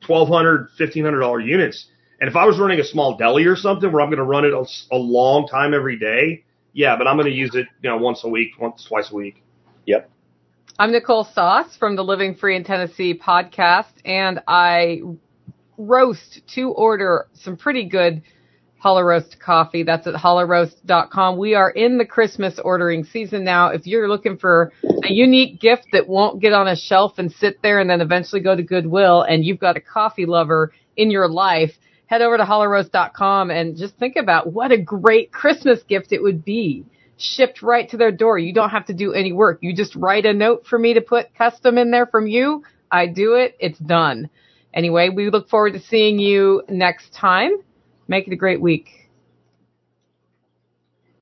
twelve 0.02 0.28
hundred, 0.28 0.70
fifteen 0.78 1.04
hundred 1.04 1.20
dollar 1.20 1.40
units, 1.40 1.86
and 2.20 2.28
if 2.30 2.36
I 2.36 2.46
was 2.46 2.58
running 2.60 2.80
a 2.80 2.84
small 2.84 3.16
deli 3.18 3.46
or 3.46 3.56
something 3.56 3.92
where 3.92 4.02
I'm 4.02 4.10
going 4.10 4.18
to 4.18 4.24
run 4.24 4.46
it 4.46 4.54
a, 4.54 4.66
a 4.92 4.98
long 4.98 5.48
time 5.48 5.74
every 5.76 5.98
day, 6.00 6.44
yeah, 6.74 6.96
but 6.98 7.08
I'm 7.08 7.16
going 7.16 7.30
to 7.30 7.34
use 7.36 7.54
it 7.54 7.68
you 7.84 7.90
know 7.90 7.98
once 7.98 8.24
a 8.24 8.30
week, 8.30 8.60
once 8.60 8.84
twice 8.86 9.12
a 9.12 9.16
week. 9.16 9.44
Yep. 9.86 10.10
I'm 10.80 10.92
Nicole 10.92 11.26
Sauce 11.26 11.76
from 11.78 11.96
the 11.96 12.04
Living 12.04 12.36
Free 12.36 12.56
in 12.56 12.64
Tennessee 12.64 13.14
podcast, 13.14 13.92
and 14.06 14.40
I 14.48 15.02
roast 15.78 16.42
to 16.56 16.70
order 16.70 17.28
some 17.34 17.58
pretty 17.58 17.88
good 17.88 18.24
Holler 18.78 19.06
Roast 19.06 19.38
coffee. 19.40 19.84
That's 19.84 20.08
at 20.08 20.16
hollerroast.com. 20.16 21.38
We 21.38 21.54
are 21.54 21.70
in 21.70 21.98
the 21.98 22.06
Christmas 22.06 22.58
ordering 22.64 23.04
season 23.04 23.44
now. 23.44 23.68
If 23.68 23.86
you're 23.86 24.10
looking 24.10 24.38
for 24.38 24.72
a 24.84 25.12
unique 25.12 25.60
gift 25.60 25.88
that 25.92 26.08
won't 26.08 26.42
get 26.42 26.54
on 26.54 26.68
a 26.68 26.76
shelf 26.76 27.14
and 27.18 27.32
sit 27.32 27.62
there 27.62 27.80
and 27.80 27.90
then 27.90 28.02
eventually 28.02 28.42
go 28.42 28.56
to 28.56 28.64
Goodwill, 28.64 29.22
and 29.22 29.46
you've 29.46 29.60
got 29.60 29.78
a 29.78 29.82
coffee 29.82 30.26
lover 30.26 30.72
in 30.96 31.12
your 31.12 31.30
life, 31.30 31.74
head 32.08 32.22
over 32.22 32.38
to 32.38 32.44
hollerroast.com 32.44 33.52
and 33.52 33.78
just 33.78 33.96
think 33.98 34.16
about 34.16 34.52
what 34.52 34.72
a 34.72 34.82
great 34.82 35.32
Christmas 35.32 35.84
gift 35.84 36.12
it 36.12 36.24
would 36.24 36.44
be 36.44 36.86
shipped 37.22 37.62
right 37.62 37.90
to 37.90 37.98
their 37.98 38.12
door. 38.12 38.38
You 38.38 38.54
don't 38.54 38.70
have 38.70 38.86
to 38.88 38.94
do 38.94 39.14
any 39.14 39.32
work. 39.32 39.60
You 39.62 39.76
just 39.76 39.96
write 39.96 40.26
a 40.26 40.34
note 40.34 40.66
for 40.66 40.78
me 40.78 40.96
to 40.96 41.02
put 41.02 41.34
custom 41.36 41.78
in 41.78 41.92
there 41.92 42.06
from 42.06 42.28
you. 42.28 42.64
I 42.92 43.08
do 43.08 43.36
it. 43.36 43.56
It's 43.60 43.80
done. 43.80 44.30
Anyway, 44.74 45.10
we 45.10 45.30
look 45.30 45.50
forward 45.50 45.74
to 45.74 45.80
seeing 45.80 46.20
you 46.20 46.64
next 46.70 47.14
time. 47.14 47.52
Make 48.08 48.28
it 48.28 48.34
a 48.34 48.38
great 48.38 48.62
week. 48.62 48.90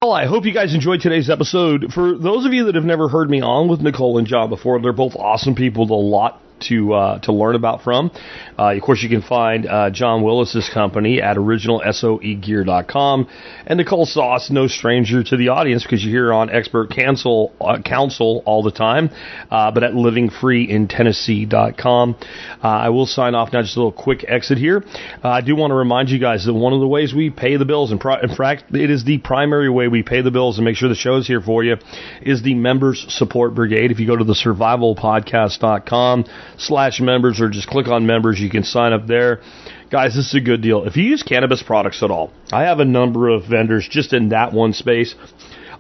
Well, 0.01 0.13
I 0.13 0.27
hope 0.27 0.45
you 0.45 0.53
guys 0.53 0.73
enjoyed 0.73 1.01
today's 1.01 1.29
episode. 1.29 1.91
For 1.93 2.17
those 2.17 2.45
of 2.45 2.53
you 2.53 2.65
that 2.65 2.75
have 2.75 2.85
never 2.85 3.09
heard 3.09 3.29
me 3.29 3.41
on 3.41 3.67
with 3.67 3.81
Nicole 3.81 4.17
and 4.17 4.25
John 4.25 4.49
before, 4.49 4.81
they're 4.81 4.93
both 4.93 5.15
awesome 5.15 5.55
people. 5.55 5.83
with 5.83 5.91
A 5.91 5.93
lot 5.93 6.41
to 6.61 6.93
uh, 6.93 7.19
to 7.19 7.31
learn 7.31 7.53
about 7.55 7.83
from. 7.83 8.09
Uh, 8.57 8.73
of 8.75 8.81
course, 8.81 9.03
you 9.03 9.09
can 9.09 9.21
find 9.21 9.65
uh, 9.65 9.89
John 9.89 10.23
Willis's 10.23 10.69
company 10.73 11.21
at 11.21 11.37
originalsoegear.com, 11.37 13.29
and 13.65 13.77
Nicole 13.77 14.05
Sauce, 14.05 14.49
no 14.49 14.67
stranger 14.67 15.23
to 15.23 15.37
the 15.37 15.47
audience 15.49 15.83
because 15.83 16.03
you 16.03 16.11
hear 16.11 16.33
on 16.33 16.49
Expert 16.49 16.89
Council 16.91 17.53
uh, 17.61 17.79
Council 17.81 18.43
all 18.45 18.63
the 18.63 18.71
time, 18.71 19.09
uh, 19.51 19.71
but 19.71 19.83
at 19.83 19.93
livingfreeintennessee.com. 19.93 22.15
Uh, 22.63 22.67
I 22.67 22.89
will 22.89 23.05
sign 23.05 23.35
off 23.35 23.53
now. 23.53 23.61
Just 23.61 23.77
a 23.77 23.79
little 23.79 23.91
quick 23.91 24.25
exit 24.27 24.57
here. 24.57 24.83
I 25.23 25.41
do 25.41 25.55
want 25.55 25.69
to 25.71 25.75
remind 25.75 26.09
you 26.09 26.19
guys 26.19 26.45
that 26.45 26.53
one 26.53 26.73
of 26.73 26.79
the 26.79 26.87
ways 26.87 27.13
we 27.13 27.29
pay 27.29 27.57
the 27.57 27.65
bills, 27.65 27.91
and 27.91 28.03
in 28.23 28.35
fact, 28.35 28.63
it 28.73 28.89
is 28.89 29.03
the 29.03 29.19
primary 29.19 29.69
way 29.69 29.87
we 29.87 30.01
pay 30.03 30.21
the 30.21 30.31
bills 30.31 30.57
and 30.57 30.65
make 30.65 30.75
sure 30.75 30.89
the 30.89 30.95
show 30.95 31.17
is 31.17 31.27
here 31.27 31.41
for 31.41 31.63
you, 31.63 31.77
is 32.21 32.41
the 32.41 32.55
Members 32.55 33.05
Support 33.09 33.53
Brigade. 33.55 33.91
If 33.91 33.99
you 33.99 34.07
go 34.07 34.15
to 34.15 34.23
the 34.23 34.33
survivalpodcast.com 34.33 36.25
slash 36.59 36.99
members 36.99 37.41
or 37.41 37.49
just 37.49 37.67
click 37.67 37.87
on 37.87 38.05
members, 38.05 38.39
you 38.39 38.49
can 38.49 38.63
sign 38.63 38.93
up 38.93 39.07
there. 39.07 39.41
Guys, 39.89 40.15
this 40.15 40.27
is 40.27 40.35
a 40.35 40.41
good 40.41 40.61
deal. 40.61 40.85
If 40.85 40.97
you 40.97 41.03
use 41.03 41.23
cannabis 41.23 41.63
products 41.63 42.03
at 42.03 42.11
all, 42.11 42.31
I 42.51 42.63
have 42.63 42.79
a 42.79 42.85
number 42.85 43.29
of 43.29 43.45
vendors 43.45 43.87
just 43.89 44.13
in 44.13 44.29
that 44.29 44.53
one 44.53 44.73
space. 44.73 45.15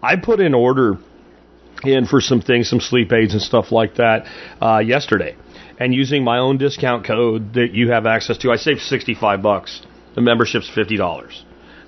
I 0.01 0.15
put 0.15 0.39
in 0.39 0.53
order 0.53 0.97
in 1.83 2.05
for 2.05 2.21
some 2.21 2.41
things, 2.41 2.69
some 2.69 2.79
sleep 2.79 3.11
aids 3.13 3.33
and 3.33 3.41
stuff 3.41 3.71
like 3.71 3.95
that 3.95 4.25
uh, 4.61 4.79
yesterday. 4.79 5.35
And 5.79 5.93
using 5.93 6.23
my 6.23 6.39
own 6.39 6.57
discount 6.57 7.05
code 7.05 7.53
that 7.53 7.73
you 7.73 7.91
have 7.91 8.05
access 8.05 8.37
to, 8.39 8.51
I 8.51 8.57
saved 8.57 8.81
65 8.81 9.41
bucks. 9.41 9.81
The 10.15 10.21
membership's 10.21 10.69
$50. 10.69 11.43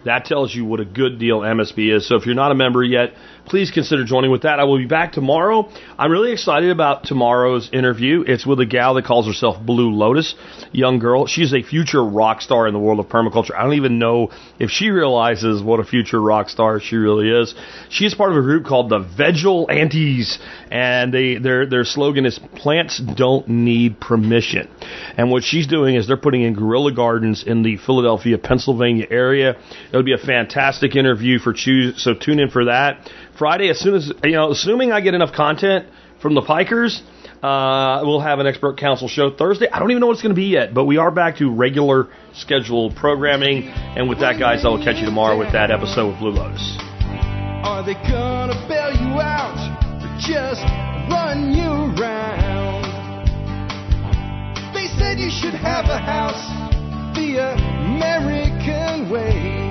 That 0.06 0.26
tells 0.26 0.56
you 0.56 0.66
what 0.66 0.80
a 0.80 0.86
good 0.86 1.20
deal 1.20 1.42
MSB 1.42 1.96
is. 1.96 2.08
So 2.08 2.16
if 2.16 2.26
you're 2.26 2.36
not 2.36 2.52
a 2.52 2.56
member 2.56 2.84
yet, 2.84 3.14
please 3.46 3.72
consider 3.72 4.06
joining 4.06 4.32
with 4.32 4.44
that. 4.44 4.60
I 4.60 4.64
will 4.64 4.78
be 4.78 4.86
back 4.86 5.12
tomorrow. 5.12 5.70
I'm 5.98 6.12
really 6.12 6.32
excited 6.32 6.72
about 6.72 7.04
tomorrow's 7.04 7.70
interview. 7.74 8.24
It's 8.26 8.46
with 8.46 8.60
a 8.60 8.66
gal 8.66 8.94
that 8.96 9.06
calls 9.06 9.28
herself 9.28 9.64
Blue 9.64 9.92
Lotus, 9.92 10.36
young 10.72 11.00
girl. 11.00 11.28
She's 11.28 11.54
a 11.54 11.62
future 11.62 12.04
rock 12.04 12.42
star 12.42 12.68
in 12.68 12.74
the 12.74 12.80
world 12.80 13.00
of 13.00 13.08
permaculture. 13.08 13.56
I 13.56 13.64
don't 13.64 13.74
even 13.74 14.00
know 14.00 14.32
if 14.60 14.70
she 14.70 14.90
realizes 14.90 15.62
what 15.62 15.80
a 15.80 15.84
future 15.84 16.22
rock 16.22 16.50
star 16.50 16.80
she 16.80 16.96
really 16.96 17.30
is. 17.30 17.54
She's 17.90 18.14
part 18.14 18.32
of 18.32 18.38
a 18.38 18.42
group 18.42 18.66
called 18.66 18.90
the 18.90 19.00
Vegel 19.00 19.70
Antis, 19.70 20.40
and 20.70 21.14
they 21.14 21.38
their 21.38 21.66
their 21.66 21.84
slogan 21.84 22.26
is 22.26 22.40
plants 22.56 23.00
don't 23.00 23.48
need 23.48 24.00
permission. 24.00 24.70
And 25.18 25.32
what 25.32 25.44
she's 25.44 25.68
doing 25.68 25.96
is 25.96 26.08
they're 26.08 26.18
putting 26.18 26.44
in 26.44 26.54
guerrilla 26.54 26.94
gardens 26.94 27.44
in 27.46 27.64
the 27.64 27.78
Philadelphia, 27.78 28.38
Pennsylvania 28.38 29.08
area. 29.10 29.56
It'll 29.90 30.04
be 30.04 30.14
a 30.14 30.18
fantastic 30.18 30.96
interview 30.96 31.40
for 31.40 31.54
choose. 31.54 32.02
So 32.02 32.14
tune 32.14 32.40
in 32.40 32.50
for 32.50 32.66
that 32.66 33.10
Friday. 33.42 33.72
As 33.72 33.80
soon 33.80 33.96
as 33.96 34.12
you 34.24 34.34
know, 34.34 34.52
assuming 34.52 34.92
I 34.92 35.02
get 35.02 35.16
enough 35.16 35.34
content 35.34 35.88
from 36.22 36.36
the 36.36 36.42
Pikers, 36.42 37.02
uh, 37.42 38.06
we'll 38.06 38.20
have 38.20 38.38
an 38.38 38.46
expert 38.46 38.78
council 38.78 39.08
show 39.08 39.32
Thursday. 39.36 39.68
I 39.68 39.80
don't 39.80 39.90
even 39.90 40.00
know 40.00 40.06
what 40.06 40.14
it's 40.14 40.22
going 40.22 40.36
to 40.36 40.40
be 40.40 40.46
yet, 40.46 40.76
but 40.76 40.86
we 40.86 40.98
are 40.98 41.10
back 41.10 41.38
to 41.38 41.52
regular 41.52 42.10
scheduled 42.36 42.96
programming. 42.96 43.64
And 43.64 44.08
with 44.08 44.20
that, 44.20 44.38
guys, 44.38 44.64
I 44.64 44.68
will 44.70 44.84
catch 44.84 44.98
you 44.98 45.08
tomorrow 45.08 45.40
with 45.40 45.52
that 45.54 45.72
episode 45.72 46.12
with 46.12 46.20
Blue 46.20 46.30
Lotus. 46.30 46.78
Are 47.66 47.84
they 47.84 47.96
gonna 47.96 48.54
bail 48.70 48.94
you 48.94 49.20
out 49.20 49.58
or 50.04 50.10
just 50.22 50.62
run 51.10 51.52
you 51.52 51.98
around? 51.98 52.86
They 54.76 54.86
said 55.00 55.18
you 55.18 55.32
should 55.32 55.56
have 55.56 55.86
a 55.86 55.98
house 55.98 56.46
the 57.16 57.42
American 57.58 59.10
way. 59.10 59.71